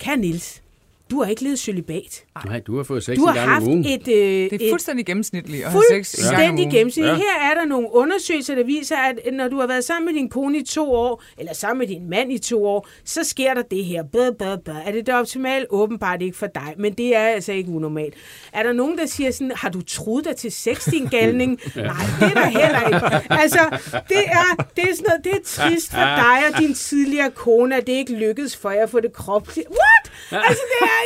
Kan 0.00 0.18
Nils, 0.18 0.62
du 1.10 1.22
har 1.22 1.30
ikke 1.30 1.42
levet 1.42 1.58
cølibat. 1.58 2.24
Nej, 2.46 2.60
du 2.60 2.76
har 2.76 2.84
fået 2.84 3.04
sex 3.04 3.16
Du 3.16 3.22
en 3.22 3.28
har 3.28 3.34
gang 3.34 3.50
haft 3.50 3.62
om 3.62 3.68
ugen. 3.68 3.84
et... 3.84 4.08
Øh, 4.08 4.50
Det 4.50 4.52
er 4.66 4.70
fuldstændig 4.72 5.06
gennemsnitligt 5.06 5.64
at 5.64 5.70
have 5.70 5.82
sex 6.04 6.14
en 6.14 6.36
gang 6.36 6.48
om 6.48 6.54
ugen. 6.54 6.70
gennemsnitligt. 6.70 7.16
Ja. 7.18 7.22
Her 7.40 7.50
er 7.50 7.54
der 7.54 7.64
nogle 7.64 7.88
undersøgelser, 7.94 8.54
der 8.54 8.64
viser, 8.64 8.96
at 8.96 9.18
når 9.32 9.48
du 9.48 9.60
har 9.60 9.66
været 9.66 9.84
sammen 9.84 10.06
med 10.06 10.14
din 10.20 10.28
kone 10.30 10.58
i 10.58 10.64
to 10.64 10.92
år, 10.92 11.22
eller 11.38 11.54
sammen 11.54 11.78
med 11.78 11.86
din 11.86 12.10
mand 12.10 12.32
i 12.32 12.38
to 12.38 12.66
år, 12.66 12.88
så 13.04 13.24
sker 13.24 13.54
der 13.54 13.62
det 13.62 13.84
her. 13.84 14.02
Bæh, 14.12 14.32
bæh, 14.38 14.58
bæh. 14.64 14.88
Er 14.88 14.92
det 14.92 15.06
det 15.06 15.14
optimale? 15.14 15.66
Åbenbart 15.70 16.22
ikke 16.22 16.36
for 16.36 16.46
dig, 16.54 16.74
men 16.78 16.92
det 16.92 17.16
er 17.16 17.20
altså 17.28 17.52
ikke 17.52 17.70
unormalt. 17.70 18.14
Er 18.52 18.62
der 18.62 18.72
nogen, 18.72 18.98
der 18.98 19.06
siger 19.06 19.30
sådan, 19.30 19.52
har 19.56 19.68
du 19.68 19.82
troet 19.82 20.24
dig 20.24 20.36
til 20.36 20.52
sex, 20.52 20.84
din 20.90 21.06
galning? 21.06 21.50
Nej, 21.76 21.84
det 22.20 22.26
er 22.26 22.34
der 22.34 22.46
heller 22.46 22.86
ikke. 22.86 23.32
Altså, 23.42 23.78
det 24.08 24.18
er, 24.26 24.64
det 24.76 24.84
er 24.90 24.94
sådan 24.94 25.04
noget, 25.08 25.24
det 25.24 25.32
er 25.32 25.44
trist 25.44 25.90
for 25.90 25.98
dig 26.00 26.38
og 26.52 26.58
din 26.58 26.74
tidligere 26.74 27.30
kone, 27.30 27.76
at 27.76 27.86
det 27.86 27.92
ikke 27.92 28.12
lykkedes 28.12 28.56
for 28.56 28.70
jer 28.70 28.82
at 28.82 28.90
få 28.90 29.00
det 29.00 29.12
kropsligt. 29.12 29.68
What? 29.68 30.12
Altså, 30.44 30.62
det 30.72 30.86
er, 30.86 30.99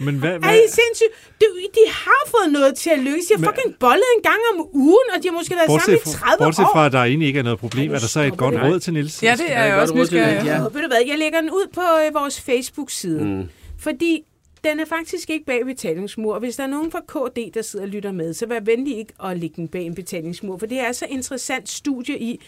Men 0.00 0.14
hvad, 0.18 0.30
er 0.34 0.38
hvad, 0.38 0.54
I 0.54 0.68
sindssygt? 0.68 1.12
De, 1.40 1.46
de 1.78 1.84
har 1.92 2.22
fået 2.34 2.52
noget 2.52 2.74
til 2.76 2.90
at 2.90 2.98
lykkes. 2.98 3.26
De 3.26 3.34
har 3.34 3.38
Men- 3.40 3.48
fucking 3.48 3.76
bollet 3.80 4.04
en 4.16 4.22
gang 4.22 4.38
om 4.52 4.68
ugen, 4.72 5.06
og 5.16 5.22
de 5.22 5.28
har 5.28 5.32
måske 5.34 5.54
været 5.54 5.66
bortset, 5.66 6.00
sammen 6.00 6.16
i 6.16 6.18
30 6.18 6.38
fra, 6.38 6.44
bortset 6.44 6.64
år. 6.64 6.70
fra, 6.72 6.86
at 6.86 6.92
der 6.92 6.98
egentlig 6.98 7.26
ikke 7.28 7.38
er 7.38 7.42
noget 7.42 7.58
problem, 7.58 7.94
er 7.94 7.98
der 7.98 8.06
så 8.06 8.20
et 8.20 8.36
godt 8.36 8.54
råd 8.54 8.80
til 8.80 8.92
Nils? 8.92 9.22
Ja, 9.22 9.34
det 9.38 9.52
er 9.52 9.64
jeg 9.64 9.72
godt 9.72 9.82
også 9.82 9.94
råd 9.94 10.06
til 10.06 10.16
nysgerrig. 10.18 10.40
det, 10.40 10.46
Ja. 10.46 10.58
ved 10.58 10.82
du 10.82 10.88
hvad, 10.88 11.02
jeg 11.06 11.18
lægger 11.18 11.40
den 11.40 11.50
ud 11.50 11.66
på 11.74 11.80
øh, 12.06 12.14
vores 12.14 12.40
Facebook-side. 12.40 13.24
Mm. 13.24 13.48
Fordi 13.78 14.22
den 14.64 14.80
er 14.80 14.84
faktisk 14.84 15.30
ikke 15.30 15.44
bag 15.46 15.64
betalingsmur. 15.66 16.34
Og 16.34 16.40
hvis 16.40 16.56
der 16.56 16.62
er 16.62 16.66
nogen 16.66 16.90
fra 16.90 17.00
KD, 17.08 17.54
der 17.54 17.62
sidder 17.62 17.84
og 17.84 17.88
lytter 17.88 18.12
med, 18.12 18.34
så 18.34 18.46
vær 18.46 18.60
venlig 18.60 18.98
ikke 18.98 19.12
at 19.24 19.38
lægge 19.38 19.56
den 19.56 19.68
bag 19.68 19.82
en 19.82 19.94
betalingsmur. 19.94 20.58
For 20.58 20.66
det 20.66 20.80
er 20.80 20.92
så 20.92 21.06
interessant 21.10 21.68
studie 21.68 22.18
i, 22.18 22.40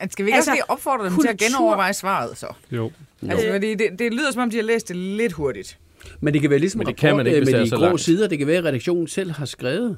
Men 0.00 0.10
Skal 0.10 0.24
vi 0.24 0.28
ikke 0.28 0.36
Altså, 0.36 0.50
også 0.50 0.56
lige 0.56 0.70
opfordre 0.70 1.04
dem 1.04 1.20
til 1.20 1.28
at 1.28 1.38
kultur- 1.38 1.46
genoverveje 1.58 1.92
svaret 1.92 2.38
så? 2.38 2.46
Jo. 2.70 2.90
Altså, 3.28 3.48
fordi 3.52 3.74
det, 3.74 3.88
det 3.98 4.14
lyder 4.14 4.30
som 4.32 4.42
om, 4.42 4.50
de 4.50 4.56
har 4.56 4.62
læst 4.64 4.88
det 4.88 4.96
lidt 4.96 5.32
hurtigt. 5.32 5.78
Men 6.20 6.34
det 6.34 6.40
kan 6.40 6.50
være 6.50 6.58
ligesom 6.58 6.78
Men 6.78 6.86
en 6.86 6.92
det 6.92 6.96
kan 7.00 7.08
rapport 7.10 7.16
man 7.16 7.26
ikke, 7.26 7.38
øh, 7.38 7.58
med 7.58 7.64
de 7.64 7.70
grå 7.70 7.80
langt. 7.80 8.00
sider. 8.00 8.28
Det 8.28 8.38
kan 8.38 8.46
være, 8.46 8.56
at 8.58 8.64
redaktionen 8.64 9.08
selv 9.08 9.30
har 9.30 9.44
skrevet. 9.46 9.96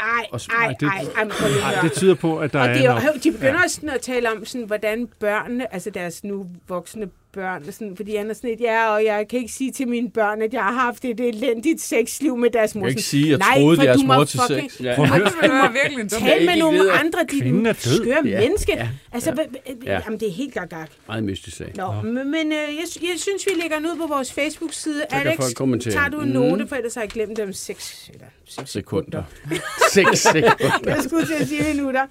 ej, 0.00 0.26
Og 0.32 0.40
s- 0.40 0.48
ej, 0.48 0.74
det- 0.80 0.86
ej, 0.88 1.04
ej, 1.16 1.22
at 1.22 1.74
Ej, 1.74 1.82
det 1.82 1.92
tyder 1.92 2.14
på, 2.14 2.38
at 2.38 2.52
der 2.52 2.58
Og 2.60 2.66
er 2.66 2.70
er, 2.70 3.02
jo- 3.04 3.20
de 3.24 3.32
begynder 3.32 3.62
også 3.62 3.74
sådan 3.74 3.88
at 3.90 4.00
tale 4.00 4.30
om, 4.32 4.44
sådan, 4.44 4.66
hvordan 4.66 5.08
børnene, 5.20 5.74
altså 5.74 5.90
deres 5.90 6.24
nu 6.24 6.46
voksne 6.68 7.08
børn, 7.36 7.72
sådan, 7.72 7.96
fordi 7.96 8.16
han 8.16 8.30
er 8.30 8.34
sådan 8.34 8.50
et, 8.50 8.60
ja, 8.60 8.88
og 8.94 9.04
jeg 9.04 9.26
kan 9.30 9.38
ikke 9.38 9.52
sige 9.52 9.72
til 9.72 9.88
mine 9.88 10.10
børn, 10.10 10.42
at 10.42 10.52
jeg 10.54 10.62
har 10.62 10.72
haft 10.72 11.04
et 11.04 11.20
elendigt 11.20 11.80
sexliv 11.80 12.36
med 12.36 12.50
deres 12.50 12.74
mor. 12.74 12.82
Jeg 12.86 12.92
kan 12.92 12.98
ikke 12.98 13.02
sige, 13.02 13.24
at 13.24 13.30
jeg 13.30 13.38
Nej, 13.38 13.58
troede 13.58 13.76
for 13.76 13.84
deres 13.84 14.00
du 14.00 14.06
må 14.06 14.14
mor 14.14 14.24
til 14.24 14.38
fucking- 14.38 14.70
sex. 14.70 14.80
Ja. 14.80 14.96
Virkelig 15.02 16.00
en 16.02 16.08
dum 16.08 16.20
Tal 16.20 16.46
med 16.46 16.56
nogle 16.56 16.92
andre, 16.92 17.18
død. 17.30 17.96
skøre 17.96 18.22
Ja, 18.24 18.40
menneske. 18.40 18.72
ja, 18.76 18.88
Altså, 19.12 19.44
ja. 19.84 20.00
jamen, 20.04 20.20
det 20.20 20.28
er 20.28 20.32
helt 20.32 20.54
gagag. 20.54 20.86
Meget 21.08 21.24
mystisk 21.24 21.56
sag. 21.56 21.72
Nå, 21.76 21.92
men, 22.02 22.14
men 22.30 22.46
øh, 22.46 22.52
jeg, 22.52 22.84
jeg 23.02 23.16
synes, 23.16 23.46
vi 23.46 23.50
lægger 23.62 23.76
den 23.76 23.86
ud 23.86 23.96
på 23.96 24.06
vores 24.06 24.32
Facebook-side. 24.32 25.04
Alex, 25.10 25.38
tager 25.80 26.08
du 26.12 26.20
en 26.20 26.28
Mm. 26.28 26.34
note, 26.34 26.66
for 26.68 26.76
ellers 26.76 26.94
har 26.94 27.02
jeg 27.02 27.10
glemt 27.10 27.36
dem 27.36 27.52
seks, 27.52 28.10
eller 28.14 28.26
seks 28.48 28.70
Sekunder. 28.70 29.22
Seks 29.92 30.20
sekunder. 30.20 30.78
Jeg 30.86 31.02
skulle 31.08 31.26
til 31.26 31.34
at 31.40 31.48
sige 31.48 31.62
minutter. 31.74 32.06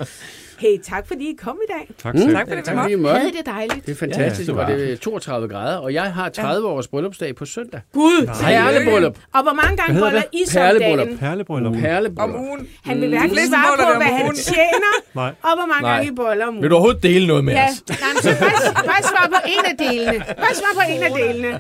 Hey, 0.58 0.78
tak 0.84 1.08
fordi 1.08 1.24
I 1.30 1.36
kom 1.38 1.58
i 1.70 1.72
dag. 1.74 1.90
Tak 2.04 2.16
selv. 2.18 2.34
Tak 2.36 2.48
for 2.48 2.56
det, 2.56 2.64
Tak 2.66 2.76
fordi 2.78 2.92
I 2.94 2.96
måtte. 2.96 3.02
måtte. 3.14 3.20
Havde 3.20 3.38
det 3.38 3.46
dejligt. 3.46 3.86
Det 3.86 3.92
er 3.92 3.96
fantastisk, 3.96 4.48
Ja, 4.50 4.54
det 4.54 4.62
og 4.62 4.68
var. 4.68 4.76
det 4.76 4.92
er 4.94 4.98
32 4.98 5.48
grader, 5.50 5.78
og 5.78 5.94
jeg 5.94 6.04
har 6.14 6.30
30 6.30 6.68
års 6.68 6.88
bryllupsdag 6.88 7.36
på 7.36 7.46
søndag. 7.46 7.82
Gud, 7.94 8.28
Perlebryllup. 8.42 9.18
Og 9.34 9.44
hvor 9.44 9.54
mange 9.54 9.78
gange 9.78 10.00
boller? 10.02 10.22
I 10.34 10.44
så 10.46 10.60
Perlebryllup. 10.60 11.06
dagen? 11.06 11.18
Perlebryllup. 11.18 11.74
Om 11.76 11.80
Perlebryllup. 11.82 12.36
ugen. 12.36 12.68
Han 12.86 13.02
vil 13.02 13.10
hverken 13.10 13.30
fleste 13.30 13.48
svare 13.50 13.78
på, 13.94 13.98
hvad 13.98 14.06
han 14.18 14.36
tjener, 14.36 14.94
Nej. 15.22 15.32
og 15.44 15.50
hvor 15.58 15.66
mange 15.68 15.82
Nej. 15.82 15.96
gange 15.96 16.12
I 16.12 16.16
boller 16.16 16.46
om 16.46 16.54
Vil 16.54 16.60
ugen. 16.60 16.70
du 16.70 16.76
overhovedet 16.76 17.04
dele 17.04 17.28
noget 17.28 17.44
med 17.46 17.54
Ja, 17.54 17.66
os? 17.66 17.84
nej, 17.90 17.98
men 18.14 18.22
så 18.24 18.30
bare, 18.44 18.84
bare 18.86 19.04
svar 19.04 19.28
på 19.28 19.40
en 19.48 19.66
af 19.72 19.78
delene. 19.88 20.26
Bare 20.38 20.54
svar 20.56 20.72
på 20.74 20.82
en 20.94 21.04
af 21.04 21.12
delene. 21.34 21.60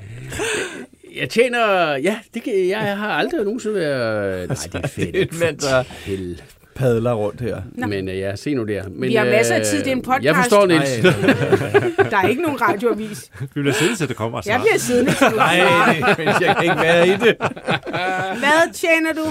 Jeg 1.16 1.30
tjener... 1.30 1.96
Ja, 1.96 2.16
det 2.34 2.44
kan, 2.44 2.68
jeg 2.70 2.98
har 2.98 3.10
aldrig 3.10 3.44
nogensinde 3.44 3.76
været... 3.76 4.48
Nej, 4.50 4.58
det 4.74 4.84
er 4.84 4.88
fedt. 4.88 5.14
Det 5.14 5.16
er 5.22 5.26
et 5.26 5.40
mand, 5.40 5.58
der. 5.58 5.84
Padler 6.76 7.14
rundt 7.14 7.42
her. 7.42 7.62
Men 7.88 8.10
øh, 8.10 8.18
ja, 8.20 8.36
se 8.36 8.54
nu 8.54 8.64
der. 8.64 8.84
Men, 8.90 9.10
Vi 9.10 9.16
har 9.16 9.26
masser 9.26 9.56
af 9.56 9.60
øh, 9.60 9.66
tid, 9.66 9.80
det 9.80 9.88
er 9.88 9.92
en 9.92 10.02
podcast. 10.02 10.24
Jeg 10.26 10.36
forstår, 10.36 10.66
Niels. 10.66 10.90
Der 12.12 12.18
er 12.18 12.28
ikke 12.28 12.42
nogen 12.42 12.62
radioavis. 12.62 13.30
Vi 13.40 13.48
bliver 13.62 13.74
siddet 13.74 13.98
til 13.98 14.08
det 14.08 14.16
kommer 14.16 14.38
Jeg 14.38 14.44
snart. 14.44 14.62
bliver 14.62 14.78
siddende 14.80 15.12
til 15.14 15.28
du 15.32 15.36
Nej, 15.36 15.58
men 16.18 16.28
jeg 16.28 16.56
kan 16.56 16.64
ikke 16.64 16.76
være 16.82 17.08
i 17.08 17.12
det. 17.12 17.36
Hvad 18.40 18.74
tjener 18.74 19.14
du? 19.14 19.26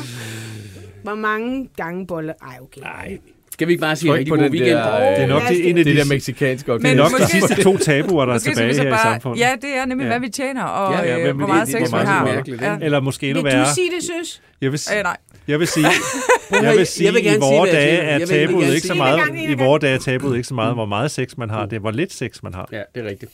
Hvor 1.03 1.15
mange 1.15 1.69
gange 1.77 2.07
boller? 2.07 2.33
Ej, 2.43 2.57
okay. 2.63 2.81
Nej. 2.81 3.19
Skal 3.53 3.69
vi 3.69 3.73
ikke 3.73 3.81
bare 3.81 3.97
sige 3.97 4.13
rigtig 4.15 4.29
på 4.29 4.37
god 4.37 4.45
den 4.45 4.53
weekend? 4.53 4.79
der, 4.79 5.11
Det 5.11 5.23
er 5.23 5.27
nok 5.27 5.43
os 5.43 5.49
det, 5.49 5.71
en 5.71 5.79
af 5.79 5.85
Det 5.85 5.97
de, 5.97 6.01
der 6.01 6.07
meksikanske 6.09 6.73
det 6.73 6.79
er 6.79 6.83
Men 6.89 6.97
nok 6.97 7.11
måske- 7.11 7.25
de 7.25 7.31
sidste 7.31 7.63
to 7.63 7.77
tabuer, 7.77 8.25
der 8.25 8.35
er 8.35 8.39
tilbage 8.39 8.75
her 8.75 8.95
i 8.95 8.99
samfundet. 9.03 9.41
ja, 9.41 9.51
det 9.63 9.77
er 9.77 9.85
nemlig, 9.87 10.05
Ja. 10.05 10.11
hvad 10.11 10.21
vi 10.21 10.29
tjener, 10.29 10.63
og 10.63 10.93
Ja, 11.07 11.17
ja, 11.19 11.29
øh, 11.29 11.37
hvor 11.37 11.47
meget 11.47 11.67
det- 11.67 11.73
sex 11.73 11.93
vi 11.93 11.97
har. 11.99 12.43
Ja. 12.61 12.77
Eller 12.83 13.01
måske 13.01 13.29
endnu 13.29 13.43
Vil 13.43 13.53
du 13.53 13.57
værre. 13.57 13.75
sige 13.75 13.91
det, 13.97 14.03
søs? 14.05 14.43
Jeg 14.61 14.73
vil, 14.73 14.81
Øh, 14.97 15.03
nej. 15.03 15.17
Jeg 15.49 15.59
vil 15.61 15.69
sige, 15.69 15.87
jeg 16.63 16.77
vil 16.77 16.87
sige, 16.87 17.05
jeg 17.07 17.15
vil 17.15 17.21
i 17.21 17.25
gerne 17.25 17.41
sige, 17.43 17.51
vore 17.57 17.67
jeg 17.67 17.75
dage 17.75 17.99
er 17.99 18.27
tabuet 18.27 18.67
ikke 18.69 18.81
så 18.81 18.87
sige- 18.87 18.97
meget, 18.97 19.51
i 19.51 19.55
vore 19.55 19.79
dage 19.79 19.95
er 19.95 19.99
tabuet 19.99 20.37
ikke 20.37 20.49
så 20.49 20.55
meget, 20.55 20.75
hvor 20.75 20.87
meget 20.87 21.11
sex 21.11 21.37
man 21.37 21.51
har. 21.51 21.67
Det 21.67 21.77
er, 21.77 21.81
hvor 21.81 21.91
lidt 21.91 22.13
sex 22.13 22.43
man 22.43 22.55
har. 22.55 22.69
Ja, 22.73 22.83
det 22.95 23.05
er 23.05 23.09
rigtigt. 23.09 23.33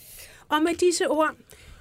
Og 0.49 0.63
med 0.63 0.75
disse 0.75 1.09
ord, 1.09 1.31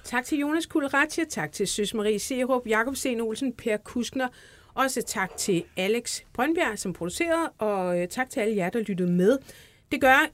tak 0.04 0.26
til 0.26 0.38
Jonas 0.40 0.66
Kulratje, 0.66 1.26
tak 1.26 1.52
til 1.52 1.68
Søs 1.68 1.94
Marie 1.94 2.20
Serup, 2.20 2.62
Jakob 2.68 2.96
Sten 2.96 3.22
Olsen, 3.22 3.54
Per 3.54 3.78
Kuskner, 3.78 4.28
også 4.74 5.02
tak 5.02 5.38
til 5.38 5.64
Alex 5.78 6.20
Brøndbjerg, 6.34 6.80
som 6.80 6.94
producerede, 6.94 7.50
og 7.58 8.00
øh, 8.02 8.08
tak 8.08 8.30
til 8.30 8.40
alle 8.40 8.56
jer, 8.56 8.70
der 8.70 8.80
lyttede 8.80 9.12
med. 9.12 9.38
Det 9.92 10.02
gør, 10.02 10.30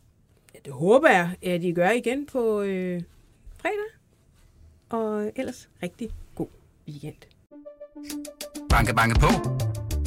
ja, 0.56 0.60
det 0.66 0.74
håber 0.74 1.10
jeg, 1.10 1.30
at 1.44 1.64
I 1.64 1.72
gør 1.72 1.90
igen 1.90 2.26
på 2.26 2.62
øh, 2.62 3.02
fredag, 3.62 3.78
og 4.90 5.32
ellers 5.36 5.70
rigtig 5.84 6.10
god 6.36 6.48
weekend. 6.88 7.16
Banke, 8.70 8.94
banke 8.94 9.20
på. 9.20 9.65